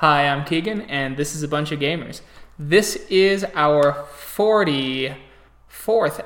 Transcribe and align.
Hi, 0.00 0.28
I'm 0.28 0.44
Keegan, 0.44 0.82
and 0.82 1.16
this 1.16 1.34
is 1.34 1.42
a 1.42 1.48
bunch 1.48 1.72
of 1.72 1.80
gamers. 1.80 2.20
This 2.58 2.96
is 3.08 3.46
our 3.54 4.06
44th 4.12 5.16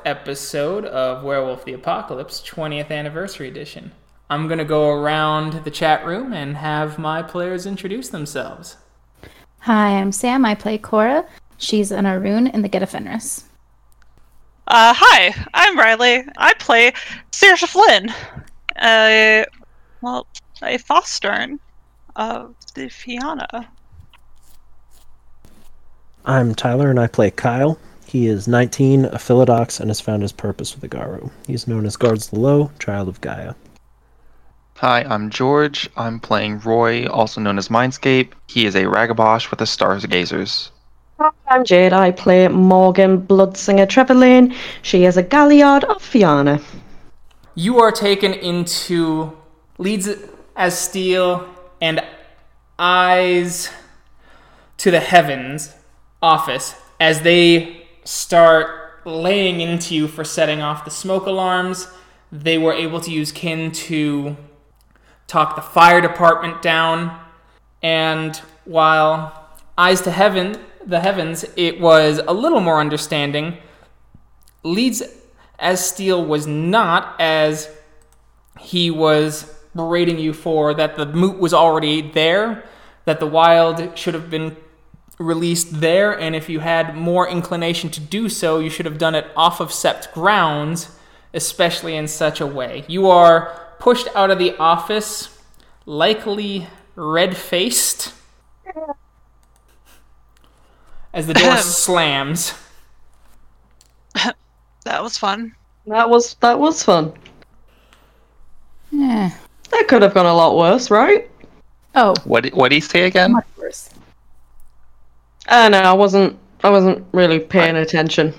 episode 0.04 0.84
of 0.86 1.22
Werewolf 1.22 1.64
the 1.64 1.74
Apocalypse 1.74 2.40
20th 2.40 2.90
Anniversary 2.90 3.46
Edition. 3.46 3.92
I'm 4.28 4.48
going 4.48 4.58
to 4.58 4.64
go 4.64 4.90
around 4.90 5.62
the 5.62 5.70
chat 5.70 6.04
room 6.04 6.32
and 6.32 6.56
have 6.56 6.98
my 6.98 7.22
players 7.22 7.64
introduce 7.64 8.08
themselves. 8.08 8.76
Hi, 9.60 10.00
I'm 10.00 10.10
Sam. 10.10 10.44
I 10.44 10.56
play 10.56 10.76
Cora. 10.76 11.24
She's 11.56 11.92
an 11.92 12.06
Ahroun 12.06 12.52
in 12.52 12.62
the 12.62 12.68
Get 12.68 12.82
of 12.82 12.90
Fenris. 12.90 13.44
Uh, 14.66 14.94
hi, 14.96 15.32
I'm 15.54 15.78
Riley. 15.78 16.24
I 16.36 16.54
play 16.54 16.92
Saoirse 17.30 17.68
Flynn. 17.68 18.12
Uh, 18.74 19.44
well, 20.02 20.26
a 20.60 20.76
Fostern 20.76 21.60
of 22.16 22.54
the 22.74 22.88
Fianna. 22.88 23.68
I'm 26.24 26.54
Tyler, 26.54 26.90
and 26.90 27.00
I 27.00 27.06
play 27.06 27.30
Kyle. 27.30 27.78
He 28.06 28.26
is 28.26 28.48
19, 28.48 29.04
a 29.06 29.18
Philodox, 29.18 29.80
and 29.80 29.88
has 29.88 30.00
found 30.00 30.22
his 30.22 30.32
purpose 30.32 30.74
with 30.74 30.80
the 30.80 30.88
Garou. 30.88 31.30
He's 31.46 31.68
known 31.68 31.86
as 31.86 31.96
Guards 31.96 32.28
the 32.28 32.40
Low, 32.40 32.70
Child 32.78 33.08
of 33.08 33.20
Gaia. 33.20 33.54
Hi, 34.76 35.02
I'm 35.02 35.30
George. 35.30 35.88
I'm 35.96 36.18
playing 36.18 36.60
Roy, 36.60 37.06
also 37.06 37.40
known 37.40 37.58
as 37.58 37.68
Mindscape. 37.68 38.32
He 38.48 38.66
is 38.66 38.74
a 38.74 38.84
Ragabash 38.84 39.50
with 39.50 39.58
the 39.58 39.66
Stars 39.66 40.04
Gazers. 40.06 40.70
Hi, 41.18 41.30
I'm 41.48 41.64
Jade. 41.64 41.92
I 41.92 42.10
play 42.10 42.48
Morgan 42.48 43.20
Bloodsinger 43.20 43.88
Trevelyan. 43.88 44.54
She 44.82 45.04
is 45.04 45.16
a 45.16 45.22
Galliard 45.22 45.84
of 45.84 46.02
Fianna. 46.02 46.60
You 47.54 47.78
are 47.78 47.92
taken 47.92 48.32
into 48.32 49.36
leads 49.78 50.08
as 50.56 50.78
steel 50.78 51.46
and 51.80 52.04
eyes 52.78 53.70
to 54.78 54.90
the 54.90 55.00
heavens 55.00 55.74
office 56.22 56.74
as 56.98 57.22
they 57.22 57.86
start 58.04 59.06
laying 59.06 59.60
into 59.60 59.94
you 59.94 60.08
for 60.08 60.24
setting 60.24 60.60
off 60.60 60.84
the 60.84 60.90
smoke 60.90 61.26
alarms. 61.26 61.88
They 62.32 62.58
were 62.58 62.72
able 62.72 63.00
to 63.00 63.10
use 63.10 63.32
kin 63.32 63.72
to 63.72 64.36
talk 65.26 65.56
the 65.56 65.62
fire 65.62 66.00
department 66.00 66.60
down, 66.60 67.18
and 67.82 68.36
while 68.64 69.48
eyes 69.78 70.00
to 70.02 70.10
heaven, 70.10 70.56
the 70.84 71.00
heavens, 71.00 71.44
it 71.56 71.80
was 71.80 72.20
a 72.26 72.32
little 72.32 72.60
more 72.60 72.80
understanding. 72.80 73.56
Leeds 74.62 75.02
as 75.58 75.84
Steel 75.84 76.24
was 76.24 76.46
not 76.46 77.14
as 77.20 77.70
he 78.58 78.90
was 78.90 79.54
berating 79.74 80.18
you 80.18 80.32
for 80.32 80.74
that 80.74 80.96
the 80.96 81.06
moot 81.06 81.38
was 81.38 81.54
already 81.54 82.02
there, 82.10 82.64
that 83.04 83.20
the 83.20 83.26
wild 83.26 83.96
should 83.98 84.14
have 84.14 84.30
been 84.30 84.56
released 85.18 85.80
there, 85.80 86.18
and 86.18 86.34
if 86.34 86.48
you 86.48 86.60
had 86.60 86.96
more 86.96 87.28
inclination 87.28 87.90
to 87.90 88.00
do 88.00 88.28
so, 88.28 88.58
you 88.58 88.70
should 88.70 88.86
have 88.86 88.98
done 88.98 89.14
it 89.14 89.26
off 89.36 89.60
of 89.60 89.68
Sept 89.68 90.12
grounds, 90.12 90.96
especially 91.34 91.94
in 91.94 92.08
such 92.08 92.40
a 92.40 92.46
way. 92.46 92.84
You 92.88 93.08
are 93.08 93.74
pushed 93.78 94.08
out 94.14 94.30
of 94.30 94.38
the 94.38 94.56
office, 94.56 95.38
likely 95.84 96.68
red 96.96 97.36
faced, 97.36 98.14
as 101.12 101.26
the 101.26 101.34
door 101.34 101.56
slams. 101.58 102.54
That 104.84 105.02
was 105.02 105.18
fun. 105.18 105.54
That 105.86 106.08
was 106.08 106.34
that 106.40 106.58
was 106.58 106.82
fun. 106.82 107.12
Yeah. 108.90 109.30
That 109.70 109.86
could 109.88 110.02
have 110.02 110.14
gone 110.14 110.26
a 110.26 110.34
lot 110.34 110.56
worse, 110.56 110.90
right? 110.90 111.30
Oh, 111.94 112.14
What 112.24 112.46
what 112.50 112.68
did 112.68 112.76
he 112.76 112.80
say 112.80 113.02
again? 113.06 113.32
much 113.32 113.46
worse. 113.58 113.90
Uh, 115.48 115.68
no, 115.68 115.78
I 115.80 115.92
wasn't. 115.92 116.38
I 116.62 116.70
wasn't 116.70 117.04
really 117.12 117.40
paying 117.40 117.76
attention. 117.76 118.34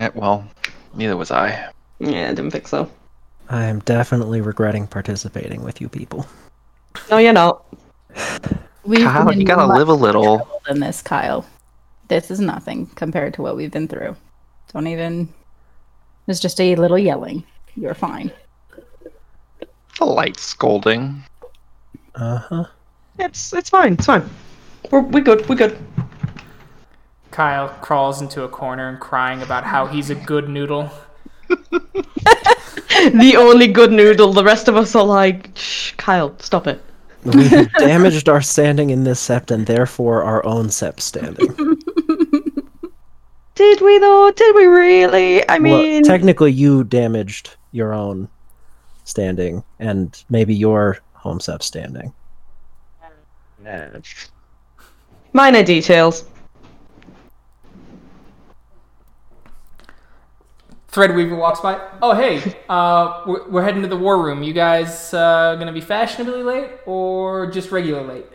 Eh, 0.00 0.08
well, 0.14 0.44
neither 0.94 1.16
was 1.16 1.30
I. 1.30 1.70
Yeah, 1.98 2.26
I 2.30 2.34
didn't 2.34 2.50
think 2.50 2.66
so. 2.68 2.90
I 3.48 3.64
am 3.64 3.80
definitely 3.80 4.40
regretting 4.40 4.86
participating 4.86 5.62
with 5.62 5.80
you 5.80 5.88
people. 5.88 6.26
No, 7.10 7.18
you're 7.18 7.32
not. 7.32 7.64
We've 8.84 9.04
Kyle, 9.04 9.28
been 9.28 9.40
you 9.40 9.46
gotta 9.46 9.72
live 9.72 9.88
a 9.88 9.92
little. 9.94 10.38
trouble 10.38 10.62
Than 10.66 10.80
this, 10.80 11.02
Kyle. 11.02 11.44
This 12.08 12.30
is 12.30 12.40
nothing 12.40 12.86
compared 12.94 13.34
to 13.34 13.42
what 13.42 13.56
we've 13.56 13.70
been 13.70 13.88
through. 13.88 14.16
Don't 14.72 14.86
even. 14.86 15.28
It's 16.26 16.40
just 16.40 16.60
a 16.60 16.74
little 16.76 16.98
yelling. 16.98 17.44
You're 17.76 17.94
fine. 17.94 18.32
A 20.00 20.04
light 20.04 20.38
scolding. 20.38 21.22
Uh 22.14 22.38
huh. 22.38 22.64
It's 23.18 23.52
it's 23.52 23.70
fine. 23.70 23.94
It's 23.94 24.06
fine. 24.06 24.28
We're 24.90 25.00
we 25.00 25.20
good. 25.20 25.48
We 25.48 25.56
good. 25.56 25.78
Kyle 27.30 27.68
crawls 27.80 28.22
into 28.22 28.44
a 28.44 28.48
corner 28.48 28.88
and 28.88 28.98
crying 28.98 29.42
about 29.42 29.64
how 29.64 29.86
he's 29.86 30.10
a 30.10 30.14
good 30.14 30.48
noodle. 30.48 30.90
the 31.48 33.34
only 33.36 33.66
good 33.68 33.92
noodle. 33.92 34.32
The 34.32 34.44
rest 34.44 34.68
of 34.68 34.76
us 34.76 34.94
are 34.94 35.04
like, 35.04 35.50
Shh, 35.54 35.92
Kyle, 35.92 36.34
stop 36.38 36.66
it. 36.66 36.82
We 37.24 37.48
have 37.48 37.72
damaged 37.78 38.28
our 38.28 38.40
standing 38.40 38.90
in 38.90 39.04
this 39.04 39.26
sept 39.26 39.50
and 39.50 39.66
therefore 39.66 40.22
our 40.22 40.44
own 40.46 40.66
sept 40.66 41.00
standing. 41.00 41.48
Did 43.54 43.80
we 43.80 43.98
though? 43.98 44.32
Did 44.34 44.54
we 44.54 44.66
really? 44.66 45.46
I 45.48 45.58
well, 45.58 45.82
mean, 45.82 46.04
technically, 46.04 46.52
you 46.52 46.84
damaged 46.84 47.56
your 47.72 47.92
own 47.92 48.28
standing 49.06 49.64
and 49.78 50.22
maybe 50.28 50.54
your 50.54 50.98
home 51.14 51.38
sept 51.38 51.62
standing. 51.62 52.12
minor 55.32 55.62
details. 55.62 56.24
Threadweaver 60.90 61.36
walks 61.36 61.60
by. 61.60 61.78
Oh, 62.00 62.14
hey, 62.14 62.56
uh, 62.68 63.22
we're, 63.26 63.48
we're 63.50 63.62
heading 63.62 63.82
to 63.82 63.88
the 63.88 63.96
war 63.96 64.22
room. 64.22 64.42
You 64.42 64.52
guys 64.52 65.12
uh, 65.12 65.56
gonna 65.56 65.72
be 65.72 65.80
fashionably 65.80 66.42
late 66.42 66.70
or 66.86 67.50
just 67.50 67.70
regular 67.70 68.02
late? 68.02 68.26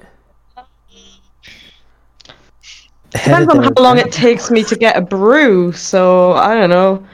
Depends 3.09 3.53
on 3.53 3.63
how 3.63 3.73
long 3.77 3.97
it 3.97 4.11
takes 4.11 4.49
me 4.49 4.63
to 4.63 4.75
get 4.75 4.95
a 4.95 5.01
brew. 5.01 5.71
So 5.73 6.33
I 6.33 6.53
don't 6.53 6.69
know. 6.69 7.05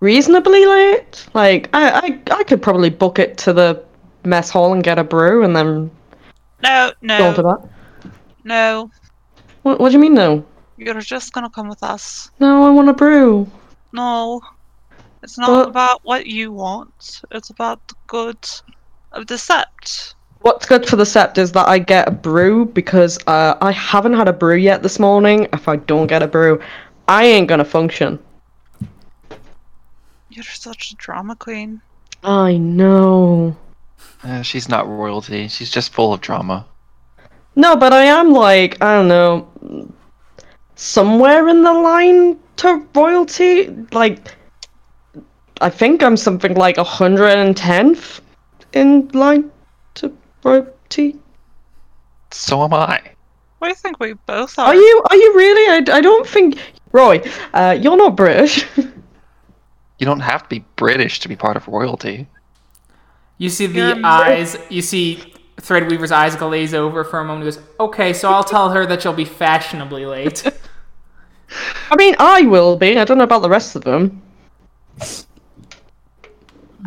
Reasonably 0.00 0.64
late. 0.64 1.26
Like 1.34 1.68
I, 1.74 1.90
I, 2.30 2.34
I 2.38 2.42
could 2.44 2.62
probably 2.62 2.90
book 2.90 3.18
it 3.18 3.36
to 3.38 3.52
the 3.52 3.84
mess 4.24 4.50
hall 4.50 4.72
and 4.72 4.82
get 4.82 4.98
a 4.98 5.04
brew 5.04 5.44
and 5.44 5.54
then 5.54 5.90
No, 6.62 6.92
go 7.06 7.26
on 7.28 7.34
to 7.34 7.42
no, 7.42 7.42
that. 7.42 7.68
no. 8.44 8.90
What, 9.62 9.78
what 9.78 9.88
do 9.90 9.92
you 9.92 9.98
mean 9.98 10.14
no? 10.14 10.44
You're 10.78 11.00
just 11.00 11.32
gonna 11.34 11.50
come 11.50 11.68
with 11.68 11.82
us. 11.82 12.30
No, 12.40 12.66
I 12.66 12.70
want 12.70 12.88
a 12.88 12.94
brew. 12.94 13.46
No. 13.92 14.40
It's 15.22 15.36
not 15.36 15.48
But- 15.48 15.68
about 15.68 16.00
what 16.02 16.26
you 16.26 16.50
want. 16.52 17.20
It's 17.30 17.50
about 17.50 17.86
the 17.88 17.94
good 18.06 18.38
of 19.12 19.26
the 19.26 19.34
sept. 19.34 20.14
What's 20.40 20.64
good 20.64 20.86
for 20.86 20.96
the 20.96 21.04
sept 21.04 21.36
is 21.36 21.52
that 21.52 21.68
I 21.68 21.78
get 21.78 22.08
a 22.08 22.10
brew 22.10 22.64
because 22.64 23.18
uh, 23.26 23.56
I 23.60 23.72
haven't 23.72 24.14
had 24.14 24.26
a 24.28 24.32
brew 24.32 24.56
yet 24.56 24.82
this 24.82 24.98
morning. 24.98 25.46
If 25.52 25.68
I 25.68 25.76
don't 25.76 26.06
get 26.06 26.22
a 26.22 26.26
brew, 26.26 26.58
I 27.08 27.26
ain't 27.26 27.46
gonna 27.46 27.66
function. 27.66 28.18
You're 30.30 30.44
such 30.44 30.92
a 30.92 30.96
drama 30.96 31.34
queen. 31.34 31.82
I 32.22 32.56
know. 32.56 33.56
Eh, 34.22 34.42
she's 34.42 34.68
not 34.68 34.88
royalty. 34.88 35.48
She's 35.48 35.70
just 35.70 35.92
full 35.92 36.12
of 36.12 36.20
drama. 36.20 36.66
No, 37.56 37.74
but 37.74 37.92
I 37.92 38.04
am 38.04 38.32
like 38.32 38.80
I 38.80 38.94
don't 38.94 39.08
know, 39.08 39.92
somewhere 40.76 41.48
in 41.48 41.62
the 41.64 41.72
line 41.72 42.38
to 42.58 42.86
royalty. 42.94 43.68
Like, 43.92 44.36
I 45.60 45.68
think 45.68 46.02
I'm 46.02 46.16
something 46.16 46.54
like 46.54 46.76
hundred 46.76 47.36
and 47.36 47.56
tenth 47.56 48.20
in 48.72 49.08
line 49.08 49.50
to 49.94 50.16
royalty. 50.44 51.18
So 52.30 52.62
am 52.62 52.72
I. 52.72 53.02
I 53.62 53.74
think 53.74 53.98
we 53.98 54.12
both 54.12 54.58
are. 54.60 54.68
Are 54.68 54.74
you? 54.74 55.02
Are 55.10 55.16
you 55.16 55.34
really? 55.34 55.90
I, 55.90 55.98
I 55.98 56.00
don't 56.00 56.26
think. 56.26 56.56
Roy, 56.92 57.20
uh, 57.52 57.76
you're 57.80 57.96
not 57.96 58.16
British. 58.16 58.64
You 60.00 60.06
don't 60.06 60.20
have 60.20 60.42
to 60.44 60.48
be 60.48 60.64
British 60.76 61.20
to 61.20 61.28
be 61.28 61.36
part 61.36 61.56
of 61.56 61.68
royalty. 61.68 62.26
You 63.38 63.50
see 63.50 63.66
the 63.66 63.74
You're- 63.78 64.02
eyes. 64.02 64.56
You 64.70 64.80
see 64.82 65.34
Threadweaver's 65.58 66.10
eyes 66.10 66.34
glaze 66.36 66.72
over 66.72 67.04
for 67.04 67.20
a 67.20 67.24
moment. 67.24 67.44
He 67.44 67.52
goes, 67.60 67.62
"Okay, 67.78 68.14
so 68.14 68.30
I'll 68.32 68.42
tell 68.42 68.70
her 68.70 68.86
that 68.86 69.04
you'll 69.04 69.12
be 69.12 69.26
fashionably 69.26 70.06
late." 70.06 70.42
I 71.90 71.96
mean, 71.96 72.16
I 72.18 72.42
will 72.42 72.76
be. 72.76 72.98
I 72.98 73.04
don't 73.04 73.18
know 73.18 73.24
about 73.24 73.42
the 73.42 73.50
rest 73.50 73.76
of 73.76 73.84
them. 73.84 74.22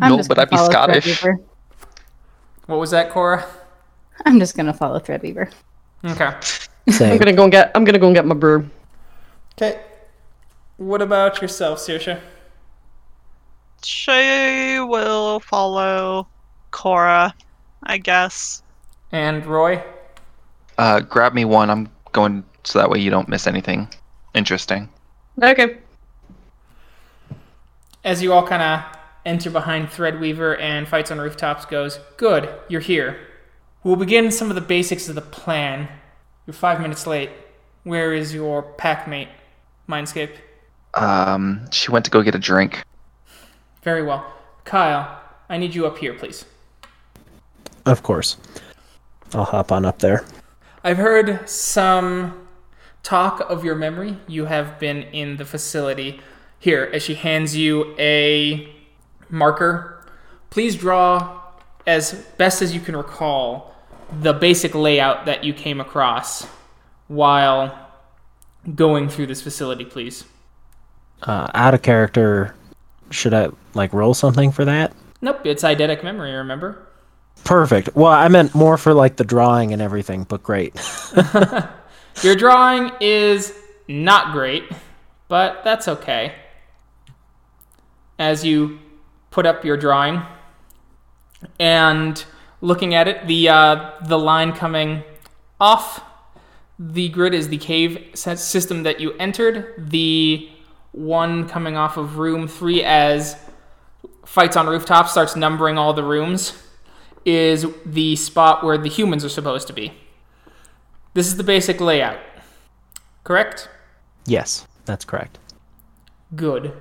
I'm 0.00 0.16
No, 0.16 0.22
but 0.28 0.38
I'd 0.40 0.50
be 0.50 0.56
Scottish. 0.56 1.22
What 2.66 2.80
was 2.80 2.90
that, 2.90 3.10
Cora? 3.10 3.46
I'm 4.26 4.40
just 4.40 4.56
gonna 4.56 4.72
follow 4.74 4.98
Threadweaver. 4.98 5.52
Okay. 6.04 6.32
I'm 7.00 7.18
gonna 7.18 7.32
go 7.32 7.44
and 7.44 7.52
get. 7.52 7.70
I'm 7.76 7.84
gonna 7.84 7.98
go 8.00 8.06
and 8.06 8.14
get 8.16 8.26
my 8.26 8.34
brew. 8.34 8.68
Okay. 9.56 9.80
What 10.78 11.00
about 11.00 11.40
yourself, 11.40 11.78
Saoirse? 11.78 12.20
She 13.84 14.80
will 14.80 15.40
follow 15.40 16.26
Cora, 16.70 17.34
I 17.82 17.98
guess. 17.98 18.62
And 19.12 19.44
Roy? 19.46 19.82
Uh, 20.78 21.00
grab 21.00 21.34
me 21.34 21.44
one. 21.44 21.70
I'm 21.70 21.88
going 22.12 22.44
so 22.64 22.78
that 22.78 22.90
way 22.90 22.98
you 22.98 23.10
don't 23.10 23.28
miss 23.28 23.46
anything 23.46 23.88
interesting. 24.34 24.88
Okay. 25.40 25.78
As 28.02 28.22
you 28.22 28.32
all 28.32 28.46
kind 28.46 28.62
of 28.62 28.98
enter 29.24 29.50
behind 29.50 29.88
Threadweaver 29.88 30.60
and 30.60 30.86
Fights 30.86 31.10
on 31.10 31.18
Rooftops 31.18 31.64
goes, 31.64 31.98
Good, 32.16 32.52
you're 32.68 32.80
here. 32.80 33.18
We'll 33.82 33.96
begin 33.96 34.30
some 34.30 34.50
of 34.50 34.54
the 34.54 34.60
basics 34.60 35.08
of 35.08 35.14
the 35.14 35.20
plan. 35.20 35.88
You're 36.46 36.54
five 36.54 36.80
minutes 36.80 37.06
late. 37.06 37.30
Where 37.84 38.12
is 38.12 38.34
your 38.34 38.62
packmate, 38.62 39.28
Mindscape? 39.88 40.32
Um, 40.94 41.70
she 41.70 41.90
went 41.90 42.04
to 42.04 42.10
go 42.10 42.22
get 42.22 42.34
a 42.34 42.38
drink. 42.38 42.82
Very 43.84 44.02
well. 44.02 44.32
Kyle, 44.64 45.20
I 45.48 45.58
need 45.58 45.74
you 45.74 45.86
up 45.86 45.98
here, 45.98 46.14
please. 46.14 46.46
Of 47.84 48.02
course. 48.02 48.38
I'll 49.34 49.44
hop 49.44 49.70
on 49.70 49.84
up 49.84 49.98
there. 49.98 50.24
I've 50.82 50.96
heard 50.96 51.48
some 51.48 52.48
talk 53.02 53.40
of 53.50 53.62
your 53.62 53.74
memory. 53.74 54.16
You 54.26 54.46
have 54.46 54.78
been 54.80 55.02
in 55.02 55.36
the 55.36 55.44
facility. 55.44 56.20
Here, 56.58 56.90
as 56.94 57.02
she 57.02 57.14
hands 57.14 57.54
you 57.54 57.94
a 57.98 58.74
marker, 59.28 60.06
please 60.48 60.76
draw 60.76 61.42
as 61.86 62.14
best 62.38 62.62
as 62.62 62.74
you 62.74 62.80
can 62.80 62.96
recall 62.96 63.74
the 64.22 64.32
basic 64.32 64.74
layout 64.74 65.26
that 65.26 65.44
you 65.44 65.52
came 65.52 65.78
across 65.78 66.46
while 67.08 67.90
going 68.74 69.10
through 69.10 69.26
this 69.26 69.42
facility, 69.42 69.84
please. 69.84 70.24
Uh, 71.22 71.48
out 71.54 71.74
of 71.74 71.82
character, 71.82 72.54
should 73.10 73.34
I 73.34 73.50
like 73.74 73.92
roll 73.92 74.14
something 74.14 74.52
for 74.52 74.64
that? 74.64 74.92
Nope, 75.20 75.40
it's 75.44 75.62
eidetic 75.62 76.04
memory, 76.04 76.32
remember? 76.32 76.86
Perfect. 77.44 77.94
Well, 77.94 78.12
I 78.12 78.28
meant 78.28 78.54
more 78.54 78.78
for 78.78 78.94
like 78.94 79.16
the 79.16 79.24
drawing 79.24 79.72
and 79.72 79.82
everything, 79.82 80.24
but 80.24 80.42
great. 80.42 80.74
Your 82.22 82.34
drawing 82.36 82.92
is 83.00 83.52
not 83.88 84.32
great, 84.32 84.64
but 85.28 85.62
that's 85.64 85.88
okay. 85.88 86.34
As 88.18 88.44
you 88.44 88.78
put 89.30 89.46
up 89.46 89.64
your 89.64 89.76
drawing 89.76 90.22
and 91.58 92.24
looking 92.60 92.94
at 92.94 93.08
it, 93.08 93.26
the 93.26 93.48
uh, 93.48 93.90
the 94.06 94.16
line 94.16 94.52
coming 94.52 95.02
off 95.60 96.02
the 96.78 97.08
grid 97.08 97.34
is 97.34 97.48
the 97.48 97.58
cave 97.58 98.10
system 98.14 98.84
that 98.84 99.00
you 99.00 99.12
entered. 99.14 99.90
The 99.90 100.48
one 100.92 101.48
coming 101.48 101.76
off 101.76 101.96
of 101.96 102.18
room 102.18 102.46
three 102.46 102.84
as 102.84 103.36
fights 104.24 104.56
on 104.56 104.66
rooftop 104.66 105.08
starts 105.08 105.36
numbering 105.36 105.78
all 105.78 105.92
the 105.92 106.04
rooms 106.04 106.60
is 107.24 107.66
the 107.86 108.16
spot 108.16 108.64
where 108.64 108.76
the 108.76 108.88
humans 108.88 109.24
are 109.24 109.30
supposed 109.30 109.66
to 109.66 109.72
be. 109.72 109.92
This 111.14 111.26
is 111.26 111.36
the 111.36 111.44
basic 111.44 111.80
layout. 111.80 112.18
Correct? 113.22 113.68
yes, 114.26 114.66
that's 114.84 115.04
correct. 115.04 115.38
Good. 116.34 116.72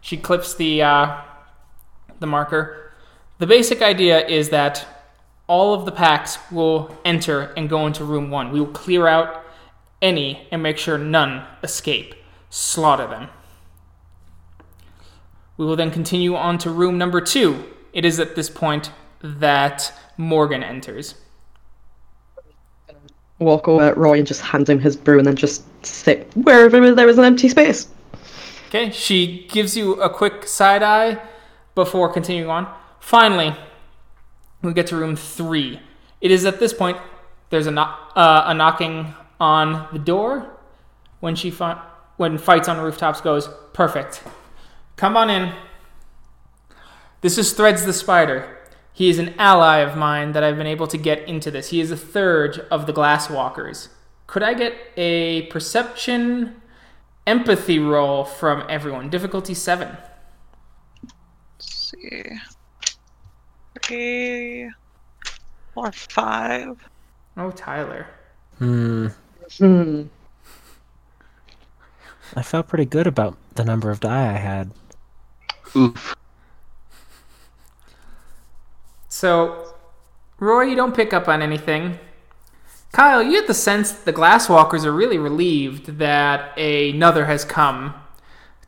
She 0.00 0.16
clips 0.16 0.54
the 0.54 0.82
uh, 0.82 1.20
the 2.20 2.26
marker. 2.26 2.92
The 3.38 3.46
basic 3.46 3.82
idea 3.82 4.26
is 4.26 4.50
that 4.50 4.86
all 5.46 5.74
of 5.74 5.84
the 5.84 5.92
packs 5.92 6.38
will 6.50 6.96
enter 7.04 7.52
and 7.56 7.68
go 7.68 7.86
into 7.86 8.04
room 8.04 8.30
one. 8.30 8.50
We 8.50 8.60
will 8.60 8.68
clear 8.68 9.06
out 9.06 9.44
any 10.00 10.46
and 10.50 10.62
make 10.62 10.78
sure 10.78 10.98
none 10.98 11.44
escape. 11.62 12.14
Slaughter 12.50 13.06
them. 13.06 13.28
We 15.58 15.66
will 15.66 15.76
then 15.76 15.90
continue 15.90 16.34
on 16.36 16.56
to 16.58 16.70
room 16.70 16.96
number 16.96 17.20
two. 17.20 17.64
It 17.92 18.04
is 18.04 18.18
at 18.20 18.36
this 18.36 18.48
point 18.48 18.92
that 19.22 19.92
Morgan 20.16 20.62
enters. 20.62 21.16
Walk 23.40 23.68
over 23.68 23.84
at 23.84 23.96
Roy 23.96 24.18
and 24.18 24.26
just 24.26 24.40
hand 24.40 24.68
him 24.68 24.78
his 24.78 24.96
brew 24.96 25.18
and 25.18 25.26
then 25.26 25.36
just 25.36 25.64
sit 25.84 26.32
wherever 26.36 26.94
there 26.94 27.08
is 27.08 27.18
an 27.18 27.24
empty 27.24 27.48
space. 27.48 27.88
Okay, 28.68 28.90
she 28.90 29.46
gives 29.50 29.76
you 29.76 29.94
a 30.00 30.08
quick 30.08 30.46
side 30.46 30.82
eye 30.82 31.20
before 31.74 32.12
continuing 32.12 32.50
on. 32.50 32.72
Finally, 33.00 33.54
we 34.62 34.72
get 34.72 34.86
to 34.88 34.96
room 34.96 35.16
three. 35.16 35.80
It 36.20 36.30
is 36.30 36.44
at 36.44 36.60
this 36.60 36.72
point 36.72 36.98
there's 37.50 37.66
a, 37.66 37.70
knock, 37.70 38.12
uh, 38.14 38.44
a 38.46 38.54
knocking 38.54 39.14
on 39.40 39.88
the 39.92 39.98
door. 39.98 40.54
When 41.20 41.34
she 41.34 41.50
fi- 41.50 41.82
when 42.16 42.38
fights 42.38 42.68
on 42.68 42.78
rooftops 42.78 43.20
goes 43.20 43.48
perfect. 43.72 44.22
Come 44.98 45.16
on 45.16 45.30
in. 45.30 45.52
This 47.20 47.38
is 47.38 47.52
Threads 47.52 47.86
the 47.86 47.92
Spider. 47.92 48.58
He 48.92 49.08
is 49.08 49.20
an 49.20 49.32
ally 49.38 49.78
of 49.78 49.96
mine 49.96 50.32
that 50.32 50.42
I've 50.42 50.56
been 50.56 50.66
able 50.66 50.88
to 50.88 50.98
get 50.98 51.20
into 51.28 51.52
this. 51.52 51.70
He 51.70 51.80
is 51.80 51.92
a 51.92 51.96
third 51.96 52.66
of 52.68 52.86
the 52.86 52.92
Glasswalkers. 52.92 53.90
Could 54.26 54.42
I 54.42 54.54
get 54.54 54.74
a 54.96 55.42
perception 55.42 56.60
empathy 57.28 57.78
roll 57.78 58.24
from 58.24 58.64
everyone? 58.68 59.08
Difficulty 59.08 59.54
seven. 59.54 59.96
Let's 61.04 61.92
see. 61.92 62.24
Three 63.80 64.68
or 65.76 65.92
five. 65.92 66.88
Oh, 67.36 67.52
Tyler. 67.52 68.08
Hmm. 68.58 69.06
Hmm. 69.58 70.02
I 72.34 72.42
felt 72.42 72.66
pretty 72.66 72.84
good 72.84 73.06
about 73.06 73.38
the 73.54 73.64
number 73.64 73.92
of 73.92 74.00
die 74.00 74.34
I 74.34 74.38
had. 74.38 74.72
Oof. 75.76 76.16
So, 79.08 79.74
Roy, 80.38 80.62
you 80.62 80.76
don't 80.76 80.94
pick 80.94 81.12
up 81.12 81.28
on 81.28 81.42
anything. 81.42 81.98
Kyle, 82.92 83.22
you 83.22 83.32
get 83.32 83.46
the 83.46 83.54
sense 83.54 83.92
that 83.92 84.04
the 84.04 84.12
Glasswalkers 84.12 84.84
are 84.84 84.92
really 84.92 85.18
relieved 85.18 85.98
that 85.98 86.56
another 86.58 87.26
has 87.26 87.44
come 87.44 87.94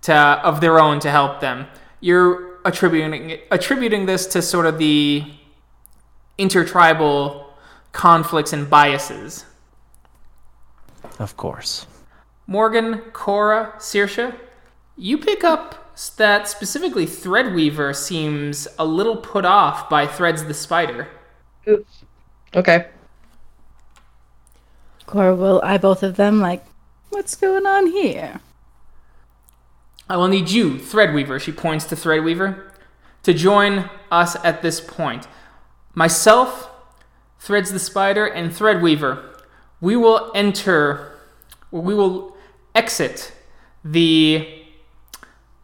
to 0.02 0.14
of 0.14 0.60
their 0.60 0.78
own 0.78 1.00
to 1.00 1.10
help 1.10 1.40
them. 1.40 1.66
You're 2.00 2.58
attributing 2.64 3.38
attributing 3.50 4.06
this 4.06 4.26
to 4.26 4.42
sort 4.42 4.66
of 4.66 4.78
the 4.78 5.24
intertribal 6.36 7.54
conflicts 7.92 8.52
and 8.52 8.68
biases. 8.68 9.46
Of 11.18 11.36
course. 11.36 11.86
Morgan, 12.46 12.98
Cora, 13.12 13.74
Saoirse, 13.78 14.34
you 14.96 15.18
pick 15.18 15.44
up 15.44 15.79
that 16.16 16.48
specifically 16.48 17.06
Threadweaver 17.06 17.94
seems 17.94 18.66
a 18.78 18.84
little 18.84 19.16
put 19.16 19.44
off 19.44 19.88
by 19.90 20.06
Threads 20.06 20.44
the 20.44 20.54
Spider. 20.54 21.08
Okay. 22.54 22.86
Cora 25.06 25.34
will 25.34 25.60
eye 25.64 25.78
both 25.78 26.02
of 26.02 26.16
them 26.16 26.40
like, 26.40 26.64
what's 27.10 27.36
going 27.36 27.66
on 27.66 27.86
here? 27.86 28.40
I 30.08 30.16
will 30.16 30.28
need 30.28 30.50
you, 30.50 30.74
Threadweaver, 30.74 31.40
she 31.40 31.52
points 31.52 31.84
to 31.86 31.94
Threadweaver, 31.94 32.70
to 33.22 33.34
join 33.34 33.90
us 34.10 34.36
at 34.44 34.62
this 34.62 34.80
point. 34.80 35.28
Myself, 35.94 36.70
Threads 37.38 37.72
the 37.72 37.78
Spider, 37.78 38.26
and 38.26 38.50
Threadweaver, 38.50 39.24
we 39.80 39.96
will 39.96 40.30
enter, 40.34 41.12
we 41.70 41.94
will 41.94 42.36
exit 42.74 43.32
the 43.84 44.59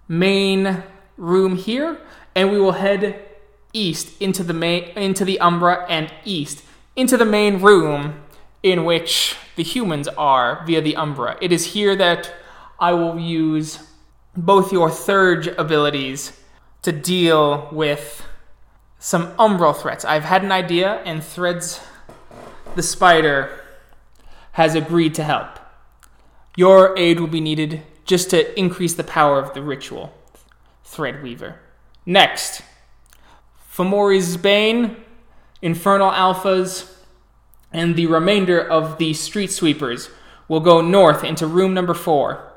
main 0.08 0.82
room 1.16 1.56
here, 1.56 1.98
and 2.34 2.50
we 2.50 2.58
will 2.58 2.72
head 2.72 3.24
east 3.72 4.20
into 4.20 4.42
the 4.42 4.54
main, 4.54 4.84
into 4.96 5.24
the 5.24 5.38
Umbra 5.40 5.86
and 5.88 6.12
east 6.24 6.62
into 6.96 7.16
the 7.18 7.24
main 7.26 7.60
room 7.60 8.22
in 8.62 8.84
which 8.84 9.36
the 9.54 9.62
humans 9.62 10.08
are 10.08 10.64
via 10.66 10.80
the 10.80 10.96
Umbra. 10.96 11.36
It 11.40 11.52
is 11.52 11.66
here 11.66 11.94
that 11.96 12.32
I 12.80 12.92
will 12.92 13.18
use 13.18 13.86
both 14.36 14.72
your 14.72 14.90
Theurge 14.90 15.46
abilities 15.46 16.40
to 16.82 16.92
deal 16.92 17.68
with 17.70 18.26
some 18.98 19.28
umbral 19.36 19.76
threats. 19.76 20.04
I've 20.04 20.24
had 20.24 20.42
an 20.42 20.52
idea, 20.52 21.02
and 21.04 21.22
Threads 21.22 21.80
the 22.74 22.82
Spider 22.82 23.50
has 24.52 24.74
agreed 24.74 25.14
to 25.16 25.22
help. 25.22 25.58
Your 26.56 26.96
aid 26.98 27.20
will 27.20 27.26
be 27.26 27.40
needed 27.40 27.82
just 28.06 28.30
to 28.30 28.58
increase 28.58 28.94
the 28.94 29.04
power 29.04 29.38
of 29.38 29.52
the 29.52 29.62
ritual, 29.62 30.14
Threadweaver. 30.84 31.56
Next, 32.06 32.62
Fomori's 33.68 34.36
Bane, 34.36 34.96
Infernal 35.60 36.10
Alphas, 36.10 36.92
and 37.72 37.96
the 37.96 38.06
remainder 38.06 38.60
of 38.60 38.98
the 38.98 39.12
Street 39.12 39.50
Sweepers 39.50 40.08
will 40.48 40.60
go 40.60 40.80
north 40.80 41.24
into 41.24 41.46
room 41.46 41.74
number 41.74 41.94
four. 41.94 42.52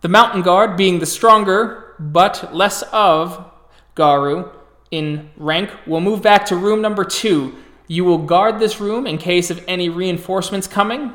The 0.00 0.08
Mountain 0.08 0.42
Guard, 0.42 0.76
being 0.76 0.98
the 0.98 1.06
stronger 1.06 1.94
but 1.98 2.54
less 2.54 2.82
of 2.92 3.50
Garou 3.94 4.50
in 4.90 5.30
rank, 5.36 5.70
will 5.86 6.00
move 6.00 6.22
back 6.22 6.44
to 6.46 6.56
room 6.56 6.82
number 6.82 7.04
two. 7.04 7.54
You 7.86 8.04
will 8.04 8.18
guard 8.18 8.58
this 8.58 8.80
room 8.80 9.06
in 9.06 9.18
case 9.18 9.50
of 9.50 9.64
any 9.66 9.88
reinforcements 9.88 10.66
coming 10.66 11.14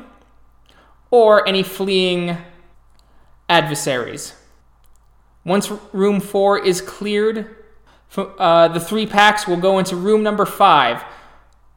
or 1.10 1.46
any 1.46 1.62
fleeing 1.62 2.36
adversaries. 3.48 4.34
Once 5.44 5.70
room 5.92 6.20
four 6.20 6.58
is 6.58 6.80
cleared, 6.80 7.54
uh, 8.16 8.68
the 8.68 8.80
three 8.80 9.06
packs 9.06 9.46
will 9.46 9.56
go 9.56 9.78
into 9.78 9.96
room 9.96 10.22
number 10.22 10.46
five. 10.46 11.02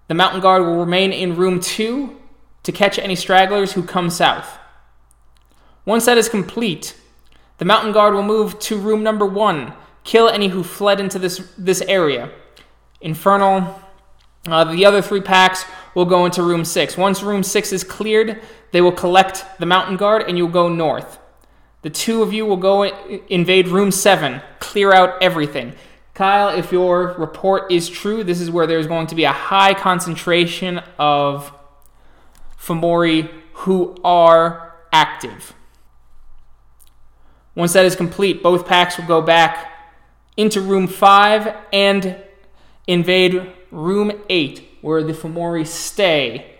The 0.07 0.13
Mountain 0.13 0.41
Guard 0.41 0.63
will 0.63 0.79
remain 0.79 1.11
in 1.11 1.35
room 1.35 1.59
two 1.59 2.17
to 2.63 2.71
catch 2.71 2.99
any 2.99 3.15
stragglers 3.15 3.73
who 3.73 3.83
come 3.83 4.09
south. 4.09 4.57
Once 5.85 6.05
that 6.05 6.17
is 6.17 6.27
complete, 6.27 6.95
the 7.59 7.65
mountain 7.65 7.93
guard 7.93 8.13
will 8.13 8.23
move 8.23 8.59
to 8.59 8.77
room 8.77 9.03
number 9.03 9.25
one, 9.25 9.73
kill 10.03 10.27
any 10.27 10.49
who 10.49 10.63
fled 10.63 10.99
into 10.99 11.17
this 11.17 11.49
this 11.57 11.81
area. 11.81 12.29
Infernal, 12.99 13.81
uh, 14.47 14.65
the 14.65 14.85
other 14.85 15.01
three 15.01 15.21
packs 15.21 15.63
will 15.95 16.05
go 16.05 16.25
into 16.25 16.43
room 16.43 16.65
six. 16.65 16.97
Once 16.97 17.23
room 17.23 17.41
six 17.41 17.71
is 17.71 17.85
cleared, 17.85 18.41
they 18.71 18.81
will 18.81 18.91
collect 18.91 19.45
the 19.59 19.65
mountain 19.65 19.95
guard 19.95 20.23
and 20.27 20.37
you'll 20.37 20.49
go 20.49 20.67
north. 20.67 21.19
The 21.81 21.89
two 21.89 22.21
of 22.21 22.33
you 22.33 22.45
will 22.45 22.57
go 22.57 22.83
i- 22.83 23.21
invade 23.29 23.67
room 23.67 23.91
seven, 23.91 24.41
clear 24.59 24.91
out 24.93 25.21
everything. 25.21 25.73
Kyle, 26.13 26.49
if 26.49 26.71
your 26.71 27.13
report 27.17 27.71
is 27.71 27.87
true, 27.89 28.23
this 28.23 28.41
is 28.41 28.49
where 28.49 28.65
there's 28.65 28.87
going 28.87 29.07
to 29.07 29.15
be 29.15 29.23
a 29.23 29.31
high 29.31 29.73
concentration 29.73 30.81
of 30.97 31.53
Fomori 32.59 33.29
who 33.53 33.95
are 34.03 34.73
active. 34.91 35.53
Once 37.55 37.73
that 37.73 37.85
is 37.85 37.95
complete, 37.95 38.41
both 38.41 38.67
packs 38.67 38.97
will 38.97 39.05
go 39.05 39.21
back 39.21 39.71
into 40.35 40.61
room 40.61 40.87
5 40.87 41.55
and 41.73 42.15
invade 42.87 43.51
room 43.71 44.11
8, 44.29 44.77
where 44.81 45.03
the 45.03 45.13
Fomori 45.13 45.65
stay. 45.65 46.55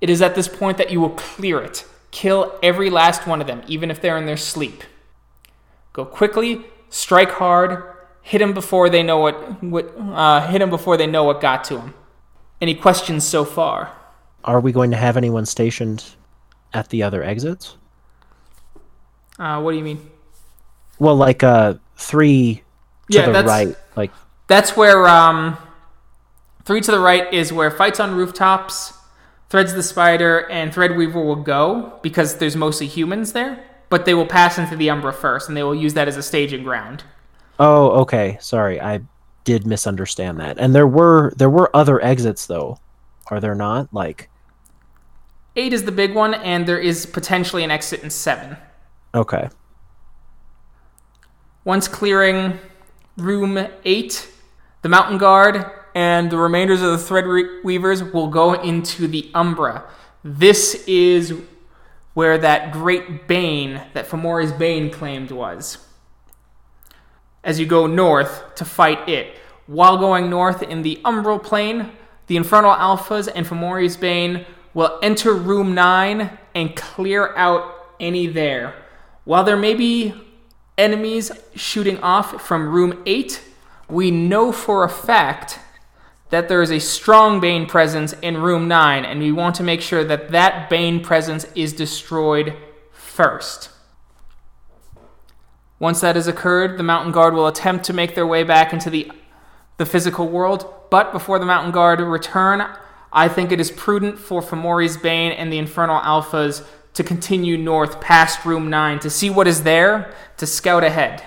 It 0.00 0.10
is 0.10 0.22
at 0.22 0.34
this 0.34 0.48
point 0.48 0.78
that 0.78 0.90
you 0.90 1.00
will 1.00 1.10
clear 1.10 1.60
it. 1.60 1.84
Kill 2.10 2.58
every 2.62 2.90
last 2.90 3.26
one 3.26 3.40
of 3.40 3.46
them, 3.46 3.62
even 3.66 3.90
if 3.90 4.00
they're 4.00 4.16
in 4.16 4.26
their 4.26 4.36
sleep. 4.36 4.82
Go 5.92 6.04
quickly, 6.04 6.64
strike 6.88 7.30
hard, 7.32 7.82
hit 8.22 8.38
them 8.38 8.52
before 8.54 8.88
they 8.88 9.02
know 9.02 9.18
what, 9.18 9.62
what 9.62 9.94
uh, 9.98 10.46
hit 10.48 10.60
them 10.60 10.70
before 10.70 10.96
they 10.96 11.06
know 11.06 11.24
what 11.24 11.40
got 11.40 11.64
to 11.64 11.74
them. 11.76 11.94
Any 12.60 12.74
questions 12.74 13.26
so 13.26 13.44
far? 13.44 13.92
Are 14.44 14.60
we 14.60 14.72
going 14.72 14.90
to 14.92 14.96
have 14.96 15.16
anyone 15.16 15.44
stationed 15.46 16.04
at 16.72 16.88
the 16.88 17.02
other 17.02 17.22
exits? 17.22 17.76
Uh, 19.38 19.60
what 19.60 19.72
do 19.72 19.78
you 19.78 19.84
mean? 19.84 20.10
Well, 20.98 21.16
like 21.16 21.42
uh, 21.42 21.74
three 21.96 22.62
to 23.10 23.18
Yeah, 23.18 23.26
the 23.26 23.32
that's- 23.32 23.48
right. 23.66 23.76
Like, 23.96 24.12
That's 24.48 24.76
where 24.76 25.06
um, 25.06 25.56
three 26.64 26.80
to 26.80 26.90
the 26.90 26.98
right 26.98 27.32
is 27.32 27.52
where 27.52 27.70
fights 27.70 28.00
on 28.00 28.14
rooftops, 28.14 28.92
Threads 29.50 29.72
the 29.74 29.82
Spider, 29.82 30.48
and 30.50 30.72
Threadweaver 30.72 31.24
will 31.24 31.36
go 31.36 31.98
because 32.02 32.36
there's 32.36 32.56
mostly 32.56 32.86
humans 32.86 33.32
there. 33.32 33.64
But 33.88 34.04
they 34.04 34.12
will 34.12 34.26
pass 34.26 34.58
into 34.58 34.76
the 34.76 34.90
Umbra 34.90 35.12
first, 35.14 35.48
and 35.48 35.56
they 35.56 35.62
will 35.62 35.74
use 35.74 35.94
that 35.94 36.08
as 36.08 36.16
a 36.18 36.22
staging 36.22 36.62
ground. 36.64 37.04
oh, 37.58 37.90
okay. 38.02 38.36
Sorry, 38.40 38.78
I 38.80 39.00
did 39.44 39.66
misunderstand 39.66 40.38
that. 40.40 40.58
And 40.58 40.74
there 40.74 40.86
were 40.86 41.32
there 41.36 41.48
were 41.48 41.74
other 41.74 42.02
exits 42.04 42.44
though, 42.46 42.78
are 43.30 43.40
there 43.40 43.54
not? 43.54 43.88
Like, 43.94 44.28
Eight 45.56 45.72
is 45.72 45.84
the 45.84 45.92
big 45.92 46.14
one, 46.14 46.34
and 46.34 46.66
there 46.68 46.78
is 46.78 47.06
potentially 47.06 47.64
an 47.64 47.70
exit 47.70 48.02
in 48.02 48.10
seven. 48.10 48.58
okay, 49.14 49.48
Once 51.64 51.88
clearing 51.88 52.58
room 53.16 53.66
eight, 53.86 54.30
the 54.82 54.88
Mountain 54.90 55.16
Guard 55.18 55.64
and 55.98 56.30
the 56.30 56.38
remainders 56.38 56.80
of 56.80 56.92
the 56.92 56.98
thread 56.98 57.26
weavers 57.64 58.04
will 58.04 58.28
go 58.28 58.52
into 58.52 59.08
the 59.08 59.28
Umbra. 59.34 59.82
This 60.22 60.84
is 60.86 61.34
where 62.14 62.38
that 62.38 62.70
great 62.70 63.26
bane 63.26 63.82
that 63.94 64.06
Fomori's 64.06 64.52
Bane 64.52 64.92
claimed 64.92 65.32
was. 65.32 65.78
As 67.42 67.58
you 67.58 67.66
go 67.66 67.88
north 67.88 68.54
to 68.54 68.64
fight 68.64 69.08
it, 69.08 69.34
while 69.66 69.98
going 69.98 70.30
north 70.30 70.62
in 70.62 70.82
the 70.82 71.00
Umbral 71.04 71.42
Plane, 71.42 71.90
the 72.28 72.36
Infernal 72.36 72.76
Alphas 72.76 73.28
and 73.34 73.44
Fomori's 73.44 73.96
Bane 73.96 74.46
will 74.74 75.00
enter 75.02 75.34
room 75.34 75.74
9 75.74 76.38
and 76.54 76.76
clear 76.76 77.34
out 77.34 77.74
any 77.98 78.28
there. 78.28 78.72
While 79.24 79.42
there 79.42 79.56
may 79.56 79.74
be 79.74 80.14
enemies 80.76 81.32
shooting 81.56 81.98
off 81.98 82.40
from 82.40 82.68
room 82.68 83.02
8, 83.04 83.42
we 83.88 84.12
know 84.12 84.52
for 84.52 84.84
a 84.84 84.88
fact 84.88 85.58
that 86.30 86.48
there 86.48 86.62
is 86.62 86.70
a 86.70 86.78
strong 86.78 87.40
Bane 87.40 87.66
presence 87.66 88.12
in 88.20 88.36
room 88.36 88.68
9, 88.68 89.04
and 89.04 89.20
we 89.20 89.32
want 89.32 89.54
to 89.56 89.62
make 89.62 89.80
sure 89.80 90.04
that 90.04 90.30
that 90.30 90.68
Bane 90.68 91.00
presence 91.00 91.46
is 91.54 91.72
destroyed 91.72 92.54
first. 92.92 93.70
Once 95.78 96.00
that 96.00 96.16
has 96.16 96.26
occurred, 96.26 96.76
the 96.76 96.82
Mountain 96.82 97.12
Guard 97.12 97.34
will 97.34 97.46
attempt 97.46 97.84
to 97.86 97.92
make 97.92 98.14
their 98.14 98.26
way 98.26 98.42
back 98.42 98.72
into 98.72 98.90
the, 98.90 99.10
the 99.76 99.86
physical 99.86 100.28
world, 100.28 100.72
but 100.90 101.12
before 101.12 101.38
the 101.38 101.46
Mountain 101.46 101.72
Guard 101.72 102.00
return, 102.00 102.68
I 103.12 103.28
think 103.28 103.52
it 103.52 103.60
is 103.60 103.70
prudent 103.70 104.18
for 104.18 104.42
Fomori's 104.42 104.96
Bane 104.96 105.32
and 105.32 105.52
the 105.52 105.58
Infernal 105.58 106.00
Alphas 106.00 106.66
to 106.94 107.04
continue 107.04 107.56
north 107.56 108.00
past 108.00 108.44
room 108.44 108.68
9 108.68 108.98
to 108.98 109.08
see 109.08 109.30
what 109.30 109.46
is 109.46 109.62
there, 109.62 110.12
to 110.36 110.46
scout 110.46 110.84
ahead. 110.84 111.22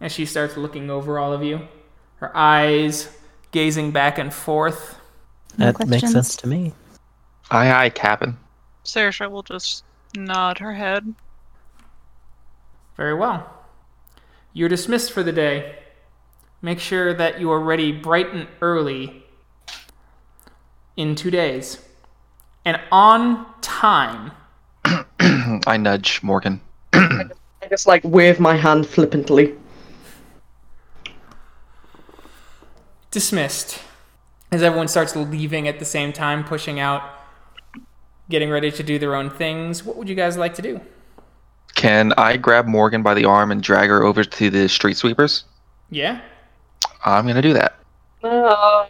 As 0.00 0.12
she 0.12 0.24
starts 0.24 0.56
looking 0.56 0.90
over 0.90 1.18
all 1.18 1.32
of 1.32 1.42
you, 1.42 1.68
her 2.16 2.34
eyes 2.36 3.08
gazing 3.52 3.90
back 3.90 4.18
and 4.18 4.32
forth. 4.32 4.98
No 5.58 5.72
that 5.72 5.88
makes 5.88 6.10
sense 6.10 6.36
to 6.36 6.46
me. 6.46 6.72
Aye, 7.50 7.72
aye, 7.72 7.90
Captain. 7.90 8.36
Sarah 8.84 9.28
will 9.28 9.42
just 9.42 9.84
nod 10.16 10.58
her 10.58 10.74
head. 10.74 11.14
Very 12.96 13.14
well. 13.14 13.52
You're 14.52 14.68
dismissed 14.68 15.12
for 15.12 15.22
the 15.22 15.32
day. 15.32 15.76
Make 16.62 16.78
sure 16.78 17.14
that 17.14 17.40
you 17.40 17.50
are 17.50 17.60
ready 17.60 17.92
bright 17.92 18.32
and 18.32 18.46
early 18.60 19.24
in 20.96 21.14
two 21.14 21.30
days. 21.30 21.78
And 22.64 22.80
on 22.92 23.46
time. 23.62 24.32
I 25.66 25.76
nudge 25.78 26.22
Morgan. 26.22 26.60
I 26.92 27.28
just 27.68 27.86
like 27.86 28.02
wave 28.04 28.38
my 28.40 28.56
hand 28.56 28.86
flippantly. 28.86 29.54
Dismissed. 33.10 33.80
As 34.52 34.62
everyone 34.62 34.88
starts 34.88 35.14
leaving 35.16 35.68
at 35.68 35.78
the 35.78 35.84
same 35.84 36.12
time, 36.12 36.44
pushing 36.44 36.80
out, 36.80 37.02
getting 38.28 38.50
ready 38.50 38.70
to 38.70 38.82
do 38.82 38.98
their 38.98 39.14
own 39.14 39.30
things, 39.30 39.84
what 39.84 39.96
would 39.96 40.08
you 40.08 40.14
guys 40.14 40.36
like 40.36 40.54
to 40.56 40.62
do? 40.62 40.80
Can 41.74 42.12
I 42.16 42.36
grab 42.36 42.66
Morgan 42.66 43.02
by 43.02 43.14
the 43.14 43.24
arm 43.24 43.52
and 43.52 43.62
drag 43.62 43.88
her 43.90 44.02
over 44.02 44.24
to 44.24 44.50
the 44.50 44.68
street 44.68 44.96
sweepers? 44.96 45.44
Yeah? 45.90 46.20
I'm 47.04 47.26
gonna 47.26 47.42
do 47.42 47.52
that. 47.54 47.76
No. 48.22 48.86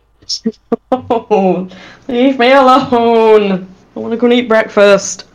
Leave 2.08 2.38
me 2.38 2.52
alone. 2.52 3.74
I 3.96 3.98
want 3.98 4.12
to 4.12 4.16
go 4.16 4.26
and 4.26 4.32
eat 4.34 4.48
breakfast. 4.48 5.26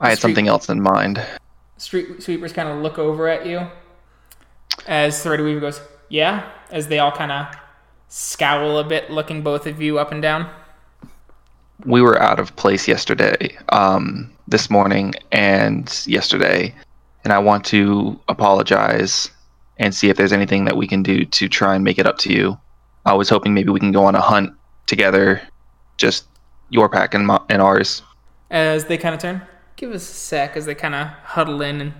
I 0.00 0.10
had 0.10 0.18
Street- 0.18 0.30
something 0.30 0.48
else 0.48 0.68
in 0.68 0.80
mind. 0.80 1.24
Street 1.78 2.22
sweepers 2.22 2.52
kind 2.52 2.68
of 2.68 2.78
look 2.78 2.98
over 2.98 3.28
at 3.28 3.46
you 3.46 3.66
as 4.86 5.22
Threadweaver 5.22 5.60
goes, 5.60 5.80
Yeah? 6.08 6.50
As 6.70 6.88
they 6.88 6.98
all 6.98 7.12
kind 7.12 7.32
of 7.32 7.46
scowl 8.08 8.78
a 8.78 8.84
bit, 8.84 9.10
looking 9.10 9.42
both 9.42 9.66
of 9.66 9.80
you 9.80 9.98
up 9.98 10.12
and 10.12 10.22
down. 10.22 10.48
We 11.84 12.00
were 12.00 12.20
out 12.20 12.40
of 12.40 12.54
place 12.56 12.88
yesterday, 12.88 13.56
um, 13.70 14.30
this 14.48 14.70
morning 14.70 15.14
and 15.32 16.04
yesterday, 16.06 16.74
and 17.24 17.32
I 17.32 17.38
want 17.38 17.64
to 17.66 18.18
apologize 18.28 19.30
and 19.78 19.94
see 19.94 20.08
if 20.08 20.16
there's 20.16 20.32
anything 20.32 20.64
that 20.64 20.76
we 20.76 20.86
can 20.86 21.02
do 21.02 21.24
to 21.24 21.48
try 21.48 21.74
and 21.74 21.84
make 21.84 21.98
it 21.98 22.06
up 22.06 22.18
to 22.18 22.32
you. 22.32 22.58
I 23.04 23.14
was 23.14 23.28
hoping 23.28 23.52
maybe 23.52 23.70
we 23.70 23.80
can 23.80 23.92
go 23.92 24.04
on 24.04 24.14
a 24.14 24.20
hunt 24.20 24.54
together, 24.86 25.42
just 25.96 26.26
your 26.70 26.88
pack 26.88 27.14
and, 27.14 27.26
my, 27.26 27.40
and 27.48 27.60
ours. 27.60 28.02
As 28.50 28.86
they 28.86 28.96
kind 28.96 29.14
of 29.14 29.20
turn, 29.20 29.42
give 29.76 29.92
us 29.92 30.08
a 30.08 30.14
sec 30.14 30.56
as 30.56 30.66
they 30.66 30.74
kind 30.74 30.94
of 30.94 31.08
huddle 31.08 31.60
in 31.60 31.80
and 31.80 31.92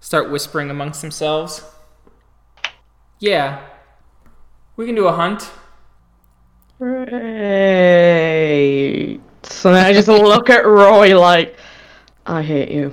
start 0.00 0.30
whispering 0.30 0.70
amongst 0.70 1.00
themselves. 1.00 1.62
Yeah, 3.24 3.64
we 4.76 4.84
can 4.84 4.94
do 4.94 5.06
a 5.06 5.12
hunt. 5.12 5.50
Great. 8.04 9.18
So 9.44 9.72
I 9.72 9.94
just 9.94 10.08
look 10.08 10.50
at 10.50 10.66
Roy 10.66 11.18
like, 11.18 11.56
I 12.26 12.42
hate 12.42 12.70
you. 12.70 12.92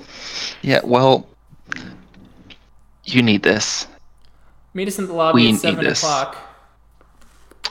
Yeah, 0.62 0.80
well, 0.86 1.28
you 3.04 3.22
need 3.22 3.44
this. 3.44 3.88
Meet 4.74 4.88
us 4.88 5.00
in 5.00 5.08
the 5.08 5.14
lobby 5.14 5.36
We 5.42 5.48
at 5.50 5.52
need 5.52 5.60
7 5.60 5.84
this. 5.84 6.02
o'clock. 6.02 6.38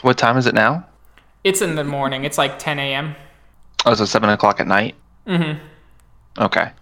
What 0.02 0.18
time 0.18 0.36
is 0.36 0.46
it 0.46 0.54
now? 0.54 0.86
It's 1.44 1.62
in 1.62 1.76
the 1.76 1.84
morning. 1.84 2.24
It's 2.24 2.36
like 2.36 2.58
10 2.58 2.78
a.m. 2.78 3.16
Oh, 3.86 3.94
so 3.94 4.04
seven 4.04 4.28
o'clock 4.28 4.60
at 4.60 4.66
night. 4.66 4.96
Mm-hmm. 5.26 5.64
Okay. 6.42 6.72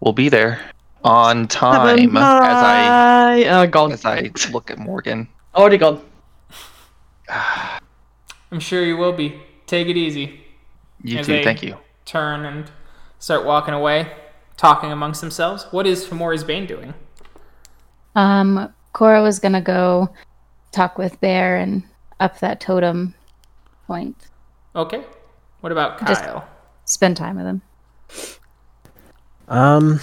We'll 0.00 0.12
be 0.14 0.28
there 0.28 0.68
on 1.06 1.48
time 1.48 2.16
as 2.16 2.22
I 2.22 3.42
bye. 3.42 3.44
Oh, 3.48 3.66
gone. 3.66 3.92
as 3.92 4.04
I 4.04 4.30
look 4.52 4.70
at 4.70 4.78
Morgan. 4.78 5.28
Already 5.54 5.78
gone. 5.78 6.02
I'm 8.50 8.60
sure 8.60 8.84
you 8.84 8.96
will 8.96 9.12
be. 9.12 9.40
Take 9.66 9.88
it 9.88 9.96
easy. 9.96 10.40
You 11.02 11.18
As 11.18 11.26
too. 11.26 11.42
Thank 11.42 11.62
you. 11.62 11.76
Turn 12.04 12.44
and 12.44 12.70
start 13.18 13.44
walking 13.44 13.74
away, 13.74 14.12
talking 14.56 14.92
amongst 14.92 15.20
themselves. 15.20 15.66
What 15.70 15.86
is 15.86 16.06
Fomori's 16.06 16.44
Bane 16.44 16.66
doing? 16.66 16.94
Um, 18.14 18.72
Cora 18.92 19.22
was 19.22 19.38
gonna 19.38 19.60
go 19.60 20.08
talk 20.72 20.98
with 20.98 21.20
Bear 21.20 21.56
and 21.56 21.82
up 22.20 22.38
that 22.40 22.60
totem 22.60 23.14
point. 23.86 24.16
Okay. 24.74 25.04
What 25.60 25.72
about 25.72 26.04
Just- 26.06 26.22
Kyle? 26.24 26.46
Spend 26.84 27.16
time 27.16 27.36
with 27.36 27.46
him. 27.46 27.62
Um, 29.48 30.00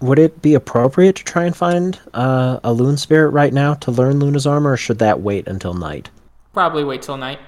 would 0.00 0.18
it 0.18 0.42
be 0.42 0.54
appropriate 0.54 1.16
to 1.16 1.24
try 1.24 1.44
and 1.44 1.56
find 1.56 1.98
uh, 2.14 2.60
a 2.62 2.72
lune 2.72 2.96
spirit 2.96 3.30
right 3.30 3.52
now 3.52 3.74
to 3.74 3.90
learn 3.90 4.18
Luna's 4.20 4.46
armor, 4.46 4.72
or 4.72 4.76
should 4.76 4.98
that 4.98 5.20
wait 5.20 5.46
until 5.48 5.74
night? 5.74 6.10
Probably 6.52 6.84
wait 6.84 7.02
till 7.02 7.16
night. 7.16 7.38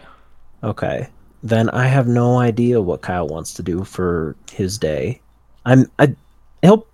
Okay, 0.62 1.08
then 1.42 1.70
I 1.70 1.86
have 1.86 2.08
no 2.08 2.38
idea 2.38 2.80
what 2.80 3.02
Kyle 3.02 3.28
wants 3.28 3.54
to 3.54 3.62
do 3.62 3.84
for 3.84 4.34
his 4.50 4.78
day. 4.78 5.20
I'm 5.64 5.90
I 5.98 6.14
he'll 6.62 6.86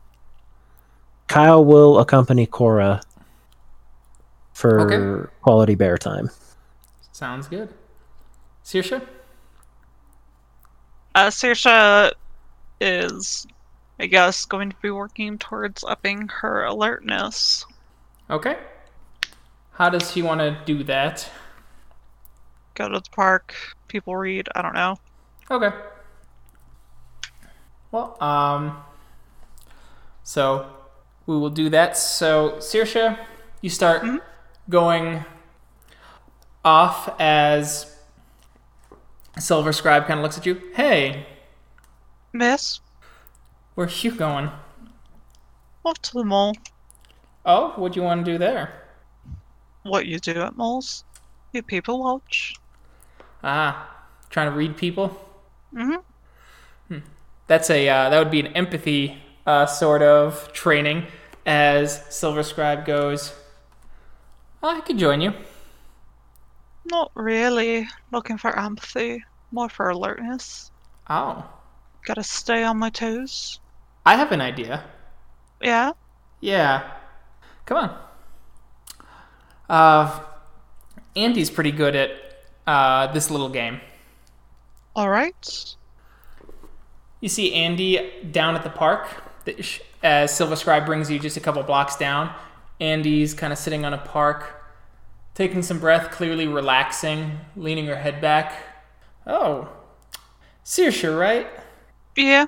Kyle 1.29 1.65
will 1.65 1.99
accompany 1.99 2.47
Cora 2.47 3.01
for 4.53 4.93
Okay. 4.93 5.31
quality 5.43 5.75
bear 5.75 5.97
time. 5.97 6.31
Sounds 7.13 7.49
good. 7.49 7.73
Saoirse? 8.65 9.03
Uh, 11.15 11.27
Saoirse 11.29 12.13
is, 12.81 13.47
I 14.05 14.07
guess, 14.07 14.45
going 14.45 14.69
to 14.69 14.77
be 14.83 14.91
working 14.91 15.39
towards 15.39 15.83
upping 15.83 16.29
her 16.29 16.65
alertness. 16.65 17.65
Okay. 18.29 18.59
How 19.73 19.89
does 19.89 20.11
he 20.11 20.21
want 20.21 20.41
to 20.41 20.59
do 20.67 20.85
that? 20.85 21.27
Go 22.75 22.91
to 22.91 23.01
the 23.01 23.11
park, 23.13 23.55
people 23.89 24.15
read, 24.15 24.47
I 24.55 24.61
don't 24.61 24.75
know. 24.75 24.99
Okay. 25.51 25.75
Well, 27.93 28.23
um, 28.23 28.77
so 30.23 30.67
we 31.25 31.39
will 31.39 31.49
do 31.49 31.71
that. 31.71 31.97
So, 31.97 32.57
Saoirse, 32.59 33.19
you 33.63 33.71
start 33.71 34.05
going 34.69 35.25
off 36.63 37.09
as 37.19 37.97
Silver 39.39 39.73
Scribe 39.73 40.07
kind 40.07 40.21
of 40.21 40.25
looks 40.25 40.37
at 40.37 40.45
you. 40.45 40.61
Hey, 40.75 41.27
Miss, 42.35 42.81
where 43.75 43.88
you 43.88 44.12
going? 44.12 44.50
off 45.85 46.00
to 46.00 46.12
the 46.14 46.25
mall. 46.25 46.57
Oh, 47.45 47.73
what 47.76 47.93
do 47.93 48.00
you 48.00 48.04
want 48.04 48.25
to 48.25 48.33
do 48.33 48.38
there? 48.38 48.73
What 49.83 50.07
you 50.07 50.19
do 50.19 50.40
at 50.40 50.57
malls? 50.57 51.04
You 51.52 51.62
people 51.62 52.00
watch. 52.02 52.54
Ah, 53.43 54.07
trying 54.31 54.50
to 54.50 54.57
read 54.57 54.76
people. 54.76 55.21
Mm-hmm. 55.75 56.99
That's 57.47 57.69
a 57.69 57.87
uh, 57.88 58.09
that 58.09 58.19
would 58.19 58.31
be 58.31 58.40
an 58.40 58.49
empathy 58.49 59.19
uh, 59.47 59.66
sort 59.66 60.02
of 60.02 60.52
training. 60.52 61.07
As 61.47 62.02
Silver 62.09 62.43
Scribe 62.43 62.87
goes, 62.87 63.35
I 64.62 64.81
could 64.81 64.97
join 64.97 65.21
you. 65.21 65.35
Not 66.87 67.11
really 67.14 67.87
looking 68.12 68.38
for 68.38 68.59
empathy, 68.59 69.23
more 69.52 69.69
for 69.69 69.90
alertness. 69.90 70.71
Oh, 71.11 71.47
Gotta 72.07 72.23
stay 72.23 72.62
on 72.62 72.78
my 72.78 72.88
toes. 72.88 73.61
I 74.07 74.17
have 74.17 74.33
an 74.33 74.41
idea. 74.41 74.85
Yeah? 75.61 75.93
Yeah, 76.41 76.93
come 77.65 77.79
on. 77.79 77.99
Uh, 79.69 80.21
Andy's 81.17 81.51
pretty 81.51 81.73
good 81.73 81.97
at 81.97 82.11
uh, 82.67 83.13
this 83.13 83.31
little 83.31 83.49
game. 83.49 83.81
Alright. 84.97 85.77
You 87.21 87.29
see 87.29 87.55
Andy 87.55 88.13
down 88.31 88.55
at 88.55 88.63
the 88.63 88.71
park 88.71 89.09
as 90.03 90.37
Silver 90.37 90.57
Scribe 90.57 90.85
brings 90.85 91.11
you 91.11 91.19
just 91.19 91.37
a 91.37 91.41
couple 91.41 91.63
blocks 91.63 91.97
down. 91.97 92.35
Andy's 92.81 93.33
kind 93.33 93.53
of 93.53 93.59
sitting 93.59 93.85
on 93.85 93.95
a 93.95 93.99
park, 93.99 94.63
taking 95.35 95.63
some 95.63 95.79
breath, 95.79 96.11
clearly 96.11 96.47
relaxing, 96.47 97.39
leaning 97.57 97.87
her 97.87 97.97
head 97.97 98.21
back. 98.21 98.53
Oh, 99.27 99.69
Saoirse, 100.65 101.19
right? 101.19 101.47
Yeah. 102.17 102.47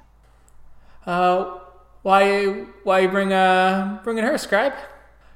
Uh, 1.06 1.58
why 2.02 2.46
why 2.82 3.06
bring 3.06 3.32
uh 3.32 4.00
bringing 4.04 4.24
her, 4.24 4.36
Scribe? 4.38 4.74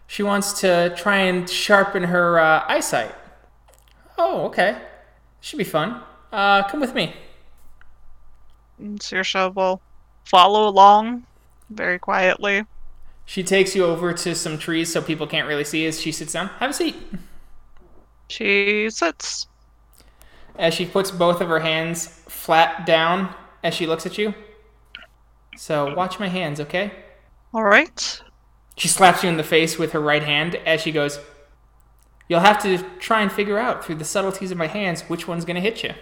She 0.06 0.22
wants 0.24 0.60
to 0.60 0.92
try 0.96 1.18
and 1.18 1.48
sharpen 1.48 2.02
her 2.04 2.40
uh, 2.40 2.64
eyesight. 2.66 3.14
Oh, 4.18 4.46
okay. 4.46 4.76
Should 5.40 5.58
be 5.58 5.64
fun. 5.64 6.02
Uh, 6.32 6.64
come 6.68 6.80
with 6.80 6.94
me. 6.94 7.14
Saoirse 8.80 9.54
will 9.54 9.80
follow 10.24 10.68
along 10.68 11.24
very 11.70 11.98
quietly. 11.98 12.64
She 13.24 13.44
takes 13.44 13.76
you 13.76 13.84
over 13.84 14.12
to 14.12 14.34
some 14.34 14.58
trees 14.58 14.92
so 14.92 15.00
people 15.00 15.26
can't 15.28 15.46
really 15.46 15.64
see 15.64 15.86
as 15.86 16.00
she 16.00 16.10
sits 16.10 16.32
down. 16.32 16.48
Have 16.58 16.70
a 16.70 16.74
seat. 16.74 16.96
She 18.28 18.90
sits. 18.90 19.46
As 20.58 20.74
she 20.74 20.86
puts 20.86 21.12
both 21.12 21.40
of 21.40 21.48
her 21.48 21.60
hands 21.60 22.06
flat 22.28 22.84
down 22.84 23.32
as 23.62 23.74
she 23.74 23.86
looks 23.86 24.06
at 24.06 24.18
you. 24.18 24.34
So 25.56 25.94
watch 25.94 26.18
my 26.18 26.28
hands, 26.28 26.60
okay? 26.60 26.92
Alright. 27.54 28.22
She 28.76 28.88
slaps 28.88 29.22
you 29.22 29.28
in 29.28 29.36
the 29.36 29.42
face 29.42 29.78
with 29.78 29.92
her 29.92 30.00
right 30.00 30.22
hand 30.22 30.54
as 30.66 30.80
she 30.80 30.92
goes, 30.92 31.18
You'll 32.28 32.40
have 32.40 32.62
to 32.62 32.78
try 33.00 33.22
and 33.22 33.32
figure 33.32 33.58
out 33.58 33.84
through 33.84 33.96
the 33.96 34.04
subtleties 34.04 34.52
of 34.52 34.56
my 34.56 34.68
hands 34.68 35.02
which 35.02 35.26
one's 35.26 35.44
gonna 35.44 35.60
hit 35.60 35.82
you. 35.82 35.92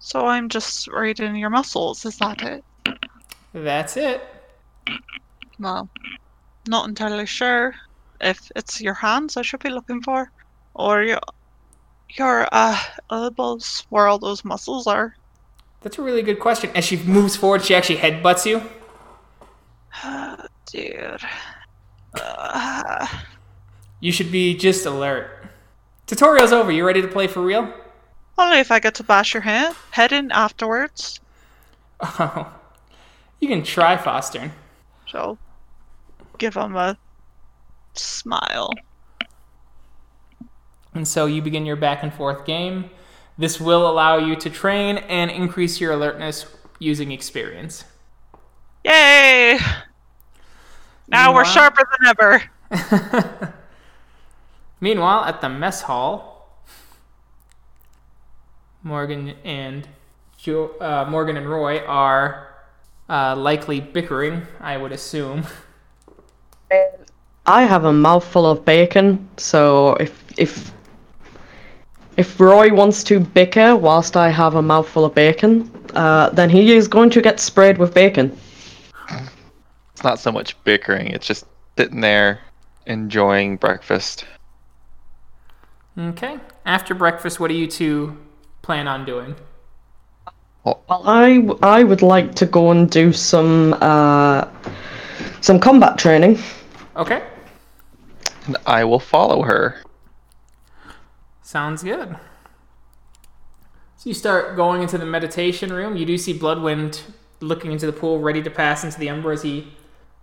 So 0.00 0.26
I'm 0.26 0.48
just 0.48 0.88
right 0.88 1.18
in 1.18 1.36
your 1.36 1.50
muscles, 1.50 2.04
is 2.04 2.18
that 2.18 2.42
it? 2.42 2.64
That's 3.52 3.96
it. 3.96 4.20
Well, 5.58 5.88
not 6.68 6.88
entirely 6.88 7.26
sure 7.26 7.74
if 8.20 8.50
it's 8.56 8.80
your 8.80 8.94
hands 8.94 9.36
I 9.36 9.42
should 9.42 9.62
be 9.62 9.70
looking 9.70 10.02
for, 10.02 10.30
or 10.74 11.02
your 11.02 11.20
your 12.10 12.48
uh 12.52 12.80
elbows, 13.10 13.86
where 13.90 14.06
all 14.06 14.18
those 14.18 14.44
muscles 14.44 14.86
are. 14.86 15.14
That's 15.82 15.98
a 15.98 16.02
really 16.02 16.22
good 16.22 16.40
question. 16.40 16.70
As 16.74 16.84
she 16.84 16.96
moves 16.96 17.36
forward, 17.36 17.64
she 17.64 17.74
actually 17.74 17.98
headbutts 17.98 18.46
you. 18.46 18.62
Dude. 20.66 21.20
Uh, 22.20 23.06
You 24.00 24.12
should 24.12 24.30
be 24.32 24.54
just 24.56 24.86
alert. 24.86 25.30
Tutorial's 26.06 26.52
over. 26.52 26.70
You 26.72 26.86
ready 26.86 27.02
to 27.02 27.08
play 27.08 27.26
for 27.26 27.42
real? 27.42 27.72
only 28.40 28.60
if 28.60 28.70
I 28.70 28.78
get 28.78 28.94
to 28.94 29.02
bash 29.02 29.34
your 29.34 29.40
head 29.42 29.74
head 29.90 30.12
in 30.12 30.30
afterwards. 30.30 31.18
Oh, 32.00 32.52
you 33.40 33.48
can 33.48 33.64
try, 33.64 33.96
Foster. 33.96 34.52
So 35.08 35.36
give 36.38 36.54
him 36.54 36.76
a 36.76 36.96
smile. 37.94 38.70
And 40.94 41.06
so 41.06 41.26
you 41.26 41.42
begin 41.42 41.66
your 41.66 41.74
back 41.76 42.02
and 42.04 42.14
forth 42.14 42.44
game. 42.46 42.90
This 43.36 43.60
will 43.60 43.88
allow 43.90 44.18
you 44.18 44.36
to 44.36 44.50
train 44.50 44.98
and 44.98 45.30
increase 45.32 45.80
your 45.80 45.92
alertness 45.92 46.46
using 46.78 47.10
experience. 47.10 47.84
Yay! 48.88 49.58
Now 51.08 51.34
we're 51.34 51.44
sharper 51.44 51.86
than 51.92 52.08
ever. 52.08 53.54
Meanwhile, 54.80 55.24
at 55.26 55.42
the 55.42 55.50
mess 55.50 55.82
hall, 55.82 56.62
Morgan 58.82 59.34
and 59.44 59.86
jo- 60.38 60.70
uh, 60.80 61.06
Morgan 61.06 61.36
and 61.36 61.50
Roy 61.50 61.80
are 61.80 62.54
uh, 63.10 63.36
likely 63.36 63.80
bickering. 63.80 64.46
I 64.58 64.78
would 64.78 64.92
assume. 64.92 65.46
I 67.44 67.64
have 67.64 67.84
a 67.84 67.92
mouthful 67.92 68.46
of 68.46 68.64
bacon, 68.64 69.28
so 69.36 69.96
if 69.96 70.24
if 70.38 70.72
if 72.16 72.40
Roy 72.40 72.72
wants 72.72 73.04
to 73.04 73.20
bicker 73.20 73.76
whilst 73.76 74.16
I 74.16 74.30
have 74.30 74.54
a 74.54 74.62
mouthful 74.62 75.04
of 75.04 75.14
bacon, 75.14 75.70
uh, 75.94 76.30
then 76.30 76.48
he 76.48 76.72
is 76.72 76.88
going 76.88 77.10
to 77.10 77.20
get 77.20 77.38
sprayed 77.38 77.76
with 77.76 77.92
bacon. 77.92 78.34
It's 79.98 80.04
not 80.04 80.20
so 80.20 80.30
much 80.30 80.54
bickering, 80.62 81.08
it's 81.08 81.26
just 81.26 81.44
sitting 81.76 82.02
there 82.02 82.38
enjoying 82.86 83.56
breakfast. 83.56 84.26
Okay. 85.98 86.38
After 86.64 86.94
breakfast, 86.94 87.40
what 87.40 87.48
do 87.48 87.54
you 87.54 87.66
two 87.66 88.16
plan 88.62 88.86
on 88.86 89.04
doing? 89.04 89.34
Well, 90.62 90.84
I 90.88 91.38
w- 91.38 91.58
I 91.64 91.82
would 91.82 92.02
like 92.02 92.36
to 92.36 92.46
go 92.46 92.70
and 92.70 92.88
do 92.88 93.12
some 93.12 93.74
uh, 93.80 94.46
some 95.40 95.58
combat 95.58 95.98
training. 95.98 96.38
Okay. 96.94 97.24
And 98.46 98.56
I 98.66 98.84
will 98.84 99.00
follow 99.00 99.42
her. 99.42 99.82
Sounds 101.42 101.82
good. 101.82 102.16
So 103.96 104.10
you 104.10 104.14
start 104.14 104.54
going 104.54 104.80
into 104.80 104.96
the 104.96 105.06
meditation 105.06 105.72
room. 105.72 105.96
You 105.96 106.06
do 106.06 106.16
see 106.16 106.34
Bloodwind 106.34 107.02
looking 107.40 107.72
into 107.72 107.86
the 107.86 107.92
pool, 107.92 108.20
ready 108.20 108.44
to 108.44 108.50
pass 108.50 108.84
into 108.84 109.00
the 109.00 109.10
Umbra 109.10 109.34
as 109.34 109.42
he 109.42 109.72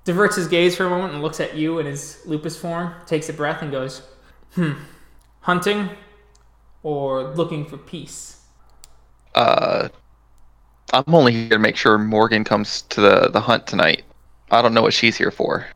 diverts 0.06 0.36
his 0.38 0.48
gaze 0.48 0.76
for 0.76 0.86
a 0.86 0.90
moment 0.90 1.14
and 1.14 1.22
looks 1.22 1.40
at 1.40 1.56
you 1.56 1.80
in 1.80 1.86
his 1.86 2.22
lupus 2.26 2.56
form, 2.56 2.94
takes 3.06 3.28
a 3.28 3.34
breath, 3.34 3.62
and 3.62 3.72
goes, 3.72 4.04
Hmm, 4.54 4.74
hunting 5.42 5.90
or 6.84 7.34
looking 7.34 7.66
for 7.66 7.78
peace? 7.78 8.44
Uh, 9.34 9.90
I'm 10.94 11.14
only 11.14 11.34
here 11.34 11.50
to 11.50 11.60
make 11.60 11.76
sure 11.76 11.98
Morgan 11.98 12.44
comes 12.44 12.84
to 12.84 13.02
the, 13.02 13.30
the 13.30 13.42
hunt 13.42 13.68
tonight. 13.68 14.04
I 14.52 14.62
don't 14.62 14.74
know 14.74 14.84
what 14.84 14.94
she's 14.94 15.18
here 15.18 15.32
for. 15.32 15.68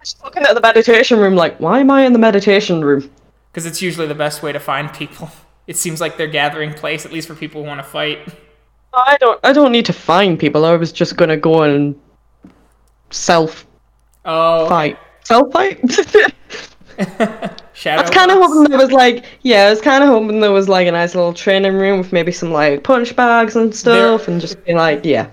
Just 0.00 0.22
looking 0.24 0.44
at 0.44 0.54
the 0.54 0.60
meditation 0.60 1.18
room, 1.18 1.34
like, 1.34 1.58
why 1.58 1.80
am 1.80 1.90
I 1.90 2.06
in 2.06 2.12
the 2.12 2.18
meditation 2.18 2.84
room? 2.84 3.10
Because 3.50 3.66
it's 3.66 3.82
usually 3.82 4.06
the 4.06 4.14
best 4.14 4.42
way 4.42 4.52
to 4.52 4.60
find 4.60 4.92
people. 4.92 5.28
It 5.66 5.76
seems 5.76 6.00
like 6.00 6.16
they're 6.16 6.28
gathering 6.28 6.72
place, 6.72 7.04
at 7.04 7.12
least 7.12 7.26
for 7.26 7.34
people 7.34 7.60
who 7.60 7.66
want 7.66 7.80
to 7.80 7.84
fight. 7.84 8.32
I 8.94 9.16
don't. 9.18 9.40
I 9.42 9.52
don't 9.52 9.72
need 9.72 9.84
to 9.86 9.92
find 9.92 10.38
people. 10.38 10.64
I 10.64 10.76
was 10.76 10.92
just 10.92 11.16
gonna 11.16 11.36
go 11.36 11.62
and 11.62 12.00
self 13.10 13.66
Oh, 14.24 14.68
fight. 14.68 14.98
Self 15.24 15.52
fight. 15.52 15.78
Shadow. 17.74 18.00
I 18.00 18.02
was 18.02 18.10
kind 18.10 18.30
of 18.30 18.38
hoping 18.38 18.64
there 18.70 18.78
was 18.78 18.90
like, 18.90 19.24
yeah, 19.42 19.64
I 19.66 19.70
was 19.70 19.80
kind 19.80 20.02
of 20.02 20.08
hoping 20.08 20.40
there 20.40 20.50
was 20.50 20.68
like 20.68 20.88
a 20.88 20.92
nice 20.92 21.14
little 21.14 21.32
training 21.34 21.74
room 21.74 21.98
with 21.98 22.12
maybe 22.12 22.32
some 22.32 22.50
like 22.50 22.82
punch 22.82 23.14
bags 23.14 23.54
and 23.54 23.74
stuff, 23.74 24.28
and 24.28 24.40
just 24.40 24.64
be 24.64 24.72
like, 24.74 25.04
yeah. 25.04 25.28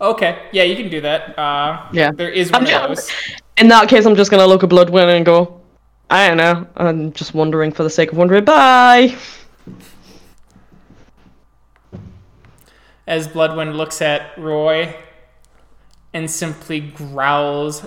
Okay, 0.00 0.38
yeah, 0.52 0.64
you 0.64 0.76
can 0.76 0.90
do 0.90 1.00
that. 1.00 1.38
Uh, 1.38 1.86
Yeah. 1.92 2.10
there 2.12 2.28
is 2.28 2.50
one 2.50 2.66
I'm 2.66 2.82
of 2.90 2.96
those. 2.96 3.10
In 3.56 3.68
that 3.68 3.88
case, 3.88 4.04
I'm 4.04 4.16
just 4.16 4.30
gonna 4.30 4.46
look 4.46 4.62
at 4.64 4.68
Bloodwind 4.68 5.08
and 5.10 5.24
go, 5.24 5.60
I 6.10 6.26
don't 6.28 6.36
know. 6.36 6.66
I'm 6.76 7.12
just 7.12 7.32
wondering 7.32 7.72
for 7.72 7.84
the 7.84 7.90
sake 7.90 8.10
of 8.12 8.18
wondering. 8.18 8.44
Bye. 8.44 9.16
As 13.06 13.28
Bloodwind 13.28 13.76
looks 13.76 14.02
at 14.02 14.36
Roy 14.38 14.94
and 16.14 16.30
simply 16.30 16.80
growls 16.80 17.86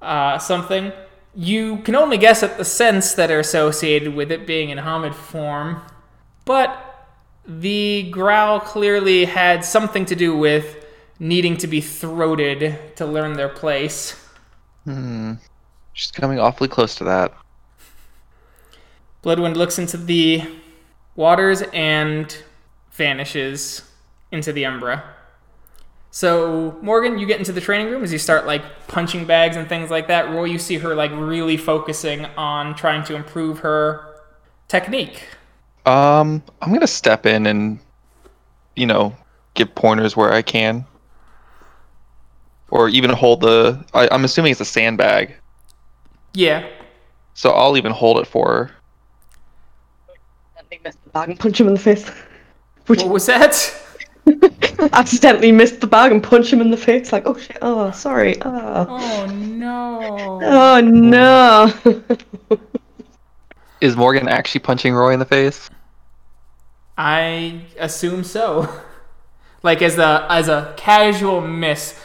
uh, 0.00 0.38
something, 0.38 0.92
you 1.34 1.78
can 1.78 1.94
only 1.94 2.18
guess 2.18 2.42
at 2.42 2.58
the 2.58 2.64
scents 2.64 3.14
that 3.14 3.30
are 3.30 3.38
associated 3.38 4.14
with 4.14 4.32
it 4.32 4.46
being 4.46 4.70
in 4.70 4.78
Homid 4.78 5.14
form, 5.14 5.80
but 6.44 7.08
the 7.46 8.10
growl 8.10 8.60
clearly 8.60 9.24
had 9.24 9.64
something 9.64 10.04
to 10.06 10.16
do 10.16 10.36
with 10.36 10.84
needing 11.18 11.56
to 11.58 11.66
be 11.66 11.80
throated 11.80 12.96
to 12.96 13.06
learn 13.06 13.34
their 13.34 13.48
place. 13.48 14.18
Hmm. 14.84 15.34
She's 15.92 16.10
coming 16.10 16.40
awfully 16.40 16.68
close 16.68 16.94
to 16.96 17.04
that. 17.04 17.32
Bloodwind 19.20 19.56
looks 19.56 19.78
into 19.78 19.96
the 19.96 20.42
waters 21.14 21.62
and 21.72 22.36
vanishes 22.92 23.88
into 24.32 24.52
the 24.52 24.64
Umbra. 24.66 25.11
So, 26.14 26.78
Morgan, 26.82 27.18
you 27.18 27.26
get 27.26 27.38
into 27.38 27.52
the 27.52 27.60
training 27.60 27.90
room 27.90 28.04
as 28.04 28.12
you 28.12 28.18
start 28.18 28.44
like 28.46 28.62
punching 28.86 29.24
bags 29.24 29.56
and 29.56 29.66
things 29.66 29.90
like 29.90 30.08
that. 30.08 30.28
Roy, 30.30 30.44
you 30.44 30.58
see 30.58 30.76
her 30.76 30.94
like 30.94 31.10
really 31.12 31.56
focusing 31.56 32.26
on 32.36 32.74
trying 32.74 33.02
to 33.04 33.16
improve 33.16 33.60
her 33.60 34.20
technique. 34.68 35.24
Um, 35.86 36.42
I'm 36.60 36.70
gonna 36.72 36.86
step 36.86 37.24
in 37.24 37.46
and, 37.46 37.78
you 38.76 38.84
know, 38.84 39.16
give 39.54 39.74
pointers 39.74 40.14
where 40.14 40.30
I 40.34 40.42
can, 40.42 40.84
or 42.68 42.90
even 42.90 43.08
hold 43.10 43.40
the. 43.40 43.82
I, 43.94 44.06
I'm 44.12 44.24
assuming 44.26 44.52
it's 44.52 44.60
a 44.60 44.66
sandbag, 44.66 45.34
Yeah. 46.34 46.68
so 47.32 47.52
I'll 47.52 47.78
even 47.78 47.90
hold 47.90 48.18
it 48.18 48.26
for 48.26 48.46
her. 48.48 48.70
Accidentally 50.58 50.80
missed 50.84 51.02
the 51.04 51.10
bag 51.10 51.30
and 51.30 51.40
punch 51.40 51.58
him 51.58 51.68
in 51.68 51.72
the 51.72 51.80
face. 51.80 52.08
What 52.86 53.08
was 53.08 53.26
that? 53.26 53.78
Accidentally 54.92 55.52
missed 55.52 55.80
the 55.80 55.86
bag 55.86 56.12
and 56.12 56.22
punch 56.22 56.52
him 56.52 56.60
in 56.60 56.70
the 56.70 56.76
face. 56.76 57.12
Like, 57.12 57.24
oh 57.26 57.36
shit. 57.36 57.58
Oh, 57.62 57.90
sorry. 57.92 58.40
Oh, 58.42 58.86
Oh 58.88 59.26
no. 59.26 60.40
oh 60.42 60.80
no. 60.80 61.72
Is 63.80 63.96
Morgan 63.96 64.28
actually 64.28 64.60
punching 64.60 64.94
Roy 64.94 65.12
in 65.12 65.18
the 65.18 65.24
face? 65.24 65.68
I 66.96 67.62
assume 67.78 68.24
so. 68.24 68.68
Like 69.64 69.80
as 69.80 69.96
a 69.96 70.26
as 70.28 70.48
a 70.48 70.74
casual 70.76 71.40
miss. 71.40 71.96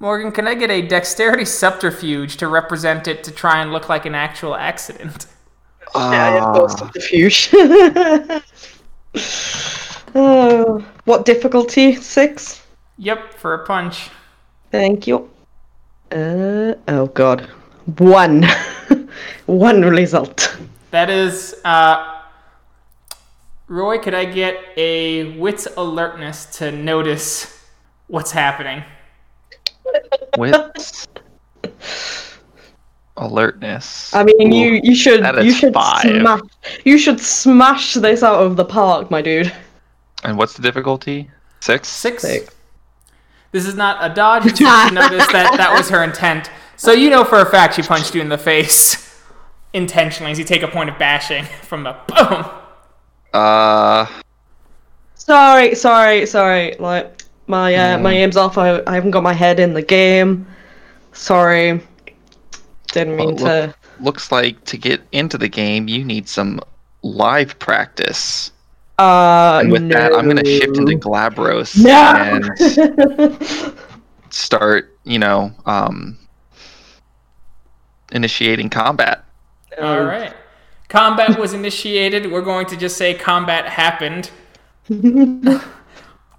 Morgan, 0.00 0.30
can 0.32 0.46
I 0.46 0.52
get 0.54 0.70
a 0.70 0.82
dexterity 0.82 1.46
subterfuge 1.46 2.36
to 2.36 2.46
represent 2.46 3.08
it 3.08 3.24
to 3.24 3.30
try 3.30 3.62
and 3.62 3.72
look 3.72 3.88
like 3.88 4.04
an 4.04 4.14
actual 4.14 4.54
accident? 4.54 5.24
Yeah, 5.94 6.42
Ah. 6.42 6.50
of 6.50 6.54
course, 6.58 6.78
subterfuge. 6.78 7.48
Oh, 10.16 10.84
what 11.04 11.24
difficulty? 11.24 11.94
Six. 11.94 12.62
Yep, 12.98 13.34
for 13.34 13.54
a 13.54 13.66
punch. 13.66 14.10
Thank 14.70 15.06
you. 15.06 15.28
Uh 16.10 16.74
oh 16.88 17.06
god. 17.14 17.42
One. 17.98 18.44
One 19.46 19.82
result. 19.82 20.56
That 20.90 21.10
is 21.10 21.56
uh 21.64 22.14
Roy, 23.68 23.98
could 23.98 24.14
I 24.14 24.24
get 24.24 24.56
a 24.76 25.36
wits 25.38 25.66
alertness 25.76 26.46
to 26.58 26.70
notice 26.70 27.64
what's 28.06 28.30
happening? 28.30 28.84
Wits. 30.38 31.08
Alertness. 33.16 34.14
I 34.14 34.22
mean, 34.22 34.52
Ooh. 34.52 34.56
you 34.56 34.80
you 34.84 34.94
should 34.94 35.24
you 35.44 35.52
should 35.52 35.74
five. 35.74 36.02
smash 36.02 36.40
you 36.84 36.98
should 36.98 37.18
smash 37.20 37.94
this 37.94 38.22
out 38.22 38.40
of 38.42 38.56
the 38.56 38.64
park, 38.64 39.10
my 39.10 39.20
dude. 39.20 39.52
And 40.26 40.36
what's 40.36 40.54
the 40.54 40.62
difficulty? 40.62 41.30
Six. 41.60 41.88
Six. 41.88 42.22
Six. 42.22 42.54
This 43.52 43.66
is 43.66 43.74
not 43.74 43.98
a 44.10 44.12
dodge, 44.12 44.44
You 44.44 44.50
just 44.54 44.88
to 44.88 44.94
notice 44.94 45.26
that 45.32 45.56
that 45.56 45.72
was 45.76 45.88
her 45.88 46.02
intent. 46.04 46.50
So 46.76 46.92
you 46.92 47.08
know 47.08 47.24
for 47.24 47.40
a 47.40 47.46
fact 47.46 47.74
she 47.74 47.82
punched 47.82 48.14
you 48.14 48.20
in 48.20 48.28
the 48.28 48.36
face 48.36 49.22
intentionally 49.72 50.32
as 50.32 50.38
you 50.38 50.44
take 50.44 50.62
a 50.62 50.68
point 50.68 50.90
of 50.90 50.98
bashing 50.98 51.44
from 51.62 51.84
the 51.84 51.96
boom. 52.08 52.44
Uh, 53.32 54.06
Sorry, 55.14 55.74
sorry, 55.74 56.26
sorry. 56.26 56.74
Like 56.78 57.22
my 57.46 57.74
uh, 57.74 57.98
my 57.98 58.12
aim's 58.12 58.36
off. 58.36 58.58
I, 58.58 58.82
I 58.86 58.94
haven't 58.94 59.10
got 59.12 59.22
my 59.22 59.32
head 59.32 59.58
in 59.58 59.74
the 59.74 59.82
game. 59.82 60.46
Sorry. 61.12 61.80
Didn't 62.92 63.16
mean 63.16 63.36
Well, 63.36 63.68
to. 63.68 63.74
looks 64.00 64.30
like 64.30 64.62
to 64.66 64.76
get 64.76 65.00
into 65.12 65.36
the 65.38 65.48
game, 65.48 65.88
you 65.88 66.04
need 66.04 66.28
some 66.28 66.60
live 67.02 67.58
practice. 67.58 68.52
Uh, 68.98 69.60
And 69.62 69.70
with 69.72 69.88
that, 69.90 70.12
I'm 70.14 70.24
going 70.24 70.38
to 70.38 70.44
shift 70.44 70.76
into. 70.78 70.96
Glabros 70.98 71.76
No. 71.82 72.14
and 72.16 73.74
start, 74.30 74.96
you 75.04 75.18
know, 75.18 75.52
um, 75.66 76.18
initiating 78.12 78.70
combat. 78.70 79.24
All 79.80 80.02
right. 80.02 80.34
Combat 80.88 81.38
was 81.38 81.52
initiated. 81.52 82.30
We're 82.30 82.40
going 82.42 82.66
to 82.66 82.76
just 82.76 82.96
say 82.96 83.12
combat 83.12 83.66
happened. 83.68 84.30
um, 84.90 85.60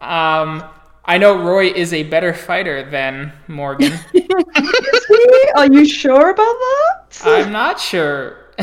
I 0.02 1.18
know 1.20 1.38
Roy 1.44 1.68
is 1.68 1.94
a 1.94 2.04
better 2.04 2.34
fighter 2.34 2.90
than 2.90 3.34
Morgan. 3.48 3.94
Are 5.56 5.72
you 5.72 5.86
sure 5.86 6.32
about 6.32 6.36
that? 6.38 7.22
I'm 7.24 7.52
not 7.52 7.80
sure. 7.80 8.54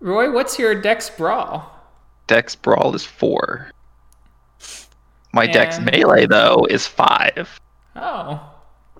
Roy, 0.00 0.30
what's 0.32 0.58
your 0.58 0.74
dex 0.80 1.08
brawl? 1.10 1.79
Dex 2.30 2.54
Brawl 2.54 2.94
is 2.94 3.04
four. 3.04 3.70
My 5.32 5.48
Dex 5.48 5.80
Melee, 5.80 6.26
though, 6.26 6.64
is 6.70 6.86
five. 6.86 7.60
Oh, 7.96 8.40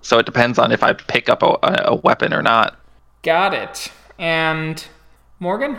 So 0.01 0.19
it 0.19 0.25
depends 0.25 0.59
on 0.59 0.73
if 0.73 0.83
I 0.83 0.91
pick 0.91 1.29
up 1.29 1.41
a, 1.41 1.57
a 1.85 1.95
weapon 1.95 2.33
or 2.33 2.41
not. 2.41 2.77
got 3.23 3.53
it. 3.53 3.89
And 4.19 4.85
Morgan? 5.39 5.77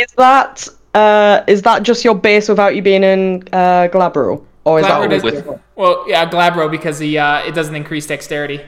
Is 0.00 0.10
that 0.16 0.66
uh 0.94 1.42
is 1.46 1.62
that 1.62 1.84
just 1.84 2.04
your 2.04 2.14
base 2.16 2.48
without 2.48 2.74
you 2.74 2.82
being 2.82 3.04
in 3.04 3.44
uh 3.52 3.86
Glabro? 3.92 4.44
Or 4.64 4.80
is 4.80 4.86
Glabro 4.86 5.02
that 5.02 5.10
does- 5.10 5.22
with- 5.22 5.60
Well, 5.76 6.04
yeah, 6.08 6.28
Glabro 6.28 6.68
because 6.68 6.98
the 6.98 7.18
uh, 7.20 7.38
it 7.46 7.54
doesn't 7.54 7.76
increase 7.76 8.06
dexterity. 8.08 8.60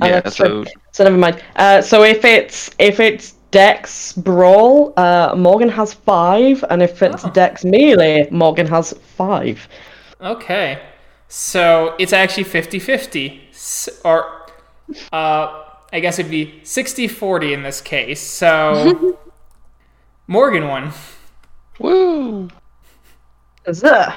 Oh, 0.00 0.06
yeah, 0.06 0.20
that's 0.20 0.36
so 0.36 0.64
true. 0.64 0.64
So 0.90 1.04
never 1.04 1.16
mind. 1.16 1.40
Uh, 1.54 1.80
so 1.80 2.02
if 2.02 2.24
it's 2.24 2.70
if 2.80 2.98
it's 2.98 3.33
Dex 3.54 4.12
Brawl, 4.14 4.92
uh, 4.96 5.32
Morgan 5.36 5.68
has 5.68 5.94
five, 5.94 6.64
and 6.70 6.82
if 6.82 7.00
it's 7.04 7.24
Oh. 7.24 7.30
Dex 7.30 7.64
Melee, 7.64 8.26
Morgan 8.32 8.66
has 8.66 8.92
five. 9.16 9.68
Okay. 10.20 10.80
So 11.28 11.94
it's 12.00 12.12
actually 12.12 12.42
50 12.44 12.80
50. 12.80 13.48
Or, 14.04 14.46
uh, 15.12 15.62
I 15.92 16.00
guess 16.00 16.18
it'd 16.18 16.32
be 16.32 16.58
60 16.64 17.06
40 17.06 17.52
in 17.54 17.62
this 17.62 17.80
case. 17.80 18.20
So, 18.20 19.18
Morgan 20.26 20.66
won. 20.66 20.92
woo! 21.78 22.48
Huzzah. 23.64 24.16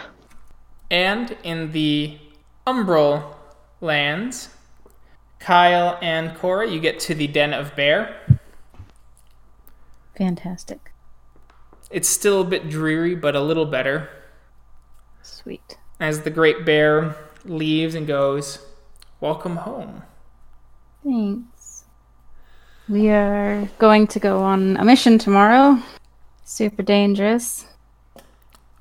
And 0.89 1.37
in 1.43 1.73
the 1.73 2.17
Umbral 2.65 3.35
lands, 3.81 4.49
Kyle 5.39 5.99
and 6.01 6.35
Cora, 6.35 6.67
you 6.67 6.79
get 6.79 6.99
to 7.01 7.13
the 7.13 7.27
Den 7.27 7.53
of 7.53 7.75
Bear. 7.75 8.15
Fantastic. 10.17 10.91
It's 11.91 12.09
still 12.09 12.41
a 12.41 12.45
bit 12.45 12.69
dreary, 12.69 13.15
but 13.15 13.35
a 13.35 13.41
little 13.41 13.65
better. 13.65 14.09
Sweet. 15.21 15.77
As 15.99 16.21
the 16.21 16.31
Great 16.31 16.65
Bear 16.65 17.15
leaves 17.45 17.93
and 17.93 18.07
goes, 18.07 18.59
Welcome 19.21 19.57
home. 19.57 20.03
Thanks. 21.03 21.85
We 22.89 23.09
are 23.09 23.69
going 23.77 24.07
to 24.07 24.19
go 24.19 24.41
on 24.41 24.77
a 24.77 24.85
mission 24.85 25.17
tomorrow. 25.17 25.81
Super 26.43 26.83
dangerous. 26.83 27.65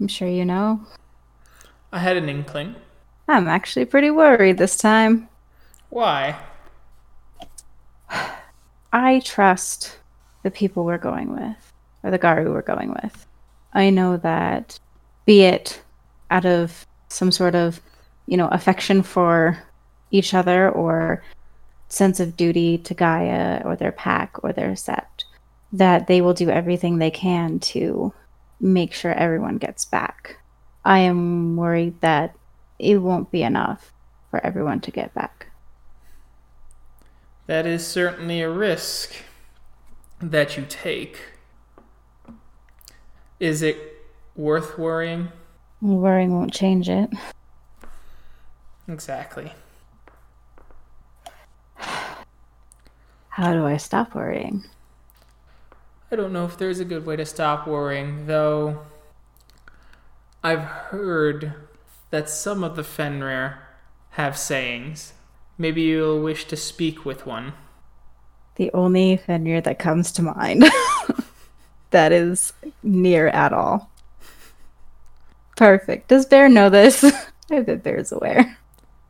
I'm 0.01 0.09
sure 0.09 0.29
you 0.29 0.44
know. 0.44 0.81
I 1.92 1.99
had 1.99 2.16
an 2.16 2.29
inkling. 2.29 2.77
I'm 3.29 3.49
actually 3.49 3.85
pretty 3.85 4.11
worried 4.11 4.59
this 4.59 4.77
time. 4.77 5.29
Why? 5.90 6.38
I 8.92 9.20
trust 9.20 9.99
the 10.46 10.50
people 10.52 10.85
we're 10.85 10.96
going 10.96 11.32
with, 11.32 11.72
or 12.04 12.12
the 12.12 12.18
Garou 12.18 12.52
we're 12.52 12.62
going 12.62 12.90
with. 13.02 13.26
I 13.72 13.90
know 13.90 14.16
that, 14.18 14.78
be 15.24 15.42
it 15.42 15.82
out 16.30 16.46
of 16.46 16.87
some 17.09 17.32
sort 17.32 17.56
of, 17.56 17.80
you 18.26 18.37
know, 18.37 18.46
affection 18.46 19.02
for 19.02 19.59
each 20.12 20.35
other 20.35 20.70
or 20.70 21.24
sense 21.88 22.20
of 22.20 22.37
duty 22.37 22.78
to 22.78 22.94
Gaia 22.94 23.61
or 23.64 23.74
their 23.74 23.90
pack 23.90 24.44
or 24.44 24.52
their 24.52 24.74
sept, 24.74 25.24
that 25.72 26.06
they 26.06 26.20
will 26.20 26.32
do 26.32 26.48
everything 26.48 26.98
they 26.98 27.11
can 27.11 27.59
to 27.74 28.14
make 28.61 28.92
sure 28.92 29.14
everyone 29.14 29.59
gets 29.59 29.85
back. 29.85 30.38
I 30.85 31.00
am 31.00 31.56
worried 31.56 32.00
that 32.02 32.37
it 32.78 32.98
won't 32.98 33.32
be 33.32 33.42
enough 33.42 33.92
for 34.30 34.38
everyone 34.46 34.80
to 34.82 34.92
get 34.92 35.12
back. 35.12 35.48
That 37.46 37.66
is 37.66 37.85
certainly 37.85 38.42
a 38.42 38.48
risk 38.48 39.12
that 40.20 40.57
you 40.57 40.64
take. 40.68 41.18
Is 43.38 43.62
it 43.62 43.76
worth 44.35 44.79
worrying? 44.79 45.29
Worrying 45.81 46.33
won't 46.35 46.52
change 46.52 46.88
it. 46.88 47.11
Exactly. 48.88 49.52
How 51.76 53.52
do 53.52 53.66
I 53.66 53.76
stop 53.76 54.14
worrying? 54.14 54.64
I 56.11 56.16
don't 56.16 56.33
know 56.33 56.46
if 56.46 56.57
there's 56.57 56.81
a 56.81 56.85
good 56.85 57.05
way 57.05 57.16
to 57.16 57.26
stop 57.26 57.66
worrying, 57.66 58.26
though. 58.26 58.87
I've 60.42 60.61
heard 60.61 61.52
that 62.11 62.31
some 62.31 62.64
of 62.64 62.76
the 62.76 62.85
Fenrir 62.85 63.59
have 64.11 64.38
sayings. 64.38 65.12
Maybe 65.59 65.83
you'll 65.83 66.22
wish 66.22 66.46
to 66.46 66.57
speak 66.57 67.05
with 67.05 67.26
one. 67.26 67.52
The 68.57 68.71
only 68.73 69.19
Fenrir 69.19 69.61
that 69.62 69.79
comes 69.79 70.12
to 70.12 70.23
mind 70.23 70.64
that 71.90 72.12
is 72.12 72.53
near 72.83 73.29
at 73.29 73.53
all. 73.53 73.90
Perfect. 75.57 76.09
Does 76.09 76.27
Bear 76.27 76.49
know 76.49 76.69
this? 76.69 77.05
I 77.51 77.61
bet 77.61 77.83
Bear's 77.83 78.12
aware. 78.12 78.59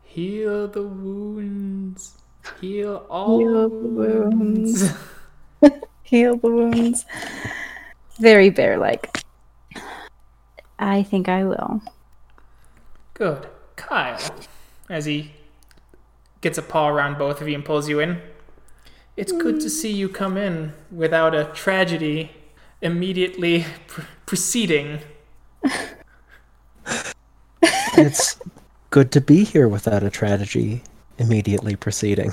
Heal 0.03 0.67
the 0.67 0.83
wounds. 0.83 2.13
Heal 2.61 3.05
all 3.09 3.39
Heal 3.39 3.69
the 3.69 3.77
wounds. 3.87 4.93
Heal 6.03 6.37
the 6.37 6.49
wounds. 6.49 7.05
Very 8.19 8.49
bear 8.49 8.77
like. 8.77 9.23
I 10.79 11.03
think 11.03 11.27
I 11.27 11.43
will. 11.43 11.81
Good. 13.13 13.47
Kyle, 13.75 14.19
as 14.89 15.05
he 15.05 15.31
gets 16.41 16.57
a 16.57 16.61
paw 16.61 16.89
around 16.89 17.17
both 17.17 17.41
of 17.41 17.47
you 17.47 17.55
and 17.55 17.65
pulls 17.65 17.89
you 17.89 17.99
in. 17.99 18.21
It's 19.17 19.31
good 19.31 19.59
to 19.61 19.69
see 19.69 19.91
you 19.91 20.07
come 20.07 20.37
in 20.37 20.73
without 20.91 21.33
a 21.33 21.45
tragedy 21.45 22.31
immediately 22.81 23.65
pr- 23.87 24.01
preceding. 24.25 24.99
It's 27.97 28.39
good 28.91 29.11
to 29.13 29.21
be 29.21 29.43
here 29.43 29.67
without 29.67 30.03
a 30.03 30.11
tragedy 30.11 30.83
immediately 31.17 31.75
preceding. 31.75 32.31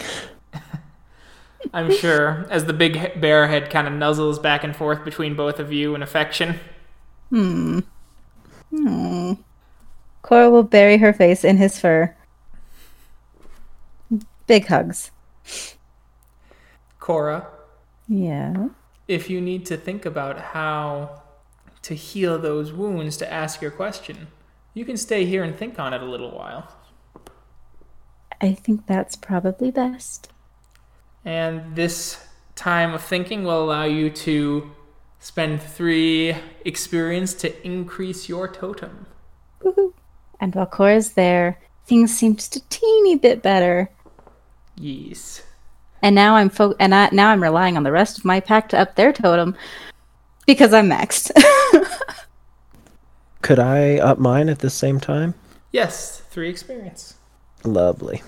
I'm 1.73 1.91
sure, 1.91 2.47
as 2.51 2.67
the 2.67 2.75
big 2.75 3.19
bear 3.19 3.47
head 3.49 3.71
kind 3.71 3.87
of 3.89 3.95
nuzzles 3.95 4.41
back 4.43 4.63
and 4.63 4.77
forth 4.77 5.07
between 5.07 5.35
both 5.35 5.59
of 5.59 5.73
you 5.73 5.95
in 5.95 6.03
affection. 6.03 6.61
Hmm. 7.31 7.81
Hmm. 8.69 9.33
Cora 10.21 10.51
will 10.51 10.63
bury 10.63 10.99
her 10.99 11.15
face 11.15 11.45
in 11.45 11.57
his 11.57 11.79
fur. 11.79 12.15
Big 14.47 14.67
hugs. 14.67 15.11
Cora, 17.05 17.49
Yeah. 18.09 18.69
if 19.09 19.29
you 19.29 19.39
need 19.39 19.67
to 19.67 19.77
think 19.77 20.07
about 20.07 20.39
how 20.57 21.21
to 21.83 21.95
heal 21.95 22.39
those 22.39 22.73
wounds 22.73 23.19
to 23.19 23.31
ask 23.31 23.61
your 23.61 23.71
question, 23.71 24.29
you 24.73 24.87
can 24.87 24.97
stay 24.97 25.27
here 25.27 25.45
and 25.45 25.55
think 25.55 25.79
on 25.79 25.93
it 25.93 26.01
a 26.01 26.07
little 26.07 26.31
while. 26.31 26.67
I 28.41 28.55
think 28.55 28.87
that's 28.87 29.17
probably 29.17 29.71
best. 29.71 30.33
And 31.27 31.77
this 31.77 32.27
time 32.55 32.95
of 32.95 33.03
thinking 33.03 33.45
will 33.45 33.63
allow 33.63 33.85
you 33.85 34.09
to 34.09 34.73
spend 35.19 35.61
three 35.61 36.35
experience 36.65 37.35
to 37.35 37.67
increase 37.67 38.31
your 38.31 38.49
totem. 38.49 39.05
Woohoo. 39.61 39.93
And 40.41 40.55
while 40.55 40.65
Cora's 40.65 41.13
there, 41.13 41.61
things 41.85 42.17
seem 42.17 42.37
just 42.37 42.57
a 42.57 42.67
teeny 42.71 43.17
bit 43.17 43.43
better. 43.43 43.91
Yes. 44.75 45.43
And 46.05 46.15
now 46.15 46.37
I'm 46.37 46.51
fo- 46.51 46.75
and 46.79 46.95
I, 46.95 47.09
now 47.13 47.31
I'm 47.31 47.43
relying 47.43 47.79
on 47.79 47.83
the 47.83 47.91
rest 47.91 48.19
of 48.19 48.27
my 48.27 48.39
pack 48.39 48.69
to 48.69 48.79
up 48.79 48.95
their 48.95 49.11
totem 49.11 49.57
because 50.47 50.75
I'm 50.75 50.91
maxed. 50.91 51.31
Could 53.41 53.59
I 53.59 53.97
up 53.97 54.19
mine 54.19 54.51
at 54.51 54.59
the 54.59 54.69
same 54.69 55.01
time? 55.01 55.33
Yes, 55.73 56.21
three 56.29 56.51
experience. 56.51 57.15
Lovely. 57.65 58.23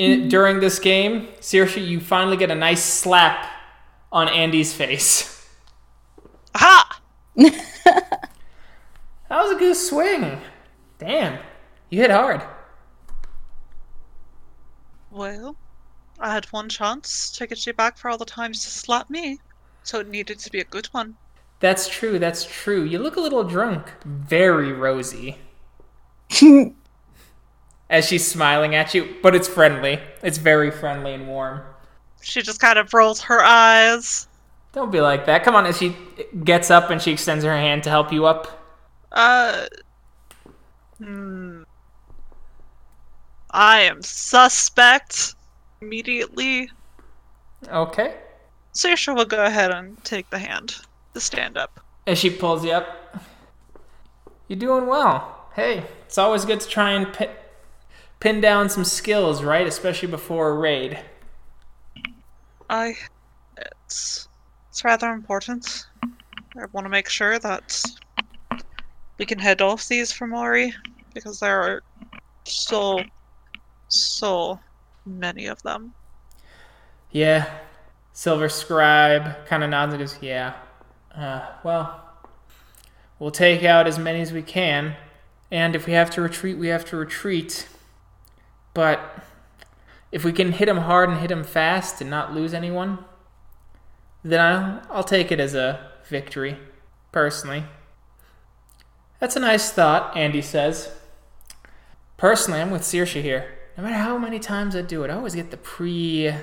In, 0.00 0.28
during 0.28 0.58
this 0.58 0.80
game, 0.80 1.28
Saoirse, 1.38 1.86
you 1.86 2.00
finally 2.00 2.36
get 2.36 2.50
a 2.50 2.56
nice 2.56 2.82
slap 2.82 3.48
on 4.10 4.28
Andy's 4.28 4.74
face. 4.74 5.48
Aha! 6.56 7.00
That 9.32 9.44
was 9.44 9.52
a 9.52 9.58
good 9.58 9.76
swing. 9.76 10.38
Damn, 10.98 11.38
you 11.88 11.98
hit 11.98 12.10
hard. 12.10 12.42
Well, 15.10 15.56
I 16.20 16.34
had 16.34 16.44
one 16.52 16.68
chance 16.68 17.30
to 17.38 17.46
get 17.46 17.66
you 17.66 17.72
back 17.72 17.96
for 17.96 18.10
all 18.10 18.18
the 18.18 18.26
times 18.26 18.62
to 18.62 18.68
slap 18.68 19.08
me, 19.08 19.38
so 19.84 20.00
it 20.00 20.08
needed 20.10 20.38
to 20.40 20.50
be 20.50 20.60
a 20.60 20.64
good 20.64 20.84
one. 20.88 21.16
That's 21.60 21.88
true, 21.88 22.18
that's 22.18 22.44
true. 22.44 22.84
You 22.84 22.98
look 22.98 23.16
a 23.16 23.22
little 23.22 23.42
drunk. 23.42 23.90
Very 24.04 24.70
rosy. 24.70 25.38
As 27.88 28.06
she's 28.06 28.30
smiling 28.30 28.74
at 28.74 28.92
you, 28.92 29.16
but 29.22 29.34
it's 29.34 29.48
friendly. 29.48 29.98
It's 30.22 30.36
very 30.36 30.70
friendly 30.70 31.14
and 31.14 31.26
warm. 31.26 31.62
She 32.20 32.42
just 32.42 32.60
kind 32.60 32.78
of 32.78 32.92
rolls 32.92 33.22
her 33.22 33.42
eyes. 33.42 34.28
Don't 34.72 34.92
be 34.92 35.00
like 35.00 35.24
that. 35.24 35.42
Come 35.42 35.54
on, 35.54 35.64
as 35.64 35.78
she 35.78 35.96
gets 36.44 36.70
up 36.70 36.90
and 36.90 37.00
she 37.00 37.12
extends 37.12 37.46
her 37.46 37.56
hand 37.56 37.82
to 37.84 37.90
help 37.90 38.12
you 38.12 38.26
up. 38.26 38.61
Uh. 39.12 39.66
Hmm. 40.98 41.62
I 43.50 43.80
am 43.80 44.02
suspect 44.02 45.34
immediately. 45.80 46.70
Okay. 47.68 48.16
Saoirse 48.72 49.14
will 49.14 49.26
go 49.26 49.44
ahead 49.44 49.70
and 49.70 50.02
take 50.04 50.30
the 50.30 50.38
hand 50.38 50.76
to 51.12 51.20
stand 51.20 51.58
up. 51.58 51.80
As 52.06 52.18
she 52.18 52.30
pulls 52.30 52.64
you 52.64 52.72
up. 52.72 53.18
You're 54.48 54.58
doing 54.58 54.86
well. 54.86 55.46
Hey, 55.54 55.84
it's 56.06 56.16
always 56.18 56.44
good 56.44 56.60
to 56.60 56.68
try 56.68 56.92
and 56.92 57.12
pin, 57.12 57.28
pin 58.20 58.40
down 58.40 58.70
some 58.70 58.84
skills, 58.84 59.42
right? 59.42 59.66
Especially 59.66 60.08
before 60.08 60.48
a 60.48 60.54
raid. 60.54 60.98
I. 62.70 62.94
It's. 63.58 64.28
It's 64.70 64.84
rather 64.84 65.10
important. 65.10 65.86
I 66.02 66.64
want 66.72 66.86
to 66.86 66.88
make 66.88 67.08
sure 67.08 67.38
that 67.38 67.82
we 69.18 69.26
can 69.26 69.38
head 69.38 69.60
off 69.60 69.88
these 69.88 70.12
Fomori 70.12 70.72
because 71.14 71.40
there 71.40 71.60
are 71.60 71.82
so, 72.44 73.00
so 73.88 74.58
many 75.06 75.46
of 75.46 75.62
them. 75.62 75.94
Yeah. 77.10 77.48
Silver 78.12 78.48
Scribe 78.48 79.46
kind 79.46 79.64
of 79.64 79.70
nods 79.70 79.92
and 79.92 80.00
goes, 80.00 80.18
Yeah. 80.20 80.54
Uh, 81.14 81.46
well, 81.62 82.00
we'll 83.18 83.30
take 83.30 83.64
out 83.64 83.86
as 83.86 83.98
many 83.98 84.20
as 84.20 84.32
we 84.32 84.42
can. 84.42 84.96
And 85.50 85.76
if 85.76 85.86
we 85.86 85.92
have 85.92 86.10
to 86.10 86.22
retreat, 86.22 86.56
we 86.56 86.68
have 86.68 86.84
to 86.86 86.96
retreat. 86.96 87.68
But 88.72 89.22
if 90.10 90.24
we 90.24 90.32
can 90.32 90.52
hit 90.52 90.68
him 90.68 90.78
hard 90.78 91.10
and 91.10 91.18
hit 91.18 91.30
him 91.30 91.44
fast 91.44 92.00
and 92.00 92.08
not 92.08 92.34
lose 92.34 92.54
anyone, 92.54 92.98
then 94.22 94.40
I'll, 94.40 94.82
I'll 94.90 95.04
take 95.04 95.30
it 95.30 95.40
as 95.40 95.54
a 95.54 95.90
victory, 96.08 96.58
personally. 97.12 97.64
That's 99.22 99.36
a 99.36 99.38
nice 99.38 99.70
thought, 99.70 100.16
Andy 100.16 100.42
says. 100.42 100.90
Personally, 102.16 102.60
I'm 102.60 102.72
with 102.72 102.82
Saoirse 102.82 103.22
here. 103.22 103.56
No 103.76 103.84
matter 103.84 103.94
how 103.94 104.18
many 104.18 104.40
times 104.40 104.74
I 104.74 104.82
do 104.82 105.04
it, 105.04 105.10
I 105.10 105.14
always 105.14 105.36
get 105.36 105.52
the 105.52 105.56
pre 105.56 106.34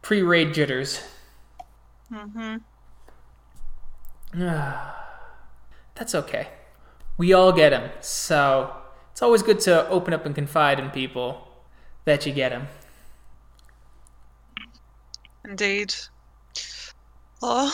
pre 0.00 0.22
raid 0.22 0.54
jitters. 0.54 1.02
Mm-hmm. 2.10 2.56
That's 5.94 6.14
okay. 6.14 6.48
We 7.18 7.34
all 7.34 7.52
get 7.52 7.70
them, 7.70 7.90
so 8.00 8.74
it's 9.12 9.20
always 9.20 9.42
good 9.42 9.60
to 9.60 9.86
open 9.90 10.14
up 10.14 10.24
and 10.24 10.34
confide 10.34 10.80
in 10.80 10.88
people 10.88 11.46
that 12.06 12.24
you 12.24 12.32
get 12.32 12.48
them. 12.48 12.68
Indeed. 15.44 15.94
Well, 17.42 17.68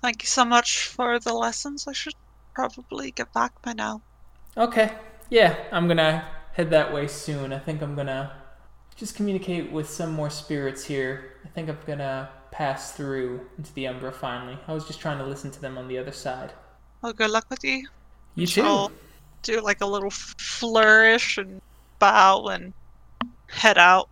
thank 0.00 0.22
you 0.22 0.28
so 0.28 0.46
much 0.46 0.86
for 0.86 1.18
the 1.18 1.34
lessons. 1.34 1.86
I 1.86 1.92
should 1.92 2.14
probably 2.54 3.10
get 3.10 3.32
back 3.32 3.60
by 3.62 3.72
now. 3.72 4.02
Okay, 4.56 4.92
yeah, 5.30 5.56
I'm 5.72 5.88
gonna 5.88 6.26
head 6.52 6.70
that 6.70 6.92
way 6.92 7.06
soon. 7.06 7.52
I 7.52 7.58
think 7.58 7.82
I'm 7.82 7.94
gonna 7.94 8.32
just 8.96 9.14
communicate 9.14 9.72
with 9.72 9.88
some 9.88 10.12
more 10.12 10.30
spirits 10.30 10.84
here. 10.84 11.34
I 11.44 11.48
think 11.48 11.68
I'm 11.68 11.78
gonna 11.86 12.30
pass 12.50 12.92
through 12.92 13.40
into 13.56 13.72
the 13.74 13.86
Umbra 13.88 14.12
finally. 14.12 14.58
I 14.68 14.72
was 14.74 14.86
just 14.86 15.00
trying 15.00 15.18
to 15.18 15.24
listen 15.24 15.50
to 15.50 15.60
them 15.60 15.78
on 15.78 15.88
the 15.88 15.98
other 15.98 16.12
side. 16.12 16.52
Well, 17.00 17.12
good 17.12 17.30
luck 17.30 17.46
with 17.50 17.64
you. 17.64 17.88
You 18.34 18.46
too. 18.46 18.62
I'll 18.62 18.92
do 19.42 19.60
like 19.60 19.80
a 19.80 19.86
little 19.86 20.10
flourish 20.10 21.38
and 21.38 21.60
bow 21.98 22.46
and 22.48 22.72
head 23.48 23.78
out. 23.78 24.08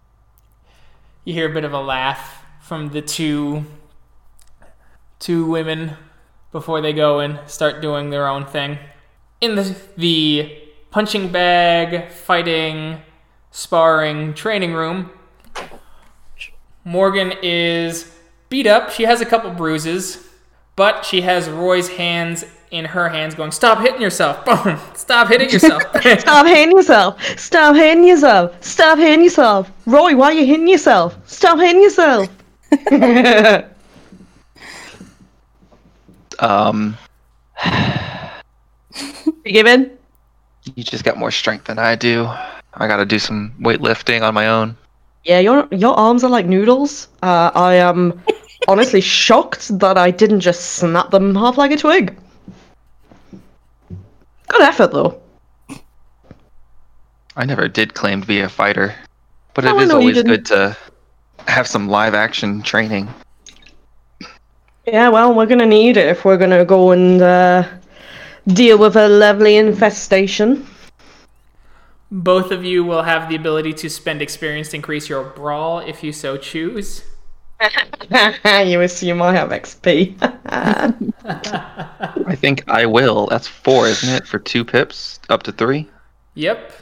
You 1.24 1.34
hear 1.34 1.50
a 1.50 1.54
bit 1.54 1.64
of 1.64 1.72
a 1.72 1.80
laugh 1.80 2.44
from 2.60 2.88
the 2.90 3.02
two 3.02 3.64
two 5.18 5.44
women 5.44 5.96
before 6.52 6.80
they 6.80 6.92
go 6.92 7.20
and 7.20 7.38
start 7.46 7.80
doing 7.80 8.10
their 8.10 8.26
own 8.26 8.46
thing. 8.46 8.78
In 9.40 9.54
the 9.54 9.76
the 9.96 10.58
punching 10.90 11.30
bag, 11.30 12.10
fighting, 12.10 13.00
sparring 13.50 14.34
training 14.34 14.74
room, 14.74 15.10
Morgan 16.84 17.32
is 17.42 18.12
beat 18.48 18.66
up. 18.66 18.90
She 18.90 19.04
has 19.04 19.20
a 19.20 19.26
couple 19.26 19.50
bruises, 19.50 20.28
but 20.76 21.04
she 21.04 21.20
has 21.22 21.48
Roy's 21.48 21.88
hands 21.88 22.44
in 22.70 22.84
her 22.84 23.08
hands 23.08 23.34
going, 23.34 23.50
Stop 23.50 23.80
hitting 23.80 24.00
yourself. 24.00 24.44
Boom. 24.64 24.78
Stop 24.94 25.28
hitting 25.28 25.50
yourself. 25.50 25.82
Stop 26.20 26.46
hitting 26.46 26.76
yourself. 26.76 27.38
Stop 27.38 27.76
hitting 27.76 28.04
yourself. 28.04 28.62
Stop 28.62 28.98
hitting 28.98 29.24
yourself. 29.24 29.70
Roy, 29.86 30.16
why 30.16 30.26
are 30.26 30.32
you 30.32 30.46
hitting 30.46 30.68
yourself? 30.68 31.16
Stop 31.26 31.58
hitting 31.58 31.82
yourself. 31.82 32.28
Um, 36.40 36.96
you 39.44 39.66
in? 39.66 39.98
you 40.76 40.84
just 40.84 41.04
got 41.04 41.16
more 41.16 41.30
strength 41.30 41.64
than 41.64 41.78
I 41.78 41.96
do. 41.96 42.24
I 42.74 42.86
gotta 42.86 43.06
do 43.06 43.18
some 43.18 43.54
weightlifting 43.60 44.22
on 44.22 44.34
my 44.34 44.48
own. 44.48 44.76
Yeah, 45.24 45.40
your 45.40 45.68
your 45.70 45.94
arms 45.94 46.24
are 46.24 46.30
like 46.30 46.46
noodles. 46.46 47.08
Uh, 47.22 47.50
I 47.54 47.74
am 47.74 48.20
honestly 48.68 49.00
shocked 49.00 49.78
that 49.78 49.98
I 49.98 50.10
didn't 50.10 50.40
just 50.40 50.76
snap 50.76 51.10
them 51.10 51.34
half 51.34 51.58
like 51.58 51.72
a 51.72 51.76
twig. 51.76 52.16
Good 54.48 54.62
effort, 54.62 54.92
though. 54.92 55.20
I 57.36 57.44
never 57.44 57.68
did 57.68 57.94
claim 57.94 58.20
to 58.22 58.26
be 58.26 58.40
a 58.40 58.48
fighter, 58.48 58.94
but 59.54 59.64
Oh, 59.64 59.78
it 59.78 59.82
is 59.84 59.90
always 59.90 60.22
good 60.22 60.44
to 60.46 60.76
have 61.46 61.66
some 61.66 61.88
live 61.88 62.14
action 62.14 62.62
training. 62.62 63.08
Yeah, 64.90 65.08
well, 65.08 65.32
we're 65.32 65.46
gonna 65.46 65.66
need 65.66 65.96
it 65.96 66.08
if 66.08 66.24
we're 66.24 66.36
gonna 66.36 66.64
go 66.64 66.90
and 66.90 67.22
uh, 67.22 67.64
deal 68.48 68.76
with 68.76 68.96
a 68.96 69.08
lovely 69.08 69.56
infestation. 69.56 70.66
Both 72.10 72.50
of 72.50 72.64
you 72.64 72.82
will 72.82 73.04
have 73.04 73.28
the 73.28 73.36
ability 73.36 73.72
to 73.74 73.88
spend 73.88 74.20
experience 74.20 74.70
to 74.70 74.76
increase 74.76 75.08
your 75.08 75.22
brawl 75.22 75.78
if 75.78 76.02
you 76.02 76.10
so 76.12 76.36
choose. 76.36 77.04
you 78.64 78.80
assume 78.80 79.22
I 79.22 79.32
have 79.32 79.50
XP. 79.50 80.16
I 82.26 82.34
think 82.34 82.64
I 82.66 82.84
will. 82.84 83.28
That's 83.28 83.46
four, 83.46 83.86
isn't 83.86 84.08
it? 84.08 84.26
For 84.26 84.40
two 84.40 84.64
pips, 84.64 85.20
up 85.28 85.44
to 85.44 85.52
three. 85.52 85.88
Yep. 86.34 86.72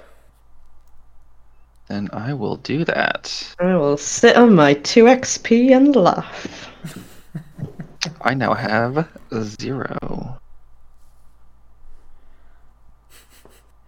Then 1.88 2.08
I 2.14 2.32
will 2.32 2.56
do 2.56 2.86
that. 2.86 3.54
I 3.58 3.76
will 3.76 3.98
sit 3.98 4.34
on 4.36 4.54
my 4.54 4.72
2 4.72 5.04
XP 5.04 5.76
and 5.76 5.94
laugh. 5.94 6.70
I 8.20 8.34
now 8.34 8.54
have 8.54 9.08
zero. 9.42 10.40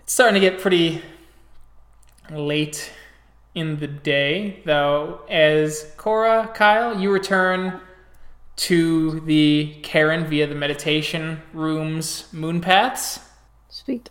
It's 0.00 0.12
starting 0.12 0.34
to 0.34 0.40
get 0.40 0.60
pretty 0.60 1.02
late 2.30 2.92
in 3.54 3.78
the 3.80 3.86
day, 3.86 4.62
though. 4.64 5.20
As 5.28 5.92
Cora, 5.96 6.50
Kyle, 6.54 7.00
you 7.00 7.10
return 7.12 7.80
to 8.56 9.20
the 9.20 9.76
caern 9.82 10.26
via 10.26 10.46
the 10.46 10.54
meditation 10.54 11.42
room's 11.52 12.32
moon 12.32 12.60
paths. 12.60 13.20
Sweet. 13.68 14.10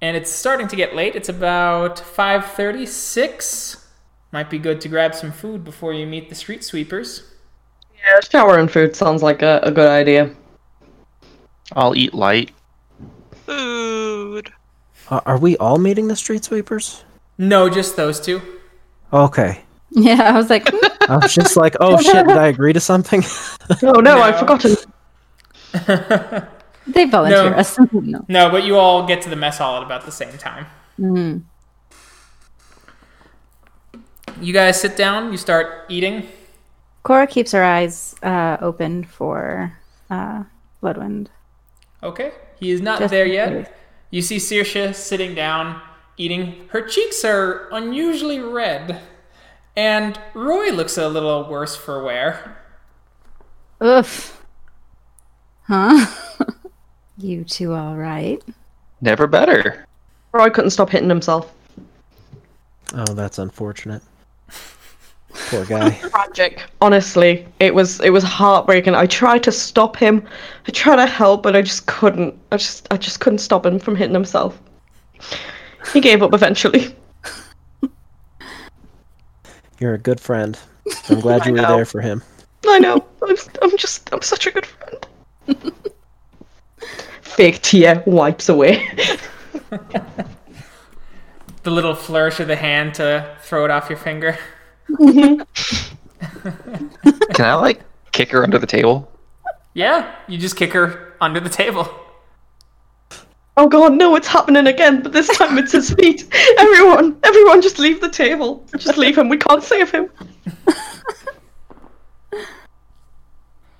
and 0.00 0.16
it's 0.16 0.30
starting 0.30 0.68
to 0.68 0.76
get 0.76 0.94
late. 0.94 1.14
It's 1.16 1.28
about 1.30 1.98
5:36. 1.98 3.86
Might 4.32 4.50
be 4.50 4.58
good 4.58 4.80
to 4.82 4.88
grab 4.88 5.14
some 5.14 5.32
food 5.32 5.64
before 5.64 5.92
you 5.94 6.06
meet 6.06 6.28
the 6.28 6.34
street 6.34 6.64
sweepers. 6.64 7.22
Yeah, 8.06 8.20
shower 8.20 8.58
and 8.58 8.70
food 8.70 8.94
sounds 8.94 9.22
like 9.22 9.42
a, 9.42 9.60
a 9.62 9.70
good 9.70 9.88
idea. 9.88 10.30
I'll 11.72 11.96
eat 11.96 12.12
light. 12.14 12.50
Food. 13.46 14.52
Uh, 15.08 15.20
are 15.26 15.38
we 15.38 15.56
all 15.58 15.78
meeting 15.78 16.08
the 16.08 16.16
street 16.16 16.44
sweepers? 16.44 17.04
No, 17.38 17.68
just 17.68 17.96
those 17.96 18.20
two. 18.20 18.40
Okay. 19.12 19.62
Yeah, 19.90 20.22
I 20.22 20.36
was 20.36 20.50
like, 20.50 20.68
"Hmm, 20.68 21.12
I 21.12 21.16
was 21.18 21.32
just 21.34 21.56
like, 21.56 21.76
oh 21.80 22.00
shit, 22.00 22.26
did 22.26 22.36
I 22.36 22.48
agree 22.48 22.72
to 22.72 22.80
something? 22.80 23.22
Oh 23.82 24.00
no, 24.00 24.20
I've 24.20 24.34
No. 24.34 24.40
forgotten. 24.40 24.76
they 26.86 27.04
volunteer 27.06 27.50
No. 27.50 27.56
us. 27.56 27.78
no. 27.92 28.24
No, 28.28 28.50
but 28.50 28.64
you 28.64 28.76
all 28.76 29.06
get 29.06 29.22
to 29.22 29.30
the 29.30 29.36
mess 29.36 29.56
hall 29.58 29.76
at 29.78 29.82
about 29.82 30.04
the 30.04 30.12
same 30.12 30.36
time. 30.36 30.66
Mm. 31.00 31.42
You 34.40 34.52
guys 34.52 34.80
sit 34.80 34.96
down, 34.96 35.30
you 35.32 35.38
start 35.38 35.86
eating. 35.88 36.28
Cora 37.04 37.26
keeps 37.26 37.52
her 37.52 37.62
eyes 37.62 38.14
uh, 38.22 38.56
open 38.60 39.04
for 39.04 39.72
uh, 40.10 40.42
Bloodwind. 40.80 41.30
Okay. 42.02 42.32
He 42.58 42.70
is 42.70 42.80
not 42.80 42.98
Just 42.98 43.12
there 43.12 43.26
yet. 43.26 43.66
case. 43.66 43.74
You 44.10 44.22
see 44.22 44.36
Saoirse 44.38 44.94
sitting 44.94 45.34
down, 45.34 45.80
eating. 46.16 46.66
Her 46.68 46.80
cheeks 46.82 47.24
are 47.24 47.68
unusually 47.72 48.38
red. 48.38 49.00
And 49.76 50.18
Roy 50.34 50.70
looks 50.70 50.96
a 50.96 51.08
little 51.08 51.48
worse 51.48 51.76
for 51.76 52.02
wear. 52.02 52.58
Oof. 53.82 54.42
Huh? 55.64 56.06
you 57.18 57.44
two 57.44 57.74
all 57.74 57.96
right? 57.96 58.42
Never 59.00 59.26
better. 59.26 59.86
Roy 60.32 60.48
couldn't 60.50 60.70
stop 60.70 60.90
hitting 60.90 61.08
himself. 61.08 61.52
Oh, 62.94 63.12
that's 63.14 63.38
unfortunate. 63.38 64.02
Poor 65.54 65.64
guy. 65.66 65.90
Tragic. 66.10 66.64
Honestly, 66.80 67.46
it 67.60 67.74
was 67.74 68.00
it 68.00 68.10
was 68.10 68.24
heartbreaking. 68.24 68.96
I 68.96 69.06
tried 69.06 69.44
to 69.44 69.52
stop 69.52 69.96
him. 69.96 70.26
I 70.66 70.72
tried 70.72 70.96
to 70.96 71.06
help, 71.06 71.44
but 71.44 71.54
I 71.54 71.62
just 71.62 71.86
couldn't. 71.86 72.36
I 72.50 72.56
just 72.56 72.88
I 72.90 72.96
just 72.96 73.20
couldn't 73.20 73.38
stop 73.38 73.64
him 73.64 73.78
from 73.78 73.94
hitting 73.94 74.14
himself. 74.14 74.60
He 75.92 76.00
gave 76.00 76.24
up 76.24 76.34
eventually. 76.34 76.96
You're 79.78 79.94
a 79.94 79.98
good 79.98 80.18
friend. 80.18 80.58
I'm 81.08 81.20
glad 81.20 81.46
you 81.46 81.52
were 81.52 81.58
know. 81.58 81.76
there 81.76 81.84
for 81.84 82.00
him. 82.00 82.20
I 82.66 82.80
know. 82.80 83.04
I'm, 83.22 83.36
I'm 83.62 83.76
just 83.76 84.12
I'm 84.12 84.22
such 84.22 84.48
a 84.48 84.50
good 84.50 84.66
friend. 84.66 85.06
Fake 87.20 87.62
tear 87.62 88.02
wipes 88.06 88.48
away. 88.48 88.88
The 91.62 91.70
little 91.70 91.94
flourish 91.94 92.40
of 92.40 92.48
the 92.48 92.56
hand 92.56 92.94
to 92.94 93.36
throw 93.42 93.64
it 93.64 93.70
off 93.70 93.88
your 93.88 93.98
finger. 93.98 94.36
Can 94.86 95.46
I 97.46 97.54
like 97.54 97.80
kick 98.12 98.30
her 98.30 98.42
under 98.42 98.58
the 98.58 98.66
table? 98.66 99.10
Yeah, 99.74 100.14
you 100.28 100.38
just 100.38 100.56
kick 100.56 100.72
her 100.72 101.14
under 101.20 101.40
the 101.40 101.48
table. 101.48 101.88
Oh 103.56 103.68
god, 103.68 103.94
no, 103.94 104.16
it's 104.16 104.26
happening 104.26 104.66
again, 104.66 105.00
but 105.02 105.12
this 105.12 105.28
time 105.36 105.58
it's 105.58 105.72
his 105.72 105.92
feet. 105.94 106.24
Everyone, 106.58 107.16
everyone 107.22 107.62
just 107.62 107.78
leave 107.78 108.00
the 108.00 108.08
table. 108.08 108.66
Just 108.76 108.98
leave 108.98 109.16
him. 109.16 109.28
We 109.28 109.36
can't 109.36 109.62
save 109.62 109.90
him. 109.90 110.10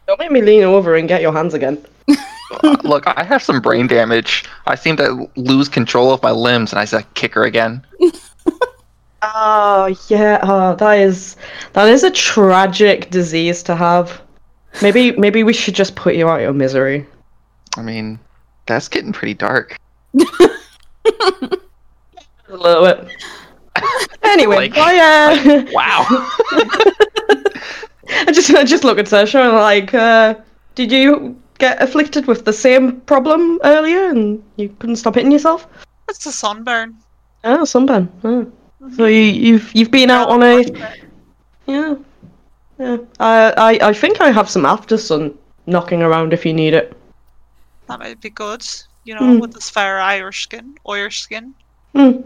Don't 0.06 0.18
make 0.18 0.30
me 0.30 0.42
lean 0.42 0.62
over 0.64 0.94
and 0.96 1.08
get 1.08 1.22
your 1.22 1.32
hands 1.32 1.54
again. 1.54 1.82
Uh, 2.62 2.76
Look, 2.84 3.04
I 3.06 3.24
have 3.24 3.42
some 3.42 3.60
brain 3.60 3.86
damage. 3.86 4.44
I 4.66 4.74
seem 4.74 4.96
to 4.98 5.28
lose 5.34 5.68
control 5.68 6.12
of 6.12 6.22
my 6.22 6.30
limbs, 6.30 6.72
and 6.72 6.78
I 6.78 6.84
said 6.84 7.06
kick 7.14 7.34
her 7.34 7.44
again. 7.44 7.84
Oh 9.26 9.94
yeah, 10.08 10.38
oh, 10.42 10.74
that 10.76 10.98
is 10.98 11.36
that 11.72 11.88
is 11.88 12.04
a 12.04 12.10
tragic 12.10 13.10
disease 13.10 13.62
to 13.64 13.74
have. 13.76 14.20
Maybe 14.82 15.12
maybe 15.12 15.42
we 15.44 15.52
should 15.52 15.74
just 15.74 15.94
put 15.96 16.14
you 16.14 16.28
out 16.28 16.36
of 16.36 16.42
your 16.42 16.52
misery. 16.52 17.06
I 17.76 17.82
mean, 17.82 18.18
that's 18.66 18.88
getting 18.88 19.12
pretty 19.12 19.34
dark. 19.34 19.76
A 21.04 22.56
little 22.56 22.84
bit. 22.84 23.08
Anyway, 24.22 24.56
Like- 24.70 24.76
I, 24.78 24.98
uh, 24.98 25.64
Wow. 25.72 26.04
I 28.08 28.32
just 28.32 28.50
I 28.50 28.64
just 28.64 28.84
look 28.84 28.98
at 28.98 29.06
Sasha 29.08 29.40
and 29.42 29.52
like, 29.54 29.92
uh, 29.94 30.34
did 30.74 30.90
you 30.92 31.36
get 31.58 31.80
afflicted 31.82 32.26
with 32.26 32.44
the 32.44 32.52
same 32.52 33.00
problem 33.02 33.60
earlier 33.64 34.08
and 34.08 34.42
you 34.56 34.68
couldn't 34.78 34.96
stop 34.96 35.14
hitting 35.16 35.30
yourself? 35.32 35.66
It's 36.08 36.24
a 36.26 36.32
sunburn. 36.32 36.96
Oh, 37.44 37.64
sunburn. 37.64 38.08
Oh. 38.24 38.50
So 38.96 39.06
you, 39.06 39.20
you've 39.20 39.74
you've 39.74 39.90
been 39.90 40.10
out 40.10 40.28
on 40.28 40.42
a 40.42 40.62
yeah 41.66 41.94
yeah. 42.78 42.96
I 43.20 43.52
I 43.56 43.88
I 43.88 43.92
think 43.92 44.20
I 44.20 44.30
have 44.30 44.50
some 44.50 44.66
after 44.66 44.98
sun 44.98 45.36
knocking 45.66 46.02
around 46.02 46.32
if 46.32 46.44
you 46.44 46.52
need 46.52 46.74
it. 46.74 46.94
That 47.88 47.98
might 47.98 48.20
be 48.20 48.30
good. 48.30 48.64
You 49.04 49.14
know, 49.14 49.20
Mm. 49.22 49.40
with 49.40 49.52
this 49.52 49.68
fair 49.70 50.00
Irish 50.00 50.42
skin, 50.44 50.74
Irish 50.88 51.20
skin. 51.20 51.54
Hmm. 51.94 52.22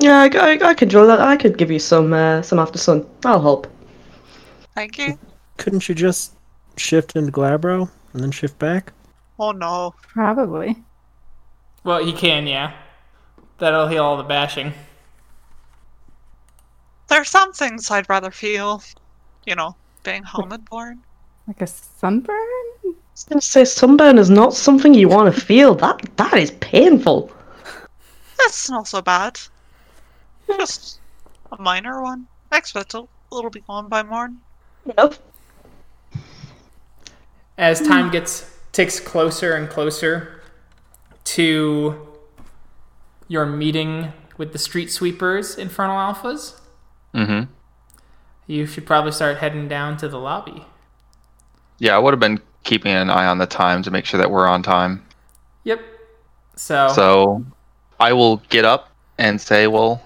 Yeah, 0.00 0.18
I, 0.22 0.30
I, 0.36 0.68
I 0.70 0.74
could 0.74 0.88
draw 0.88 1.06
that. 1.06 1.20
I 1.20 1.36
could 1.36 1.56
give 1.58 1.70
you 1.70 1.78
some 1.78 2.12
uh, 2.12 2.42
some 2.42 2.58
after 2.58 2.78
sun. 2.78 3.06
I'll 3.24 3.40
help. 3.42 3.66
Thank 4.74 4.98
you. 4.98 5.18
Couldn't 5.58 5.88
you 5.88 5.94
just 5.94 6.34
shift 6.76 7.16
into 7.16 7.30
Glabro 7.32 7.88
and 8.12 8.22
then 8.22 8.30
shift 8.30 8.58
back? 8.58 8.92
Oh 9.38 9.52
no. 9.52 9.94
Probably. 10.02 10.76
Well, 11.84 12.04
he 12.04 12.12
can, 12.12 12.46
yeah. 12.46 12.72
That'll 13.58 13.88
heal 13.88 14.04
all 14.04 14.16
the 14.16 14.22
bashing. 14.22 14.72
There 17.10 17.20
are 17.20 17.24
some 17.24 17.52
things 17.52 17.90
I'd 17.90 18.08
rather 18.08 18.30
feel. 18.30 18.82
You 19.44 19.56
know, 19.56 19.74
being 20.04 20.22
Homid 20.22 20.64
born. 20.70 21.00
Like 21.48 21.60
a 21.60 21.66
sunburn? 21.66 22.36
I 22.36 22.94
was 23.12 23.24
gonna 23.24 23.40
say 23.40 23.64
sunburn 23.64 24.16
is 24.16 24.30
not 24.30 24.54
something 24.54 24.94
you 24.94 25.08
want 25.08 25.34
to 25.34 25.40
feel. 25.40 25.74
That 25.74 26.00
that 26.16 26.34
is 26.34 26.52
painful. 26.60 27.32
That's 28.38 28.70
not 28.70 28.86
so 28.86 29.02
bad. 29.02 29.40
Just 30.46 31.00
a 31.50 31.60
minor 31.60 32.00
one. 32.00 32.26
I 32.52 32.58
expect 32.58 32.94
it'll, 32.94 33.08
it'll 33.32 33.50
be 33.50 33.60
gone 33.60 33.88
by 33.88 34.04
morn. 34.04 34.38
Nope. 34.96 35.16
As 37.58 37.80
time 37.80 38.10
gets 38.10 38.56
ticks 38.72 39.00
closer 39.00 39.54
and 39.54 39.68
closer 39.68 40.42
to 41.24 42.06
your 43.26 43.46
meeting 43.46 44.12
with 44.38 44.52
the 44.52 44.58
street 44.58 44.90
sweepers, 44.90 45.58
Infernal 45.58 45.96
Alphas, 45.96 46.60
Mm-hmm. 47.14 47.50
you 48.46 48.66
should 48.66 48.86
probably 48.86 49.12
start 49.12 49.38
heading 49.38 49.68
down 49.68 49.96
to 49.98 50.08
the 50.08 50.18
lobby. 50.18 50.64
Yeah, 51.78 51.96
I 51.96 51.98
would 51.98 52.12
have 52.12 52.20
been 52.20 52.40
keeping 52.62 52.92
an 52.92 53.10
eye 53.10 53.26
on 53.26 53.38
the 53.38 53.46
time 53.46 53.82
to 53.82 53.90
make 53.90 54.04
sure 54.04 54.18
that 54.18 54.30
we're 54.30 54.46
on 54.46 54.62
time. 54.62 55.04
Yep. 55.64 55.80
So, 56.56 56.88
So 56.94 57.44
I 57.98 58.12
will 58.12 58.36
get 58.48 58.64
up 58.64 58.90
and 59.18 59.40
say, 59.40 59.66
well, 59.66 60.02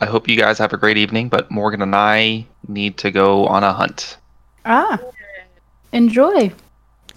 I 0.00 0.06
hope 0.06 0.28
you 0.28 0.36
guys 0.36 0.58
have 0.58 0.72
a 0.72 0.76
great 0.76 0.96
evening, 0.96 1.28
but 1.28 1.50
Morgan 1.50 1.82
and 1.82 1.94
I 1.94 2.46
need 2.66 2.96
to 2.98 3.10
go 3.10 3.46
on 3.46 3.62
a 3.64 3.72
hunt. 3.72 4.16
Ah. 4.64 4.98
Enjoy. 5.92 6.52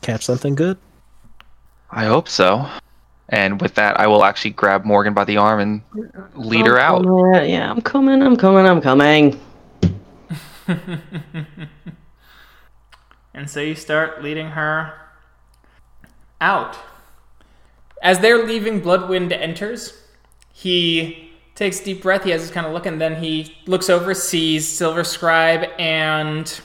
Catch 0.02 0.26
something 0.26 0.56
good? 0.56 0.78
I 1.92 2.06
hope 2.06 2.28
so. 2.30 2.68
And 3.32 3.62
with 3.62 3.76
that, 3.76 3.98
I 3.98 4.08
will 4.08 4.26
actually 4.26 4.52
grab 4.52 4.84
Morgan 4.84 5.14
by 5.14 5.24
the 5.24 5.38
arm 5.38 5.62
and 5.62 5.82
lead 6.36 6.66
her 6.68 6.78
out. 6.78 7.06
Oh, 7.06 7.34
yeah, 7.34 7.44
yeah, 7.44 7.72
I'm 7.72 7.82
coming, 7.82 8.22
I'm 8.22 8.36
coming, 8.36 8.66
I'm 8.66 8.82
coming. 8.82 9.40
and 13.34 13.50
so 13.50 13.62
you 13.62 13.74
start 13.74 14.22
leading 14.22 14.48
her 14.48 14.94
out. 16.42 16.78
As 18.04 18.20
they're 18.20 18.46
leaving, 18.46 18.82
Bloodwind 18.82 19.32
enters. 19.32 19.98
He 20.52 21.32
takes 21.56 21.80
a 21.80 21.86
deep 21.86 22.02
breath. 22.02 22.26
He 22.26 22.32
has 22.32 22.42
this 22.42 22.52
kind 22.52 22.68
of 22.68 22.74
look, 22.74 22.86
and 22.86 23.00
then 23.00 23.16
he 23.24 23.56
looks 23.66 23.90
over, 23.90 24.14
sees 24.14 24.68
Silver 24.68 25.06
Scribe 25.06 25.70
and 25.80 26.60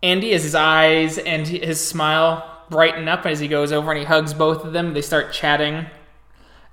Andy 0.00 0.32
as 0.32 0.44
his 0.44 0.54
eyes 0.54 1.18
and 1.18 1.44
his 1.44 1.84
smile 1.84 2.55
brighten 2.70 3.08
up 3.08 3.26
as 3.26 3.40
he 3.40 3.48
goes 3.48 3.72
over 3.72 3.90
and 3.90 3.98
he 3.98 4.04
hugs 4.04 4.34
both 4.34 4.64
of 4.64 4.72
them. 4.72 4.94
They 4.94 5.02
start 5.02 5.32
chatting 5.32 5.86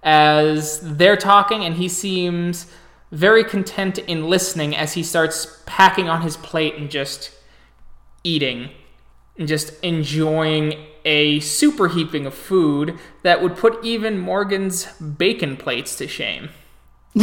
as 0.04 0.80
they're 0.82 1.18
talking, 1.18 1.64
and 1.64 1.76
he 1.76 1.88
seems 1.88 2.68
very 3.12 3.44
content 3.44 4.00
in 4.00 4.28
listening 4.28 4.76
as 4.76 4.94
he 4.94 5.04
starts 5.04 5.62
packing 5.66 6.10
on 6.10 6.22
his 6.22 6.36
plate 6.38 6.76
and 6.76 6.90
just 6.90 7.32
eating 8.24 8.70
and 9.38 9.48
just 9.48 9.82
enjoying 9.84 10.86
a 11.06 11.40
super 11.42 11.90
heaping 11.90 12.26
of 12.26 12.34
food 12.34 12.98
that 13.24 13.42
would 13.42 13.56
put 13.56 13.84
even 13.84 14.20
Morgan's 14.20 14.86
bacon 15.00 15.58
plates 15.58 15.96
to 15.98 16.08
shame. 16.08 16.50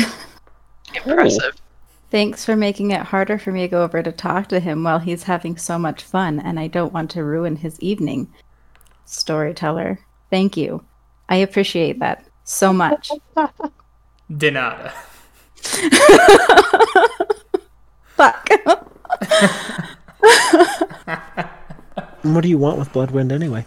Impressive. 0.94 1.56
Thanks 2.10 2.44
for 2.44 2.56
making 2.56 2.90
it 2.90 3.02
harder 3.02 3.38
for 3.38 3.52
me 3.52 3.62
to 3.62 3.68
go 3.68 3.84
over 3.84 4.02
to 4.02 4.10
talk 4.10 4.48
to 4.48 4.58
him 4.58 4.82
while 4.82 4.98
he's 4.98 5.24
having 5.24 5.56
so 5.56 5.78
much 5.78 6.02
fun, 6.02 6.40
and 6.40 6.58
I 6.58 6.66
don't 6.66 6.92
want 6.92 7.10
to 7.12 7.22
ruin 7.22 7.56
his 7.56 7.78
evening. 7.80 8.32
Storyteller, 9.10 9.98
thank 10.30 10.56
you. 10.56 10.84
I 11.28 11.36
appreciate 11.36 11.98
that 11.98 12.24
so 12.44 12.72
much. 12.72 13.10
Denada. 14.30 14.92
Fuck. 18.16 18.48
What 22.22 22.42
do 22.42 22.48
you 22.48 22.58
want 22.58 22.78
with 22.78 22.92
Bloodwind 22.92 23.32
anyway? 23.32 23.64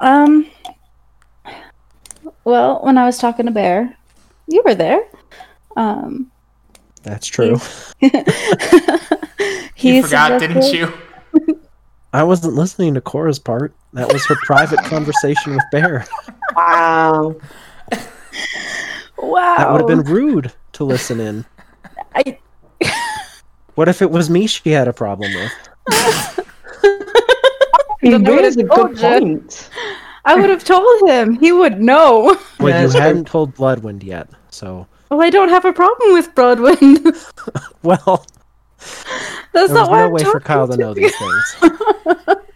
um. 0.00 0.46
Well, 2.44 2.80
when 2.82 2.96
I 2.96 3.04
was 3.04 3.18
talking 3.18 3.46
to 3.46 3.52
Bear, 3.52 3.94
you 4.46 4.62
were 4.64 4.74
there. 4.74 5.02
Um. 5.76 6.30
That's 7.02 7.26
true. 7.26 7.58
he 7.98 8.10
You 9.96 10.02
forgot, 10.02 10.40
didn't 10.40 10.72
you? 10.72 10.92
I 12.12 12.22
wasn't 12.24 12.54
listening 12.54 12.94
to 12.94 13.00
Cora's 13.00 13.38
part. 13.38 13.74
That 13.92 14.10
was 14.12 14.24
her 14.26 14.36
private 14.44 14.78
conversation 14.84 15.54
with 15.54 15.64
Bear. 15.70 16.04
Wow. 16.56 17.36
Wow. 19.18 19.56
That 19.58 19.70
would 19.72 19.80
have 19.80 19.88
been 19.88 20.12
rude 20.12 20.52
to 20.72 20.84
listen 20.84 21.20
in. 21.20 21.44
I, 22.14 22.38
What 23.74 23.88
if 23.88 24.00
it 24.02 24.10
was 24.10 24.30
me 24.30 24.46
she 24.46 24.70
had 24.70 24.88
a 24.88 24.92
problem 24.92 25.32
with? 25.34 25.52
That 28.00 28.26
I 28.26 28.42
is 28.42 28.56
a 28.56 28.62
good 28.62 28.96
point. 28.96 29.70
I 30.24 30.34
would 30.36 30.50
have 30.50 30.64
told 30.64 31.08
him. 31.08 31.34
He 31.38 31.52
would 31.52 31.80
know. 31.80 32.36
Well, 32.60 32.70
Yeah, 32.70 32.80
you 32.80 32.84
it's 32.86 32.94
true. 32.94 33.02
hadn't 33.02 33.26
told 33.26 33.54
Bloodwind 33.54 34.02
yet, 34.02 34.28
so 34.50 34.86
Well, 35.10 35.20
I 35.22 35.30
don't 35.30 35.48
have 35.48 35.64
a 35.64 35.72
problem 35.72 36.12
with 36.12 36.34
Broadwind. 36.34 37.14
well, 37.82 38.24
That's 39.52 39.68
there 39.68 39.74
not 39.74 39.90
was 39.90 39.98
no 39.98 40.04
I'm 40.06 40.12
way 40.12 40.24
for 40.24 40.40
Kyle 40.40 40.68
to 40.68 40.76
know 40.76 40.94
these 40.94 41.14
things. 41.16 41.56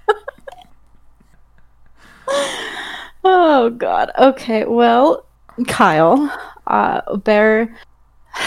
Oh 3.24 3.70
God. 3.70 4.10
Okay. 4.18 4.64
Well, 4.64 5.24
Kyle, 5.68 6.30
uh, 6.66 7.16
Bear 7.18 7.76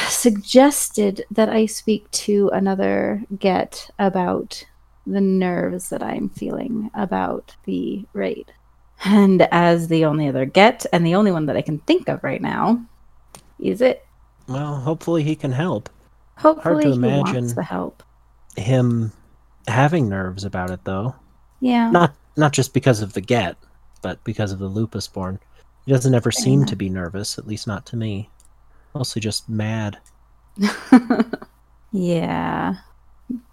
suggested 0.10 1.24
that 1.32 1.50
I 1.50 1.66
speak 1.66 2.10
to 2.12 2.50
another 2.50 3.24
get 3.40 3.90
about 4.00 4.66
the 5.08 5.22
nerves 5.22 5.90
that 5.90 6.04
I'm 6.04 6.30
feeling 6.30 6.90
about 6.94 7.56
the 7.66 8.06
raid. 8.14 8.52
And 9.06 9.44
as 9.52 9.88
the 9.88 10.06
only 10.06 10.28
other 10.28 10.46
get, 10.46 10.86
and 10.92 11.06
the 11.06 11.16
only 11.16 11.32
one 11.32 11.46
that 11.46 11.58
I 11.58 11.62
can 11.62 11.80
think 11.80 12.10
of 12.10 12.24
right 12.24 12.42
now, 12.42 12.84
is 13.60 13.82
it? 13.82 14.06
Well, 14.48 14.76
hopefully 14.76 15.24
he 15.24 15.36
can 15.36 15.52
help. 15.52 15.90
Hopefully, 16.38 16.86
he 16.86 16.92
imagine. 16.94 17.34
wants 17.44 17.54
the 17.54 17.64
help. 17.64 18.04
Him 18.58 19.12
having 19.68 20.10
nerves 20.10 20.44
about 20.44 20.70
it, 20.72 20.84
though. 20.84 21.16
Yeah. 21.60 21.90
Not 21.90 22.14
not 22.38 22.52
just 22.54 22.74
because 22.74 23.02
of 23.02 23.14
the 23.14 23.22
get, 23.22 23.56
but 24.02 24.24
because 24.24 24.52
of 24.52 24.60
the 24.60 24.68
lupus 24.68 25.08
born. 25.08 25.40
He 25.86 25.92
doesn't 25.92 26.14
ever 26.14 26.32
seem 26.32 26.62
Yeah. 26.62 26.66
to 26.68 26.76
be 26.76 26.90
nervous, 26.90 27.38
at 27.38 27.48
least 27.48 27.68
not 27.68 27.86
to 27.88 27.96
me. 27.98 28.30
Mostly 28.94 29.22
just 29.22 29.48
mad. 29.50 29.98
Yeah. 31.92 32.76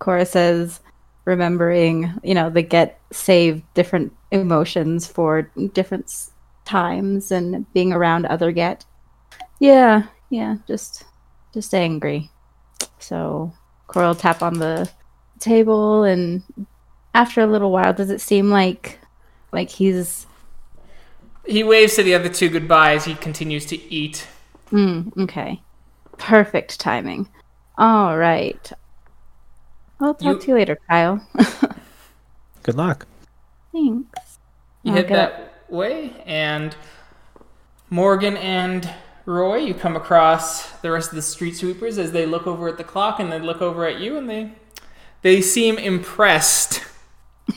Cora 0.00 0.26
says, 0.26 0.80
remembering, 1.24 2.12
you 2.24 2.34
know, 2.34 2.50
the 2.50 2.62
get 2.62 2.98
save 3.12 3.62
different 3.74 4.12
emotions 4.32 5.06
for 5.06 5.42
different 5.74 6.12
times 6.64 7.30
and 7.30 7.70
being 7.72 7.92
around 7.92 8.26
other 8.26 8.50
get. 8.50 8.84
Yeah, 9.60 10.04
yeah, 10.30 10.56
just 10.66 11.04
just 11.54 11.72
angry. 11.74 12.30
So 13.02 13.52
Cora 13.88 14.08
will 14.08 14.14
tap 14.14 14.42
on 14.42 14.58
the 14.58 14.88
table 15.38 16.04
and 16.04 16.42
after 17.14 17.40
a 17.40 17.46
little 17.46 17.72
while 17.72 17.92
does 17.92 18.10
it 18.10 18.20
seem 18.20 18.48
like 18.50 18.98
like 19.52 19.68
he's 19.68 20.26
He 21.46 21.64
waves 21.64 21.96
to 21.96 22.02
the 22.02 22.14
other 22.14 22.28
two 22.28 22.48
goodbye 22.48 22.94
as 22.94 23.04
he 23.04 23.14
continues 23.16 23.66
to 23.66 23.92
eat. 23.92 24.26
mm, 24.70 25.16
okay. 25.24 25.60
Perfect 26.18 26.78
timing. 26.78 27.28
All 27.76 28.16
right. 28.16 28.72
I'll 30.00 30.14
talk 30.14 30.22
You- 30.22 30.38
to 30.40 30.46
you 30.48 30.54
later, 30.54 30.78
Kyle. 30.88 31.26
Good 32.62 32.76
luck. 32.76 33.06
Thanks. 33.72 34.38
You 34.84 34.92
I'll 34.92 34.96
head 34.98 35.08
get 35.08 35.14
that 35.14 35.52
way, 35.68 36.12
and 36.26 36.76
Morgan 37.90 38.36
and 38.36 38.88
Roy, 39.24 39.58
you 39.58 39.74
come 39.74 39.94
across 39.94 40.70
the 40.80 40.90
rest 40.90 41.10
of 41.10 41.16
the 41.16 41.22
street 41.22 41.56
sweepers 41.56 41.96
as 41.98 42.12
they 42.12 42.26
look 42.26 42.46
over 42.46 42.68
at 42.68 42.76
the 42.76 42.84
clock 42.84 43.20
and 43.20 43.30
they 43.30 43.38
look 43.38 43.62
over 43.62 43.86
at 43.86 44.00
you, 44.00 44.16
and 44.16 44.28
they 44.28 44.52
they 45.22 45.40
seem 45.40 45.78
impressed. 45.78 46.82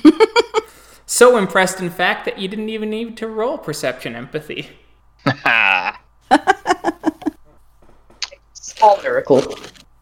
so 1.05 1.37
impressed, 1.37 1.79
in 1.79 1.89
fact, 1.89 2.25
that 2.25 2.37
you 2.37 2.47
didn't 2.47 2.69
even 2.69 2.89
need 2.89 3.17
to 3.17 3.27
roll 3.27 3.57
perception 3.57 4.15
empathy. 4.15 4.69
Small 8.53 9.01
miracle. 9.01 9.55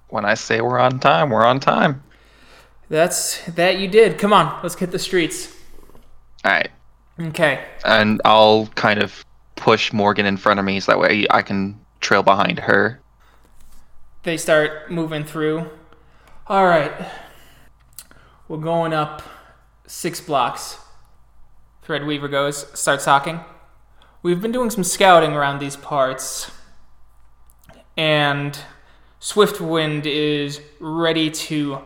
when 0.10 0.26
I 0.26 0.34
say 0.34 0.60
we're 0.60 0.80
on 0.80 1.00
time, 1.00 1.30
we're 1.30 1.46
on 1.46 1.62
time. 1.62 2.04
That's 2.90 3.44
that 3.46 3.80
you 3.80 3.88
did. 3.88 4.20
Come 4.20 4.34
on, 4.34 4.62
let's 4.62 4.76
hit 4.76 4.92
the 4.92 5.00
streets. 5.00 5.56
All 6.44 6.52
right. 6.52 6.70
Okay. 7.20 7.64
And 7.86 8.22
I'll 8.26 8.68
kind 8.76 9.02
of 9.02 9.24
push 9.56 9.94
Morgan 9.94 10.26
in 10.26 10.38
front 10.38 10.60
of 10.60 10.66
me 10.66 10.80
so 10.80 10.92
that 10.92 11.00
way 11.00 11.26
I 11.30 11.42
can 11.42 11.80
trail 12.00 12.24
behind 12.24 12.60
her. 12.60 13.02
They 14.24 14.38
start 14.38 14.92
moving 14.92 15.24
through. 15.24 15.70
All 16.48 16.66
right. 16.66 16.92
We're 18.48 18.58
going 18.58 18.94
up 18.94 19.22
six 19.88 20.20
blocks. 20.22 20.78
Threadweaver 21.86 22.30
goes, 22.30 22.68
starts 22.78 23.06
talking. 23.06 23.42
We've 24.22 24.42
been 24.42 24.54
doing 24.54 24.70
some 24.70 24.86
scouting 24.86 25.34
around 25.34 25.60
these 25.60 25.76
parts, 25.76 26.50
and 27.98 28.58
Swiftwind 29.20 30.06
is 30.06 30.62
ready 30.80 31.30
to 31.30 31.82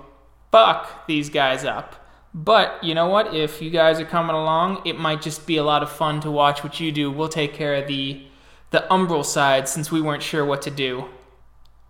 fuck 0.52 1.08
these 1.08 1.30
guys 1.30 1.66
up. 1.66 2.07
But 2.38 2.84
you 2.84 2.94
know 2.94 3.08
what? 3.08 3.34
If 3.34 3.64
you 3.64 3.72
guys 3.72 4.00
are 4.00 4.06
coming 4.06 4.36
along, 4.36 4.84
it 4.86 5.00
might 5.00 5.24
just 5.24 5.48
be 5.48 5.58
a 5.58 5.64
lot 5.64 5.82
of 5.82 5.92
fun 5.92 6.22
to 6.22 6.30
watch 6.30 6.64
what 6.64 6.80
you 6.80 6.92
do. 6.92 7.10
We'll 7.10 7.30
take 7.30 7.56
care 7.56 7.74
of 7.74 7.88
the 7.88 8.28
the 8.70 8.86
umbral 8.92 9.26
side 9.26 9.68
since 9.68 9.92
we 9.92 10.02
weren't 10.02 10.22
sure 10.22 10.46
what 10.46 10.62
to 10.62 10.70
do 10.70 11.06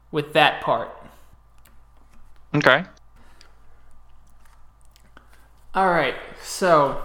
with 0.09 0.31
that 0.33 0.61
part. 0.61 0.89
Okay. 2.55 2.85
All 5.75 5.89
right, 5.89 6.15
so 6.41 7.01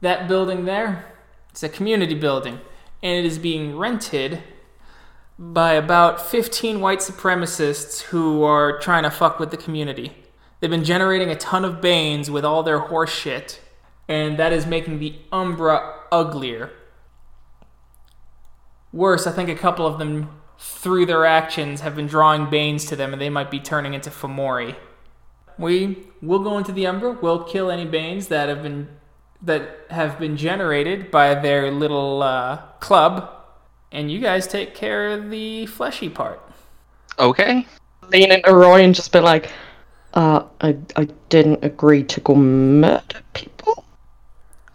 that 0.00 0.26
building 0.26 0.64
there, 0.64 1.12
it's 1.50 1.62
a 1.62 1.68
community 1.68 2.14
building, 2.14 2.60
and 3.02 3.18
it 3.18 3.26
is 3.26 3.38
being 3.38 3.76
rented 3.76 4.42
by 5.38 5.74
about 5.74 6.24
15 6.24 6.80
white 6.80 7.00
supremacists 7.00 8.02
who 8.02 8.42
are 8.44 8.78
trying 8.78 9.02
to 9.02 9.10
fuck 9.10 9.38
with 9.38 9.50
the 9.50 9.56
community. 9.58 10.25
They've 10.60 10.70
been 10.70 10.84
generating 10.84 11.30
a 11.30 11.36
ton 11.36 11.64
of 11.64 11.80
Banes 11.80 12.30
with 12.30 12.44
all 12.44 12.62
their 12.62 12.78
horse 12.78 13.12
shit, 13.12 13.60
and 14.08 14.38
that 14.38 14.52
is 14.52 14.66
making 14.66 14.98
the 14.98 15.16
Umbra 15.30 16.00
uglier. 16.10 16.70
Worse, 18.92 19.26
I 19.26 19.32
think 19.32 19.48
a 19.48 19.54
couple 19.54 19.86
of 19.86 19.98
them, 19.98 20.30
through 20.58 21.06
their 21.06 21.26
actions, 21.26 21.82
have 21.82 21.94
been 21.94 22.06
drawing 22.06 22.48
Banes 22.48 22.86
to 22.86 22.96
them, 22.96 23.12
and 23.12 23.20
they 23.20 23.28
might 23.28 23.50
be 23.50 23.60
turning 23.60 23.92
into 23.92 24.08
Fomori. 24.08 24.76
We 25.58 26.06
will 26.22 26.38
go 26.38 26.56
into 26.56 26.72
the 26.72 26.86
Umbra. 26.86 27.18
We'll 27.20 27.44
kill 27.44 27.70
any 27.70 27.84
Banes 27.84 28.28
that 28.28 28.48
have 28.48 28.62
been 28.62 28.88
that 29.42 29.80
have 29.90 30.18
been 30.18 30.36
generated 30.36 31.10
by 31.10 31.34
their 31.34 31.70
little 31.70 32.22
uh, 32.22 32.56
club, 32.80 33.30
and 33.92 34.10
you 34.10 34.18
guys 34.18 34.46
take 34.46 34.74
care 34.74 35.10
of 35.10 35.30
the 35.30 35.66
fleshy 35.66 36.08
part. 36.08 36.40
Okay. 37.18 37.66
Lean 38.10 38.32
into 38.32 38.54
Roy 38.54 38.82
and 38.82 38.94
just 38.94 39.12
be 39.12 39.20
like, 39.20 39.52
uh, 40.16 40.42
I, 40.62 40.76
I 40.96 41.04
didn't 41.28 41.62
agree 41.62 42.02
to 42.04 42.20
go 42.20 42.34
murder 42.34 43.20
people. 43.34 43.84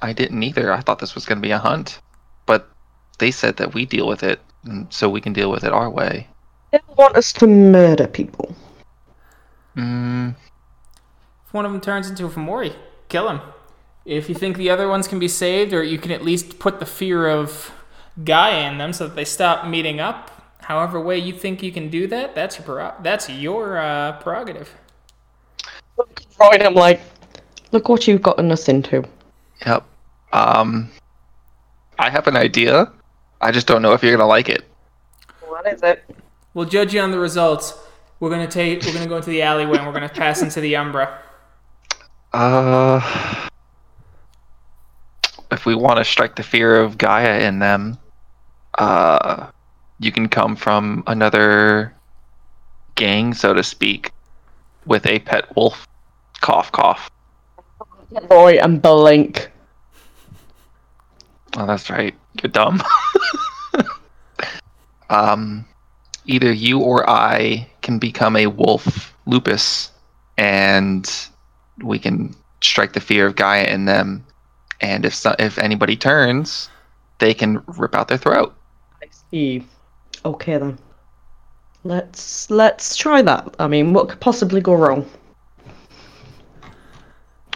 I 0.02 0.14
didn't 0.14 0.42
either. 0.44 0.72
I 0.72 0.82
thought 0.82 1.00
this 1.00 1.16
was 1.16 1.26
going 1.26 1.40
to 1.40 1.42
be 1.42 1.52
a 1.52 1.58
hunt, 1.58 2.00
but 2.46 2.70
they 3.18 3.32
said 3.32 3.58
that 3.58 3.74
we 3.74 3.86
deal 3.86 4.08
with 4.08 4.24
it, 4.24 4.40
and 4.64 4.92
so 4.94 5.10
we 5.10 5.20
can 5.20 5.34
deal 5.34 5.52
with 5.52 5.64
it 5.64 5.74
our 5.74 5.90
way. 5.90 6.28
They 6.72 6.80
want 6.96 7.16
us 7.18 7.34
to 7.34 7.48
murder 7.48 8.08
people. 8.08 8.56
Mm, 9.76 10.36
If 11.46 11.54
one 11.54 11.66
of 11.66 11.72
them 11.72 11.82
turns 11.82 12.10
into 12.10 12.26
a 12.26 12.30
Fomori, 12.30 12.76
kill 13.10 13.28
him. 13.28 13.42
If 14.06 14.30
you 14.30 14.36
think 14.36 14.58
the 14.58 14.70
other 14.70 14.88
ones 14.88 15.08
can 15.08 15.20
be 15.20 15.28
saved, 15.28 15.74
or 15.74 15.84
you 15.84 15.98
can 15.98 16.12
at 16.12 16.24
least 16.24 16.60
put 16.60 16.80
the 16.80 16.86
fear 16.86 17.28
of 17.28 17.72
Gaia 18.24 18.70
in 18.72 18.78
them 18.78 18.94
so 18.94 19.08
that 19.08 19.16
they 19.16 19.26
stop 19.26 19.66
meeting 19.68 20.00
up, 20.00 20.56
however 20.62 21.00
way 21.00 21.18
you 21.18 21.34
think 21.34 21.64
you 21.64 21.72
can 21.72 21.90
do 21.90 22.08
that, 22.08 22.36
that's 22.36 22.58
your 22.58 22.68
prero- 22.68 23.04
that's 23.04 23.30
your 23.30 23.78
uh, 23.78 24.14
prerogative. 24.20 24.76
Look 25.98 26.22
at 26.22 26.40
Roy 26.40 26.66
I'm 26.66 26.74
like, 26.74 27.02
look 27.72 27.90
what 27.90 28.08
you've 28.08 28.22
gotten 28.22 28.52
us 28.52 28.68
into. 28.70 29.04
yep. 29.66 29.84
Um, 30.34 30.90
I 32.00 32.10
have 32.10 32.28
an 32.28 32.38
idea. 32.38 32.92
I 33.42 33.52
just 33.52 33.68
don't 33.68 33.82
know 33.82 33.94
if 33.94 34.04
you're 34.04 34.16
gonna 34.16 34.28
like 34.28 34.50
it. 34.50 34.64
What 35.48 35.68
is 35.68 35.84
it? 35.84 36.04
We'll 36.54 36.66
judge 36.66 36.94
you 36.94 37.02
on 37.02 37.12
the 37.12 37.20
results. 37.20 37.74
We're 38.20 38.30
gonna 38.30 38.48
take. 38.48 38.84
We're 38.84 38.94
gonna 38.94 39.08
go 39.08 39.18
into 39.18 39.30
the 39.30 39.42
alleyway 39.42 39.78
and 39.78 39.88
we're 39.88 39.94
gonna 39.94 40.10
pass 40.10 40.42
into 40.42 40.62
the 40.62 40.76
Umbra. 40.76 41.20
Uh, 42.34 43.50
if 45.52 45.66
we 45.66 45.76
want 45.76 45.98
to 45.98 46.06
strike 46.06 46.36
the 46.36 46.44
fear 46.44 46.80
of 46.80 46.98
Gaia 46.98 47.42
in 47.42 47.60
them, 47.60 47.98
uh, 48.78 49.48
you 50.00 50.12
can 50.12 50.30
come 50.30 50.56
from 50.56 51.04
another 51.08 51.94
gang, 52.96 53.34
so 53.34 53.54
to 53.54 53.64
speak, 53.64 54.12
with 54.86 55.06
a 55.06 55.20
pet 55.20 55.56
wolf. 55.56 55.88
Cough, 56.42 56.72
cough. 56.72 57.10
Roy 58.30 58.58
and 58.58 58.82
Blink. 58.82 59.52
Oh, 61.58 61.66
that's 61.66 61.90
right. 61.90 62.16
You're 62.42 62.52
dumb. 62.52 62.82
um, 65.10 65.66
either 66.26 66.52
you 66.52 66.80
or 66.80 67.10
I 67.10 67.70
can 67.82 68.00
become 68.00 68.36
a 68.36 68.48
wolf, 68.48 69.14
Lupus, 69.26 69.92
and 70.38 71.10
we 71.84 72.00
can 72.00 72.36
strike 72.62 72.94
the 72.94 73.00
fear 73.00 73.28
of 73.28 73.36
Gaia 73.36 73.66
in 73.66 73.86
them. 73.86 74.26
And 74.80 75.06
if 75.06 75.14
so, 75.14 75.36
if 75.38 75.58
anybody 75.58 75.96
turns, 75.96 76.70
they 77.20 77.34
can 77.34 77.64
rip 77.68 77.96
out 77.96 78.08
their 78.08 78.18
throat. 78.18 78.56
I 79.02 79.08
see. 79.30 79.64
Okay 80.26 80.58
then. 80.58 80.78
Let's 81.84 82.50
let's 82.50 82.96
try 82.96 83.22
that. 83.24 83.56
I 83.60 83.68
mean, 83.68 83.94
what 83.94 84.10
could 84.10 84.20
possibly 84.20 84.62
go 84.62 84.76
wrong? 84.76 85.06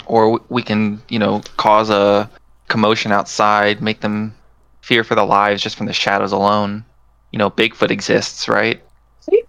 Or 0.07 0.39
we 0.49 0.63
can, 0.63 1.01
you 1.09 1.19
know, 1.19 1.41
cause 1.57 1.89
a 1.89 2.29
commotion 2.67 3.11
outside, 3.11 3.81
make 3.81 4.01
them 4.01 4.35
fear 4.81 5.03
for 5.03 5.15
their 5.15 5.25
lives 5.25 5.61
just 5.61 5.75
from 5.75 5.85
the 5.85 5.93
shadows 5.93 6.31
alone. 6.31 6.83
You 7.31 7.39
know, 7.39 7.49
Bigfoot 7.49 7.91
exists, 7.91 8.47
right? 8.47 8.81
See? 9.19 9.43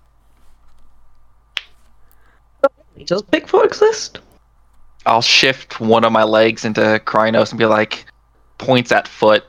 Does 3.04 3.22
Bigfoot 3.22 3.64
exist? 3.64 4.18
I'll 5.04 5.22
shift 5.22 5.78
one 5.78 6.04
of 6.04 6.12
my 6.12 6.24
legs 6.24 6.64
into 6.64 7.00
Crinos 7.04 7.50
and 7.50 7.58
be 7.58 7.66
like, 7.66 8.06
points 8.58 8.90
at 8.92 9.06
foot. 9.06 9.44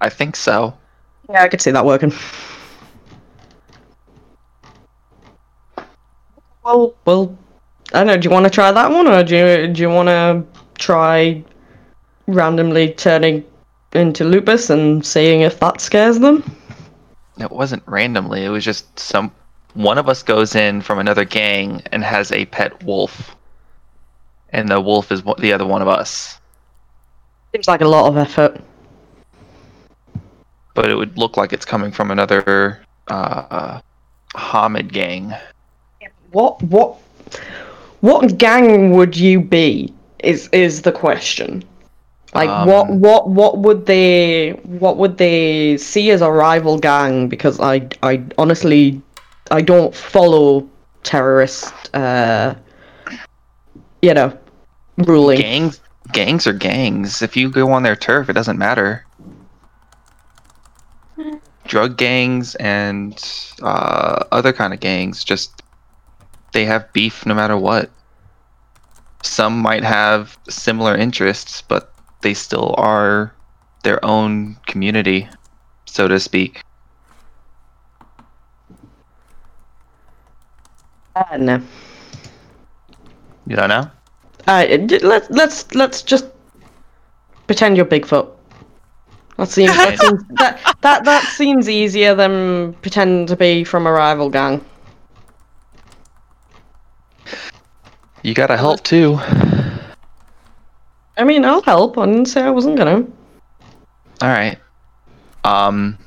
I 0.00 0.08
think 0.08 0.36
so. 0.36 0.76
Yeah, 1.28 1.42
I 1.42 1.48
could 1.48 1.60
see 1.60 1.70
that 1.70 1.84
working. 1.84 2.12
Well, 6.64 6.94
well, 7.04 7.36
I 7.92 7.98
don't 7.98 8.06
know. 8.06 8.16
Do 8.16 8.28
you 8.28 8.32
want 8.32 8.44
to 8.44 8.50
try 8.50 8.70
that 8.70 8.90
one, 8.90 9.06
or 9.06 9.22
do 9.24 9.36
you 9.36 9.68
do 9.68 9.82
you 9.82 9.88
want 9.88 10.08
to 10.08 10.44
try 10.78 11.42
randomly 12.26 12.94
turning 12.94 13.44
into 13.92 14.24
lupus 14.24 14.70
and 14.70 15.04
seeing 15.04 15.40
if 15.40 15.58
that 15.60 15.80
scares 15.80 16.18
them? 16.18 16.44
It 17.38 17.50
wasn't 17.50 17.82
randomly. 17.86 18.44
It 18.44 18.48
was 18.48 18.64
just 18.64 18.98
some. 18.98 19.32
One 19.74 19.98
of 19.98 20.08
us 20.08 20.22
goes 20.22 20.54
in 20.54 20.82
from 20.82 20.98
another 20.98 21.24
gang 21.24 21.82
and 21.92 22.04
has 22.04 22.30
a 22.30 22.44
pet 22.46 22.82
wolf, 22.84 23.34
and 24.50 24.68
the 24.68 24.80
wolf 24.80 25.10
is 25.10 25.22
the 25.38 25.52
other 25.52 25.66
one 25.66 25.82
of 25.82 25.88
us. 25.88 26.38
Seems 27.52 27.68
like 27.68 27.80
a 27.80 27.88
lot 27.88 28.06
of 28.06 28.16
effort. 28.16 28.60
But 30.74 30.88
it 30.88 30.94
would 30.94 31.18
look 31.18 31.36
like 31.36 31.52
it's 31.52 31.64
coming 31.64 31.92
from 31.92 32.10
another 32.10 32.82
uh, 33.08 33.80
Homid 34.34 34.92
gang. 34.92 35.34
What 36.32 36.62
what 36.62 36.98
what 38.00 38.38
gang 38.38 38.92
would 38.92 39.16
you 39.16 39.40
be? 39.40 39.92
Is 40.20 40.48
is 40.52 40.82
the 40.82 40.92
question. 40.92 41.64
Like 42.34 42.56
what 42.64 42.90
Um, 42.90 43.00
what 43.00 43.28
what 43.28 43.58
would 43.58 43.86
they 43.86 44.50
what 44.64 44.96
would 44.96 45.18
they 45.18 45.76
see 45.78 46.10
as 46.10 46.22
a 46.22 46.30
rival 46.30 46.78
gang? 46.78 47.28
Because 47.28 47.60
I 47.60 47.88
I 48.02 48.22
honestly 48.38 49.00
I 49.50 49.60
don't 49.62 49.94
follow 49.94 50.68
terrorist 51.02 51.74
uh 51.94 52.54
you 54.02 54.14
know 54.14 54.36
ruling. 54.98 55.38
Gangs, 55.38 55.80
gangs 56.12 56.46
are 56.46 56.52
gangs. 56.52 57.22
If 57.22 57.36
you 57.36 57.50
go 57.50 57.70
on 57.72 57.82
their 57.82 57.96
turf, 57.96 58.28
it 58.28 58.34
doesn't 58.34 58.58
matter. 58.58 59.04
Drug 61.66 61.96
gangs 61.96 62.54
and 62.56 63.22
uh, 63.62 64.24
other 64.32 64.52
kind 64.52 64.74
of 64.74 64.80
gangs 64.80 65.24
just 65.24 65.61
they 66.52 66.64
have 66.64 66.92
beef 66.92 67.26
no 67.26 67.34
matter 67.34 67.56
what. 67.56 67.90
Some 69.22 69.58
might 69.58 69.84
have 69.84 70.38
similar 70.48 70.96
interests, 70.96 71.62
but 71.62 71.92
they 72.22 72.34
still 72.34 72.74
are 72.78 73.34
their 73.82 74.04
own 74.04 74.56
community, 74.66 75.28
so 75.86 76.08
to 76.08 76.18
speak. 76.18 76.62
Uh, 81.14 81.36
no. 81.36 81.62
You 83.46 83.56
don't 83.56 83.68
know? 83.68 83.90
Uh, 84.46 84.66
let's 85.02 85.30
let's 85.30 85.74
let's 85.74 86.02
just 86.02 86.26
pretend 87.46 87.76
you're 87.76 87.86
Bigfoot. 87.86 88.28
That 89.36 89.48
seems 89.48 89.76
that 89.76 89.98
seems, 90.00 90.22
that, 90.30 90.76
that 90.80 91.04
that 91.04 91.24
seems 91.24 91.68
easier 91.68 92.14
than 92.14 92.72
pretend 92.74 93.28
to 93.28 93.36
be 93.36 93.64
from 93.64 93.86
a 93.86 93.92
rival 93.92 94.30
gang. 94.30 94.64
You 98.22 98.34
gotta 98.34 98.56
help 98.56 98.82
too. 98.84 99.18
I 101.16 101.24
mean, 101.24 101.44
I'll 101.44 101.62
help. 101.62 101.98
I 101.98 102.06
didn't 102.06 102.26
say 102.26 102.42
I 102.42 102.50
wasn't 102.50 102.76
gonna. 102.76 103.04
All 104.20 104.28
right. 104.28 104.58
Um. 105.44 105.98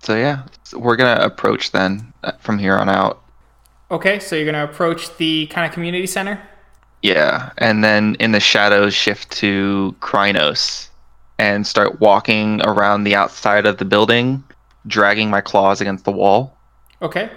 So 0.00 0.16
yeah, 0.16 0.44
so 0.64 0.78
we're 0.78 0.96
gonna 0.96 1.22
approach 1.22 1.72
then 1.72 2.12
uh, 2.22 2.32
from 2.40 2.58
here 2.58 2.76
on 2.76 2.88
out. 2.88 3.22
Okay, 3.90 4.18
so 4.18 4.34
you're 4.34 4.46
gonna 4.46 4.64
approach 4.64 5.14
the 5.18 5.46
kind 5.48 5.66
of 5.66 5.72
community 5.72 6.06
center. 6.06 6.42
Yeah, 7.02 7.52
and 7.58 7.84
then 7.84 8.16
in 8.18 8.32
the 8.32 8.40
shadows 8.40 8.94
shift 8.94 9.30
to 9.32 9.94
Crinos 10.00 10.88
and 11.38 11.66
start 11.66 12.00
walking 12.00 12.62
around 12.62 13.04
the 13.04 13.14
outside 13.14 13.66
of 13.66 13.76
the 13.76 13.84
building, 13.84 14.42
dragging 14.86 15.28
my 15.28 15.40
claws 15.40 15.80
against 15.80 16.04
the 16.04 16.12
wall. 16.12 16.56
Okay. 17.02 17.30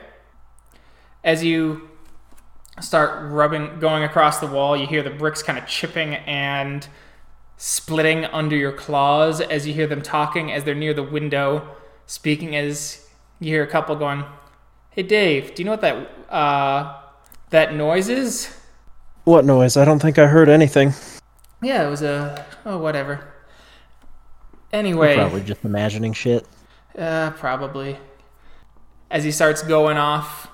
As 1.23 1.43
you 1.43 1.86
start 2.82 3.32
rubbing, 3.32 3.80
going 3.80 4.03
across 4.03 4.39
the 4.39 4.47
wall, 4.47 4.78
you 4.78 4.88
hear 4.88 5.03
the 5.03 5.09
bricks 5.09 5.41
kind 5.43 5.57
of 5.57 5.65
chipping 5.67 6.15
and 6.15 6.88
splitting 7.57 8.25
under 8.25 8.55
your 8.55 8.71
claws 8.71 9.41
as 9.41 9.65
you 9.65 9.73
hear 9.73 9.88
them 9.88 10.01
talking 10.01 10.51
as 10.51 10.63
they're 10.63 10.75
near 10.75 10.93
the 10.93 11.03
window, 11.03 11.67
speaking 12.05 12.55
as 12.55 13.07
you 13.39 13.49
hear 13.49 13.63
a 13.63 13.67
couple 13.67 13.95
going, 13.95 14.23
"Hey 14.91 15.03
Dave, 15.03 15.55
do 15.55 15.61
you 15.61 15.65
know 15.65 15.71
what 15.71 15.82
that 15.82 16.34
uh, 16.34 17.01
that 17.49 17.73
noise 17.73 18.09
is?" 18.09 18.53
What 19.23 19.43
noise? 19.43 19.75
I 19.75 19.84
don't 19.86 19.99
think 19.99 20.17
I 20.17 20.28
heard 20.28 20.47
anything. 20.49 20.93
Yeah, 21.61 21.86
it 21.86 21.89
was 21.89 22.01
a 22.01 22.45
oh 22.65 22.78
whatever. 22.78 23.34
We're 24.71 24.80
Anyway, 24.80 25.15
probably 25.15 25.41
just 25.41 25.63
imagining 25.63 26.13
shit. 26.13 26.45
Uh, 26.97 27.32
probably. 27.32 27.97
As 29.09 29.23
he 29.23 29.32
starts 29.32 29.63
going 29.63 29.97
off, 29.97 30.49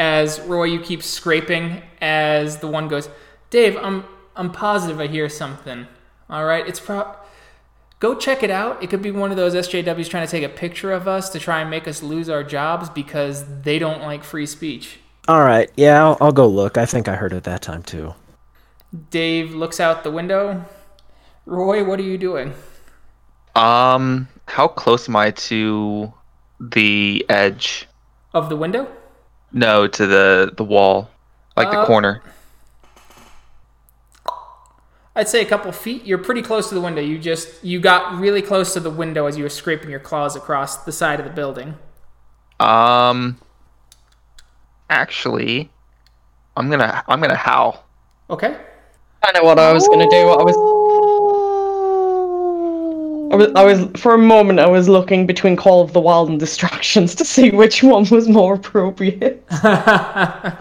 as 0.00 0.40
Roy, 0.40 0.64
you 0.64 0.80
keep 0.80 1.02
scraping. 1.02 1.82
As 2.00 2.56
the 2.56 2.66
one 2.66 2.88
goes, 2.88 3.10
Dave, 3.50 3.76
I'm 3.76 4.04
I'm 4.34 4.50
positive 4.50 4.98
I 4.98 5.06
hear 5.06 5.28
something. 5.28 5.86
All 6.30 6.46
right, 6.46 6.66
it's 6.66 6.80
pro. 6.80 7.14
Go 7.98 8.14
check 8.14 8.42
it 8.42 8.50
out. 8.50 8.82
It 8.82 8.88
could 8.88 9.02
be 9.02 9.10
one 9.10 9.30
of 9.30 9.36
those 9.36 9.54
SJWs 9.54 10.08
trying 10.08 10.26
to 10.26 10.30
take 10.30 10.42
a 10.42 10.48
picture 10.48 10.90
of 10.90 11.06
us 11.06 11.28
to 11.30 11.38
try 11.38 11.60
and 11.60 11.68
make 11.68 11.86
us 11.86 12.02
lose 12.02 12.30
our 12.30 12.42
jobs 12.42 12.88
because 12.88 13.44
they 13.60 13.78
don't 13.78 14.00
like 14.00 14.24
free 14.24 14.46
speech. 14.46 15.00
All 15.28 15.40
right, 15.42 15.70
yeah, 15.76 16.02
I'll, 16.02 16.16
I'll 16.18 16.32
go 16.32 16.46
look. 16.46 16.78
I 16.78 16.86
think 16.86 17.06
I 17.06 17.14
heard 17.14 17.34
it 17.34 17.44
that 17.44 17.60
time 17.60 17.82
too. 17.82 18.14
Dave 19.10 19.54
looks 19.54 19.80
out 19.80 20.02
the 20.02 20.10
window. 20.10 20.64
Roy, 21.44 21.84
what 21.84 22.00
are 22.00 22.04
you 22.04 22.16
doing? 22.16 22.54
Um, 23.54 24.28
how 24.46 24.66
close 24.66 25.10
am 25.10 25.16
I 25.16 25.32
to 25.32 26.10
the 26.58 27.26
edge? 27.28 27.86
Of 28.32 28.48
the 28.48 28.56
window? 28.56 28.90
No, 29.52 29.86
to 29.86 30.06
the 30.06 30.52
the 30.56 30.64
wall, 30.64 31.10
like 31.56 31.68
Uh, 31.68 31.80
the 31.80 31.86
corner. 31.86 32.22
I'd 35.16 35.28
say 35.28 35.42
a 35.42 35.44
couple 35.44 35.72
feet. 35.72 36.04
You're 36.04 36.18
pretty 36.18 36.40
close 36.40 36.68
to 36.68 36.74
the 36.74 36.80
window. 36.80 37.02
You 37.02 37.18
just 37.18 37.62
you 37.64 37.80
got 37.80 38.18
really 38.20 38.42
close 38.42 38.72
to 38.74 38.80
the 38.80 38.90
window 38.90 39.26
as 39.26 39.36
you 39.36 39.42
were 39.42 39.50
scraping 39.50 39.90
your 39.90 40.00
claws 40.00 40.36
across 40.36 40.84
the 40.84 40.92
side 40.92 41.18
of 41.18 41.26
the 41.26 41.32
building. 41.32 41.76
Um, 42.60 43.38
actually, 44.88 45.70
I'm 46.56 46.70
gonna 46.70 47.02
I'm 47.08 47.20
gonna 47.20 47.34
howl. 47.34 47.84
Okay. 48.30 48.56
I 49.22 49.32
know 49.32 49.42
what 49.42 49.58
I 49.58 49.72
was 49.72 49.86
gonna 49.88 50.08
do. 50.08 50.26
What 50.26 50.40
I 50.40 50.44
was, 50.44 50.56
I 53.30 53.36
was, 53.36 53.52
I 53.54 53.64
was, 53.64 53.86
for 53.94 54.14
a 54.14 54.18
moment, 54.18 54.58
I 54.58 54.66
was 54.66 54.88
looking 54.88 55.24
between 55.24 55.54
Call 55.54 55.82
of 55.82 55.92
the 55.92 56.00
Wild 56.00 56.28
and 56.28 56.40
Distractions 56.40 57.14
to 57.14 57.24
see 57.24 57.50
which 57.50 57.80
one 57.80 58.04
was 58.10 58.28
more 58.28 58.54
appropriate. 58.54 59.44
I 59.50 60.56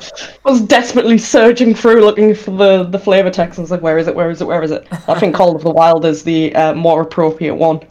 was 0.45 0.61
desperately 0.61 1.17
searching 1.17 1.73
through, 1.73 2.01
looking 2.01 2.35
for 2.35 2.51
the 2.51 2.83
the 2.83 2.99
flavor 2.99 3.31
text. 3.31 3.57
and 3.57 3.63
I 3.63 3.65
was 3.65 3.71
like, 3.71 3.81
where 3.81 3.97
is 3.97 4.07
it? 4.07 4.15
Where 4.15 4.29
is 4.29 4.39
it? 4.39 4.45
Where 4.45 4.61
is 4.61 4.69
it? 4.69 4.87
I 5.09 5.19
think 5.19 5.33
Call 5.33 5.55
of 5.55 5.63
the 5.63 5.71
Wild 5.71 6.05
is 6.05 6.23
the 6.23 6.53
uh, 6.55 6.75
more 6.75 7.01
appropriate 7.01 7.55
one. 7.55 7.81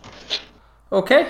Okay. 0.92 1.24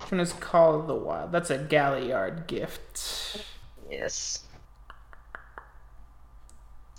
Which 0.00 0.10
one 0.10 0.20
is 0.20 0.32
Call 0.32 0.80
of 0.80 0.88
the 0.88 0.96
Wild? 0.96 1.30
That's 1.30 1.50
a 1.50 1.58
Galliard 1.58 2.48
gift. 2.48 3.44
Yes. 3.88 4.40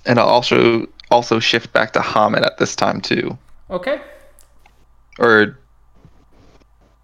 And 0.05 0.19
I'll 0.19 0.27
also 0.27 0.87
also 1.11 1.39
shift 1.39 1.73
back 1.73 1.91
to 1.93 1.99
Homid 1.99 2.45
at 2.45 2.59
this 2.59 2.77
time 2.77 3.01
too. 3.01 3.37
Okay. 3.69 3.99
Or 5.19 5.57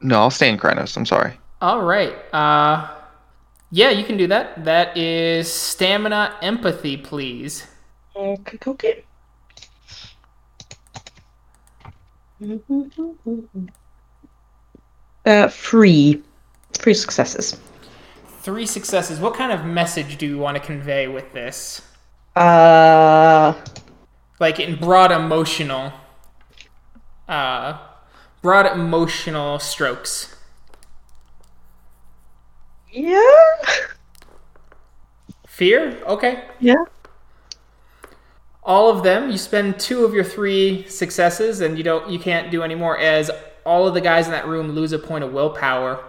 no, 0.02 0.20
I'll 0.20 0.32
stay 0.32 0.49
in 0.49 0.58
Crinos. 0.58 0.95
I'm 0.97 1.06
sorry. 1.06 1.39
All 1.62 1.82
right. 1.84 2.14
Uh, 2.34 2.89
yeah, 3.72 3.89
you 3.89 4.04
can 4.04 4.18
do 4.18 4.28
that. 4.28 4.66
That 4.66 4.97
is 4.97 5.52
stamina 5.52 6.36
empathy, 6.41 6.97
please. 6.97 7.68
Okay, 8.16 8.58
okay. 8.68 9.04
Uh, 15.26 15.47
three. 15.47 16.24
Three 16.74 16.93
successes. 16.93 17.60
Three 18.41 18.66
successes. 18.66 19.20
What 19.20 19.36
kind 19.36 19.52
of 19.52 19.66
message 19.66 20.18
do 20.18 20.26
you 20.26 20.38
want 20.39 20.58
to 20.58 20.64
convey 20.64 21.08
with 21.08 21.32
this? 21.34 21.82
Uh, 22.36 23.54
Like 24.39 24.60
in 24.60 24.76
broad 24.80 25.12
emotional, 25.12 25.93
uh, 27.30 27.78
broad 28.42 28.66
emotional 28.68 29.60
strokes. 29.60 30.36
yeah. 32.92 33.22
Fear. 35.48 36.02
Okay. 36.08 36.44
Yeah. 36.60 36.76
all 38.64 38.89
of 38.89 39.04
them 39.04 39.30
you 39.32 39.38
spend 39.38 39.80
two 39.80 40.06
of 40.06 40.14
your 40.14 40.24
three 40.24 40.86
successes 40.88 41.62
and 41.62 41.78
you 41.78 41.84
don't 41.84 42.10
you 42.10 42.20
can't 42.20 42.52
do 42.52 42.62
any 42.64 42.76
more 42.76 42.98
as 43.00 43.32
all 43.66 43.88
of 43.88 43.94
the 43.96 44.02
guys 44.02 44.26
in 44.26 44.32
that 44.32 44.48
room 44.48 44.72
lose 44.72 44.92
a 44.92 45.00
point 45.00 45.24
of 45.24 45.34
willpower 45.34 46.04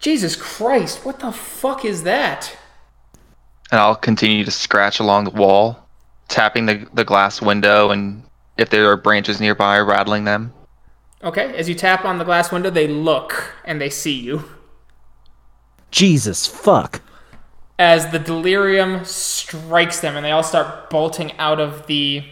jesus 0.00 0.34
christ 0.36 1.04
what 1.06 1.20
the 1.20 1.30
fuck 1.32 1.84
is 1.84 2.02
that 2.02 2.56
And 3.70 3.80
I'll 3.80 3.94
continue 3.96 4.44
to 4.44 4.50
scratch 4.50 5.00
along 5.00 5.24
the 5.24 5.30
wall, 5.30 5.78
tapping 6.28 6.66
the 6.66 6.86
the 6.92 7.04
glass 7.04 7.40
window, 7.40 7.90
and 7.90 8.22
if 8.58 8.68
there 8.70 8.90
are 8.90 8.96
branches 8.96 9.40
nearby, 9.40 9.78
rattling 9.80 10.24
them. 10.24 10.52
Okay 11.24 11.54
as 11.56 11.68
you 11.68 11.74
tap 11.74 12.04
on 12.04 12.18
the 12.18 12.24
glass 12.24 12.50
window 12.52 12.70
they 12.70 12.88
look 12.88 13.54
and 13.64 13.80
they 13.80 13.90
see 13.90 14.18
you 14.18 14.44
Jesus 15.90 16.46
fuck. 16.46 17.00
as 17.78 18.10
the 18.10 18.18
delirium 18.18 19.04
strikes 19.04 20.00
them 20.00 20.16
and 20.16 20.24
they 20.24 20.30
all 20.30 20.42
start 20.42 20.90
bolting 20.90 21.32
out 21.38 21.60
of 21.60 21.86
the 21.86 22.24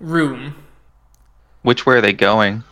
room 0.00 0.54
Which 1.62 1.86
way 1.86 1.96
are 1.96 2.00
they 2.00 2.12
going? 2.12 2.64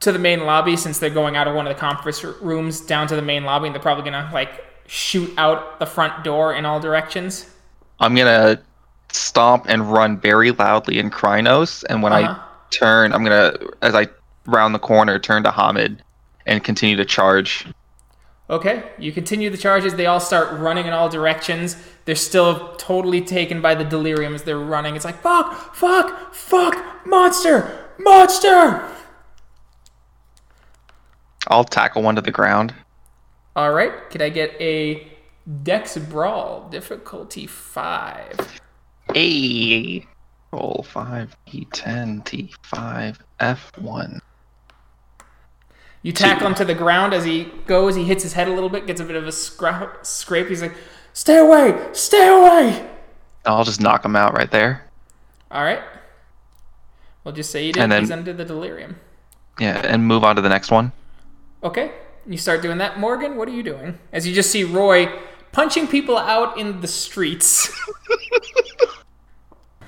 to 0.00 0.12
the 0.12 0.18
main 0.18 0.46
lobby 0.46 0.76
since 0.76 0.98
they're 1.00 1.10
going 1.10 1.34
out 1.36 1.48
of 1.48 1.54
one 1.56 1.66
of 1.66 1.74
the 1.74 1.80
conference 1.80 2.22
rooms 2.22 2.80
down 2.80 3.08
to 3.08 3.16
the 3.16 3.22
main 3.22 3.44
lobby 3.44 3.66
and 3.66 3.74
they're 3.74 3.82
probably 3.82 4.04
gonna 4.04 4.30
like 4.32 4.64
shoot 4.86 5.30
out 5.36 5.78
the 5.80 5.86
front 5.86 6.22
door 6.24 6.54
in 6.54 6.64
all 6.64 6.78
directions 6.80 7.50
I'm 8.00 8.14
gonna 8.14 8.62
stomp 9.10 9.64
and 9.68 9.90
run 9.92 10.18
very 10.20 10.52
loudly 10.52 10.98
in 11.00 11.10
Crinos, 11.10 11.82
and 11.84 12.00
when 12.02 12.12
Uh-huh. 12.12 12.34
I 12.38 12.44
turn, 12.70 13.12
I'm 13.12 13.24
gonna 13.24 13.54
as 13.82 13.92
I 13.94 14.06
round 14.48 14.74
the 14.74 14.78
corner, 14.80 15.18
turn 15.18 15.44
to 15.44 15.50
Homid, 15.50 15.98
and 16.46 16.64
continue 16.64 16.96
to 16.96 17.04
charge. 17.04 17.66
Okay, 18.50 18.90
you 18.98 19.12
continue 19.12 19.50
the 19.50 19.58
charges. 19.58 19.94
They 19.94 20.06
all 20.06 20.20
start 20.20 20.58
running 20.58 20.86
in 20.86 20.94
all 20.94 21.10
directions. 21.10 21.76
They're 22.06 22.14
still 22.14 22.74
totally 22.76 23.20
taken 23.20 23.60
by 23.60 23.74
the 23.74 23.84
delirium 23.84 24.34
as 24.34 24.42
they're 24.42 24.58
running. 24.58 24.96
It's 24.96 25.04
like, 25.04 25.20
fuck, 25.20 25.74
fuck, 25.74 26.34
fuck, 26.34 27.06
monster, 27.06 27.90
monster! 27.98 28.90
I'll 31.48 31.64
tackle 31.64 32.02
one 32.02 32.16
to 32.16 32.22
the 32.22 32.30
ground. 32.30 32.74
All 33.54 33.72
right, 33.72 34.08
could 34.10 34.22
I 34.22 34.30
get 34.30 34.58
a 34.60 35.06
Dex 35.62 35.98
Brawl, 35.98 36.68
difficulty 36.70 37.46
5? 37.46 38.60
A 39.14 40.06
roll 40.52 40.86
five 40.88 41.36
E10 41.48 42.24
T5 42.24 43.18
F1. 43.40 44.20
You 46.02 46.12
tackle 46.12 46.46
him 46.46 46.54
to 46.56 46.64
the 46.64 46.74
ground 46.74 47.12
as 47.12 47.24
he 47.24 47.44
goes. 47.66 47.96
He 47.96 48.04
hits 48.04 48.22
his 48.22 48.32
head 48.32 48.48
a 48.48 48.52
little 48.52 48.68
bit, 48.70 48.86
gets 48.86 49.00
a 49.00 49.04
bit 49.04 49.16
of 49.16 49.24
a 49.26 49.30
scra- 49.30 50.04
scrape. 50.06 50.48
He's 50.48 50.62
like, 50.62 50.74
stay 51.12 51.38
away, 51.38 51.88
stay 51.92 52.28
away! 52.28 52.88
I'll 53.44 53.64
just 53.64 53.80
knock 53.80 54.04
him 54.04 54.14
out 54.14 54.32
right 54.34 54.50
there. 54.50 54.84
All 55.50 55.64
right. 55.64 55.80
We'll 57.24 57.34
just 57.34 57.50
say 57.50 57.66
you 57.66 57.72
did. 57.72 57.82
And 57.82 57.90
then- 57.92 58.02
He's 58.02 58.10
under 58.10 58.32
the 58.32 58.44
delirium. 58.44 58.96
Yeah, 59.58 59.78
and 59.84 60.06
move 60.06 60.22
on 60.22 60.36
to 60.36 60.42
the 60.42 60.48
next 60.48 60.70
one. 60.70 60.92
Okay, 61.64 61.90
you 62.26 62.38
start 62.38 62.62
doing 62.62 62.78
that. 62.78 63.00
Morgan, 63.00 63.36
what 63.36 63.48
are 63.48 63.52
you 63.52 63.64
doing? 63.64 63.98
As 64.12 64.24
you 64.24 64.32
just 64.32 64.50
see 64.52 64.62
Roy 64.62 65.12
punching 65.50 65.88
people 65.88 66.16
out 66.16 66.56
in 66.58 66.80
the 66.80 66.86
streets. 66.88 67.68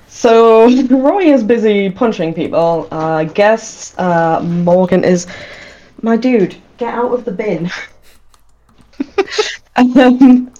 So 0.07 0.69
Roy 0.89 1.23
is 1.33 1.43
busy 1.43 1.89
punching 1.89 2.33
people. 2.35 2.87
Uh, 2.91 2.97
I 3.15 3.23
guess 3.25 3.97
uh, 3.97 4.41
Morgan 4.43 5.03
is, 5.03 5.25
my 6.01 6.17
dude, 6.17 6.55
get 6.77 6.93
out 6.93 7.13
of 7.13 7.25
the 7.25 7.31
bin. 7.31 7.69
um, 9.75 10.51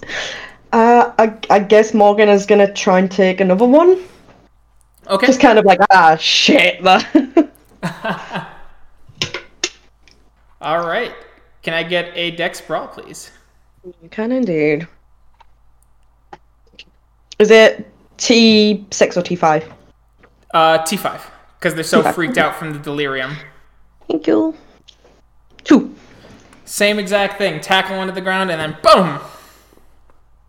uh, 0.72 1.12
I, 1.18 1.34
I 1.50 1.58
guess 1.58 1.94
Morgan 1.94 2.28
is 2.28 2.46
gonna 2.46 2.72
try 2.72 2.98
and 2.98 3.10
take 3.10 3.40
another 3.40 3.66
one. 3.66 4.02
Okay. 5.08 5.26
Just 5.26 5.40
kind 5.40 5.58
of 5.58 5.64
like 5.64 5.80
ah 5.90 6.16
shit. 6.16 6.84
All 10.60 10.86
right. 10.86 11.12
Can 11.62 11.74
I 11.74 11.82
get 11.82 12.12
a 12.14 12.30
Dex 12.32 12.60
Brawl, 12.60 12.88
please? 12.88 13.30
you 13.84 14.08
can 14.10 14.30
indeed. 14.32 14.86
Is 17.38 17.50
it 17.50 17.90
T 18.16 18.86
six 18.90 19.16
or 19.16 19.22
T 19.22 19.34
five? 19.36 19.70
Uh, 20.54 20.78
T5, 20.78 21.20
because 21.58 21.74
they're 21.74 21.82
so 21.82 22.02
T5. 22.02 22.14
freaked 22.14 22.38
out 22.38 22.56
from 22.56 22.72
the 22.72 22.78
delirium. 22.78 23.36
Thank 24.06 24.26
you. 24.26 24.54
Two. 25.64 25.94
Same 26.64 26.98
exact 26.98 27.38
thing. 27.38 27.60
Tackle 27.60 27.96
one 27.96 28.06
to 28.06 28.12
the 28.12 28.20
ground 28.20 28.50
and 28.50 28.60
then 28.60 28.76
boom. 28.82 29.20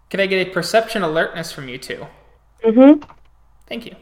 Can 0.09 0.19
I 0.19 0.25
get 0.27 0.47
a 0.47 0.51
perception 0.51 1.01
alertness 1.01 1.51
from 1.51 1.67
you 1.67 1.77
two? 1.77 2.05
Mm-hmm. 2.63 3.03
Thank 3.67 3.85
you. 3.85 3.95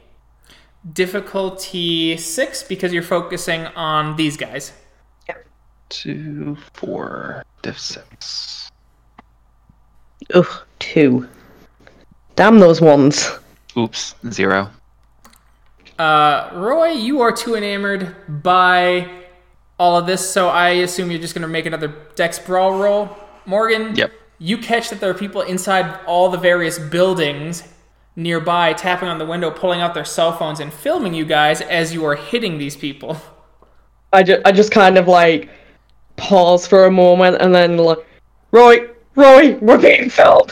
Difficulty 0.93 2.17
six 2.17 2.63
because 2.63 2.91
you're 2.91 3.03
focusing 3.03 3.67
on 3.67 4.15
these 4.15 4.35
guys. 4.37 4.73
Two, 5.89 6.57
four, 6.73 7.43
diff 7.61 7.77
six. 7.77 8.71
Ugh, 10.33 10.47
two. 10.79 11.27
Damn 12.35 12.59
those 12.59 12.79
ones. 12.79 13.29
Oops, 13.77 14.15
zero. 14.29 14.69
Uh, 15.99 16.49
Roy, 16.53 16.91
you 16.91 17.21
are 17.21 17.31
too 17.31 17.55
enamored 17.55 18.15
by 18.41 19.20
all 19.81 19.97
of 19.97 20.05
this, 20.05 20.29
so 20.31 20.47
I 20.47 20.69
assume 20.85 21.09
you're 21.09 21.19
just 21.19 21.33
going 21.33 21.41
to 21.41 21.47
make 21.47 21.65
another 21.65 21.87
Dex 22.13 22.37
Brawl 22.37 22.77
roll. 22.77 23.17
Morgan, 23.47 23.95
Yep. 23.95 24.11
you 24.37 24.59
catch 24.59 24.91
that 24.91 24.99
there 24.99 25.09
are 25.09 25.15
people 25.15 25.41
inside 25.41 25.99
all 26.05 26.29
the 26.29 26.37
various 26.37 26.77
buildings 26.77 27.63
nearby 28.15 28.73
tapping 28.73 29.09
on 29.09 29.17
the 29.17 29.25
window, 29.25 29.49
pulling 29.49 29.81
out 29.81 29.95
their 29.95 30.05
cell 30.05 30.33
phones, 30.37 30.59
and 30.59 30.71
filming 30.71 31.15
you 31.15 31.25
guys 31.25 31.61
as 31.61 31.95
you 31.95 32.05
are 32.05 32.13
hitting 32.13 32.59
these 32.59 32.75
people. 32.75 33.17
I 34.13 34.21
just, 34.21 34.41
I 34.45 34.51
just 34.51 34.71
kind 34.71 34.99
of 34.99 35.07
like 35.07 35.49
pause 36.15 36.67
for 36.67 36.85
a 36.85 36.91
moment 36.91 37.37
and 37.41 37.55
then 37.55 37.77
like, 37.77 37.97
Roy, 38.51 38.87
Roy, 39.15 39.55
we're 39.61 39.79
being 39.79 40.11
filmed. 40.11 40.51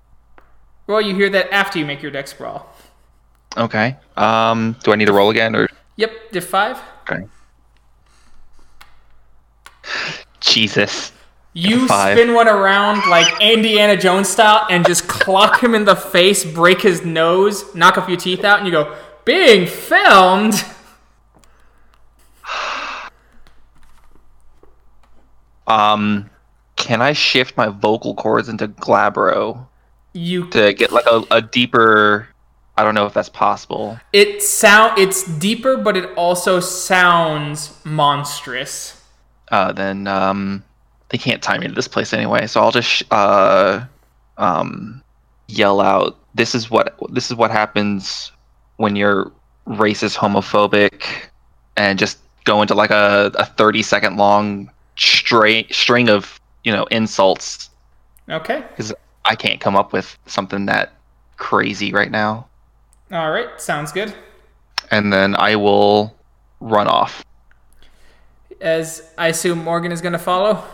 Roy, 0.86 1.00
you 1.00 1.14
hear 1.14 1.28
that 1.28 1.52
after 1.52 1.78
you 1.78 1.84
make 1.84 2.00
your 2.00 2.10
Dex 2.12 2.32
Brawl. 2.32 2.66
Okay. 3.58 3.94
Um, 4.16 4.74
do 4.84 4.92
I 4.92 4.96
need 4.96 5.04
to 5.06 5.12
roll 5.12 5.28
again 5.28 5.54
or? 5.54 5.68
Yep, 5.96 6.12
diff 6.32 6.46
5. 6.46 6.80
Okay. 7.02 7.26
Jesus. 10.40 11.12
You 11.54 11.88
Five. 11.88 12.16
spin 12.16 12.34
one 12.34 12.46
around 12.46 13.08
like 13.10 13.40
Indiana 13.40 13.96
Jones 13.96 14.28
style 14.28 14.66
and 14.70 14.86
just 14.86 15.08
clock 15.08 15.62
him 15.62 15.74
in 15.74 15.84
the 15.84 15.96
face, 15.96 16.44
break 16.44 16.80
his 16.80 17.04
nose, 17.04 17.74
knock 17.74 17.96
a 17.96 18.02
few 18.02 18.16
teeth 18.16 18.44
out, 18.44 18.58
and 18.58 18.66
you 18.66 18.72
go, 18.72 18.96
being 19.24 19.66
filmed. 19.66 20.54
Um, 25.66 26.30
can 26.76 27.02
I 27.02 27.12
shift 27.12 27.56
my 27.56 27.68
vocal 27.68 28.14
cords 28.14 28.48
into 28.48 28.68
glabro 28.68 29.66
You 30.14 30.48
to 30.50 30.72
get 30.72 30.92
like 30.92 31.06
a, 31.06 31.22
a 31.30 31.42
deeper? 31.42 32.28
I 32.76 32.84
don't 32.84 32.94
know 32.94 33.06
if 33.06 33.12
that's 33.12 33.28
possible. 33.28 33.98
it 34.12 34.42
sound 34.42 34.98
it's 34.98 35.24
deeper, 35.38 35.76
but 35.76 35.96
it 35.96 36.10
also 36.16 36.60
sounds 36.60 37.78
monstrous. 37.84 38.97
Uh, 39.50 39.72
then 39.72 40.06
um, 40.06 40.62
they 41.08 41.18
can't 41.18 41.42
tie 41.42 41.58
me 41.58 41.66
to 41.68 41.74
this 41.74 41.88
place 41.88 42.12
anyway. 42.12 42.46
So 42.46 42.60
I'll 42.60 42.70
just 42.70 42.88
sh- 42.88 43.02
uh, 43.10 43.84
um, 44.36 45.02
yell 45.48 45.80
out. 45.80 46.16
This 46.34 46.54
is 46.54 46.70
what 46.70 46.96
this 47.10 47.30
is 47.30 47.36
what 47.36 47.50
happens 47.50 48.30
when 48.76 48.94
you're 48.96 49.32
racist, 49.66 50.16
homophobic, 50.16 51.04
and 51.76 51.98
just 51.98 52.18
go 52.44 52.62
into 52.62 52.74
like 52.74 52.90
a, 52.90 53.30
a 53.34 53.44
thirty 53.46 53.82
second 53.82 54.16
long 54.16 54.70
straight 54.96 55.72
string 55.72 56.08
of 56.08 56.40
you 56.64 56.72
know 56.72 56.84
insults 56.90 57.70
Okay. 58.28 58.62
because 58.68 58.92
I 59.24 59.34
can't 59.36 59.60
come 59.60 59.76
up 59.76 59.92
with 59.92 60.18
something 60.26 60.66
that 60.66 60.92
crazy 61.36 61.92
right 61.92 62.10
now. 62.10 62.46
All 63.10 63.30
right, 63.30 63.48
sounds 63.60 63.92
good. 63.92 64.14
And 64.90 65.12
then 65.12 65.34
I 65.36 65.56
will 65.56 66.14
run 66.60 66.88
off. 66.88 67.24
As 68.60 69.12
I 69.16 69.28
assume 69.28 69.62
Morgan 69.62 69.92
is 69.92 70.00
going 70.00 70.12
to 70.12 70.18
follow. 70.18 70.64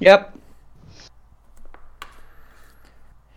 Yep. 0.00 0.36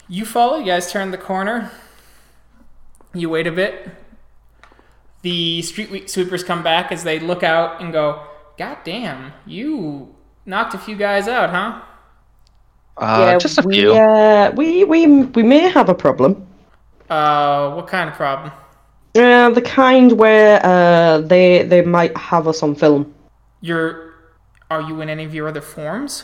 You 0.08 0.26
follow, 0.26 0.58
you 0.58 0.66
guys 0.66 0.92
turn 0.92 1.12
the 1.12 1.18
corner. 1.18 1.72
You 3.14 3.30
wait 3.30 3.48
a 3.48 3.52
bit. 3.52 3.90
The 5.22 5.62
street 5.62 6.10
sweepers 6.10 6.44
come 6.44 6.64
back 6.64 6.92
as 6.92 7.04
they 7.04 7.20
look 7.20 7.44
out 7.44 7.82
and 7.82 7.94
go, 7.94 8.24
God 8.58 8.78
damn, 8.84 9.34
you 9.46 10.14
knocked 10.46 10.74
a 10.74 10.78
few 10.78 10.96
guys 10.96 11.28
out, 11.28 11.50
huh? 11.50 11.82
Uh, 12.98 13.40
just 13.40 13.58
a 13.58 13.62
we, 13.64 13.76
few. 13.76 13.94
Uh, 13.94 14.52
we, 14.56 14.84
we, 14.84 15.08
we 15.08 15.44
may 15.44 15.70
have 15.70 15.90
a 15.90 15.96
problem. 15.96 16.46
Uh, 17.10 17.74
what 17.74 17.88
kind 17.88 18.10
of 18.10 18.16
problem? 18.16 18.52
Uh, 19.16 19.50
the 19.52 19.62
kind 19.62 20.14
where 20.14 20.60
uh, 20.66 21.22
they 21.22 21.64
they 21.64 21.82
might 21.84 22.16
have 22.18 22.48
us 22.48 22.64
on 22.64 22.76
film. 22.76 23.14
You're. 23.62 24.14
Are 24.72 24.82
you 24.82 25.02
in 25.02 25.10
any 25.10 25.24
of 25.24 25.36
your 25.36 25.48
other 25.48 25.62
forms? 25.62 26.24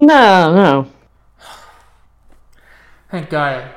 No, 0.00 0.54
no. 0.54 0.86
Thank 3.10 3.28
God. 3.28 3.68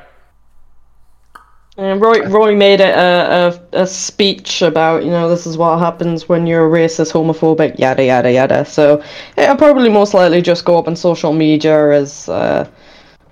Uh, 1.78 1.98
Roy, 1.98 2.26
Roy 2.30 2.56
made 2.56 2.80
a, 2.80 3.60
a, 3.74 3.82
a 3.82 3.86
speech 3.86 4.62
about, 4.62 5.04
you 5.04 5.10
know, 5.10 5.28
this 5.28 5.46
is 5.46 5.58
what 5.58 5.78
happens 5.80 6.30
when 6.30 6.48
you're 6.48 6.70
racist, 6.70 7.12
homophobic, 7.12 7.78
yada, 7.78 8.06
yada, 8.06 8.32
yada. 8.32 8.64
So 8.64 9.04
it'll 9.36 9.58
probably 9.58 9.90
most 9.90 10.14
likely 10.14 10.42
just 10.42 10.64
go 10.64 10.78
up 10.78 10.88
on 10.88 10.96
social 10.96 11.34
media 11.34 11.92
as, 11.92 12.30
uh, 12.30 12.66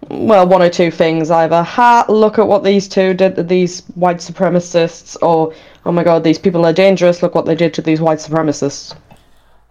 well, 0.09 0.47
one 0.47 0.61
or 0.61 0.69
two 0.69 0.91
things. 0.91 1.31
Either, 1.31 1.63
ha, 1.63 2.05
look 2.09 2.39
at 2.39 2.47
what 2.47 2.63
these 2.63 2.87
two 2.87 3.13
did 3.13 3.35
to 3.35 3.43
these 3.43 3.81
white 3.95 4.17
supremacists, 4.17 5.17
or, 5.21 5.53
oh 5.85 5.91
my 5.91 6.03
god, 6.03 6.23
these 6.23 6.39
people 6.39 6.65
are 6.65 6.73
dangerous, 6.73 7.21
look 7.21 7.35
what 7.35 7.45
they 7.45 7.55
did 7.55 7.73
to 7.75 7.81
these 7.81 8.01
white 8.01 8.19
supremacists. 8.19 8.95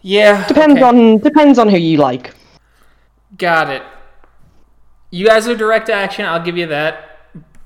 Yeah. 0.02 0.46
Depends 0.48 0.74
okay. 0.74 0.82
on 0.82 1.18
depends 1.18 1.58
on 1.58 1.68
who 1.68 1.76
you 1.76 1.98
like. 1.98 2.34
Got 3.38 3.70
it. 3.70 3.82
You 5.10 5.26
guys 5.26 5.46
are 5.46 5.56
direct 5.56 5.88
action, 5.88 6.24
I'll 6.24 6.42
give 6.42 6.56
you 6.56 6.66
that. 6.66 7.18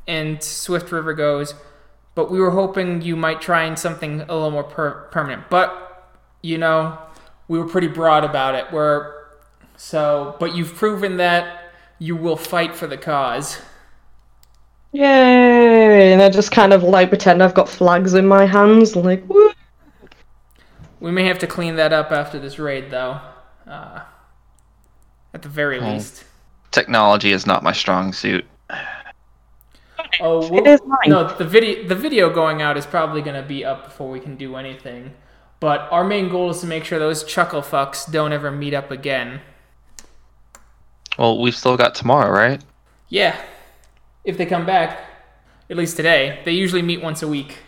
And 0.07 0.43
Swift 0.43 0.93
River 0.93 1.15
goes, 1.15 1.55
but 2.15 2.31
we 2.31 2.41
were 2.41 2.51
hoping 2.51 3.03
you 3.03 3.17
might 3.17 3.41
try 3.41 3.65
and 3.65 3.79
something 3.79 4.21
a 4.23 4.35
little 4.35 4.51
more 4.51 4.65
per- 4.65 5.09
permanent. 5.11 5.49
But, 5.51 6.13
you 6.43 6.59
know, 6.59 6.99
we 7.49 7.59
were 7.59 7.67
pretty 7.67 7.89
broad 7.89 8.25
about 8.25 8.55
it. 8.55 8.67
We're, 8.73 9.27
so, 9.77 10.37
but 10.41 10.55
you've 10.55 10.75
proven 10.75 11.19
that 11.19 11.66
you 11.99 12.17
will 12.17 12.37
fight 12.37 12.75
for 12.75 12.87
the 12.87 12.97
cause. 12.97 13.61
Yay! 14.93 16.13
And 16.13 16.23
I 16.23 16.29
just 16.31 16.53
kind 16.53 16.73
of 16.73 16.83
like 16.83 17.09
pretend 17.09 17.43
I've 17.43 17.55
got 17.55 17.69
flags 17.69 18.15
in 18.15 18.27
my 18.27 18.47
hands, 18.47 18.97
like, 18.97 19.27
woo! 19.29 19.53
We 21.01 21.11
may 21.11 21.25
have 21.25 21.39
to 21.41 21.47
clean 21.47 21.77
that 21.77 21.93
up 21.93 22.11
after 22.13 22.39
this 22.39 22.59
raid, 22.59 22.91
though. 22.91 23.21
Uh, 23.67 24.01
at 25.35 25.43
the 25.43 25.49
very 25.49 25.79
Oh. 25.81 25.93
least. 25.93 26.25
Technology 26.71 27.33
is 27.33 27.47
not 27.47 27.63
my 27.63 27.73
strong 27.73 28.13
suit. 28.13 28.45
Oh, 30.21 30.43
It 30.47 30.51
we'll- 30.51 30.67
is 30.67 30.81
mine. 30.87 30.99
No, 31.09 31.25
the 31.37 31.45
video 31.45 31.87
the 31.87 31.95
video 31.95 32.31
going 32.31 32.63
out 32.63 32.79
is 32.79 32.87
probably 32.87 33.21
going 33.21 33.37
to 33.37 33.47
be 33.47 33.65
up 33.67 33.85
before 33.85 34.09
we 34.11 34.19
can 34.21 34.37
do 34.37 34.57
anything. 34.57 35.13
But 35.61 35.89
our 35.91 36.05
main 36.05 36.31
goal 36.31 36.49
is 36.51 36.61
to 36.61 36.67
make 36.67 36.85
sure 36.85 36.99
those 36.99 37.23
chuckle 37.25 37.61
fucks 37.61 38.11
don't 38.11 38.33
ever 38.33 38.51
meet 38.51 38.73
up 38.73 38.91
again. 38.91 39.41
Well, 41.19 41.39
we've 41.41 41.57
still 41.57 41.77
got 41.77 41.95
tomorrow, 41.95 42.31
right? 42.31 42.63
Yeah, 43.09 43.41
if 44.25 44.37
they 44.37 44.47
come 44.47 44.67
back, 44.67 45.01
at 45.71 45.77
least 45.77 45.97
today. 45.97 46.41
They 46.45 46.53
usually 46.53 46.83
meet 46.83 47.03
once 47.03 47.23
a 47.23 47.29
week. 47.29 47.59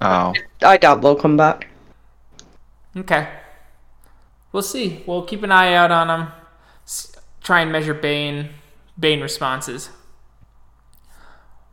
Oh, 0.00 0.34
I 0.62 0.76
doubt 0.76 1.00
they'll 1.00 1.16
come 1.16 1.36
back. 1.36 1.68
Okay, 2.96 3.28
we'll 4.52 4.62
see. 4.62 5.02
We'll 5.06 5.24
keep 5.24 5.42
an 5.42 5.52
eye 5.52 5.74
out 5.74 5.90
on 5.90 6.08
them. 6.08 6.28
Try 7.42 7.60
and 7.60 7.72
measure 7.72 7.94
Bane 7.94 8.50
Bane 8.98 9.20
responses. 9.20 9.90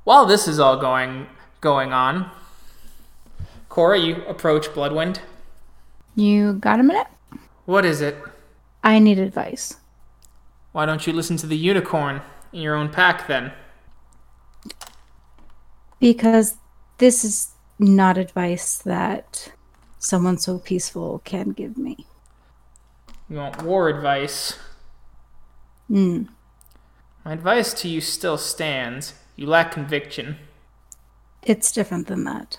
While 0.03 0.25
this 0.25 0.47
is 0.47 0.59
all 0.59 0.77
going 0.77 1.27
going 1.61 1.93
on, 1.93 2.29
Cora, 3.69 3.97
you 3.97 4.23
approach 4.27 4.73
Bloodwind. 4.73 5.21
You 6.15 6.53
got 6.53 6.79
a 6.79 6.83
minute? 6.83 7.07
What 7.65 7.85
is 7.85 8.01
it? 8.01 8.17
I 8.83 8.99
need 8.99 9.17
advice. 9.17 9.77
Why 10.73 10.85
don't 10.85 11.07
you 11.07 11.13
listen 11.13 11.37
to 11.37 11.47
the 11.47 11.55
unicorn 11.55 12.21
in 12.51 12.61
your 12.61 12.75
own 12.75 12.89
pack 12.89 13.27
then? 13.27 13.53
Because 15.99 16.57
this 16.97 17.23
is 17.23 17.51
not 17.79 18.17
advice 18.17 18.79
that 18.79 19.53
someone 19.99 20.37
so 20.37 20.57
peaceful 20.59 21.21
can 21.23 21.51
give 21.51 21.77
me. 21.77 22.05
You 23.29 23.37
want 23.37 23.61
war 23.61 23.87
advice? 23.87 24.57
Mm. 25.89 26.27
My 27.23 27.33
advice 27.33 27.73
to 27.75 27.87
you 27.87 28.01
still 28.01 28.37
stands. 28.37 29.13
You 29.35 29.47
lack 29.47 29.71
conviction. 29.71 30.37
It's 31.43 31.71
different 31.71 32.07
than 32.07 32.23
that. 32.23 32.57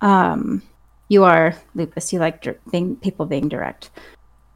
Um, 0.00 0.62
you 1.08 1.22
are 1.22 1.54
lupus. 1.74 2.12
You 2.12 2.18
like 2.18 2.46
being 2.70 2.96
people 2.96 3.26
being 3.26 3.48
direct. 3.48 3.90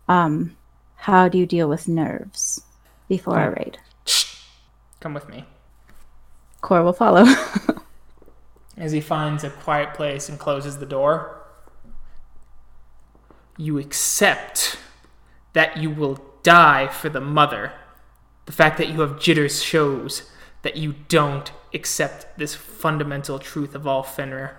Um, 0.08 0.56
how 1.06 1.28
do 1.28 1.38
you 1.38 1.46
deal 1.46 1.68
with 1.68 1.86
nerves 1.86 2.62
before 3.08 3.38
a 3.38 3.50
raid? 3.50 3.78
Come 4.98 5.14
with 5.14 5.28
me. 5.28 5.44
Core 6.60 6.82
will 6.82 6.92
follow. 6.92 7.24
as 8.76 8.90
he 8.90 9.00
finds 9.00 9.44
a 9.44 9.50
quiet 9.50 9.94
place 9.94 10.28
and 10.28 10.36
closes 10.36 10.78
the 10.78 10.84
door. 10.84 11.42
You 13.56 13.78
accept 13.78 14.80
that 15.52 15.76
you 15.76 15.90
will 15.90 16.18
die 16.42 16.88
for 16.88 17.08
the 17.08 17.20
mother. 17.20 17.70
The 18.46 18.52
fact 18.52 18.76
that 18.78 18.88
you 18.88 19.00
have 19.02 19.20
jitters 19.20 19.62
shows 19.62 20.28
that 20.62 20.76
you 20.76 20.96
don't 21.06 21.52
accept 21.72 22.36
this 22.36 22.56
fundamental 22.56 23.38
truth 23.38 23.76
of 23.76 23.86
all 23.86 24.02
Fenrir. 24.02 24.56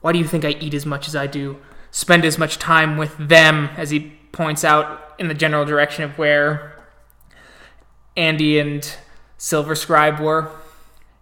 Why 0.00 0.12
do 0.12 0.18
you 0.18 0.24
think 0.24 0.46
I 0.46 0.56
eat 0.60 0.72
as 0.72 0.86
much 0.86 1.06
as 1.06 1.14
I 1.14 1.26
do? 1.26 1.58
Spend 1.90 2.24
as 2.24 2.38
much 2.38 2.56
time 2.56 2.96
with 2.96 3.14
them, 3.18 3.68
as 3.76 3.90
he 3.90 4.17
points 4.32 4.64
out 4.64 5.14
in 5.18 5.28
the 5.28 5.34
general 5.34 5.64
direction 5.64 6.04
of 6.04 6.18
where 6.18 6.80
Andy 8.16 8.58
and 8.58 8.96
Silver 9.36 9.74
Scribe 9.74 10.20
were? 10.20 10.50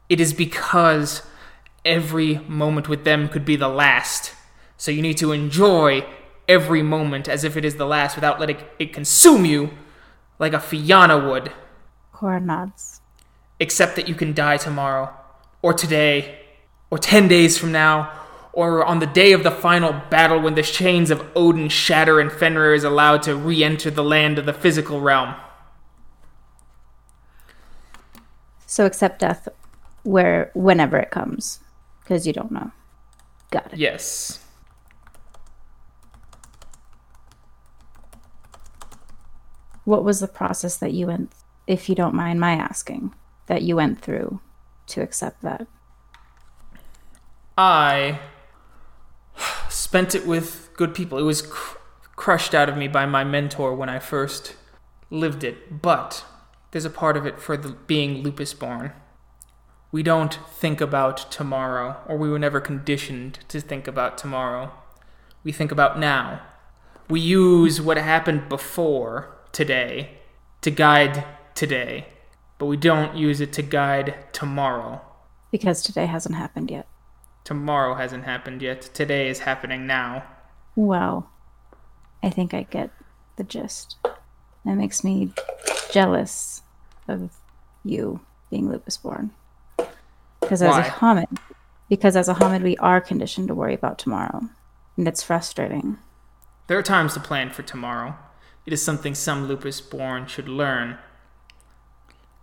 It 0.09 0.21
is 0.21 0.33
because 0.33 1.23
every 1.85 2.39
moment 2.49 2.89
with 2.89 3.05
them 3.05 3.29
could 3.29 3.45
be 3.45 3.57
the 3.57 3.69
last. 3.69 4.35
So 4.77 4.91
you 4.91 5.03
need 5.03 5.17
to 5.19 5.33
enjoy 5.33 6.05
every 6.49 6.83
moment 6.83 7.29
as 7.29 7.45
if 7.45 7.57
it 7.57 7.65
is 7.65 7.77
the 7.77 7.87
last 7.87 8.15
without 8.15 8.39
letting 8.39 8.59
it 8.79 8.93
consume 8.93 9.45
you 9.45 9.71
like 10.39 10.53
a 10.53 10.61
Fianna 10.61 11.19
would. 11.19 11.53
Cora 12.13 12.41
nods. 12.41 13.01
Except 13.59 13.97
that 13.97 14.09
you 14.09 14.15
can 14.15 14.35
die 14.35 14.59
tomorrow, 14.59 15.15
or 15.63 15.73
today, 15.73 16.41
or 16.91 16.99
ten 16.99 17.27
days 17.27 17.57
from 17.57 17.73
now, 17.73 18.13
or 18.57 18.83
on 18.87 19.01
the 19.01 19.07
day 19.07 19.33
of 19.33 19.43
the 19.43 19.51
final 19.51 19.93
battle 20.09 20.41
when 20.41 20.55
the 20.55 20.63
chains 20.63 21.11
of 21.11 21.23
Odin 21.37 21.69
shatter 21.69 22.19
and 22.19 22.33
Fenrir 22.33 22.73
is 22.73 22.85
allowed 22.85 23.23
to 23.25 23.37
re 23.37 23.63
enter 23.63 23.91
the 23.91 24.03
land 24.03 24.39
of 24.39 24.47
the 24.47 24.53
physical 24.55 24.99
realm. 24.99 25.35
So 28.65 28.87
accept 28.87 29.21
death 29.21 29.47
where 30.05 30.51
whenever 30.55 30.97
it 30.97 31.11
comes, 31.11 31.61
because 32.01 32.27
you 32.27 32.33
don't 32.33 32.51
know. 32.51 32.71
Got 33.51 33.75
it. 33.75 33.79
Yes. 33.79 34.43
What 39.85 40.03
was 40.03 40.21
the 40.21 40.29
process 40.29 40.79
that 40.79 40.95
you 40.95 41.09
went, 41.09 41.31
if 41.67 41.91
you 41.91 41.95
don't 41.95 42.15
mind 42.15 42.41
my 42.41 42.53
asking, 42.53 43.15
that 43.49 43.61
you 43.61 43.77
went 43.77 44.01
through 44.01 44.41
to 44.87 45.03
accept 45.03 45.43
that? 45.43 45.67
I 47.59 48.19
spent 49.69 50.15
it 50.15 50.27
with 50.27 50.71
good 50.77 50.95
people. 50.95 51.19
It 51.19 51.23
was 51.23 51.43
cr- 51.43 51.79
crushed 52.17 52.55
out 52.55 52.69
of 52.69 52.77
me 52.77 52.89
by 52.89 53.07
my 53.07 53.25
mentor 53.25 53.75
when 53.75 53.89
I 53.89 53.99
first 53.99 54.57
lived 55.11 55.45
it, 55.45 55.83
but 55.83 56.25
there's 56.71 56.85
a 56.85 56.91
part 56.91 57.17
of 57.17 57.27
it 57.27 57.41
for 57.41 57.57
the, 57.57 57.71
being 57.71 58.23
lupus 58.23 58.55
born. 58.55 58.93
We 59.93 60.03
don't 60.03 60.39
think 60.51 60.81
about 60.81 61.31
tomorrow, 61.31 61.97
or 62.07 62.17
we 62.17 62.29
were 62.29 62.39
never 62.39 62.61
conditioned 62.61 63.39
to 63.49 63.61
think 63.61 63.87
about 63.87 64.19
tomorrow. 64.19 64.73
We 65.45 65.53
think 65.53 65.71
about 65.71 65.99
now. 65.99 66.43
We 67.09 67.21
use 67.21 67.81
what 67.81 67.97
happened 67.97 68.49
before 68.49 69.37
today 69.53 70.19
to 70.63 70.71
guide 70.71 71.25
today, 71.55 72.09
but 72.59 72.67
we 72.67 72.77
don't 72.77 73.17
use 73.17 73.41
it 73.41 73.53
to 73.55 73.63
guide 73.63 74.17
tomorrow. 74.33 75.01
Because 75.53 75.83
today 75.83 76.07
hasn't 76.07 76.35
happened 76.35 76.71
yet. 76.71 76.89
Tomorrow 77.47 77.95
hasn't 77.95 78.25
happened 78.25 78.61
yet. 78.61 78.83
Today 78.93 79.29
is 79.29 79.39
happening 79.39 79.87
now. 79.87 80.25
Well, 80.75 81.31
I 82.21 82.29
think 82.29 82.53
I 82.53 82.65
get 82.65 82.91
the 83.37 83.45
gist. 83.45 83.95
That 84.65 84.75
makes 84.75 85.05
me 85.05 85.31
jealous 85.93 86.63
of 87.07 87.31
you 87.85 88.19
being 88.51 88.69
lupus 88.69 88.97
born. 88.97 89.31
Because 90.41 90.61
as 90.61 90.73
Why? 90.73 90.87
a 90.87 90.91
Homid, 90.91 91.39
because 91.89 92.17
as 92.17 92.29
a 92.29 92.35
Homid, 92.35 92.65
we 92.65 92.77
are 92.79 93.01
conditioned 93.01 93.47
to 93.47 93.55
worry 93.55 93.75
about 93.75 93.97
tomorrow, 93.97 94.49
and 94.97 95.07
it's 95.07 95.23
frustrating. 95.23 95.99
There 96.67 96.77
are 96.77 96.83
times 96.83 97.15
to 97.15 97.21
plan 97.21 97.51
for 97.51 97.63
tomorrow. 97.63 98.17
It 98.67 98.73
is 98.73 98.83
something 98.83 99.15
some 99.15 99.47
lupus 99.47 99.81
born 99.81 100.27
should 100.27 100.49
learn. 100.49 100.99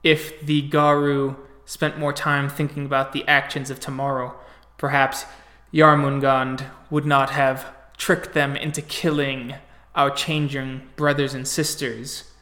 If 0.02 0.40
the 0.40 0.62
Garou 0.62 1.36
spent 1.66 2.00
more 2.00 2.14
time 2.14 2.48
thinking 2.48 2.86
about 2.86 3.12
the 3.12 3.28
actions 3.28 3.70
of 3.70 3.82
tomorrow, 3.82 4.40
perhaps 4.88 5.26
Yarmungand 5.74 6.66
would 6.90 7.06
not 7.06 7.30
have 7.30 7.66
tricked 7.96 8.34
them 8.34 8.54
into 8.58 8.82
killing 8.82 9.56
our 9.96 10.10
changing 10.12 10.82
brothers 10.98 11.34
and 11.34 11.48
sisters. 11.48 12.34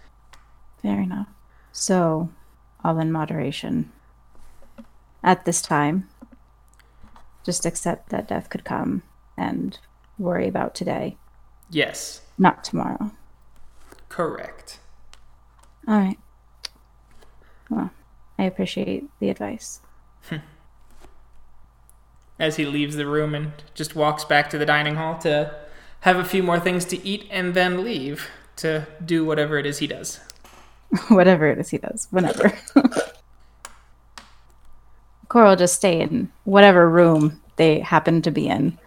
Fair 0.82 1.00
enough. 1.02 1.28
So, 1.72 2.30
all 2.84 2.98
in 2.98 3.12
moderation. 3.12 3.92
At 5.24 5.46
this 5.46 5.62
time, 5.62 6.10
just 7.46 7.64
accept 7.64 8.10
that 8.10 8.28
death 8.28 8.50
could 8.50 8.64
come 8.66 9.04
and 9.38 9.78
worry 10.18 10.48
about 10.48 10.74
today, 10.74 11.18
Yes, 11.70 12.22
not 12.40 12.64
tomorrow. 12.64 13.12
correct. 14.10 14.80
All 15.88 16.00
right. 16.00 16.18
Well, 17.70 17.92
I 18.40 18.46
appreciate 18.46 19.04
the 19.20 19.30
advice. 19.30 19.80
Hmm. 20.24 20.38
As 22.42 22.56
he 22.56 22.66
leaves 22.66 22.96
the 22.96 23.06
room 23.06 23.36
and 23.36 23.52
just 23.76 23.96
walks 23.96 24.26
back 24.26 24.50
to 24.50 24.58
the 24.58 24.66
dining 24.66 24.96
hall 24.96 25.16
to 25.20 25.54
have 26.00 26.18
a 26.18 26.26
few 26.26 26.42
more 26.42 26.60
things 26.60 26.86
to 26.86 27.08
eat 27.08 27.28
and 27.30 27.54
then 27.54 27.84
leave 27.84 28.28
to 28.56 28.88
do 29.06 29.24
whatever 29.24 29.60
it 29.60 29.68
is 29.68 29.78
he 29.78 29.86
does. 29.86 30.20
Whatever 31.10 31.48
it 31.48 31.60
is 31.60 31.70
he 31.70 31.78
does, 31.78 32.08
whenever. 32.10 32.52
Cora 35.30 35.50
will 35.50 35.56
just 35.56 35.76
stay 35.76 36.02
in 36.02 36.32
whatever 36.44 36.90
room 36.90 37.40
they 37.58 37.80
happen 37.80 38.22
to 38.24 38.32
be 38.32 38.48
in 38.48 38.78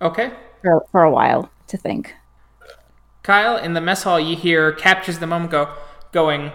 Okay. 0.00 0.32
for, 0.62 0.86
for 0.92 1.02
a 1.02 1.10
while 1.10 1.50
to 1.66 1.76
think. 1.76 2.14
Kyle, 3.24 3.56
in 3.56 3.74
the 3.74 3.80
mess 3.80 4.04
hall, 4.04 4.20
you 4.20 4.36
hear 4.36 4.70
captures 4.72 5.18
the 5.18 5.26
moment 5.26 5.50
go, 5.50 5.74
going, 6.12 6.52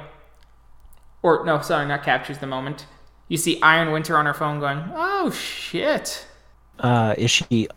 or 1.22 1.46
no, 1.46 1.60
sorry, 1.62 1.86
not 1.86 2.04
captures 2.04 2.38
the 2.40 2.48
moment. 2.48 2.86
You 3.28 3.38
see 3.38 3.62
Iron 3.62 3.92
Winter 3.92 4.18
on 4.18 4.26
her 4.26 4.34
phone 4.34 4.60
going, 4.60 4.84
oh 4.96 5.32
shit. 5.32 6.26
Uh, 6.80 7.14
is 7.18 7.30
she 7.30 7.68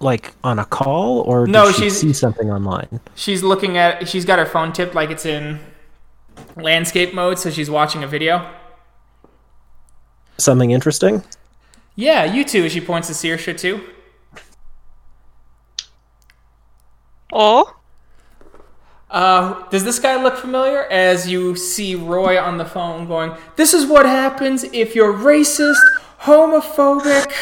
like 0.00 0.32
on 0.44 0.58
a 0.60 0.64
call 0.64 1.20
or 1.22 1.46
No, 1.46 1.66
did 1.66 1.74
she 1.74 1.82
she's- 1.82 2.00
see 2.00 2.12
something 2.12 2.50
online? 2.50 3.00
She's 3.14 3.42
looking 3.42 3.76
at, 3.76 4.08
she's 4.08 4.24
got 4.24 4.38
her 4.38 4.46
phone 4.46 4.72
tipped 4.72 4.94
like 4.94 5.10
it's 5.10 5.26
in 5.26 5.58
landscape 6.56 7.12
mode, 7.12 7.38
so 7.38 7.50
she's 7.50 7.68
watching 7.68 8.04
a 8.04 8.06
video. 8.06 8.48
Something 10.36 10.70
interesting? 10.70 11.24
Yeah, 11.96 12.24
you 12.24 12.44
too, 12.44 12.68
she 12.68 12.80
points 12.80 13.08
to 13.08 13.14
Saoirse 13.14 13.58
too. 13.58 13.80
Oh, 17.32 17.74
Uh, 19.10 19.66
does 19.70 19.84
this 19.84 19.98
guy 19.98 20.22
look 20.22 20.36
familiar? 20.36 20.84
As 20.84 21.26
you 21.28 21.56
see 21.56 21.94
Roy 21.94 22.38
on 22.40 22.58
the 22.58 22.64
phone 22.66 23.06
going, 23.08 23.32
This 23.56 23.72
is 23.74 23.86
what 23.86 24.04
happens 24.06 24.64
if 24.64 24.94
you're 24.94 25.12
racist, 25.14 25.80
homophobic. 26.20 27.32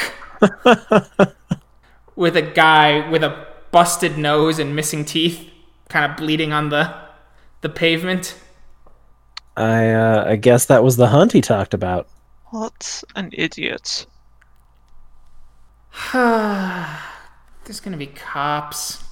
with 2.16 2.36
a 2.36 2.42
guy 2.42 3.08
with 3.10 3.22
a 3.22 3.46
busted 3.70 4.16
nose 4.16 4.58
and 4.58 4.74
missing 4.74 5.04
teeth, 5.04 5.50
kind 5.88 6.10
of 6.10 6.16
bleeding 6.16 6.52
on 6.52 6.68
the 6.70 6.94
the 7.60 7.68
pavement. 7.68 8.38
I 9.56 9.90
uh, 9.90 10.24
I 10.26 10.36
guess 10.36 10.66
that 10.66 10.82
was 10.82 10.96
the 10.96 11.08
hunt 11.08 11.32
he 11.32 11.40
talked 11.40 11.74
about. 11.74 12.08
what 12.50 13.02
an 13.14 13.30
idiot. 13.32 14.06
There's 16.12 17.80
gonna 17.80 17.96
be 17.96 18.06
cops. 18.06 19.02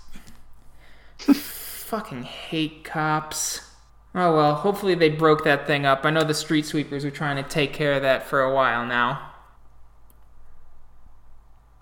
Fucking 1.19 2.23
hate 2.23 2.85
cops. 2.85 3.71
Oh 4.15 4.37
well, 4.37 4.55
hopefully 4.55 4.95
they 4.95 5.09
broke 5.09 5.45
that 5.45 5.67
thing 5.67 5.87
up. 5.87 6.05
I 6.05 6.11
know 6.11 6.23
the 6.25 6.35
street 6.35 6.67
sweepers 6.67 7.05
were 7.05 7.11
trying 7.11 7.43
to 7.43 7.49
take 7.49 7.73
care 7.73 7.95
of 7.95 8.03
that 8.03 8.27
for 8.27 8.43
a 8.43 8.55
while 8.55 8.87
now. 8.87 9.34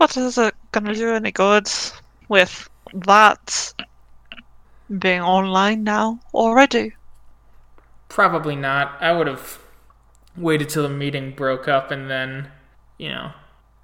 What 0.03 0.17
is 0.17 0.37
it 0.37 0.53
gonna 0.73 0.97
do 0.97 1.15
any 1.15 1.31
good 1.31 1.71
with 2.29 2.69
that 2.93 3.73
being 4.99 5.21
online 5.21 5.85
now 5.85 6.19
already? 6.35 6.93
Probably 8.09 8.57
not. 8.57 9.01
I 9.01 9.13
would 9.13 9.29
have 9.29 9.61
waited 10.37 10.71
till 10.71 10.83
the 10.83 10.89
meeting 10.89 11.31
broke 11.37 11.69
up 11.69 11.93
and 11.93 12.11
then, 12.11 12.49
you 12.99 13.11
know, 13.11 13.31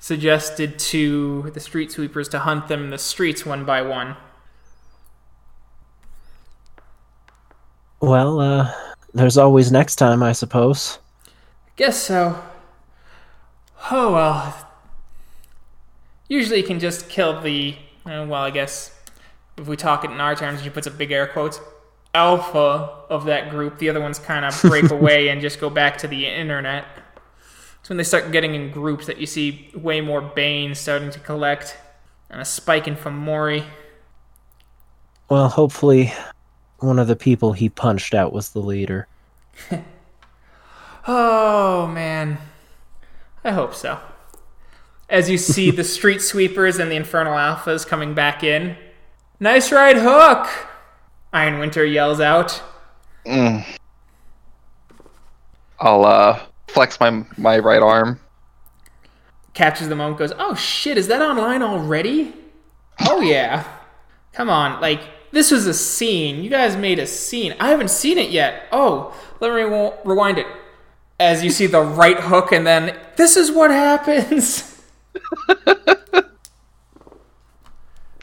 suggested 0.01 0.81
to 0.91 1.53
the 1.55 1.61
street 1.61 1.93
sweepers 1.93 2.29
to 2.31 2.41
hunt 2.41 2.67
them 2.67 2.83
in 2.83 2.91
the 2.91 2.99
streets 2.99 3.47
one 3.47 3.65
by 3.65 3.81
one. 3.83 4.17
Well, 8.01 8.41
uh, 8.41 8.75
there's 9.15 9.39
always 9.39 9.71
next 9.71 9.95
time, 9.95 10.25
I 10.25 10.33
suppose. 10.33 10.99
Guess 11.77 12.03
so. 12.03 12.43
Oh 13.93 14.13
well. 14.13 14.68
Usually 16.29 16.59
you 16.59 16.67
can 16.67 16.79
just 16.79 17.09
kill 17.09 17.41
the. 17.41 17.77
uh, 18.07 18.25
well, 18.29 18.43
I 18.43 18.51
guess 18.51 18.95
if 19.57 19.67
we 19.67 19.77
talk 19.77 20.05
it 20.05 20.11
in 20.11 20.21
our 20.21 20.35
terms, 20.35 20.63
she 20.63 20.71
puts 20.71 20.87
up 20.87 20.97
big 20.99 21.11
air 21.11 21.27
quotes. 21.27 21.61
Alpha 22.15 22.91
of 23.11 23.25
that 23.27 23.51
group. 23.51 23.79
The 23.79 23.89
other 23.89 24.01
ones 24.01 24.19
kind 24.19 24.45
of 24.45 24.61
break 24.63 24.91
away 24.91 25.29
and 25.29 25.41
just 25.41 25.61
go 25.61 25.71
back 25.71 25.99
to 25.99 26.09
the 26.09 26.27
internet. 26.27 26.85
It's 27.81 27.89
when 27.89 27.97
they 27.97 28.05
start 28.05 28.33
getting 28.33 28.55
in 28.55 28.71
groups 28.71 29.07
that 29.07 29.19
you 29.19 29.27
see 29.27 29.71
way 29.75 30.01
more 30.01 30.21
Bane 30.21 30.75
starting 30.75 31.11
to 31.11 31.19
collect, 31.21 31.77
and 32.31 32.41
a 32.41 32.45
spike 32.45 32.87
in 32.89 32.97
Fomori. 32.97 33.65
Well, 35.29 35.49
hopefully, 35.49 36.13
one 36.79 36.99
of 36.99 37.07
the 37.07 37.17
people 37.17 37.53
he 37.53 37.69
punched 37.69 38.15
out 38.15 38.33
was 38.33 38.51
the 38.51 38.61
leader. 38.61 39.07
Oh 41.11 41.87
man, 41.87 42.37
I 43.43 43.53
hope 43.53 43.75
so. 43.75 43.99
As 45.09 45.31
you 45.31 45.39
see 45.39 45.71
the 45.71 45.85
street 45.97 46.21
sweepers 46.21 46.79
and 46.79 46.91
the 46.91 46.97
infernal 46.97 47.35
alphas 47.35 47.87
coming 47.87 48.15
back 48.15 48.43
in. 48.43 48.77
Nice 49.41 49.71
ride, 49.73 49.97
Hook! 49.97 50.49
Iron 51.33 51.59
Winter 51.59 51.85
yells 51.85 52.21
out. 52.21 52.63
Mm. 53.27 53.65
I'll 55.79 56.05
uh 56.05 56.41
flex 56.67 56.99
my 56.99 57.25
my 57.37 57.59
right 57.59 57.83
arm. 57.83 58.21
Catches 59.55 59.89
the 59.89 59.97
moment, 59.97 60.19
goes, 60.19 60.33
"Oh 60.39 60.55
shit, 60.55 60.99
is 60.99 61.09
that 61.09 61.23
online 61.23 61.63
already? 61.63 62.35
Oh 63.07 63.21
yeah, 63.21 63.65
come 64.33 64.51
on, 64.51 64.81
like." 64.81 65.01
This 65.31 65.51
was 65.51 65.67
a 65.67 65.75
scene. 65.75 66.43
You 66.43 66.49
guys 66.49 66.75
made 66.75 66.99
a 66.99 67.07
scene. 67.07 67.55
I 67.61 67.69
haven't 67.69 67.91
seen 67.91 68.17
it 68.17 68.31
yet. 68.31 68.67
Oh, 68.73 69.15
let 69.41 69.53
me 69.53 69.63
rewind 70.05 70.39
it. 70.39 70.47
As 71.21 71.45
you 71.45 71.51
see 71.51 71.67
the 71.67 71.83
right 71.83 72.19
hook, 72.19 72.51
and 72.51 72.67
then 72.67 72.97
this 73.17 73.37
is 73.37 73.51
what 73.51 73.71
happens. 73.71 74.75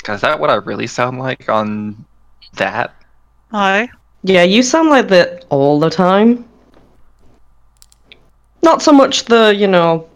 Is 0.07 0.21
that 0.21 0.39
what 0.39 0.49
I 0.51 0.55
really 0.55 0.87
sound 0.87 1.17
like 1.19 1.49
on 1.49 2.05
that? 2.53 2.93
Hi. 3.51 3.89
Yeah, 4.23 4.43
you 4.43 4.61
sound 4.63 4.89
like 4.89 5.07
that 5.09 5.45
all 5.49 5.79
the 5.79 5.89
time. 5.89 6.45
Not 8.61 8.81
so 8.81 8.91
much 8.91 9.25
the, 9.25 9.53
you 9.55 9.67
know, 9.67 10.07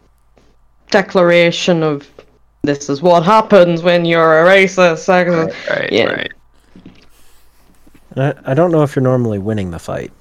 declaration 0.91 1.83
of 1.83 2.07
this 2.63 2.89
is 2.89 3.01
what 3.01 3.23
happens 3.23 3.81
when 3.83 4.05
you're 4.05 4.45
a 4.45 4.45
racist. 4.49 5.05
sexist." 5.07 5.69
Right, 5.69 5.91
Yeah. 5.91 6.05
right. 6.05 6.31
I, 8.15 8.33
I 8.51 8.53
don't 8.53 8.71
know 8.71 8.83
if 8.83 8.95
you're 8.95 9.03
normally 9.03 9.39
winning 9.39 9.71
the 9.71 9.79
fight. 9.79 10.11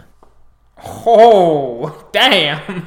Oh, 0.85 2.07
damn. 2.13 2.87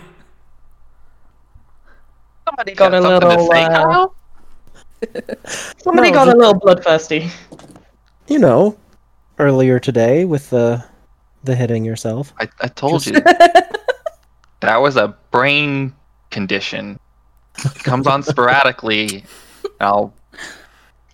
Somebody 2.48 2.74
got 2.74 2.94
a 2.94 3.00
Got 3.02 3.22
something 3.22 3.22
to 3.22 3.28
little. 3.28 3.52
say, 3.52 3.64
Uh, 3.64 3.70
Kyle? 3.70 4.16
somebody 5.78 6.10
No, 6.10 6.14
got 6.16 6.28
a 6.28 6.38
little 6.38 6.54
bloodthirsty. 6.56 7.30
You 8.28 8.40
know, 8.40 8.78
earlier 9.40 9.80
today 9.80 10.26
with 10.26 10.50
the 10.50 10.84
the 11.44 11.56
hitting 11.56 11.84
yourself. 11.84 12.34
I, 12.40 12.48
I 12.62 12.68
told 12.68 13.06
you. 13.06 13.14
that 14.60 14.78
was 14.78 14.96
a 14.98 15.16
brain 15.32 15.94
condition. 16.30 17.00
It 17.66 17.84
comes 17.84 18.08
on 18.08 18.24
sporadically. 18.24 19.24
I'll 19.80 20.14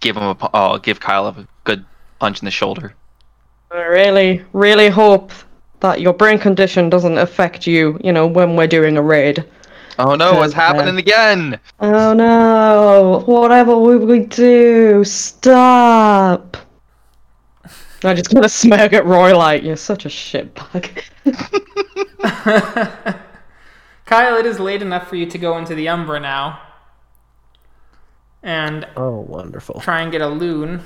give 0.01 0.17
him 0.17 0.23
a. 0.23 0.36
pu- 0.36 0.49
I'll 0.53 0.80
give 0.80 0.99
Kyle 0.99 1.28
a 1.28 1.47
good 1.63 1.86
punch 2.19 2.41
in 2.41 2.45
the 2.45 2.51
shoulder. 2.51 2.93
I 3.71 3.78
really, 3.84 4.43
really 4.53 4.89
hope 4.89 5.32
that 5.80 6.01
your 6.01 6.13
brain 6.13 6.39
condition 6.39 6.89
doesn't 6.89 7.17
affect 7.17 7.67
you, 7.67 7.99
you 8.03 8.11
know, 8.11 8.25
when 8.28 8.55
we're 8.55 8.67
doing 8.67 8.97
a 8.97 9.01
raid. 9.01 9.45
Oh 9.99 10.15
no, 10.15 10.35
what's 10.35 10.53
Good 10.53 10.57
man. 10.59 10.75
happening 10.75 10.97
again? 10.97 11.59
Oh 11.79 12.13
no, 12.13 13.23
whatever 13.25 13.77
would 13.77 14.03
we 14.03 14.19
do? 14.19 15.03
Stop! 15.03 16.57
I 18.03 18.13
just 18.13 18.31
gonna 18.33 18.47
smirk 18.49 18.93
at 18.93 19.05
Roy 19.05 19.35
like, 19.35 19.63
you're 19.63 19.75
such 19.75 20.05
a 20.05 20.09
shitbag. 20.09 21.03
Kyle, 24.05 24.37
it 24.37 24.45
is 24.45 24.59
late 24.59 24.81
enough 24.81 25.07
for 25.07 25.15
you 25.15 25.25
to 25.25 25.37
go 25.37 25.57
into 25.57 25.73
the 25.75 25.89
Umbra 25.89 26.19
now. 26.19 26.61
And 28.43 28.87
Oh, 28.95 29.21
wonderful. 29.21 29.81
try 29.81 30.01
and 30.01 30.11
get 30.11 30.21
a 30.21 30.27
lune. 30.27 30.81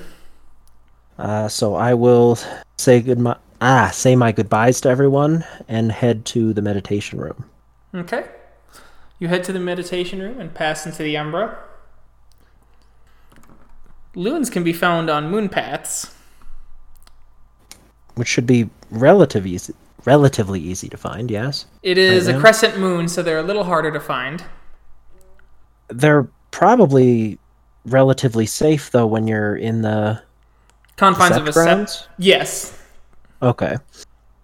Uh, 1.18 1.46
so 1.48 1.74
I 1.74 1.94
will 1.94 2.38
say 2.78 3.00
good 3.00 3.18
my 3.18 3.36
ah 3.60 3.90
say 3.92 4.16
my 4.16 4.32
goodbyes 4.32 4.80
to 4.80 4.88
everyone 4.88 5.44
and 5.68 5.92
head 5.92 6.24
to 6.26 6.52
the 6.54 6.62
meditation 6.62 7.20
room. 7.20 7.44
Okay. 7.94 8.24
You 9.22 9.28
head 9.28 9.44
to 9.44 9.52
the 9.52 9.60
meditation 9.60 10.18
room 10.20 10.40
and 10.40 10.52
pass 10.52 10.84
into 10.84 11.04
the 11.04 11.16
Umbra. 11.16 11.56
Lunes 14.16 14.50
can 14.50 14.64
be 14.64 14.72
found 14.72 15.08
on 15.08 15.30
moon 15.30 15.48
paths. 15.48 16.12
which 18.16 18.26
should 18.26 18.48
be 18.48 18.68
relative 18.90 19.46
easy, 19.46 19.72
relatively 20.04 20.58
easy 20.58 20.88
to 20.88 20.96
find. 20.96 21.30
Yes, 21.30 21.66
It 21.84 21.98
is 21.98 22.26
Right 22.26 22.30
a 22.30 22.36
now? 22.36 22.40
crescent 22.40 22.78
moon, 22.80 23.06
so 23.06 23.22
they're 23.22 23.38
a 23.38 23.44
little 23.44 23.62
harder 23.62 23.92
to 23.92 24.00
find. 24.00 24.42
they're 25.88 26.26
probably 26.50 27.38
relatively 27.86 28.44
safe 28.46 28.90
though 28.90 29.06
when 29.06 29.28
you're 29.28 29.54
in 29.54 29.82
the 29.82 30.20
Confines 30.96 31.36
of 31.36 31.46
a 31.46 31.52
sept. 31.52 32.08
Yes. 32.18 32.76
Okay, 33.40 33.76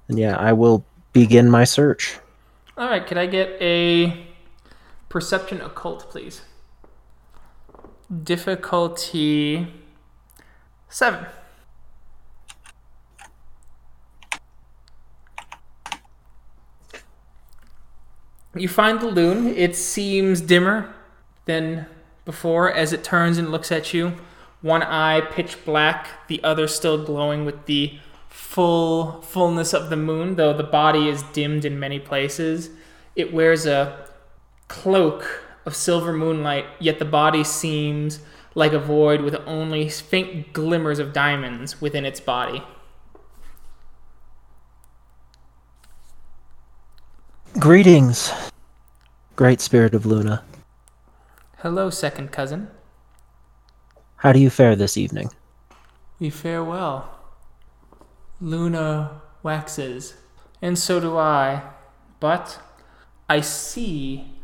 and 0.06 0.18
yeah, 0.20 0.36
I 0.36 0.52
will 0.52 0.84
begin 1.12 1.50
my 1.50 1.64
search. 1.64 2.16
All 2.76 2.88
right. 2.88 3.04
Could 3.04 3.18
I 3.18 3.26
get 3.26 3.60
a 3.60 4.27
perception 5.09 5.61
occult, 5.61 6.11
please? 6.11 6.42
Difficulty 8.22 9.66
seven. 10.88 11.26
You 18.54 18.68
find 18.68 19.00
the 19.00 19.06
lune. 19.06 19.46
It 19.48 19.76
seems 19.76 20.40
dimmer 20.40 20.92
than 21.44 21.86
before 22.24 22.72
as 22.72 22.92
it 22.92 23.04
turns 23.04 23.38
and 23.38 23.52
looks 23.52 23.70
at 23.70 23.94
you. 23.94 24.14
One 24.62 24.82
eye 24.82 25.20
pitch 25.20 25.64
black, 25.64 26.26
the 26.26 26.42
other 26.42 26.66
still 26.66 27.04
glowing 27.04 27.44
with 27.44 27.66
the 27.66 27.98
full 28.28 29.22
fullness 29.22 29.72
of 29.72 29.90
the 29.90 29.96
moon, 29.96 30.34
though 30.36 30.52
the 30.52 30.64
body 30.64 31.09
is 31.09 31.22
dimmed 31.22 31.64
in 31.64 31.78
many 31.78 32.00
places. 32.00 32.70
It 33.14 33.32
wears 33.32 33.66
a 33.66 34.07
cloak 34.68 35.44
of 35.66 35.74
silver 35.74 36.12
moonlight, 36.12 36.66
yet 36.78 36.98
the 36.98 37.04
body 37.04 37.42
seems 37.42 38.20
like 38.54 38.72
a 38.72 38.78
void 38.78 39.20
with 39.20 39.34
only 39.46 39.88
faint 39.88 40.52
glimmers 40.52 40.98
of 40.98 41.12
diamonds 41.12 41.80
within 41.80 42.04
its 42.04 42.20
body. 42.20 42.62
Greetings, 47.58 48.32
great 49.36 49.60
spirit 49.60 49.94
of 49.94 50.06
Luna. 50.06 50.44
Hello, 51.58 51.90
second 51.90 52.30
cousin. 52.30 52.68
How 54.16 54.32
do 54.32 54.38
you 54.38 54.50
fare 54.50 54.76
this 54.76 54.96
evening? 54.96 55.30
We 56.18 56.30
fare 56.30 56.62
well. 56.62 57.18
Luna 58.40 59.20
waxes, 59.42 60.14
and 60.62 60.78
so 60.78 61.00
do 61.00 61.16
I. 61.16 61.62
But 62.20 62.60
I 63.28 63.40
see 63.40 64.38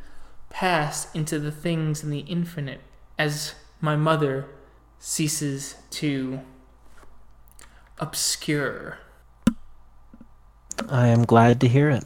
past 0.54 1.14
into 1.16 1.40
the 1.40 1.50
things 1.50 2.04
in 2.04 2.10
the 2.10 2.20
infinite 2.20 2.80
as 3.18 3.56
my 3.80 3.96
mother 3.96 4.46
ceases 5.00 5.74
to 5.90 6.40
obscure. 7.98 8.98
I 10.88 11.08
am 11.08 11.24
glad 11.24 11.60
to 11.60 11.68
hear 11.68 11.90
it. 11.90 12.04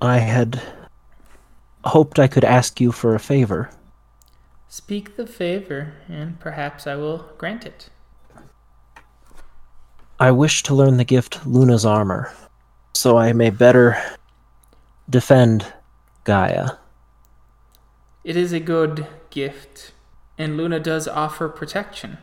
I 0.00 0.18
had 0.18 0.62
hoped 1.84 2.20
I 2.20 2.28
could 2.28 2.44
ask 2.44 2.80
you 2.80 2.92
for 2.92 3.16
a 3.16 3.20
favor. 3.20 3.70
Speak 4.68 5.16
the 5.16 5.26
favor, 5.26 5.94
and 6.08 6.38
perhaps 6.38 6.86
I 6.86 6.94
will 6.94 7.28
grant 7.36 7.66
it. 7.66 7.90
I 10.20 10.30
wish 10.30 10.62
to 10.64 10.74
learn 10.74 10.98
the 10.98 11.04
gift 11.04 11.44
Luna's 11.44 11.84
armor, 11.84 12.32
so 12.94 13.16
I 13.16 13.32
may 13.32 13.50
better 13.50 13.96
defend 15.08 15.72
Gaia. 16.24 16.70
It 18.24 18.36
is 18.36 18.52
a 18.52 18.60
good 18.60 19.06
gift, 19.30 19.92
and 20.36 20.56
Luna 20.56 20.80
does 20.80 21.06
offer 21.06 21.48
protection. 21.48 22.18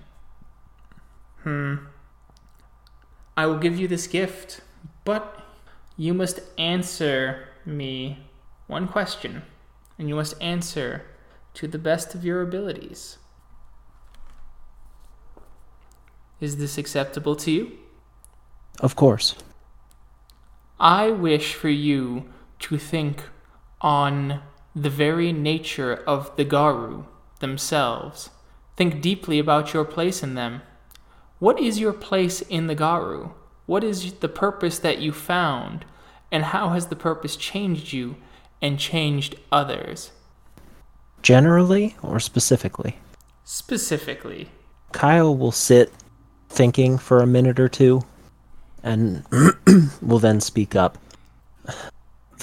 Hmm. 1.43 1.75
I 3.36 3.45
will 3.45 3.57
give 3.57 3.79
you 3.79 3.88
this 3.88 4.07
gift, 4.07 4.61
but 5.05 5.39
you 5.97 6.13
must 6.13 6.41
answer 6.57 7.47
me 7.65 8.27
one 8.67 8.88
question, 8.88 9.43
and 9.97 10.09
you 10.09 10.15
must 10.15 10.39
answer 10.41 11.05
to 11.53 11.67
the 11.67 11.77
best 11.77 12.13
of 12.13 12.25
your 12.25 12.41
abilities. 12.41 13.17
Is 16.39 16.57
this 16.57 16.77
acceptable 16.77 17.36
to 17.38 17.51
you? 17.51 17.71
Of 18.79 18.95
course. 18.95 19.36
I 20.79 21.11
wish 21.11 21.53
for 21.53 21.69
you 21.69 22.25
to 22.64 22.78
think 22.78 23.24
on 23.82 24.41
the 24.74 24.89
very 24.89 25.34
nature 25.34 25.93
of 26.07 26.34
the 26.38 26.45
Garou 26.45 27.05
themselves. 27.39 28.30
Think 28.78 29.01
deeply 29.01 29.38
about 29.38 29.74
your 29.74 29.84
place 29.84 30.24
in 30.24 30.36
them. 30.36 30.61
What 31.39 31.59
is 31.59 31.80
your 31.80 31.91
place 31.91 32.41
in 32.41 32.68
the 32.68 32.76
Garou? 32.76 33.32
What 33.66 33.84
is 33.84 34.14
the 34.14 34.30
purpose 34.30 34.80
that 34.80 34.99
you 34.99 35.11
found? 35.11 35.84
And 36.32 36.45
how 36.45 36.70
has 36.70 36.88
the 36.88 36.95
purpose 36.95 37.36
changed 37.36 37.91
you 37.91 38.16
and 38.61 38.80
changed 38.80 39.36
others? 39.51 40.11
Generally 41.22 41.97
or 42.01 42.22
specifically? 42.22 42.97
Specifically. 43.43 44.49
Kyle 44.93 45.36
will 45.36 45.51
sit 45.51 45.91
thinking 46.47 46.97
for 46.97 47.20
a 47.20 47.28
minute 47.28 47.59
or 47.59 47.68
two 47.68 48.03
and 48.82 49.26
will 50.01 50.20
then 50.20 50.39
speak 50.39 50.78
up. 50.78 50.97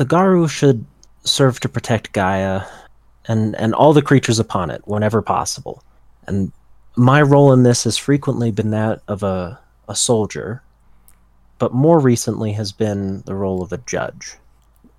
The 0.00 0.06
Garou 0.06 0.48
should 0.48 0.86
serve 1.24 1.60
to 1.60 1.68
protect 1.68 2.14
Gaia 2.14 2.62
and, 3.26 3.54
and 3.56 3.74
all 3.74 3.92
the 3.92 4.00
creatures 4.00 4.38
upon 4.38 4.70
it 4.70 4.80
whenever 4.86 5.20
possible. 5.20 5.84
And 6.26 6.52
my 6.96 7.20
role 7.20 7.52
in 7.52 7.64
this 7.64 7.84
has 7.84 7.98
frequently 7.98 8.50
been 8.50 8.70
that 8.70 9.02
of 9.08 9.22
a, 9.22 9.60
a 9.90 9.94
soldier, 9.94 10.62
but 11.58 11.74
more 11.74 11.98
recently 11.98 12.50
has 12.52 12.72
been 12.72 13.20
the 13.26 13.34
role 13.34 13.62
of 13.62 13.74
a 13.74 13.82
judge. 13.84 14.36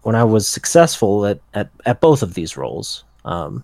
When 0.03 0.13
I 0.13 0.23
was 0.23 0.47
successful 0.47 1.25
at, 1.25 1.39
at, 1.55 1.71
at 1.87 1.99
both 1.99 2.21
of 2.21 2.35
these 2.35 2.55
roles, 2.55 3.03
um, 3.25 3.63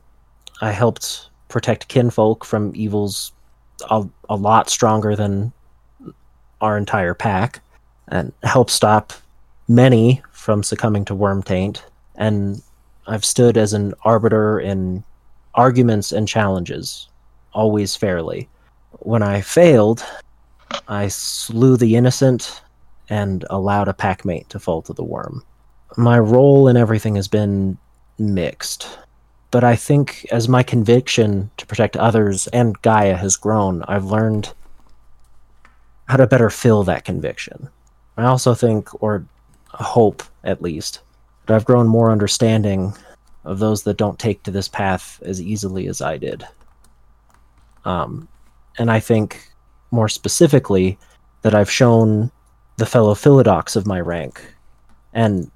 I 0.62 0.72
helped 0.72 1.30
protect 1.50 1.88
kinfolk 1.88 2.46
from 2.46 2.72
evils 2.74 3.32
a, 3.92 4.04
a 4.28 4.36
lot 4.36 4.72
stronger 4.72 5.16
than 5.16 5.54
our 6.62 6.80
entire 6.80 7.14
pack 7.14 7.62
and 8.08 8.34
help 8.42 8.72
stop 8.72 9.14
many 9.68 10.24
from 10.48 10.64
succumbing 10.64 11.04
to 11.04 11.14
Wyrm 11.14 11.44
taint 11.44 11.84
and 12.16 12.62
i've 13.06 13.26
stood 13.26 13.58
as 13.58 13.74
an 13.74 13.94
arbiter 14.06 14.62
in 14.62 15.04
arguments 15.56 16.14
and 16.14 16.26
challenges 16.26 17.10
always 17.52 17.98
fairly 17.98 18.48
when 19.00 19.22
i 19.22 19.42
failed 19.42 20.06
i 20.88 21.10
slew 21.10 21.76
the 21.76 21.98
innocent 21.98 22.62
and 23.10 23.44
allowed 23.50 23.90
a 23.90 23.94
packmate 23.94 24.48
to 24.48 24.58
fall 24.58 24.82
to 24.82 24.94
the 24.94 25.04
Wyrm 25.04 25.42
my 25.98 26.18
role 26.18 26.70
in 26.70 26.78
everything 26.78 27.16
has 27.16 27.28
been 27.28 27.78
mixed 28.18 28.88
but 29.52 29.66
I 29.66 29.76
think 29.76 30.26
as 30.32 30.48
my 30.48 30.64
conviction 30.64 31.52
to 31.58 31.66
protect 31.66 31.96
others 31.96 32.48
and 32.48 32.82
Gaia 32.82 33.16
has 33.16 33.38
grown, 33.38 33.82
I've 33.88 34.04
learned 34.04 34.54
how 36.10 36.18
to 36.18 36.28
better 36.28 36.50
fill 36.50 36.84
that 36.84 37.06
conviction. 37.06 37.70
I 38.18 38.26
also 38.26 38.54
think, 38.54 38.90
or 39.02 39.26
hope 39.70 40.24
at 40.44 40.62
least, 40.62 41.02
that 41.46 41.56
I've 41.56 41.66
grown 41.66 41.88
more 41.88 42.12
understanding 42.12 42.94
of 43.44 43.60
those 43.60 43.84
that 43.84 43.98
don't 43.98 44.20
take 44.20 44.44
to 44.44 44.52
this 44.52 44.68
path 44.68 45.22
as 45.24 45.42
easily 45.42 45.88
as 45.88 46.02
I 46.02 46.18
did. 46.18 46.46
Um, 47.86 48.28
and 48.78 48.92
I 48.92 49.00
think 49.00 49.52
more 49.92 50.10
specifically 50.10 50.98
that 51.42 51.56
I've 51.56 51.72
shown 51.72 52.32
the 52.78 52.86
fellow 52.86 53.14
Philodox 53.14 53.76
of 53.76 53.88
my 53.88 54.00
rank 54.00 54.42
and 55.14 55.50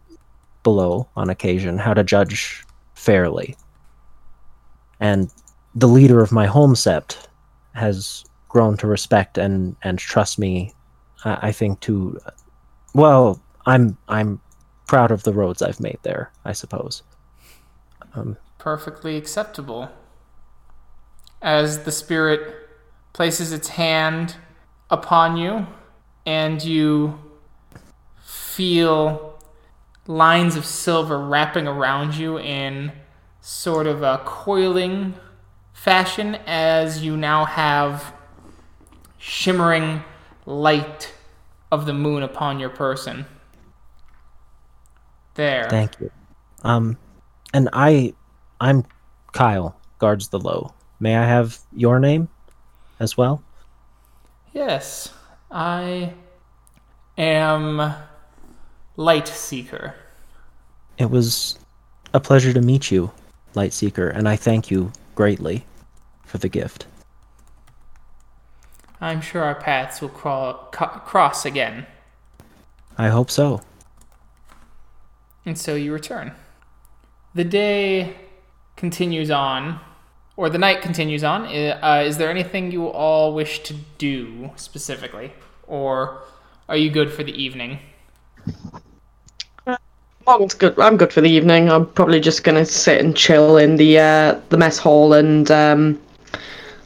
below 0.63 1.07
on 1.15 1.29
occasion 1.29 1.77
how 1.77 1.93
to 1.93 2.03
judge 2.03 2.63
fairly 2.95 3.55
and 4.99 5.31
the 5.73 5.87
leader 5.87 6.21
of 6.21 6.31
my 6.31 6.45
home 6.45 6.75
sept 6.75 7.27
has 7.73 8.23
grown 8.49 8.77
to 8.77 8.87
respect 8.87 9.37
and 9.37 9.75
and 9.83 9.97
trust 9.97 10.37
me 10.37 10.73
i 11.25 11.51
think 11.51 11.79
to 11.79 12.19
well 12.93 13.41
i'm 13.65 13.97
i'm 14.07 14.41
proud 14.87 15.11
of 15.11 15.23
the 15.23 15.33
roads 15.33 15.61
i've 15.61 15.79
made 15.79 15.99
there 16.03 16.31
i 16.45 16.51
suppose 16.51 17.03
um, 18.13 18.37
Perfectly 18.57 19.17
acceptable. 19.17 19.89
As 21.41 21.83
the 21.83 21.91
spirit 21.91 22.69
places 23.13 23.51
its 23.51 23.69
hand 23.69 24.35
upon 24.89 25.37
you 25.37 25.65
and 26.25 26.63
you 26.63 27.19
feel 28.23 29.39
lines 30.05 30.55
of 30.55 30.65
silver 30.65 31.17
wrapping 31.17 31.67
around 31.67 32.15
you 32.15 32.37
in 32.37 32.91
sort 33.39 33.87
of 33.87 34.03
a 34.03 34.21
coiling 34.25 35.15
fashion 35.73 36.35
as 36.45 37.03
you 37.03 37.17
now 37.17 37.45
have 37.45 38.13
shimmering 39.17 40.03
light 40.45 41.13
of 41.71 41.85
the 41.85 41.93
moon 41.93 42.21
upon 42.21 42.59
your 42.59 42.69
person. 42.69 43.25
There. 45.35 45.67
thank 45.69 45.99
you 45.99 46.11
um 46.63 46.97
and 47.53 47.69
i 47.73 48.13
i'm 48.59 48.83
kyle 49.31 49.75
guards 49.99 50.27
the 50.29 50.39
low 50.39 50.73
may 50.99 51.15
i 51.15 51.25
have 51.25 51.57
your 51.73 51.99
name 51.99 52.29
as 52.99 53.15
well 53.17 53.41
Yes, 54.53 55.13
I 55.49 56.13
am 57.17 57.93
Light 58.97 59.27
Seeker. 59.29 59.95
it 60.97 61.09
was 61.09 61.57
a 62.13 62.19
pleasure 62.19 62.51
to 62.51 62.59
meet 62.61 62.91
you 62.91 63.11
Light 63.55 63.71
Seeker, 63.71 64.09
and 64.09 64.27
i 64.27 64.35
thank 64.35 64.69
you 64.69 64.91
greatly 65.15 65.65
for 66.25 66.37
the 66.37 66.49
gift 66.49 66.85
I'm 68.99 69.21
sure 69.21 69.43
our 69.43 69.55
paths 69.55 69.99
will 70.01 70.09
crawl, 70.09 70.67
co- 70.71 70.87
cross 71.05 71.45
again. 71.45 71.87
i 72.97 73.07
hope 73.07 73.31
so 73.31 73.61
And 75.45 75.57
so 75.57 75.75
you 75.75 75.91
return. 75.93 76.33
The 77.33 77.43
day 77.43 78.15
continues 78.75 79.31
on, 79.31 79.79
or 80.35 80.49
the 80.49 80.57
night 80.57 80.81
continues 80.81 81.23
on. 81.23 81.45
Uh, 81.45 82.03
is 82.05 82.17
there 82.17 82.29
anything 82.29 82.71
you 82.71 82.87
all 82.87 83.33
wish 83.33 83.59
to 83.63 83.73
do 83.97 84.51
specifically? 84.55 85.33
Or 85.67 86.23
are 86.69 86.77
you 86.77 86.89
good 86.89 87.11
for 87.11 87.23
the 87.23 87.31
evening? 87.31 87.79
I'm 90.27 90.47
good. 90.47 90.79
I'm 90.79 90.97
good 90.97 91.11
for 91.11 91.21
the 91.21 91.29
evening. 91.29 91.69
I'm 91.69 91.85
probably 91.85 92.19
just 92.19 92.43
gonna 92.43 92.65
sit 92.65 93.03
and 93.03 93.15
chill 93.15 93.57
in 93.57 93.75
the 93.75 93.99
uh, 93.99 94.39
the 94.49 94.57
mess 94.57 94.77
hall 94.77 95.13
and 95.13 95.49
um, 95.49 95.99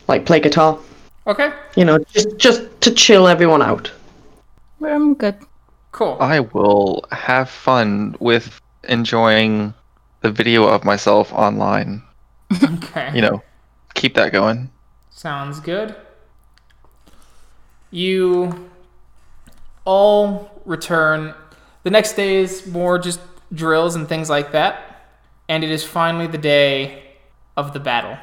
like 0.07 0.25
play 0.25 0.39
guitar. 0.39 0.79
Okay, 1.27 1.51
You 1.75 1.85
know, 1.85 1.97
just 2.13 2.37
just 2.37 2.61
to 2.81 2.91
chill 2.91 3.27
everyone 3.27 3.61
out. 3.61 3.91
I'm 4.81 5.15
good. 5.15 5.35
Cool. 5.95 6.17
I 6.19 6.41
will 6.41 7.05
have 7.11 7.49
fun 7.49 8.15
with 8.19 8.59
enjoying 8.83 9.73
the 10.21 10.29
video 10.29 10.67
of 10.67 10.83
myself 10.83 11.33
online. 11.33 12.03
Okay. 12.63 13.11
You 13.15 13.21
know, 13.21 13.43
keep 13.95 14.13
that 14.15 14.31
going. 14.31 14.69
Sounds 15.09 15.59
good. 15.59 15.95
You 17.91 18.69
all 19.83 20.61
return. 20.65 21.33
The 21.83 21.89
next 21.89 22.13
day 22.13 22.35
is 22.35 22.67
more 22.67 22.99
just 22.99 23.19
drills 23.51 23.95
and 23.95 24.07
things 24.07 24.29
like 24.29 24.51
that. 24.51 25.07
And 25.49 25.63
it 25.63 25.71
is 25.71 25.83
finally 25.83 26.27
the 26.27 26.37
day 26.37 27.03
of 27.57 27.73
the 27.73 27.79
battle. 27.79 28.17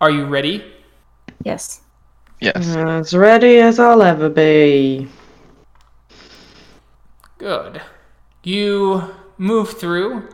Are 0.00 0.10
you 0.10 0.26
ready? 0.26 0.64
Yes. 1.44 1.80
Yes. 2.40 2.76
As 2.76 3.14
ready 3.14 3.58
as 3.58 3.78
I'll 3.78 4.02
ever 4.02 4.28
be. 4.28 5.08
Good. 7.42 7.82
You 8.44 9.14
move 9.36 9.70
through 9.70 10.28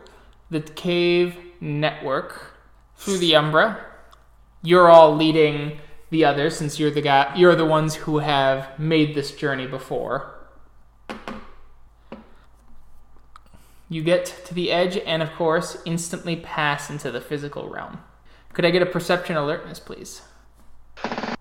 the 0.50 0.60
cave 0.60 1.38
network 1.58 2.58
through 2.98 3.16
the 3.16 3.34
Umbra. 3.34 3.82
You're 4.62 4.90
all 4.90 5.16
leading 5.16 5.78
the 6.10 6.26
others 6.26 6.58
since 6.58 6.78
you're 6.78 6.90
the 6.90 7.00
guy 7.00 7.34
you're 7.34 7.54
the 7.54 7.64
ones 7.64 7.94
who 7.94 8.18
have 8.18 8.78
made 8.78 9.14
this 9.14 9.30
journey 9.30 9.66
before. 9.66 10.34
You 13.88 14.02
get 14.02 14.26
to 14.44 14.52
the 14.52 14.70
edge 14.70 14.98
and 14.98 15.22
of 15.22 15.32
course 15.32 15.78
instantly 15.86 16.36
pass 16.36 16.90
into 16.90 17.10
the 17.10 17.22
physical 17.22 17.70
realm. 17.70 18.00
Could 18.52 18.66
I 18.66 18.70
get 18.70 18.82
a 18.82 18.86
perception 18.86 19.38
alertness, 19.38 19.80
please? 19.80 20.20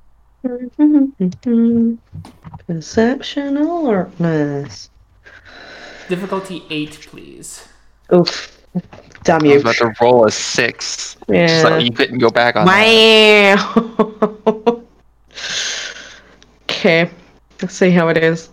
Perception 2.68 3.58
alertness. 3.58 4.90
Difficulty 6.10 6.64
8, 6.70 7.08
please. 7.12 7.68
Oof. 8.14 8.54
Damn 9.24 9.44
I 9.44 9.48
you. 9.48 9.54
was 9.56 9.62
about 9.64 9.76
to 9.76 9.94
roll 10.02 10.26
a 10.26 10.32
six. 10.32 11.16
Just 11.16 11.30
Yeah. 11.30 11.64
like 11.70 11.84
you 11.84 11.92
couldn't 11.92 12.20
go 12.20 12.30
back 12.30 12.56
on 12.56 12.66
that. 12.66 13.58
Wow. 13.76 14.82
okay. 16.70 17.10
Let's 17.62 17.74
see 17.74 17.90
how 17.92 18.08
it 18.10 18.18
is. 18.18 18.50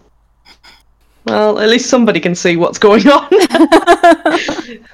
Well, 1.27 1.59
at 1.59 1.69
least 1.69 1.89
somebody 1.89 2.21
can 2.21 2.35
see 2.35 2.57
what's 2.57 2.79
going 2.79 3.07
on. 3.09 3.29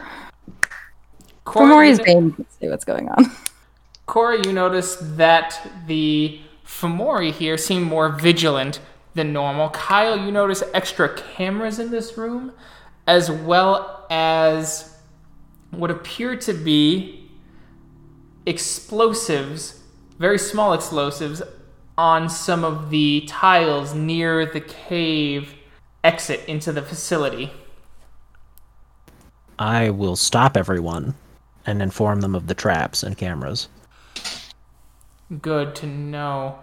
Cora, 1.44 1.66
Fomori's 1.66 1.98
you- 1.98 2.04
Bane 2.04 2.32
can 2.32 2.46
see 2.60 2.68
what's 2.68 2.84
going 2.84 3.08
on. 3.08 3.24
Cora, 4.06 4.44
you 4.44 4.52
notice 4.52 4.96
that 5.16 5.60
the 5.86 6.40
Fomori 6.66 7.32
here 7.32 7.56
seem 7.56 7.82
more 7.82 8.08
vigilant 8.10 8.80
than 9.14 9.32
normal. 9.32 9.70
Kyle, 9.70 10.18
you 10.18 10.30
notice 10.30 10.62
extra 10.74 11.14
cameras 11.14 11.78
in 11.78 11.90
this 11.90 12.16
room, 12.16 12.52
as 13.06 13.30
well 13.30 14.06
as 14.10 14.96
what 15.70 15.90
appear 15.90 16.36
to 16.36 16.52
be 16.52 17.30
explosives, 18.46 19.80
very 20.18 20.38
small 20.38 20.72
explosives, 20.72 21.42
on 21.98 22.28
some 22.30 22.64
of 22.64 22.90
the 22.90 23.24
tiles 23.28 23.94
near 23.94 24.46
the 24.46 24.60
cave 24.60 25.54
exit 26.02 26.40
into 26.48 26.72
the 26.72 26.82
facility. 26.82 27.52
I 29.58 29.90
will 29.90 30.16
stop 30.16 30.56
everyone 30.56 31.14
and 31.66 31.82
inform 31.82 32.22
them 32.22 32.34
of 32.34 32.46
the 32.46 32.54
traps 32.54 33.02
and 33.02 33.18
cameras. 33.18 33.68
Good 35.42 35.74
to 35.76 35.86
know. 35.86 36.58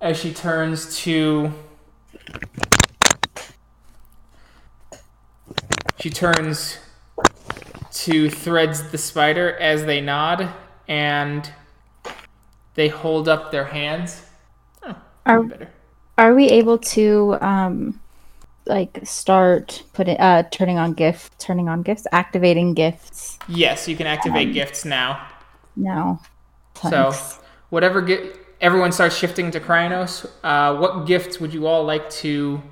As 0.00 0.18
she 0.18 0.32
turns 0.32 0.96
to. 1.00 1.52
She 5.98 6.08
turns 6.08 6.78
to 7.92 8.30
Threads 8.30 8.90
the 8.90 8.96
spider 8.96 9.54
as 9.56 9.84
they 9.84 10.00
nod 10.00 10.48
and 10.88 11.52
they 12.74 12.88
hold 12.88 13.28
up 13.28 13.50
their 13.52 13.66
hands. 13.66 14.22
Oh, 14.82 14.96
Are- 15.26 15.42
better. 15.42 15.68
Are 16.16 16.34
we 16.34 16.46
able 16.48 16.76
to 16.78 17.36
um 17.40 18.00
like 18.66 19.00
start 19.04 19.82
putting 19.94 20.16
uh 20.18 20.44
turning 20.50 20.78
on 20.78 20.92
gifts, 20.92 21.30
turning 21.38 21.68
on 21.68 21.82
gifts 21.82 22.06
activating 22.12 22.74
gifts 22.74 23.38
Yes, 23.48 23.88
you 23.88 23.96
can 23.96 24.06
activate 24.06 24.52
gifts 24.52 24.84
now. 24.84 25.26
now? 25.76 26.20
So, 26.90 27.12
whatever 27.70 28.00
gi- 28.02 28.30
everyone 28.60 28.92
starts 28.92 29.16
shifting 29.16 29.50
to 29.52 29.60
Crinos, 29.60 30.26
uh, 30.42 30.76
what 30.76 31.06
gifts 31.06 31.40
would 31.40 31.52
you 31.52 31.66
all 31.66 31.84
like 31.84 32.08
to 32.10 32.62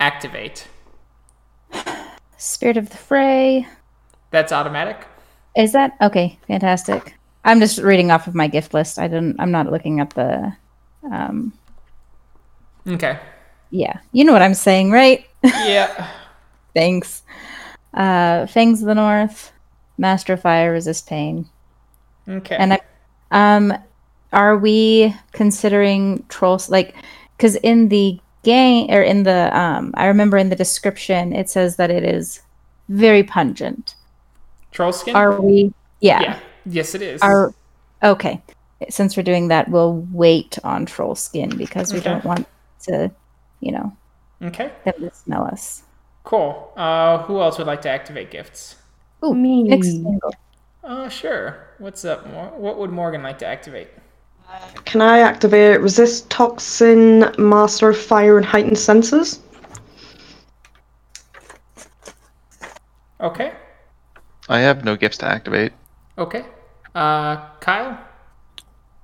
activate? 0.00 0.66
Spirit 2.36 2.76
of 2.76 2.90
the 2.90 2.96
Fray. 2.96 3.66
That's 4.30 4.52
automatic. 4.52 5.06
Is 5.56 5.72
that 5.72 5.96
okay? 6.00 6.38
Fantastic. 6.48 7.14
I'm 7.44 7.60
just 7.60 7.78
reading 7.78 8.10
off 8.10 8.26
of 8.26 8.34
my 8.34 8.48
gift 8.48 8.74
list. 8.74 8.98
I 8.98 9.06
didn't. 9.08 9.36
I'm 9.38 9.50
not 9.50 9.70
looking 9.70 10.00
at 10.00 10.10
the. 10.10 10.52
Um. 11.10 11.52
Okay. 12.86 13.18
Yeah, 13.70 13.98
you 14.12 14.24
know 14.24 14.32
what 14.32 14.42
I'm 14.42 14.54
saying, 14.54 14.90
right? 14.90 15.26
Yeah. 15.44 16.08
Thanks. 16.74 17.22
Uh, 17.92 18.46
Fangs 18.46 18.80
of 18.82 18.86
the 18.88 18.94
North, 18.94 19.52
Master 19.98 20.32
of 20.32 20.42
Fire, 20.42 20.72
Resist 20.72 21.06
Pain, 21.08 21.48
Okay. 22.28 22.56
and 22.56 22.72
I, 22.72 22.80
um, 23.30 23.72
are 24.34 24.56
we 24.58 25.14
considering 25.32 26.24
trolls 26.28 26.68
like? 26.70 26.94
Because 27.36 27.56
in 27.56 27.88
the 27.88 28.18
game 28.42 28.90
or 28.90 29.02
in 29.02 29.22
the 29.22 29.56
um, 29.58 29.92
I 29.96 30.06
remember 30.06 30.36
in 30.36 30.50
the 30.50 30.56
description 30.56 31.32
it 31.32 31.48
says 31.48 31.76
that 31.76 31.90
it 31.90 32.04
is 32.04 32.40
very 32.88 33.22
pungent. 33.22 33.94
Troll 34.72 34.92
skin? 34.92 35.16
Are 35.16 35.40
we? 35.40 35.72
Yeah. 36.00 36.20
yeah. 36.20 36.38
Yes, 36.66 36.94
it 36.94 37.02
is. 37.02 37.22
Are 37.22 37.54
okay. 38.02 38.42
Since 38.90 39.16
we're 39.16 39.22
doing 39.22 39.48
that, 39.48 39.70
we'll 39.70 40.06
wait 40.12 40.58
on 40.64 40.84
troll 40.84 41.14
skin 41.14 41.56
because 41.56 41.92
we 41.92 42.00
Okay. 42.00 42.10
don't 42.10 42.24
want 42.24 42.46
to, 42.82 43.10
you 43.60 43.72
know, 43.72 43.96
okay. 44.42 44.72
them 44.84 44.94
to 45.00 45.14
smell 45.14 45.44
us. 45.44 45.82
Cool. 46.24 46.72
Uh, 46.76 47.18
who 47.22 47.40
else 47.40 47.56
would 47.58 47.66
like 47.66 47.82
to 47.82 47.88
activate 47.88 48.30
gifts? 48.30 48.76
Ooh, 49.24 49.34
Me. 49.34 49.62
mixed. 49.62 49.96
Uh, 50.82 51.08
sure. 51.08 51.66
What's 51.78 52.04
up? 52.04 52.26
What 52.26 52.78
would 52.78 52.90
Morgan 52.90 53.22
like 53.22 53.38
to 53.38 53.46
activate? 53.46 53.88
Can 54.84 55.00
I 55.00 55.20
activate 55.20 55.80
resist 55.80 56.30
toxin, 56.30 57.32
master 57.38 57.90
of 57.90 57.98
fire, 57.98 58.36
and 58.36 58.46
heightened 58.46 58.78
senses? 58.78 59.40
Okay. 63.20 63.52
I 64.48 64.60
have 64.60 64.84
no 64.84 64.96
gifts 64.96 65.18
to 65.18 65.26
activate. 65.26 65.72
Okay. 66.18 66.44
Uh, 66.94 67.48
Kyle? 67.60 67.98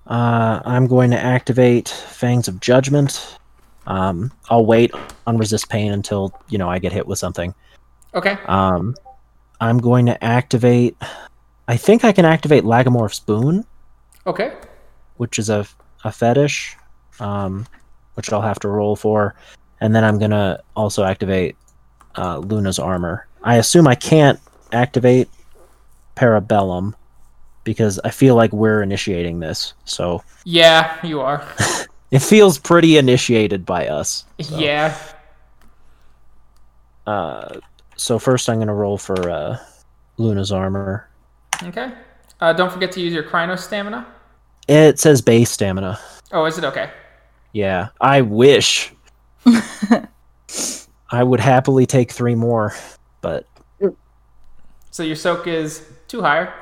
Uh, 0.07 0.61
I'm 0.65 0.87
going 0.87 1.11
to 1.11 1.19
activate 1.19 1.89
Fangs 1.89 2.47
of 2.47 2.61
Judgment. 2.61 3.39
Um, 3.87 4.31
I'll 4.49 4.67
wait 4.67 4.93
on 5.27 5.39
Resist 5.39 5.69
Pain 5.69 5.93
until 5.93 6.33
you 6.49 6.59
know 6.59 6.69
I 6.69 6.79
get 6.79 6.93
hit 6.93 7.07
with 7.07 7.19
something. 7.19 7.55
Okay. 8.15 8.39
Um, 8.47 8.95
I'm 9.61 9.79
going 9.79 10.07
to 10.07 10.23
activate. 10.23 10.97
I 11.69 11.77
think 11.77 12.05
I 12.05 12.13
can 12.13 12.25
activate 12.25 12.65
Lagomorph's 12.65 13.21
Boon, 13.21 13.65
Okay. 14.27 14.53
Which 15.21 15.39
is 15.39 15.51
a 15.51 15.67
a 16.03 16.11
fetish, 16.11 16.79
um, 17.19 17.67
which 18.15 18.33
I'll 18.33 18.41
have 18.41 18.59
to 18.61 18.69
roll 18.69 18.97
for, 18.97 19.35
and 19.83 19.95
then 19.95 20.03
I'm 20.03 20.19
gonna 20.19 20.63
also 20.75 21.05
activate 21.05 21.57
uh, 22.17 22.39
Luna's 22.39 22.79
armor. 22.79 23.27
I 23.43 23.57
assume 23.57 23.87
I 23.87 23.97
can't 23.97 24.41
activate 24.73 25.29
Parabellum 26.17 26.95
because 27.65 28.01
I 28.03 28.09
feel 28.09 28.35
like 28.35 28.51
we're 28.55 28.81
initiating 28.81 29.41
this, 29.41 29.75
so 29.85 30.25
Yeah, 30.45 30.97
you 31.05 31.21
are. 31.21 31.47
it 32.11 32.21
feels 32.21 32.59
pretty 32.59 32.97
initiated 32.97 33.67
by 33.67 33.89
us. 33.89 34.25
so. 34.41 34.59
Yeah. 34.59 34.97
Uh, 37.07 37.61
so 37.95 38.19
first, 38.19 38.49
I'm 38.49 38.59
gonna 38.59 38.75
roll 38.75 38.97
for 38.97 39.29
uh, 39.29 39.59
Luna's 40.17 40.51
armor. 40.51 41.11
Okay. 41.63 41.93
Uh, 42.41 42.55
don't 42.55 42.73
forget 42.73 42.91
to 42.93 43.03
use 43.03 43.13
your 43.13 43.23
Crinos 43.23 43.61
stamina. 43.63 44.07
It 44.71 45.01
says 45.01 45.21
base 45.21 45.51
stamina. 45.51 45.99
Oh, 46.31 46.45
is 46.45 46.57
it 46.57 46.63
okay? 46.63 46.93
Yeah, 47.53 47.89
I 48.01 48.21
wish. 48.21 48.93
I 51.11 51.25
would 51.25 51.41
happily 51.41 51.87
take 51.87 52.13
three 52.13 52.37
more, 52.37 52.73
but 53.21 53.47
So 54.93 55.03
your 55.03 55.17
soak 55.17 55.49
is 55.49 55.85
two 56.07 56.21
higher. 56.23 56.55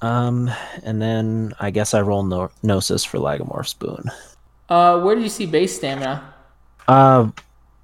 um, 0.00 0.48
and 0.84 1.02
then 1.02 1.54
I 1.58 1.70
guess 1.70 1.92
I 1.92 2.02
roll 2.02 2.22
no- 2.22 2.52
Gnosis 2.62 3.04
for 3.04 3.18
Lagomorph's 3.18 3.74
Boon. 3.74 4.04
Uh, 4.68 5.00
where 5.00 5.16
do 5.16 5.20
you 5.22 5.28
see 5.28 5.46
base 5.46 5.74
stamina? 5.76 6.32
Uh, 6.86 7.30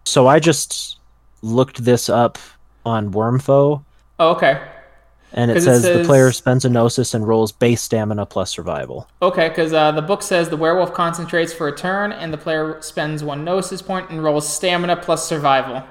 so 0.05 0.29
I 0.29 0.39
just 0.39 0.99
looked 1.43 1.83
this 1.85 2.09
up 2.09 2.39
on 2.87 3.13
Wormfo. 3.13 3.83
Oh, 4.21 4.31
okay. 4.37 4.63
And 5.33 5.51
it 5.51 5.55
'Cause 5.55 5.67
it 5.67 5.81
says, 5.81 5.99
the 5.99 6.05
player 6.05 6.33
spends 6.33 6.65
a 6.65 6.69
Gnosis 6.69 7.15
and 7.15 7.27
rolls 7.27 7.53
base 7.53 7.83
stamina 7.83 8.27
plus 8.27 8.51
survival. 8.51 9.09
Okay, 9.23 9.49
because 9.49 9.73
uh, 9.73 9.93
the 9.93 10.03
book 10.03 10.23
says 10.23 10.49
the 10.49 10.57
werewolf 10.57 10.93
concentrates 10.93 11.53
for 11.53 11.69
a 11.69 11.77
turn, 11.77 12.13
and 12.13 12.33
the 12.33 12.39
player 12.39 12.81
spends 12.83 13.23
one 13.23 13.45
gnosis 13.45 13.81
point 13.83 14.11
and 14.11 14.23
rolls 14.23 14.49
stamina 14.49 14.97
plus 14.97 15.27
survival. 15.27 15.83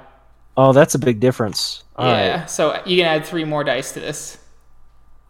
Oh, 0.58 0.74
that's 0.74 0.94
a 0.96 1.00
big 1.00 1.20
difference. 1.20 1.84
All 1.96 2.06
right. 2.06 2.26
yeah, 2.26 2.46
so 2.46 2.82
you 2.86 2.98
can 2.98 3.06
add 3.06 3.26
three 3.26 3.46
more 3.46 3.64
dice 3.64 3.92
to 3.94 4.00
this. 4.02 4.38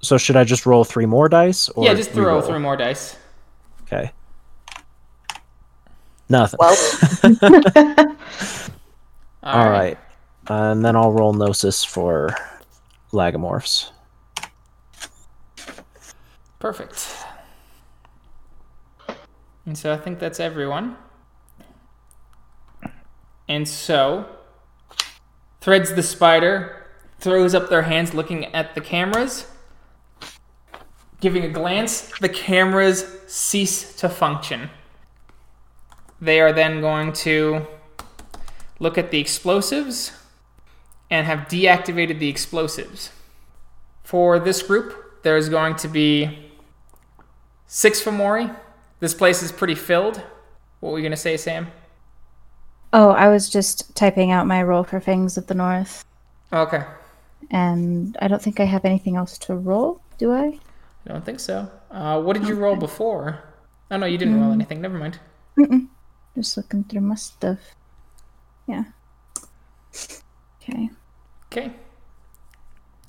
So 0.01 0.17
should 0.17 0.35
I 0.37 0.43
just 0.43 0.65
roll 0.65 0.83
three 0.83 1.05
more 1.05 1.29
dice? 1.29 1.69
Or 1.69 1.85
yeah, 1.85 1.93
just 1.93 2.11
throw 2.11 2.23
re-roll? 2.35 2.41
three 2.41 2.59
more 2.59 2.77
dice. 2.77 3.15
Okay. 3.83 4.11
Nothing. 6.29 6.57
Well, 6.59 6.75
All 9.43 9.69
right. 9.69 9.97
Uh, 10.49 10.71
and 10.71 10.83
then 10.83 10.95
I'll 10.95 11.11
roll 11.11 11.33
Gnosis 11.33 11.83
for 11.83 12.29
Lagomorphs. 13.11 13.91
Perfect. 16.59 17.15
And 19.65 19.77
so 19.77 19.93
I 19.93 19.97
think 19.97 20.19
that's 20.19 20.39
everyone. 20.39 20.97
And 23.47 23.67
so, 23.67 24.27
Threads 25.61 25.93
the 25.93 26.03
spider 26.03 26.87
throws 27.19 27.53
up 27.53 27.69
their 27.69 27.81
hands 27.81 28.13
looking 28.13 28.45
at 28.55 28.75
the 28.75 28.81
cameras. 28.81 29.45
Giving 31.19 31.43
a 31.43 31.49
glance, 31.49 32.17
the 32.19 32.29
cameras 32.29 33.05
cease 33.27 33.93
to 33.97 34.07
function. 34.07 34.69
They 36.21 36.39
are 36.39 36.53
then 36.53 36.79
going 36.79 37.11
to 37.13 37.67
look 38.79 38.97
at 38.97 39.11
the 39.11 39.19
explosives 39.19 40.13
and 41.11 41.27
have 41.27 41.49
deactivated 41.49 42.19
the 42.19 42.29
explosives. 42.29 43.11
For 44.03 44.39
this 44.39 44.63
group, 44.63 45.21
there's 45.23 45.49
going 45.49 45.75
to 45.75 45.89
be 45.89 46.48
six 47.69 48.03
Fomori. 48.03 48.53
This 48.99 49.13
place 49.13 49.41
is 49.41 49.51
pretty 49.53 49.75
filled. 49.75 50.21
What 50.81 50.91
were 50.91 50.97
you 50.97 51.03
going 51.03 51.11
to 51.11 51.17
say, 51.17 51.37
Sam? 51.37 51.67
Oh, 52.91 53.11
I 53.11 53.29
was 53.29 53.47
just 53.49 53.95
typing 53.95 54.31
out 54.31 54.47
my 54.47 54.61
roll 54.63 54.83
for 54.83 54.99
Fangs 54.99 55.37
of 55.37 55.45
the 55.47 55.53
North, 55.53 56.03
Okay. 56.51 56.83
and 57.51 58.17
I 58.19 58.27
don't 58.27 58.41
think 58.41 58.59
I 58.59 58.63
have 58.65 58.83
anything 58.83 59.15
else 59.15 59.37
to 59.39 59.55
roll. 59.55 60.01
Do 60.17 60.33
I? 60.33 60.59
I 61.05 61.13
don't 61.13 61.23
think 61.23 61.39
so. 61.39 61.69
Uh, 61.91 62.19
what 62.21 62.33
did 62.35 62.47
you 62.47 62.55
roll 62.55 62.75
before? 62.75 63.43
Oh, 63.91 63.97
no, 63.97 64.07
you 64.07 64.17
didn't 64.17 64.41
roll 64.41 64.51
anything. 64.51 64.81
Never 64.81 64.97
mind. 64.97 65.19
Just 66.35 66.57
looking 66.57 66.83
through 66.83 67.01
my 67.01 67.15
stuff. 67.15 67.59
Yeah. 68.67 68.85
Okay. 70.61 70.89
Okay. 71.51 71.73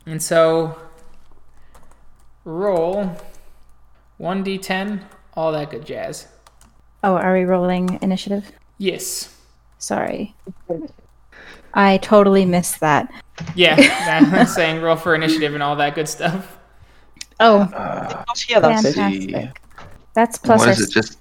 And 0.07 0.23
so, 0.23 0.78
roll 2.45 3.16
1d10, 4.21 5.03
all 5.35 5.53
that 5.53 5.71
good 5.71 5.85
jazz. 5.87 6.29
Oh, 7.03 7.15
are 7.17 7.33
we 7.33 7.45
rolling 7.45 7.99
initiative? 8.03 8.53
Yes. 8.79 9.35
Sorry. 9.79 10.35
I 11.73 11.97
totally 11.99 12.45
missed 12.45 12.81
that. 12.81 13.11
Yeah, 13.55 13.77
I'm 14.35 14.47
saying 14.47 14.83
roll 14.83 14.97
for 14.97 15.15
initiative 15.15 15.55
and 15.55 15.63
all 15.63 15.77
that 15.77 15.95
good 15.95 16.09
stuff. 16.09 16.59
Oh, 17.39 17.61
Uh, 17.61 18.25
that's 18.27 18.45
fantastic. 18.45 19.63
That's 20.15 20.37
plus 20.39 20.59
what 20.61 20.69
our 20.69 20.73
is 20.75 20.81
it? 20.81 20.91
Just 20.91 21.19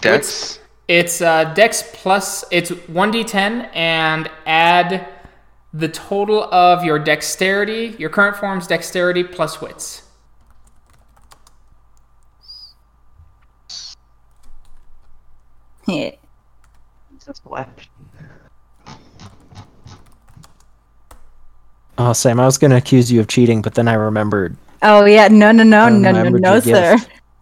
Dex? 0.00 0.60
It's 0.86 1.20
uh, 1.20 1.52
Dex 1.52 1.84
plus, 1.92 2.44
it's 2.50 2.70
1d10 2.70 3.68
and 3.74 4.30
add 4.46 5.08
the 5.74 5.88
total 5.88 6.44
of 6.44 6.82
your 6.84 6.98
dexterity, 6.98 7.94
your 7.98 8.08
current 8.08 8.36
form's 8.36 8.66
dexterity 8.66 9.22
plus 9.22 9.60
wits. 9.60 10.07
Yeah. 15.88 16.10
Just 17.24 17.46
left. 17.46 17.88
Oh, 21.96 22.12
Sam, 22.12 22.38
I 22.38 22.46
was 22.46 22.58
going 22.58 22.70
to 22.70 22.76
accuse 22.76 23.10
you 23.10 23.20
of 23.20 23.26
cheating, 23.26 23.60
but 23.60 23.74
then 23.74 23.88
I 23.88 23.94
remembered. 23.94 24.56
Oh 24.82 25.04
yeah, 25.04 25.26
no, 25.26 25.50
no, 25.50 25.64
no, 25.64 25.88
no, 25.88 26.12
no, 26.12 26.28
no, 26.28 26.60
sir. 26.60 26.96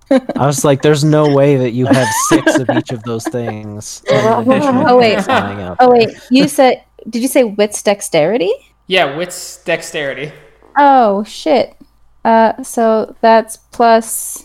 I 0.11 0.47
was 0.47 0.65
like, 0.65 0.81
there's 0.81 1.05
no 1.05 1.29
way 1.29 1.57
that 1.57 1.73
you 1.73 1.85
have 1.87 2.09
six 2.29 2.59
of 2.59 2.71
each 2.71 2.91
of 2.91 3.03
those 3.03 3.25
things. 3.25 4.03
in 4.11 4.17
addition 4.17 4.75
to 4.75 4.89
Oh, 4.89 4.97
wait. 4.97 5.25
Oh 5.29 5.91
wait, 5.91 6.17
you 6.31 6.49
said? 6.59 6.83
Did 7.11 7.21
you 7.21 7.29
say 7.29 7.45
wits 7.45 7.83
dexterity? 7.83 8.53
Yeah, 8.87 9.17
wits 9.17 9.63
dexterity. 9.65 10.33
Oh 10.79 11.25
shit. 11.25 11.77
Uh, 12.25 12.63
so 12.63 13.15
that's 13.21 13.59
plus 13.59 14.43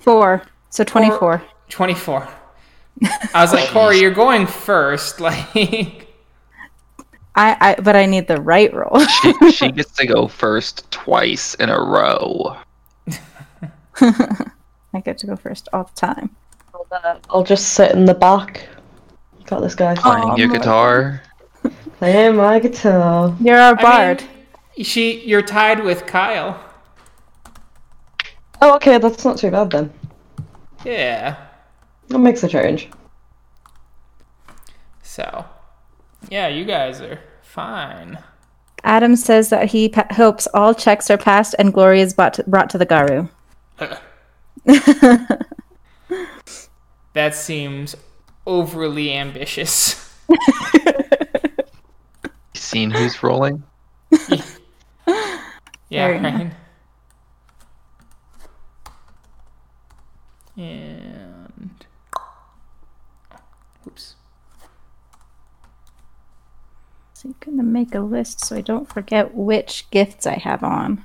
four, 0.00 0.42
so 0.68 0.84
twenty-four. 0.84 1.42
24. 1.72 2.28
I 3.34 3.42
was 3.42 3.52
like, 3.52 3.68
Corey, 3.70 3.98
you're 3.98 4.10
going 4.12 4.46
first. 4.46 5.20
Like, 5.20 6.08
I, 7.34 7.56
I, 7.78 7.80
but 7.82 7.96
I 7.96 8.04
need 8.04 8.28
the 8.28 8.40
right 8.42 8.72
roll. 8.74 9.00
She, 9.06 9.52
she 9.52 9.72
gets 9.72 9.92
to 9.92 10.06
go 10.06 10.28
first 10.28 10.90
twice 10.90 11.54
in 11.54 11.70
a 11.70 11.80
row. 11.80 12.58
I 14.02 15.00
get 15.02 15.16
to 15.18 15.26
go 15.26 15.34
first 15.36 15.70
all 15.72 15.84
the 15.84 15.92
time. 15.94 16.36
I'll, 16.74 16.86
uh, 16.92 17.18
I'll 17.30 17.42
just 17.42 17.70
sit 17.72 17.92
in 17.92 18.04
the 18.04 18.12
back. 18.12 18.68
Got 19.46 19.60
this 19.60 19.74
guy. 19.74 19.94
Playing 19.94 20.36
your 20.36 20.48
my- 20.48 20.58
guitar. 20.58 21.22
Playing 21.98 22.36
my 22.36 22.58
guitar. 22.58 23.34
You're 23.40 23.58
our 23.58 23.78
I 23.78 23.82
bard. 23.82 24.22
mean, 24.76 24.84
she, 24.84 25.24
you're 25.24 25.40
tied 25.40 25.82
with 25.82 26.04
Kyle. 26.04 26.62
Oh, 28.60 28.76
okay, 28.76 28.98
that's 28.98 29.24
not 29.24 29.38
too 29.38 29.50
bad 29.50 29.70
then. 29.70 29.90
Yeah. 30.84 31.36
That 32.12 32.18
makes 32.18 32.42
a 32.42 32.48
change. 32.48 32.88
So, 35.02 35.44
yeah, 36.30 36.48
you 36.48 36.64
guys 36.64 37.00
are 37.00 37.18
fine. 37.42 38.18
Adam 38.84 39.16
says 39.16 39.48
that 39.50 39.68
he 39.70 39.88
pa- 39.88 40.06
hopes 40.10 40.46
all 40.52 40.74
checks 40.74 41.10
are 41.10 41.18
passed 41.18 41.54
and 41.58 41.72
glory 41.72 42.00
is 42.00 42.12
brought 42.14 42.34
to, 42.34 42.44
brought 42.44 42.70
to 42.70 42.78
the 42.78 42.86
Garou. 42.86 43.28
That 47.14 47.34
seems 47.34 47.94
overly 48.46 49.12
ambitious. 49.12 50.16
Seen 52.54 52.90
who's 52.90 53.22
rolling? 53.22 53.62
Yeah, 55.88 56.06
Very 56.06 56.20
right. 56.20 56.52
And 60.56 61.31
So 67.22 67.28
I'm 67.28 67.36
gonna 67.38 67.62
make 67.62 67.94
a 67.94 68.00
list 68.00 68.44
so 68.44 68.56
I 68.56 68.62
don't 68.62 68.88
forget 68.88 69.32
which 69.32 69.88
gifts 69.90 70.26
I 70.26 70.38
have 70.38 70.64
on. 70.64 71.04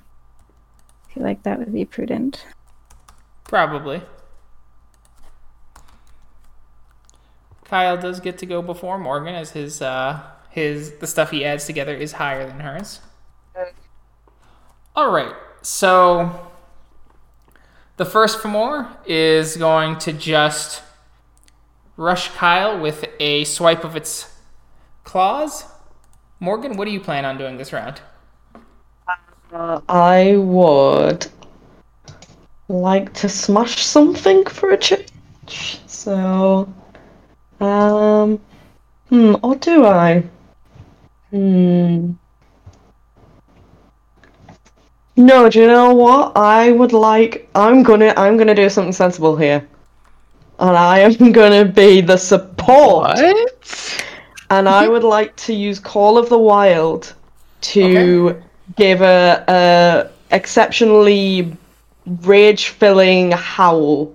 I 1.07 1.13
feel 1.13 1.21
like 1.21 1.43
that 1.43 1.59
would 1.59 1.71
be 1.71 1.85
prudent. 1.85 2.43
Probably. 3.43 4.01
Kyle 7.65 7.97
does 7.97 8.19
get 8.19 8.39
to 8.39 8.47
go 8.47 8.63
before 8.63 8.97
Morgan 8.97 9.35
as 9.35 9.51
his 9.51 9.79
uh 9.79 10.23
his 10.49 10.93
the 10.93 11.05
stuff 11.05 11.29
he 11.29 11.45
adds 11.45 11.65
together 11.65 11.93
is 11.93 12.13
higher 12.13 12.47
than 12.47 12.61
hers. 12.61 12.99
All 14.95 15.11
right. 15.11 15.35
So 15.61 16.49
the 17.97 18.05
first 18.05 18.39
Fomor 18.39 18.89
is 19.05 19.55
going 19.55 19.99
to 19.99 20.13
just 20.13 20.81
rush 21.95 22.29
Kyle 22.29 22.79
with 22.79 23.05
a 23.19 23.43
swipe 23.43 23.83
of 23.83 23.95
its 23.95 24.33
claws. 25.03 25.65
Morgan, 26.39 26.77
what 26.77 26.85
do 26.85 26.91
you 26.91 26.99
plan 26.99 27.25
on 27.25 27.37
doing 27.37 27.57
this 27.57 27.73
round? 27.73 28.01
Uh, 29.51 29.81
I 29.89 30.35
would 30.37 31.27
like 32.67 33.13
to 33.15 33.29
smash 33.29 33.83
something 33.83 34.45
for 34.45 34.71
a 34.71 34.77
change. 34.77 35.79
So, 35.87 36.71
um, 37.59 38.39
hmm, 39.09 39.35
or 39.41 39.55
do 39.55 39.85
I? 39.85 40.23
Hmm. 41.31 42.11
No, 45.15 45.49
do 45.49 45.59
you 45.59 45.67
know 45.67 45.93
what? 45.95 46.37
I 46.37 46.71
would 46.71 46.93
like. 46.93 47.49
I'm 47.55 47.81
gonna. 47.81 48.13
I'm 48.15 48.37
gonna 48.37 48.53
do 48.53 48.69
something 48.69 48.93
sensible 48.93 49.35
here, 49.35 49.67
and 50.59 50.77
I 50.77 50.99
am 50.99 51.31
gonna 51.31 51.65
be 51.65 52.01
the 52.01 52.17
support. 52.17 53.17
What? 53.17 53.86
And 54.49 54.67
I 54.69 54.87
would 54.87 55.03
like 55.03 55.35
to 55.37 55.53
use 55.53 55.79
Call 55.79 56.17
of 56.17 56.29
the 56.29 56.37
Wild 56.37 57.13
to 57.61 58.35
Okay. 58.35 58.41
give 58.75 59.01
a, 59.01 59.43
a 59.47 60.35
exceptionally 60.35 61.57
rage-filling 62.05 63.31
howl 63.31 64.13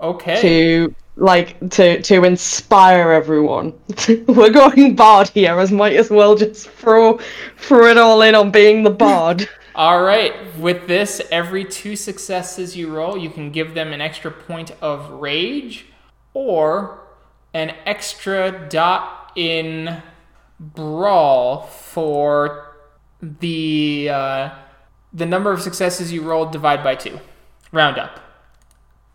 Okay. 0.00 0.42
to 0.42 0.94
like 1.16 1.58
to 1.70 2.02
to 2.02 2.24
inspire 2.24 3.10
everyone. 3.12 3.72
We're 4.28 4.50
going 4.50 4.94
bard 4.94 5.28
here, 5.28 5.58
as 5.58 5.72
might 5.72 5.94
as 5.96 6.10
well 6.10 6.36
just 6.36 6.68
throw 6.68 7.18
throw 7.56 7.86
it 7.86 7.96
all 7.98 8.20
in 8.22 8.34
on 8.34 8.50
being 8.50 8.82
the 8.82 8.90
bard. 8.90 9.48
All 9.74 10.02
right. 10.02 10.56
With 10.58 10.88
this, 10.88 11.20
every 11.30 11.64
two 11.64 11.96
successes 11.96 12.76
you 12.76 12.90
roll, 12.94 13.16
you 13.18 13.28
can 13.30 13.50
give 13.50 13.74
them 13.74 13.92
an 13.92 14.00
extra 14.00 14.30
point 14.30 14.70
of 14.80 15.10
rage 15.10 15.86
or 16.32 17.05
an 17.56 17.74
extra 17.86 18.68
dot 18.68 19.32
in 19.34 20.02
brawl 20.60 21.62
for 21.62 22.76
the 23.22 24.10
uh, 24.10 24.50
the 25.14 25.24
number 25.24 25.50
of 25.52 25.62
successes 25.62 26.12
you 26.12 26.22
rolled 26.22 26.52
divide 26.52 26.84
by 26.84 26.94
two. 26.94 27.18
Round 27.72 27.96
up. 27.96 28.20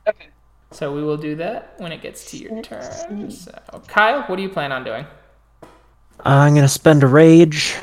Okay. 0.07 0.29
So 0.71 0.91
we 0.91 1.03
will 1.03 1.17
do 1.17 1.35
that 1.35 1.75
when 1.77 1.91
it 1.91 2.01
gets 2.01 2.31
to 2.31 2.37
your 2.37 2.63
turn. 2.63 3.29
So, 3.29 3.51
Kyle, 3.87 4.23
what 4.23 4.37
do 4.37 4.41
you 4.41 4.49
plan 4.49 4.71
on 4.71 4.83
doing? 4.83 5.05
I'm 6.25 6.55
gonna 6.55 6.67
spend 6.67 7.03
a 7.03 7.07
rage 7.07 7.75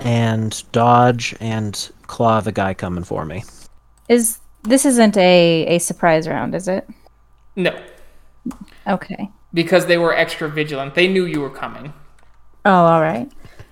and 0.00 0.62
dodge 0.72 1.34
and 1.40 1.90
claw 2.06 2.40
the 2.40 2.52
guy 2.52 2.74
coming 2.74 3.04
for 3.04 3.24
me. 3.24 3.44
Is 4.10 4.40
this 4.62 4.84
isn't 4.84 5.16
a 5.16 5.66
a 5.68 5.78
surprise 5.78 6.28
round, 6.28 6.54
is 6.54 6.68
it? 6.68 6.86
No, 7.56 7.74
Okay. 8.86 9.30
Because 9.54 9.86
they 9.86 9.96
were 9.96 10.14
extra 10.14 10.48
vigilant. 10.50 10.94
They 10.94 11.08
knew 11.08 11.24
you 11.24 11.40
were 11.40 11.48
coming. 11.50 11.94
Oh, 12.66 12.70
all 12.84 13.00
right. 13.00 13.30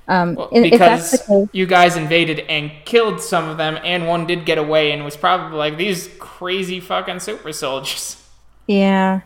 Um, 0.09 0.35
Well, 0.37 0.49
i- 0.53 0.59
if 0.59 0.79
that's 0.79 1.11
because 1.13 1.27
case, 1.27 1.49
you 1.53 1.67
guys 1.67 1.97
invaded 1.97 2.41
and 2.49 2.71
killed 2.85 3.21
some 3.21 3.49
of 3.49 3.57
them, 3.59 3.79
and 3.85 4.07
one 4.07 4.27
did 4.27 4.45
get 4.47 4.59
away 4.59 4.93
and 4.93 5.05
was 5.05 5.17
probably 5.17 5.59
like 5.59 5.77
these 5.77 6.09
crazy 6.19 6.81
fucking 6.81 7.21
super 7.21 7.53
soldiers. 7.53 8.17
yeah. 8.67 9.21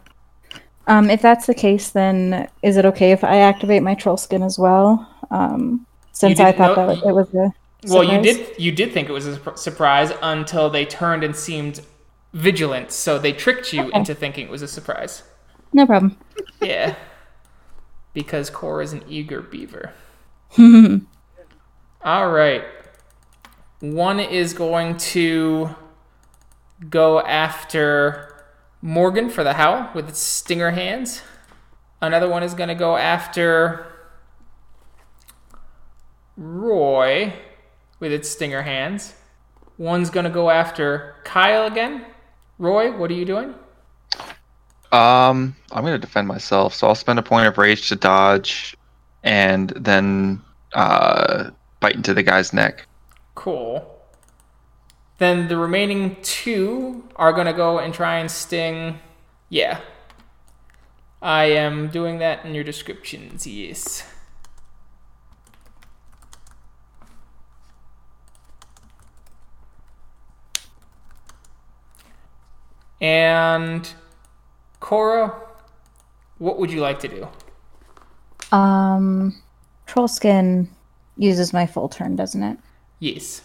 Um, 0.88 1.10
if 1.10 1.20
that's 1.20 1.46
the 1.46 1.54
case, 1.54 1.90
then 1.90 2.46
is 2.62 2.76
it 2.76 2.84
okay 2.86 3.10
if 3.10 3.24
I 3.24 3.38
activate 3.38 3.82
my 3.82 3.94
troll 3.94 4.16
skin 4.16 4.42
as 4.44 4.56
well? 4.56 5.08
Um, 5.32 5.84
since 6.12 6.38
I 6.38 6.52
thought 6.52 6.76
know- 6.76 6.86
that 6.86 7.02
was, 7.02 7.02
it 7.02 7.12
was 7.12 7.34
a 7.34 7.52
Well, 7.92 8.04
you 8.04 8.22
did 8.22 8.46
you 8.58 8.70
did 8.70 8.92
think 8.92 9.08
it 9.08 9.12
was 9.12 9.26
a 9.26 9.56
surprise 9.56 10.12
until 10.22 10.70
they 10.70 10.84
turned 10.84 11.24
and 11.24 11.34
seemed 11.34 11.80
vigilant, 12.34 12.92
so 12.92 13.18
they 13.18 13.32
tricked 13.32 13.72
you 13.72 13.90
into 13.90 14.14
thinking 14.14 14.44
it 14.46 14.50
was 14.50 14.62
a 14.62 14.68
surprise. 14.68 15.24
No 15.72 15.86
problem. 15.86 16.16
Yeah, 16.60 16.94
because 18.14 18.50
Cora 18.50 18.84
is 18.84 18.92
an 18.92 19.04
eager 19.08 19.42
beaver. 19.42 19.92
All 22.02 22.30
right, 22.30 22.64
one 23.80 24.20
is 24.20 24.52
going 24.52 24.96
to 24.98 25.74
go 26.88 27.20
after 27.20 28.44
Morgan 28.82 29.30
for 29.30 29.42
the 29.42 29.54
howl 29.54 29.90
with 29.94 30.08
its 30.08 30.18
stinger 30.18 30.70
hands. 30.70 31.22
Another 32.00 32.28
one 32.28 32.42
is 32.42 32.54
going 32.54 32.68
to 32.68 32.74
go 32.74 32.96
after 32.96 33.86
Roy 36.36 37.32
with 37.98 38.12
its 38.12 38.28
stinger 38.28 38.62
hands. 38.62 39.14
One's 39.78 40.10
going 40.10 40.24
to 40.24 40.30
go 40.30 40.50
after 40.50 41.16
Kyle 41.24 41.66
again. 41.66 42.04
Roy, 42.58 42.96
what 42.96 43.10
are 43.10 43.14
you 43.14 43.24
doing? 43.24 43.54
Um, 44.96 45.54
I'm 45.72 45.84
gonna 45.84 45.98
defend 45.98 46.26
myself, 46.26 46.72
so 46.72 46.86
I'll 46.86 46.94
spend 46.94 47.18
a 47.18 47.22
point 47.22 47.46
of 47.46 47.58
rage 47.58 47.90
to 47.90 47.96
dodge, 47.96 48.74
and 49.22 49.68
then 49.76 50.40
uh, 50.72 51.50
bite 51.80 51.96
into 51.96 52.14
the 52.14 52.22
guy's 52.22 52.54
neck. 52.54 52.86
Cool. 53.34 53.86
Then 55.18 55.48
the 55.48 55.58
remaining 55.58 56.16
two 56.22 57.06
are 57.16 57.34
gonna 57.34 57.52
go 57.52 57.78
and 57.78 57.92
try 57.92 58.18
and 58.20 58.30
sting. 58.30 58.98
Yeah. 59.50 59.80
I 61.20 61.44
am 61.44 61.88
doing 61.88 62.18
that 62.20 62.46
in 62.46 62.54
your 62.54 62.64
descriptions. 62.64 63.46
Yes. 63.46 64.02
And 72.98 73.92
Cora, 74.80 75.34
what 76.38 76.58
would 76.58 76.70
you 76.70 76.80
like 76.80 76.98
to 77.00 77.08
do? 77.08 78.56
Um, 78.56 79.42
Trollskin 79.86 80.68
uses 81.16 81.52
my 81.52 81.66
full 81.66 81.88
turn, 81.88 82.16
doesn't 82.16 82.42
it? 82.42 82.58
Yes. 82.98 83.42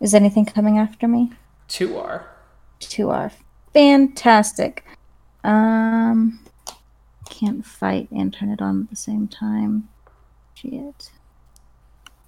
Is 0.00 0.14
anything 0.14 0.44
coming 0.44 0.78
after 0.78 1.08
me? 1.08 1.32
Two 1.68 1.96
are. 1.96 2.28
Two 2.80 3.10
are 3.10 3.30
fantastic. 3.72 4.84
Um, 5.44 6.40
can't 7.28 7.64
fight 7.64 8.08
and 8.10 8.32
turn 8.32 8.50
it 8.50 8.60
on 8.60 8.82
at 8.82 8.90
the 8.90 8.96
same 8.96 9.28
time. 9.28 9.88
Shit. 10.54 11.10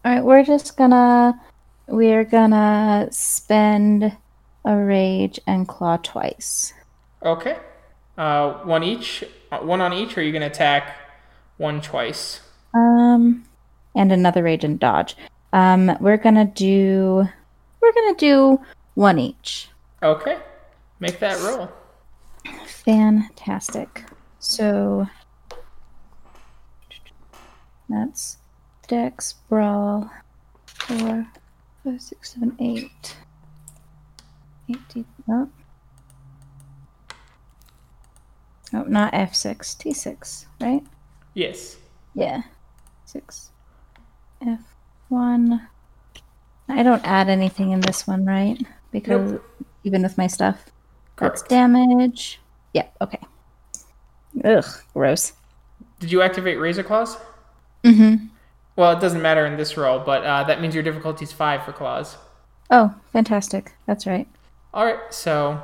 All 0.05 0.13
right, 0.13 0.25
we're 0.25 0.45
just 0.45 0.77
gonna 0.77 1.41
we're 1.87 2.25
gonna 2.25 3.09
spend 3.11 4.17
a 4.65 4.77
rage 4.77 5.39
and 5.47 5.69
claw 5.69 5.99
twice. 5.99 6.73
Okay. 7.25 7.57
Uh, 8.19 8.53
one 8.65 8.83
each. 8.83 9.25
uh, 9.51 9.59
One 9.59 9.81
on 9.81 9.93
each, 9.93 10.17
or 10.17 10.21
are 10.21 10.25
you 10.25 10.33
gonna 10.33 10.47
attack 10.47 10.97
one 11.57 11.81
twice? 11.81 12.41
Um, 12.75 13.45
and 13.95 14.13
another 14.13 14.43
rage 14.43 14.65
and 14.65 14.79
dodge. 14.79 15.17
Um, 15.53 15.97
we're 16.01 16.17
gonna 16.17 16.45
do 16.45 17.27
we're 17.81 17.93
gonna 17.93 18.17
do 18.17 18.61
one 18.95 19.19
each. 19.19 19.69
Okay. 20.03 20.39
Make 21.01 21.19
that 21.21 21.41
roll. 21.43 21.71
Fantastic. 22.67 24.05
So 24.39 25.07
that's 27.89 28.39
Dex, 28.89 29.35
Brawl, 29.49 30.11
four, 30.67 31.27
five, 31.85 32.01
six, 32.01 32.35
seven, 32.35 32.57
eight. 32.61 33.17
Eight, 34.69 34.79
D- 34.89 35.05
oh. 35.29 35.49
Oh, 38.75 38.85
not 38.85 39.13
F6, 39.13 39.57
T6, 39.59 40.47
right? 40.61 40.83
Yes. 41.35 41.77
Yeah. 42.15 42.43
Six. 43.05 43.51
F1. 44.43 45.67
I 46.69 46.83
don't 46.83 47.05
add 47.05 47.29
anything 47.29 47.73
in 47.73 47.81
this 47.81 48.07
one, 48.07 48.25
right? 48.25 48.61
Because 48.91 49.39
even 49.85 50.03
with 50.03 50.19
my 50.19 50.27
stuff. 50.27 50.65
That's 51.17 51.43
damage. 51.43 52.41
Yeah, 52.73 52.87
okay. 53.01 53.21
Ugh, 54.45 54.65
gross. 54.93 55.33
Did 56.01 56.11
you 56.11 56.23
activate 56.23 56.59
Razor 56.59 56.83
Claws? 56.83 57.17
Mm-hmm. 57.85 58.27
Well, 58.77 58.97
it 58.97 59.01
doesn't 59.01 59.23
matter 59.23 59.47
in 59.47 59.57
this 59.57 59.77
roll, 59.77 60.01
but 60.01 60.25
uh, 60.25 60.45
that 60.45 60.61
means 60.61 60.75
your 60.75 60.83
difficulty's 60.83 61.33
five 61.33 61.65
for 61.65 61.73
claws. 61.73 62.17
Oh, 62.71 62.93
fantastic. 63.13 63.73
That's 63.87 64.07
right. 64.07 64.27
All 64.73 64.85
right, 64.85 64.99
so 65.11 65.63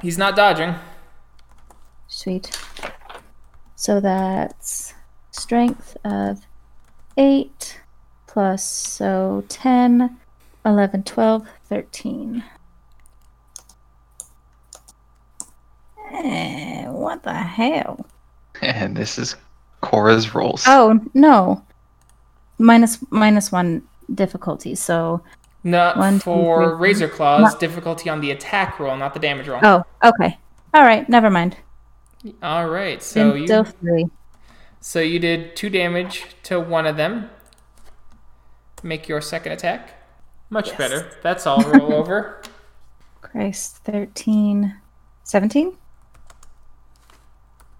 he's 0.00 0.16
not 0.18 0.36
dodging. 0.36 0.76
Sweet. 2.08 2.58
So 3.76 4.00
that's 4.00 4.94
strength 5.30 5.96
of 6.04 6.40
8 7.16 7.80
plus, 8.26 8.64
so 8.64 9.44
10, 9.48 10.16
11, 10.64 11.02
12, 11.04 11.46
13. 11.68 12.44
Eh, 16.12 16.86
what 16.88 17.22
the 17.22 17.34
hell? 17.34 18.06
And 18.62 18.96
this 18.96 19.18
is 19.18 19.36
Cora's 19.80 20.34
rolls. 20.34 20.64
Oh, 20.66 20.98
no. 21.14 21.64
Minus 22.58 22.98
minus 23.10 23.52
1 23.52 23.82
difficulty, 24.14 24.74
so. 24.74 25.22
Not 25.64 25.98
One, 25.98 26.14
two, 26.14 26.20
for 26.20 26.76
three. 26.76 26.88
Razor 26.88 27.08
Claws, 27.08 27.54
difficulty 27.56 28.08
on 28.08 28.20
the 28.20 28.30
attack 28.30 28.78
roll, 28.80 28.96
not 28.96 29.12
the 29.12 29.20
damage 29.20 29.48
roll. 29.48 29.60
Oh, 29.62 29.84
okay. 30.02 30.38
All 30.72 30.82
right, 30.82 31.08
never 31.08 31.30
mind. 31.30 31.56
All 32.42 32.68
right, 32.68 33.02
so 33.02 33.32
Then 33.32 33.40
you 33.42 33.46
still 33.46 33.64
3. 33.64 34.06
so 34.80 35.00
you 35.00 35.18
did 35.18 35.56
two 35.56 35.70
damage 35.70 36.24
to 36.44 36.60
one 36.60 36.86
of 36.86 36.96
them. 36.96 37.30
Make 38.82 39.08
your 39.08 39.20
second 39.20 39.52
attack. 39.52 39.94
Much 40.50 40.76
better. 40.78 41.10
That's 41.22 41.46
all 41.46 41.60
roll 41.62 41.92
over. 41.94 42.42
Christ, 43.20 43.78
13. 43.84 44.76
17? 45.24 45.76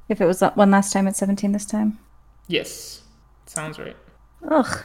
If 0.08 0.20
it 0.20 0.26
was 0.26 0.40
one 0.54 0.70
last 0.70 0.92
time, 0.92 1.06
it's 1.06 1.18
17 1.18 1.52
this 1.52 1.64
time. 1.66 1.98
Yes, 2.46 3.02
sounds 3.46 3.78
right. 3.78 3.96
Ugh, 4.50 4.84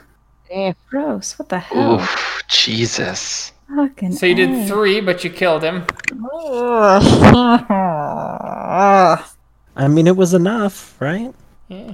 Eh. 0.52 0.74
gross. 0.90 1.38
What 1.40 1.50
the 1.50 1.60
hell? 1.60 1.96
Oof, 1.96 2.44
Jesus. 2.48 3.52
Fucking 3.74 4.12
So 4.14 4.26
you 4.26 4.36
did 4.36 4.50
A. 4.52 4.68
three, 4.68 5.02
but 5.02 5.24
you 5.24 5.30
killed 5.30 5.64
him. 5.64 5.86
I 9.76 9.88
mean, 9.88 10.08
it 10.08 10.16
was 10.16 10.34
enough, 10.34 10.96
right? 11.02 11.34
Yeah. 11.68 11.94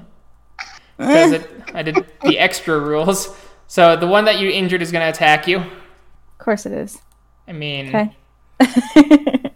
Because 0.98 1.32
it, 1.32 1.50
I 1.74 1.82
did 1.82 1.96
the 2.24 2.38
extra 2.38 2.78
rules. 2.80 3.36
So 3.68 3.96
the 3.96 4.08
one 4.08 4.26
that 4.26 4.40
you 4.40 4.50
injured 4.50 4.82
is 4.82 4.92
going 4.92 5.06
to 5.06 5.10
attack 5.10 5.48
you. 5.48 5.58
Of 5.60 6.38
course 6.40 6.66
it 6.66 6.72
is. 6.74 6.98
I 7.48 7.54
mean, 7.54 7.88
Okay. 7.96 8.16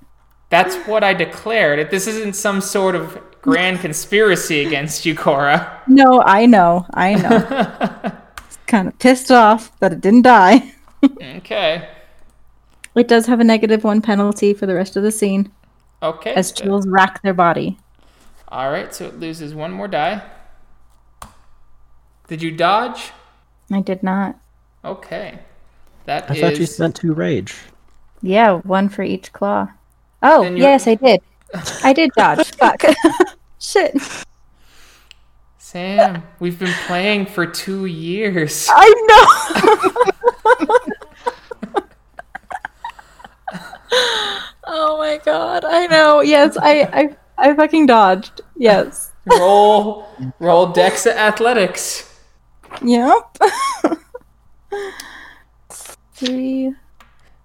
that's 0.49 0.75
what 0.87 1.03
I 1.03 1.13
declared. 1.13 1.89
This 1.91 2.07
isn't 2.07 2.35
some 2.35 2.61
sort 2.61 2.95
of 2.95 3.19
grand 3.41 3.79
conspiracy 3.81 4.65
against 4.65 5.05
you, 5.05 5.15
Cora. 5.15 5.81
no, 5.87 6.21
I 6.21 6.45
know. 6.45 6.85
I 6.93 7.15
know. 7.15 8.11
kind 8.67 8.87
of 8.87 8.97
pissed 8.99 9.31
off 9.31 9.77
that 9.79 9.91
it 9.93 10.01
didn't 10.01 10.23
die. 10.23 10.71
Okay. 11.21 11.89
It 12.95 13.09
does 13.09 13.25
have 13.25 13.41
a 13.41 13.43
negative 13.43 13.83
one 13.83 14.01
penalty 14.01 14.53
for 14.53 14.65
the 14.65 14.73
rest 14.73 14.95
of 14.95 15.03
the 15.03 15.11
scene 15.11 15.51
Okay. 16.01 16.33
as 16.33 16.53
good. 16.53 16.63
chills 16.63 16.87
rack 16.87 17.21
their 17.23 17.33
body. 17.33 17.77
All 18.53 18.69
right, 18.69 18.93
so 18.93 19.07
it 19.07 19.19
loses 19.19 19.55
one 19.55 19.71
more 19.71 19.87
die. 19.87 20.21
Did 22.27 22.43
you 22.43 22.51
dodge? 22.51 23.11
I 23.71 23.81
did 23.81 24.03
not. 24.03 24.37
Okay. 24.85 25.39
That 26.05 26.29
I 26.29 26.35
is. 26.35 26.39
thought 26.39 26.59
you 26.59 26.67
spent 26.67 26.95
two 26.95 27.13
rage. 27.13 27.55
Yeah, 28.21 28.57
one 28.59 28.89
for 28.89 29.01
each 29.01 29.33
claw. 29.33 29.69
Oh, 30.21 30.43
yes, 30.43 30.85
I 30.87 30.93
did. 30.93 31.21
I 31.83 31.93
did 31.93 32.11
dodge. 32.15 32.51
Fuck. 32.51 32.83
Shit. 33.59 33.97
Sam, 35.57 36.21
we've 36.39 36.59
been 36.59 36.75
playing 36.85 37.25
for 37.25 37.47
two 37.47 37.87
years. 37.87 38.67
I 38.69 38.87
know. 39.07 39.25
oh 44.65 44.99
my 44.99 45.19
god, 45.25 45.65
I 45.65 45.87
know. 45.87 46.21
Yes, 46.21 46.55
I, 46.55 46.81
I, 46.93 47.15
I 47.37 47.53
fucking 47.55 47.85
dodged. 47.87 48.41
Yes. 48.57 49.11
roll, 49.25 50.07
roll 50.39 50.67
Dex 50.67 51.07
Athletics. 51.07 52.09
Yep. 52.81 53.37
Three. 56.13 56.73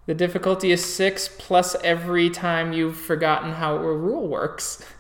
The 0.06 0.14
difficulty 0.14 0.72
is 0.72 0.84
six 0.84 1.28
plus 1.38 1.76
every 1.84 2.30
time 2.30 2.72
you've 2.72 2.96
forgotten 2.96 3.52
how 3.52 3.76
a 3.76 3.94
rule 3.94 4.26
works. 4.28 4.82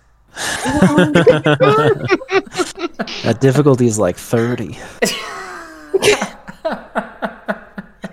That 3.24 3.38
difficulty 3.40 3.86
is 3.86 3.98
like 3.98 4.16
30. 4.16 4.78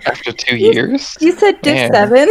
After 0.06 0.32
two 0.32 0.56
years? 0.56 1.16
You 1.20 1.32
said 1.32 1.60
diff 1.62 1.74
Man. 1.74 1.92
seven. 1.92 2.28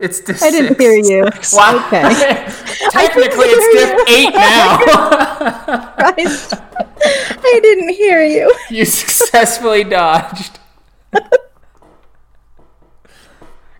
It's 0.00 0.20
diff 0.20 0.42
I 0.42 0.50
didn't 0.50 0.76
six. 0.76 0.80
hear 0.80 0.94
you. 0.96 1.24
Wow. 1.52 1.86
Okay. 1.86 2.02
Technically, 2.90 3.46
it's 3.46 3.68
diff 3.74 4.08
eight 4.08 4.34
now. 4.34 4.78
Christ. 5.96 6.54
I 7.06 7.60
didn't 7.62 7.90
hear 7.90 8.22
you. 8.24 8.52
you 8.70 8.84
successfully 8.84 9.84
dodged. 9.84 10.58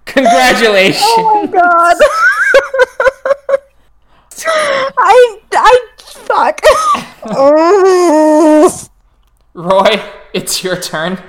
Congratulations. 0.07 1.03
Oh 1.05 1.41
my 1.43 1.47
god. 1.61 1.97
I 4.47 5.39
I 5.53 5.87
fuck. 5.99 6.61
Oh. 7.27 8.89
Roy, 9.55 10.03
it's 10.33 10.63
your 10.63 10.81
turn. 10.81 11.21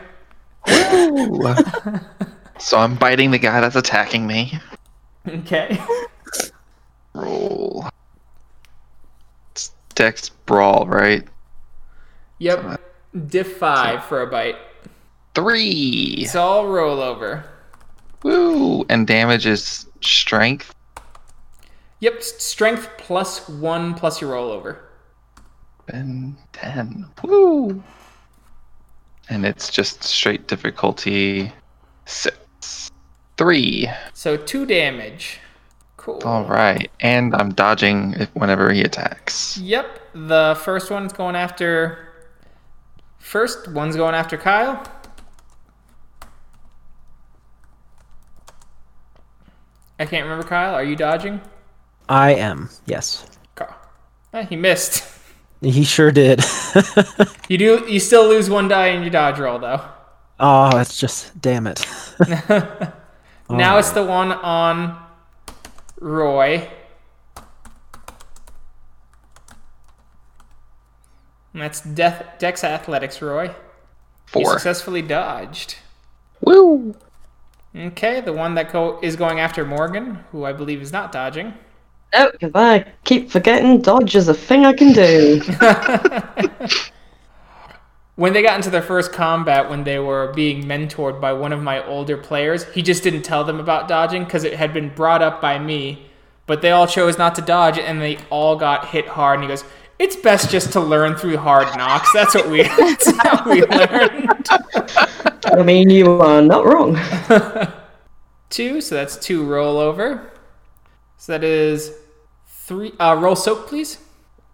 so 2.59 2.77
I'm 2.77 2.95
biting 2.95 3.31
the 3.31 3.39
guy 3.39 3.61
that's 3.61 3.75
attacking 3.75 4.27
me. 4.27 4.59
Okay. 5.27 5.79
Roll. 7.15 7.85
It's 9.51 9.71
Dex 9.95 10.29
Brawl, 10.29 10.85
right? 10.85 11.23
Yep. 12.39 12.63
Uh, 12.63 12.77
Diff 13.27 13.57
five 13.57 14.03
for 14.03 14.21
a 14.21 14.27
bite. 14.27 14.57
Three! 15.33 16.17
It's 16.19 16.35
all 16.35 16.65
rollover. 16.65 17.43
Woo! 18.23 18.85
And 18.89 19.07
damage 19.07 19.45
is 19.45 19.87
strength. 20.01 20.75
Yep. 22.01 22.21
Strength 22.21 22.89
plus 22.97 23.49
one 23.49 23.93
plus 23.95 24.21
your 24.21 24.33
rollover. 24.33 24.77
And 25.87 26.35
10. 26.53 27.07
Woo! 27.23 27.83
And 29.29 29.45
it's 29.45 29.69
just 29.69 30.03
straight 30.03 30.47
difficulty. 30.47 31.51
Six. 32.05 32.37
Three. 33.37 33.89
So 34.13 34.37
two 34.37 34.65
damage. 34.65 35.39
Cool. 35.97 36.21
All 36.23 36.45
right, 36.45 36.89
and 36.99 37.33
I'm 37.35 37.51
dodging 37.53 38.27
whenever 38.33 38.71
he 38.71 38.81
attacks. 38.81 39.57
Yep. 39.57 40.01
The 40.13 40.57
first 40.63 40.91
one's 40.91 41.11
going 41.13 41.35
after. 41.35 42.09
First 43.17 43.67
one's 43.71 43.95
going 43.95 44.13
after 44.13 44.37
Kyle. 44.37 44.83
I 49.99 50.05
can't 50.05 50.23
remember 50.23 50.47
Kyle. 50.47 50.75
Are 50.75 50.83
you 50.83 50.95
dodging? 50.95 51.41
I 52.09 52.35
am. 52.35 52.69
Yes. 52.85 53.25
Kyle. 53.55 53.75
Eh, 54.33 54.45
he 54.45 54.55
missed. 54.55 55.11
He 55.61 55.83
sure 55.83 56.11
did. 56.11 56.43
You 57.49 57.57
do. 57.57 57.85
You 57.87 57.99
still 57.99 58.27
lose 58.27 58.49
one 58.49 58.67
die 58.67 58.87
in 58.87 59.01
your 59.01 59.09
dodge 59.09 59.39
roll 59.39 59.57
though. 59.57 59.81
oh, 60.39 60.77
it's 60.77 60.99
just 60.99 61.39
damn 61.41 61.65
it. 61.65 61.83
now 63.49 63.77
it's 63.77 63.91
the 63.91 64.03
one 64.03 64.31
on 64.31 65.01
Roy. 65.99 66.69
And 71.53 71.61
that's 71.61 71.81
Death, 71.81 72.25
Dex 72.37 72.63
Athletics, 72.63 73.21
Roy. 73.21 73.45
You 73.45 73.53
Four. 74.25 74.53
successfully 74.53 75.01
dodged. 75.01 75.77
Woo! 76.41 76.95
Okay, 77.75 78.19
the 78.21 78.33
one 78.33 78.55
that 78.55 78.71
go- 78.73 78.99
is 79.01 79.15
going 79.15 79.39
after 79.39 79.63
Morgan, 79.65 80.23
who 80.31 80.43
I 80.43 80.51
believe 80.51 80.81
is 80.81 80.91
not 80.91 81.11
dodging. 81.11 81.53
Oh, 82.13 82.25
no, 82.25 82.31
because 82.31 82.51
I 82.55 82.85
keep 83.03 83.29
forgetting 83.29 83.81
dodge 83.81 84.15
is 84.15 84.27
a 84.27 84.33
thing 84.33 84.65
I 84.65 84.73
can 84.73 84.93
do. 84.93 85.41
When 88.15 88.31
they 88.31 88.41
got 88.41 88.55
into 88.55 88.69
their 88.69 88.81
first 88.81 89.11
combat, 89.11 89.69
when 89.69 89.83
they 89.83 89.99
were 89.99 90.31
being 90.33 90.63
mentored 90.63 91.19
by 91.19 91.33
one 91.33 91.51
of 91.51 91.61
my 91.61 91.85
older 91.85 92.15
players, 92.15 92.63
he 92.73 92.81
just 92.81 93.03
didn't 93.03 93.23
tell 93.23 93.43
them 93.43 93.59
about 93.59 93.89
dodging 93.89 94.23
because 94.23 94.45
it 94.45 94.53
had 94.53 94.73
been 94.73 94.89
brought 94.95 95.21
up 95.21 95.41
by 95.41 95.59
me. 95.59 96.05
But 96.45 96.61
they 96.61 96.71
all 96.71 96.87
chose 96.87 97.17
not 97.17 97.35
to 97.35 97.41
dodge, 97.41 97.77
and 97.77 98.01
they 98.01 98.17
all 98.29 98.55
got 98.55 98.87
hit 98.87 99.07
hard. 99.07 99.39
And 99.39 99.43
he 99.43 99.47
goes, 99.49 99.65
"It's 99.99 100.15
best 100.15 100.49
just 100.49 100.71
to 100.73 100.79
learn 100.79 101.15
through 101.15 101.37
hard 101.37 101.67
knocks. 101.75 102.13
That's 102.13 102.33
what 102.33 102.49
we. 102.49 102.63
That's 102.77 103.11
how 103.17 103.49
we 103.49 103.65
learned." 103.65 104.47
I 105.45 105.63
mean, 105.63 105.89
you 105.89 106.21
are 106.21 106.41
not 106.41 106.65
wrong. 106.65 106.97
two, 108.49 108.79
so 108.79 108.95
that's 108.95 109.17
two 109.17 109.45
roll 109.45 109.77
over. 109.77 110.31
So 111.17 111.33
that 111.33 111.43
is 111.43 111.93
three. 112.47 112.93
Uh, 112.99 113.17
roll 113.19 113.35
soak, 113.35 113.67
please. 113.67 113.97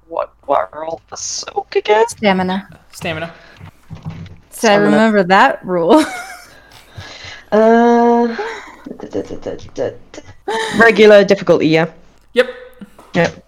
What? 0.08 0.34
What? 0.46 0.74
Roll 0.76 1.02
for 1.08 1.16
soak 1.16 1.76
again? 1.76 2.08
Stamina. 2.08 2.80
Stamina. 2.92 3.34
So 4.62 4.72
I 4.72 4.76
remember 4.76 5.24
that 5.24 5.66
rule. 5.66 6.04
Uh, 7.54 8.34
regular 10.80 11.22
difficulty, 11.26 11.68
yeah. 11.68 11.92
Yep. 12.32 12.50
Yep. 13.14 13.46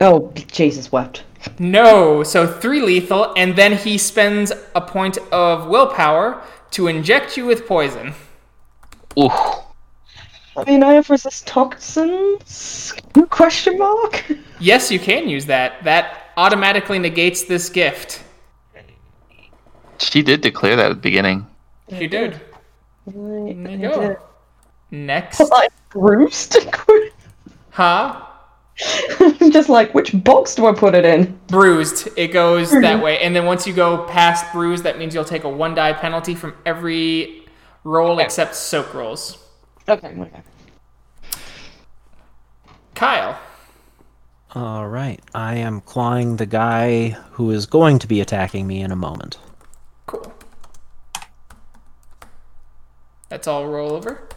Oh, 0.00 0.32
Jesus 0.50 0.90
wept. 0.90 1.22
No, 1.60 2.24
so 2.24 2.44
three 2.44 2.80
lethal, 2.82 3.32
and 3.36 3.54
then 3.54 3.76
he 3.76 3.96
spends 3.98 4.50
a 4.74 4.80
point 4.80 5.18
of 5.30 5.68
willpower 5.68 6.42
to 6.72 6.88
inject 6.88 7.36
you 7.36 7.46
with 7.46 7.68
poison. 7.68 8.14
Ooh. 9.16 9.30
I 10.56 10.64
mean, 10.66 10.82
I 10.82 10.94
have 10.94 11.08
resist 11.08 11.46
toxins? 11.46 12.94
Question 13.30 13.78
mark? 13.78 14.24
Yes, 14.58 14.90
you 14.90 14.98
can 14.98 15.28
use 15.28 15.46
that. 15.46 15.84
That 15.84 16.32
automatically 16.36 16.98
negates 16.98 17.44
this 17.44 17.68
gift. 17.68 18.23
She 19.98 20.22
did 20.22 20.40
declare 20.40 20.76
that 20.76 20.90
at 20.90 20.94
the 20.94 21.00
beginning. 21.00 21.46
She 21.90 22.06
did. 22.06 22.40
There 23.06 23.48
you 23.48 23.78
go. 23.78 24.16
Next. 24.90 25.40
Like, 25.50 25.70
bruised? 25.90 26.56
Huh? 27.70 28.24
I'm 29.20 29.50
just 29.52 29.68
like, 29.68 29.94
which 29.94 30.12
box 30.24 30.54
do 30.54 30.66
I 30.66 30.72
put 30.72 30.94
it 30.94 31.04
in? 31.04 31.38
Bruised. 31.46 32.08
It 32.16 32.28
goes 32.28 32.70
that 32.70 33.02
way. 33.02 33.18
And 33.18 33.34
then 33.34 33.44
once 33.46 33.66
you 33.66 33.72
go 33.72 34.04
past 34.04 34.52
bruised, 34.52 34.84
that 34.84 34.98
means 34.98 35.14
you'll 35.14 35.24
take 35.24 35.44
a 35.44 35.48
one 35.48 35.74
die 35.74 35.92
penalty 35.92 36.34
from 36.34 36.54
every 36.66 37.44
roll 37.84 38.18
except 38.18 38.54
soak 38.54 38.92
rolls. 38.94 39.38
Okay, 39.88 40.08
okay. 40.08 40.42
Kyle. 42.94 43.38
All 44.54 44.88
right. 44.88 45.20
I 45.34 45.56
am 45.56 45.80
clawing 45.80 46.36
the 46.36 46.46
guy 46.46 47.10
who 47.32 47.50
is 47.50 47.66
going 47.66 47.98
to 48.00 48.06
be 48.06 48.20
attacking 48.20 48.66
me 48.66 48.80
in 48.80 48.90
a 48.90 48.96
moment. 48.96 49.38
Cool. 50.06 50.32
That's 53.28 53.46
all 53.46 53.66
roll 53.66 53.92
over. 53.92 54.28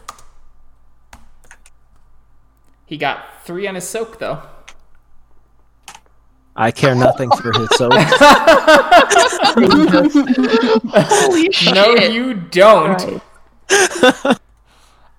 He 2.86 2.96
got 2.96 3.44
three 3.44 3.66
on 3.66 3.74
his 3.74 3.86
soak 3.86 4.18
though. 4.18 4.42
I 6.56 6.72
care 6.72 6.94
nothing 6.94 7.30
for 7.30 7.52
his 7.52 7.68
soak. 7.76 7.92
Holy 11.06 11.52
shit! 11.52 11.74
No, 11.74 11.94
you 11.94 12.34
don't. 12.34 13.22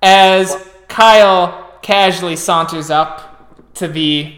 As 0.02 0.70
Kyle 0.90 1.78
casually 1.82 2.36
saunters 2.36 2.90
up 2.90 3.74
to 3.76 3.88
the 3.88 4.36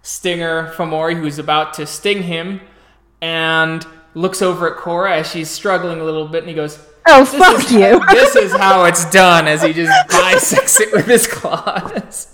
stinger 0.00 0.72
Fomori, 0.76 1.18
who's 1.18 1.38
about 1.38 1.74
to 1.74 1.86
sting 1.86 2.22
him 2.22 2.60
and 3.20 3.86
looks 4.16 4.40
over 4.40 4.72
at 4.72 4.78
Cora 4.78 5.18
as 5.18 5.30
she's 5.30 5.50
struggling 5.50 6.00
a 6.00 6.04
little 6.04 6.26
bit 6.26 6.38
and 6.42 6.48
he 6.48 6.54
goes, 6.54 6.78
oh, 7.06 7.20
this 7.20 7.34
fuck 7.34 7.62
is, 7.64 7.70
you. 7.70 8.00
this 8.10 8.34
is 8.34 8.50
how 8.52 8.84
it's 8.84 9.08
done 9.10 9.46
as 9.46 9.62
he 9.62 9.74
just 9.74 9.92
bisects 10.08 10.80
it 10.80 10.90
with 10.92 11.06
his 11.06 11.26
claws. 11.26 12.32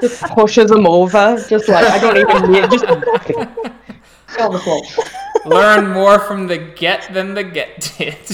Just 0.00 0.22
pushes 0.22 0.70
him 0.70 0.86
over. 0.86 1.44
Just 1.48 1.68
like, 1.68 1.84
I 1.84 1.98
don't 1.98 2.16
even 2.16 2.50
need 2.50 2.70
Just 2.70 2.84
it. 2.84 2.90
On 4.40 4.52
the 4.52 4.58
floor. 4.58 4.82
Learn 5.44 5.92
more 5.92 6.18
from 6.18 6.46
the 6.46 6.56
get 6.56 7.12
than 7.12 7.34
the 7.34 7.44
get 7.44 7.92
did. 7.98 8.16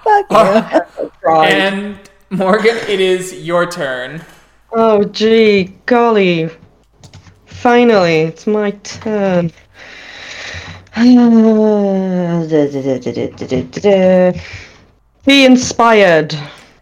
Fuck 0.00 0.26
you. 0.30 1.10
Right. 1.22 1.52
and 1.52 2.00
Morgan, 2.30 2.76
it 2.88 2.98
is 3.00 3.32
your 3.44 3.70
turn. 3.70 4.24
Oh, 4.72 5.04
gee, 5.04 5.76
golly. 5.86 6.50
Finally, 7.60 8.20
it's 8.20 8.46
my 8.46 8.70
turn. 8.70 9.52
Be 15.26 15.44
inspired. 15.44 16.34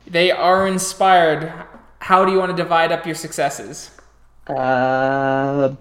They 0.07 0.31
are 0.31 0.69
inspired. 0.69 1.53
How 1.99 2.25
do 2.25 2.31
you 2.33 2.39
want 2.39 2.57
to 2.57 2.63
divide 2.63 2.93
up 2.93 3.05
your 3.05 3.17
successes? 3.17 3.91
Uh, 4.47 5.75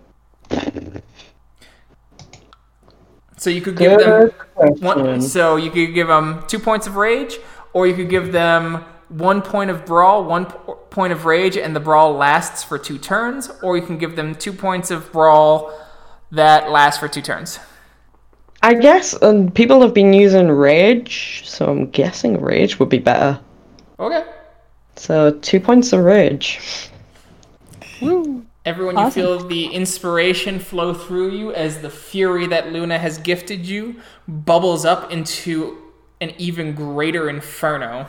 So 3.38 3.52
you 3.52 3.62
could 3.62 3.78
give 3.78 4.00
them 4.00 4.32
one. 4.80 5.22
So 5.22 5.58
you 5.58 5.70
could 5.70 5.94
give 5.94 6.08
them 6.08 6.44
two 6.48 6.60
points 6.60 6.88
of 6.88 6.96
rage, 6.96 7.38
or 7.72 7.86
you 7.86 7.94
could 7.94 8.10
give 8.10 8.32
them 8.32 8.84
one 9.10 9.42
point 9.42 9.70
of 9.70 9.86
brawl, 9.86 10.24
one 10.26 10.46
p- 10.46 10.54
point 10.90 11.14
of 11.14 11.26
rage, 11.26 11.58
and 11.58 11.76
the 11.76 11.80
brawl 11.80 12.14
lasts 12.14 12.64
for 12.64 12.78
two 12.78 12.98
turns, 12.98 13.50
or 13.64 13.78
you 13.78 13.86
can 13.86 13.98
give 13.98 14.16
them 14.16 14.36
two 14.36 14.54
points 14.54 14.92
of 14.92 15.12
brawl 15.12 15.72
that 16.32 16.70
lasts 16.72 17.00
for 17.00 17.08
two 17.08 17.22
turns. 17.22 17.60
I 18.64 18.74
guess 18.74 19.16
um, 19.22 19.52
people 19.52 19.82
have 19.82 19.94
been 19.94 20.14
using 20.14 20.50
rage, 20.52 21.44
so 21.46 21.70
I'm 21.70 21.90
guessing 21.92 22.42
rage 22.42 22.80
would 22.80 22.90
be 22.90 23.00
better. 23.00 23.40
Okay. 24.00 24.26
So 24.96 25.32
two 25.42 25.60
points 25.60 25.94
of 25.94 26.04
rage. 26.04 26.90
Everyone, 28.66 28.98
Awesome. 28.98 29.22
you 29.22 29.28
feel 29.28 29.48
the 29.48 29.68
inspiration 29.68 30.60
flow 30.60 30.94
through 30.94 31.32
you 31.32 31.54
as 31.54 31.82
the 31.82 31.90
fury 31.90 32.48
that 32.48 32.74
Luna 32.74 32.98
has 33.00 33.18
gifted 33.18 33.66
you 33.66 33.96
bubbles 34.28 34.84
up 34.84 35.12
into 35.12 35.78
an 36.20 36.34
even 36.38 36.74
greater 36.76 37.30
inferno. 37.30 38.08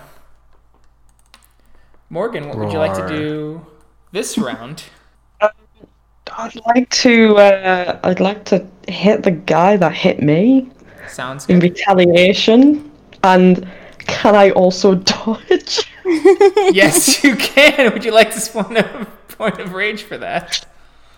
Morgan, 2.11 2.49
what 2.49 2.57
would 2.57 2.73
you 2.73 2.79
like 2.79 2.95
to 2.95 3.07
do 3.07 3.67
this 4.13 4.39
round? 4.39 4.85
I'd 5.41 6.57
like 6.67 6.89
to. 6.91 7.37
Uh, 7.37 8.01
I'd 8.05 8.21
like 8.21 8.45
to 8.47 8.67
hit 8.87 9.23
the 9.23 9.31
guy 9.31 9.77
that 9.77 9.93
hit 9.93 10.23
me 10.23 10.71
Sounds 11.09 11.47
in 11.47 11.61
retaliation, 11.61 12.91
and 13.25 13.69
can 13.99 14.35
I 14.35 14.51
also 14.51 14.95
dodge? 15.15 15.91
yes, 16.73 17.23
you 17.25 17.37
can. 17.37 17.93
Would 17.93 18.05
you 18.05 18.13
like 18.13 18.33
to 18.33 18.41
spawn 18.41 18.77
a 18.77 19.07
point 19.29 19.59
of 19.59 19.75
rage 19.75 20.03
for 20.03 20.17
that? 20.19 20.65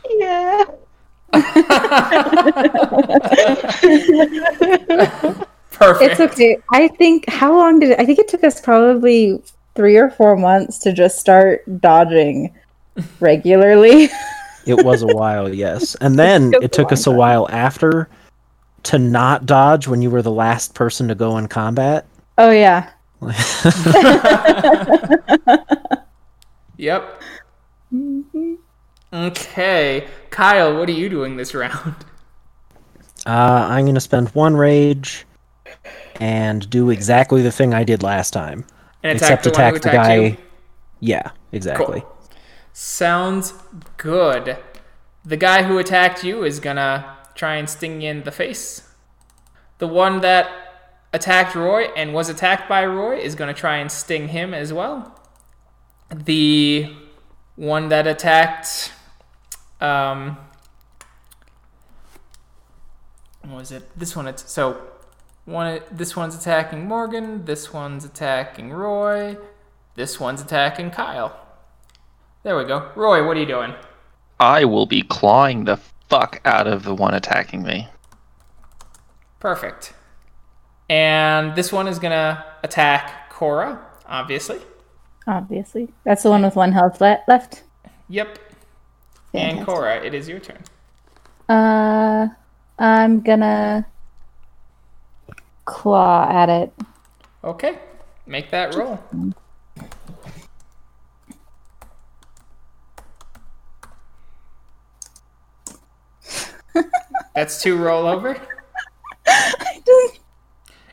Yeah. 0.09 0.65
Perfect. 5.71 6.11
It's 6.11 6.21
okay. 6.21 6.59
I 6.73 6.89
think 6.89 7.29
how 7.29 7.57
long 7.57 7.79
did 7.79 7.91
it? 7.91 8.01
I 8.01 8.05
think 8.05 8.19
it 8.19 8.27
took 8.27 8.43
us 8.43 8.61
probably 8.61 9.41
three 9.75 9.97
or 9.97 10.11
four 10.11 10.37
months 10.37 10.79
to 10.79 10.93
just 10.93 11.19
start 11.19 11.63
dodging 11.81 12.55
regularly. 13.21 14.09
It 14.67 14.85
was 14.85 15.03
a 15.03 15.07
while, 15.07 15.53
yes. 15.55 15.95
And 15.97 16.19
then 16.19 16.53
Took 16.53 16.63
it 16.63 16.73
took 16.73 16.93
us 16.93 17.07
a 17.07 17.11
long 17.11 17.19
while 17.19 17.49
after 17.51 18.09
to 18.85 18.99
not 18.99 19.47
dodge 19.47 19.87
when 19.89 20.03
you 20.03 20.11
were 20.11 20.23
the 20.23 20.31
last 20.31 20.75
person 20.75 21.09
to 21.09 21.15
go 21.15 21.37
in 21.39 21.49
combat. 21.49 22.07
oh 22.39 22.51
yeah, 22.51 22.91
Yep. 26.77 27.23
Okay. 29.13 30.07
Kyle, 30.31 30.79
what 30.79 30.89
are 30.89 30.93
you 30.93 31.09
doing 31.11 31.37
this 31.37 31.55
round? 31.55 31.95
Uh, 33.27 33.67
I'm 33.69 33.85
gonna 33.85 34.01
spend 34.01 34.31
one 34.31 34.57
rage 34.57 35.27
and 36.21 36.69
do 36.71 36.89
exactly 36.89 37.43
the 37.43 37.53
thing 37.53 37.75
I 37.75 37.85
did 37.85 38.03
last 38.03 38.31
time. 38.31 38.65
And 39.03 39.17
Except 39.17 39.45
the 39.45 39.51
attack 39.51 39.75
the 39.75 39.91
guy. 39.91 40.15
you? 40.15 40.37
Yeah, 41.01 41.31
exactly. 41.53 42.01
Cool. 42.01 42.19
Sounds 42.73 43.55
good. 43.97 44.59
The 45.25 45.37
guy 45.37 45.63
who 45.65 45.79
attacked 45.79 46.23
you 46.25 46.45
is 46.45 46.61
gonna 46.61 47.17
try 47.35 47.57
and 47.57 47.69
sting 47.69 48.01
you 48.03 48.11
in 48.11 48.23
the 48.25 48.33
face. 48.33 48.89
The 49.79 49.87
one 49.87 50.21
that 50.21 50.51
attacked 51.13 51.55
Roy 51.55 51.85
and 51.97 52.13
was 52.15 52.29
attacked 52.29 52.69
by 52.69 52.85
Roy 52.85 53.19
is 53.19 53.35
gonna 53.35 53.55
try 53.55 53.77
and 53.77 53.91
sting 53.91 54.29
him 54.29 54.53
as 54.55 54.73
well. 54.73 55.19
The 56.15 56.95
one 57.57 57.89
that 57.89 58.07
attacked, 58.07 58.93
um, 59.81 60.37
what 63.43 63.57
was 63.57 63.73
it? 63.73 63.89
This 63.99 64.15
one. 64.15 64.27
It's 64.27 64.51
so 64.51 64.90
one. 65.51 65.81
This 65.91 66.17
one's 66.17 66.37
attacking 66.37 66.87
Morgan. 66.87 67.45
This 67.45 67.73
one's 67.73 68.05
attacking 68.05 68.73
Roy. 68.73 69.37
This 69.95 70.19
one's 70.19 70.41
attacking 70.41 70.91
Kyle. 70.93 71.39
There 72.43 72.57
we 72.57 72.65
go. 72.65 72.91
Roy, 72.95 73.27
what 73.27 73.37
are 73.37 73.41
you 73.41 73.47
doing? 73.47 73.75
I 74.39 74.65
will 74.65 74.87
be 74.87 75.03
clawing 75.03 75.65
the 75.65 75.77
fuck 76.09 76.41
out 76.45 76.67
of 76.67 76.85
the 76.85 76.95
one 76.95 77.13
attacking 77.13 77.63
me. 77.63 77.89
Perfect. 79.39 79.93
And 80.89 81.55
this 81.55 81.73
one 81.73 81.87
is 81.87 81.99
gonna 81.99 82.45
attack 82.63 83.31
Cora, 83.31 83.81
obviously. 84.07 84.61
Obviously. 85.27 85.93
That's 86.05 86.23
the 86.23 86.31
one 86.31 86.43
with 86.43 86.57
one 86.57 86.73
health 86.73 87.01
le- 87.01 87.23
left. 87.29 87.63
Yep. 88.09 88.39
And 89.35 89.65
Cora, 89.65 90.03
it 90.03 90.15
is 90.15 90.29
your 90.29 90.41
turn. 90.41 90.63
Uh, 91.49 92.29
I'm 92.79 93.21
gonna 93.21 93.87
claw 95.71 96.29
at 96.29 96.49
it. 96.49 96.73
Okay. 97.45 97.79
Make 98.27 98.51
that 98.51 98.75
roll. 98.75 98.99
That's 107.35 107.63
two 107.63 107.77
roll 107.77 108.07
over. 108.07 108.37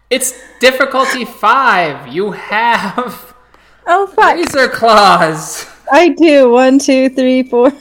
It's 0.09 0.33
difficulty 0.59 1.25
five. 1.25 2.07
You 2.07 2.31
have 2.31 3.33
Oh 3.87 4.07
fuck! 4.07 4.35
razor 4.35 4.67
claws. 4.67 5.65
I 5.91 6.09
do. 6.09 6.51
One, 6.51 6.77
two, 6.79 7.09
three, 7.09 7.43
four. 7.43 7.71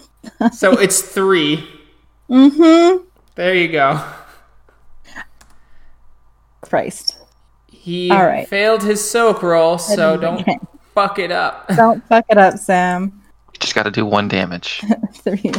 So 0.53 0.73
it's 0.73 1.03
three. 1.03 1.69
Mm-hmm. 2.31 3.05
There 3.37 3.55
you 3.55 3.69
go. 3.69 4.03
Christ. 6.69 7.17
He 7.69 8.11
All 8.11 8.27
right. 8.27 8.49
failed 8.49 8.83
his 8.83 9.09
soak 9.09 9.43
roll, 9.43 9.79
so 9.79 10.17
don't 10.17 10.41
Okay. 10.41 10.59
fuck 10.95 11.19
it 11.19 11.31
up. 11.31 11.69
Don't 11.77 12.03
fuck 12.09 12.25
it 12.29 12.39
up, 12.39 12.59
Sam. 12.59 13.23
You 13.53 13.59
just 13.61 13.75
got 13.75 13.85
to 13.85 13.91
do 13.91 14.05
one 14.07 14.29
damage. 14.29 14.83
Three. 15.15 15.53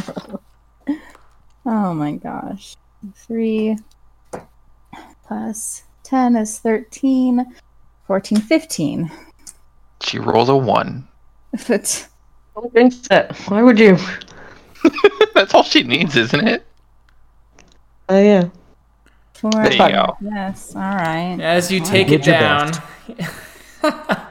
Oh 1.66 1.94
my 1.94 2.12
gosh. 2.12 2.74
Three 3.14 3.76
plus 5.26 5.82
10 6.04 6.36
is 6.36 6.58
13. 6.58 7.44
14, 8.06 8.38
15. 8.40 9.10
She 10.02 10.18
rolled 10.18 10.48
a 10.48 10.56
one. 10.56 11.06
But 11.68 12.08
Don't 12.54 12.72
jinx 12.74 13.06
it. 13.10 13.32
Why 13.48 13.62
would 13.62 13.78
you? 13.78 13.96
That's 15.34 15.54
all 15.54 15.62
she 15.62 15.82
needs, 15.82 16.16
isn't 16.16 16.46
it? 16.48 16.66
Oh 18.08 18.20
yeah. 18.20 18.48
Four. 19.40 19.50
There 19.52 19.72
you 19.72 19.78
go. 19.78 20.16
Yes, 20.20 20.74
all 20.74 20.82
right. 20.82 21.38
As 21.40 21.70
you 21.70 21.80
take 21.80 22.08
did 22.08 22.20
it 22.20 22.24
down. 22.24 22.72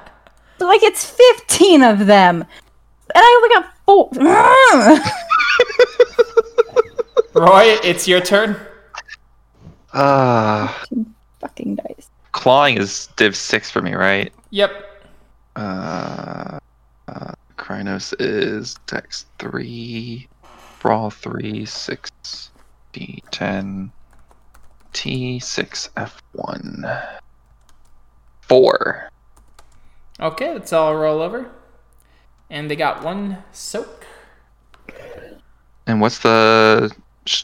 Like 0.59 0.81
it's 0.83 1.05
15 1.05 1.83
of 1.83 2.05
them. 2.07 2.41
And 2.41 2.47
I 3.15 3.35
only 3.37 3.49
got 3.55 3.73
four. 3.85 4.09
Roy, 7.41 7.77
it's 7.83 8.07
your 8.07 8.21
turn. 8.21 8.57
Uh, 9.93 10.67
Fucking 11.39 11.75
dice. 11.75 12.09
clawing 12.31 12.77
is 12.77 13.07
div 13.15 13.35
six 13.35 13.69
for 13.71 13.81
me, 13.81 13.93
right? 13.93 14.33
Yep. 14.49 14.71
Uh, 15.55 16.59
uh 17.07 17.33
Crinos 17.57 18.13
is 18.19 18.75
dex 18.87 19.25
three, 19.39 20.27
brawl 20.79 21.09
three, 21.09 21.65
six, 21.65 22.51
d10, 22.93 23.89
t6, 24.97 25.89
f1, 25.95 27.19
four. 28.41 29.09
Okay, 30.19 30.53
let's 30.53 30.73
all 30.73 30.95
roll 30.95 31.21
over. 31.21 31.51
And 32.49 32.71
they 32.71 32.75
got 32.75 33.03
one 33.03 33.43
soak. 33.51 34.07
And 35.85 36.01
what's 36.01 36.19
the 36.19 36.91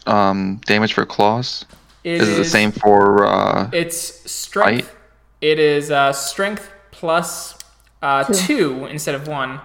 um 0.07 0.59
damage 0.65 0.93
for 0.93 1.05
claws? 1.05 1.65
It 2.03 2.21
Is 2.21 2.29
it 2.29 2.35
the 2.37 2.45
same 2.45 2.71
for 2.71 3.25
uh? 3.27 3.69
It's 3.71 4.29
strength. 4.31 4.87
Height? 4.87 4.95
It 5.41 5.59
is 5.59 5.91
uh, 5.91 6.11
strength 6.13 6.71
plus 6.91 7.57
uh, 8.01 8.23
Two. 8.23 8.33
two. 8.33 8.85
instead 8.87 9.13
of 9.13 9.27
one, 9.27 9.59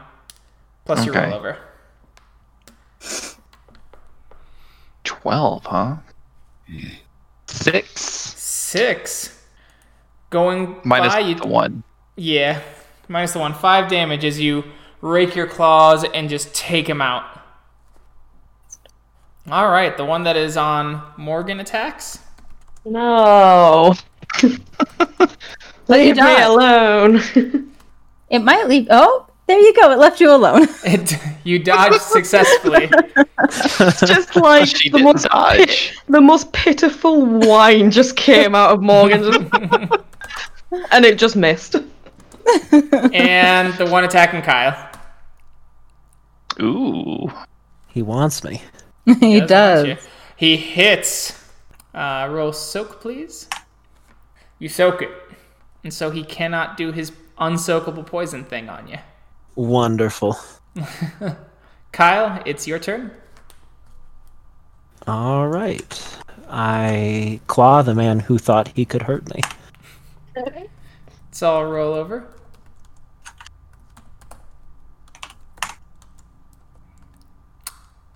plus 0.85 1.07
your 1.07 1.17
Okay. 1.17 1.31
rollover. 1.31 1.57
Twelve, 5.05 5.65
huh? 5.65 5.97
Six 7.49 8.01
Six. 8.01 9.35
Going 10.31 10.77
minus 10.85 11.15
by, 11.15 11.21
you, 11.21 11.35
the 11.35 11.47
one. 11.47 11.83
yeah, 12.17 12.61
minus 13.09 13.33
the 13.33 13.39
one. 13.39 13.55
Five 13.55 13.89
damage 13.89 14.25
as 14.25 14.39
you 14.39 14.65
rake 15.01 15.35
your 15.35 15.47
claws 15.47 16.05
and 16.05 16.29
just 16.29 16.55
take 16.55 16.87
him 16.87 17.01
out. 17.01 17.25
All 19.51 19.71
right, 19.71 19.97
the 19.97 20.05
one 20.05 20.25
that 20.25 20.37
is 20.37 20.59
on 20.59 21.03
Morgan 21.17 21.61
attacks. 21.61 22.19
No. 22.85 23.95
Leave 24.43 24.61
me 25.89 26.13
die. 26.13 26.43
alone. 26.43 27.21
It 28.31 28.41
might 28.41 28.69
leave. 28.69 28.89
Oh, 28.91 29.27
there 29.47 29.59
you 29.59 29.73
go. 29.75 29.91
It 29.91 29.99
left 29.99 30.21
you 30.21 30.31
alone. 30.31 30.67
It, 30.85 31.15
you 31.49 31.59
dodged 31.59 32.01
successfully. 32.03 32.91
It's 33.41 34.01
just 34.01 34.37
like 34.49 34.67
She 34.69 34.91
the 34.91 34.99
most, 34.99 35.25
dodge. 35.25 35.97
the 36.09 36.21
most 36.21 36.53
pitiful 36.53 37.25
whine 37.25 37.91
just 37.91 38.17
came 38.17 38.55
out 38.55 38.71
of 38.73 38.83
Morgan, 38.83 39.23
just- 39.23 40.03
and 40.93 41.05
it 41.05 41.19
just 41.19 41.37
missed. 41.37 41.77
and 43.15 43.73
the 43.75 43.87
one 43.91 44.05
attacking 44.05 44.43
Kyle. 44.43 44.91
Ooh. 46.61 47.31
He 47.89 48.03
wants 48.03 48.45
me. 48.45 48.61
he 49.21 49.41
Does 49.41 49.49
does. 49.87 50.09
He 50.37 50.57
hits. 50.57 51.35
Uh, 51.95 52.29
roll 52.31 52.53
soak, 52.53 53.01
please. 53.01 53.49
You 54.59 54.69
soak 54.69 55.03
it. 55.03 55.11
And 55.83 55.93
so 55.95 56.11
he 56.11 56.23
cannot 56.25 56.77
do 56.77 56.93
his 56.93 57.13
unsoakable 57.39 58.03
poison 58.05 58.45
thing 58.45 58.69
on 58.69 58.87
you. 58.89 58.99
Wonderful. 59.55 60.37
Kyle, 61.93 62.43
it's 62.45 62.67
your 62.67 62.79
turn. 62.79 63.11
All 65.07 65.49
right. 65.49 66.19
I 66.49 67.41
claw 67.47 67.83
the 67.83 67.95
man 67.95 68.21
who 68.21 68.39
thought 68.39 68.69
he 68.69 68.85
could 68.85 69.03
hurt 69.03 69.33
me. 69.35 69.41
It's 71.31 71.43
all 71.43 71.67
roll 71.67 71.95
over. 71.95 72.27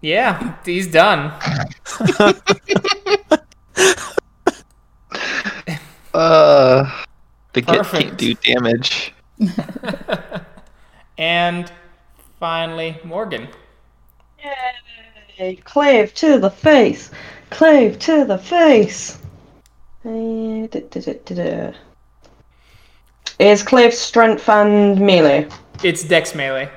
Yeah, 0.00 0.56
he's 0.64 0.90
done. 0.90 1.32
Uh, 6.14 7.04
the 7.54 7.62
git 7.62 7.74
Perfect. 7.78 8.02
can't 8.02 8.18
do 8.18 8.34
damage. 8.34 9.14
And 11.18 11.70
finally, 12.42 12.98
Morgan. 13.04 13.46
Yay! 15.38 15.54
Klaive 15.64 16.12
to 16.14 16.40
the 16.40 16.50
face. 16.50 17.12
Klaive 17.52 18.00
to 18.00 18.24
the 18.24 18.36
face. 18.36 19.16
Eh, 20.04 20.66
da, 20.66 20.80
da, 20.90 21.12
da. 21.24 21.72
Is 23.38 23.62
Klaive 23.62 23.92
strength 23.92 24.48
and 24.48 25.00
melee? 25.00 25.46
It's 25.84 26.02
Dex 26.02 26.34
Melee. 26.34 26.68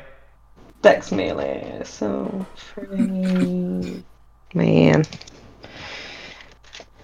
Dex 0.83 1.11
melee. 1.11 1.81
So 1.83 2.45
three. 2.55 4.03
Man, 4.53 5.03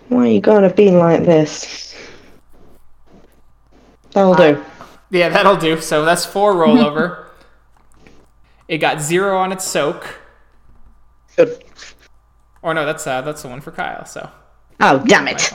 why 0.09 0.19
are 0.19 0.27
you 0.27 0.39
gonna 0.39 0.71
be 0.71 0.91
like 0.91 1.25
this? 1.25 1.95
That'll 4.11 4.35
do. 4.35 4.63
Yeah, 5.09 5.29
that'll 5.29 5.57
do. 5.57 5.81
So 5.81 6.05
that's 6.05 6.27
four 6.27 6.53
rollover. 6.53 7.25
it 8.67 8.77
got 8.79 8.99
zero 9.01 9.37
on 9.37 9.51
its 9.51 9.65
soak. 9.65 10.05
Good. 11.35 11.63
Or 12.61 12.73
no, 12.73 12.85
that's 12.85 13.05
uh, 13.07 13.21
that's 13.21 13.41
the 13.41 13.47
one 13.47 13.61
for 13.61 13.71
Kyle. 13.71 14.05
So 14.05 14.29
Oh, 14.79 15.03
damn 15.05 15.27
it. 15.27 15.51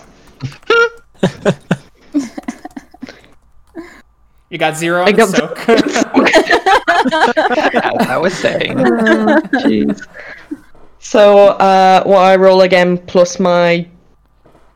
you 4.50 4.58
got 4.58 4.76
zero 4.76 5.02
on 5.02 5.08
I 5.08 5.10
its 5.10 5.32
got- 5.32 5.36
soak. 5.36 5.68
I 8.08 8.16
was 8.18 8.34
saying. 8.34 8.78
Oh, 8.86 9.40
Jeez. 9.64 10.06
So, 10.98 11.48
uh, 11.48 12.02
what 12.04 12.18
I 12.18 12.36
roll 12.36 12.62
again 12.62 12.98
plus 12.98 13.38
my 13.38 13.86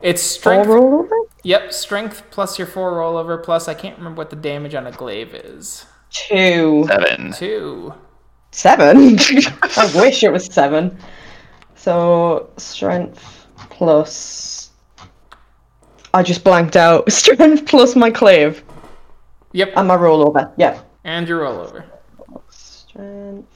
it's 0.01 0.35
four 0.37 0.63
strength. 0.63 0.67
rollover? 0.69 1.09
Yep, 1.43 1.73
strength 1.73 2.23
plus 2.31 2.57
your 2.57 2.67
four 2.67 2.93
rollover 2.93 3.43
plus 3.43 3.67
I 3.67 3.73
can't 3.73 3.97
remember 3.97 4.19
what 4.19 4.29
the 4.29 4.35
damage 4.37 4.73
on 4.75 4.87
a 4.87 4.91
glaive 4.91 5.33
is. 5.35 5.85
Two. 6.09 6.85
Seven. 6.87 7.33
Two. 7.33 7.93
Seven? 8.51 9.17
I 9.77 9.91
wish 9.95 10.23
it 10.23 10.31
was 10.31 10.45
seven. 10.45 10.97
So, 11.75 12.49
strength 12.57 13.47
plus. 13.69 14.69
I 16.13 16.21
just 16.23 16.43
blanked 16.43 16.75
out. 16.75 17.09
Strength 17.11 17.65
plus 17.67 17.95
my 17.95 18.11
klaive. 18.11 18.61
Yep, 19.53 19.73
And 19.77 19.87
my 19.87 19.95
rollover. 19.97 20.51
Yep. 20.57 20.85
and 21.05 21.27
your 21.27 21.41
rollover. 21.41 21.85
Strength. 22.49 23.47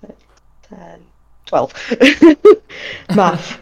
Six, 0.00 0.12
ten. 0.62 1.04
Twelve. 1.46 1.72
Math. 3.14 3.60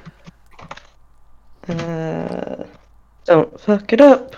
Uh, 1.68 2.64
don't 3.24 3.60
fuck 3.60 3.92
it 3.92 4.00
up. 4.00 4.36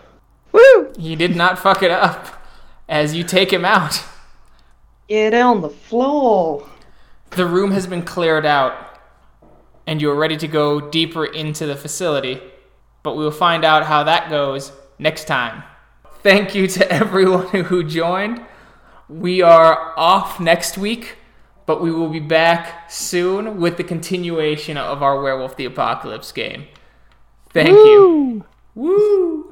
Woo! 0.53 0.93
He 0.99 1.15
did 1.15 1.37
not 1.37 1.59
fuck 1.59 1.83
it 1.83 1.91
up 1.91 2.43
as 2.89 3.15
you 3.15 3.23
take 3.23 3.53
him 3.53 3.65
out. 3.67 4.03
Get 5.09 5.33
on 5.33 5.63
the 5.63 5.71
floor. 5.71 6.69
The 7.31 7.47
room 7.47 7.71
has 7.71 7.87
been 7.87 8.03
cleared 8.03 8.45
out, 8.45 9.01
and 9.87 10.03
you 10.03 10.11
are 10.11 10.15
ready 10.15 10.37
to 10.37 10.47
go 10.47 10.81
deeper 10.91 11.25
into 11.25 11.67
the 11.67 11.77
facility. 11.77 12.43
But 13.03 13.17
we 13.17 13.25
will 13.25 13.31
find 13.31 13.65
out 13.65 13.87
how 13.87 14.05
that 14.05 14.29
goes 14.29 14.71
next 14.99 15.25
time. 15.25 15.63
Thank 16.23 16.55
you 16.55 16.67
to 16.67 16.93
everyone 16.93 17.47
who 17.47 17.85
joined. 17.85 18.45
We 19.09 19.41
are 19.41 19.99
off 19.99 20.41
next 20.41 20.77
week, 20.77 21.17
but 21.65 21.81
we 21.81 21.91
will 21.91 22.11
be 22.11 22.21
back 22.21 22.91
soon 22.91 23.59
with 23.61 23.79
the 23.79 23.85
continuation 23.85 24.77
of 24.77 25.03
our 25.03 25.23
Werewolf 25.23 25.57
the 25.57 25.65
Apocalypse 25.65 26.33
game. 26.33 26.67
Thank 27.51 27.71
you. 27.71 28.45
Woo! 28.75 29.48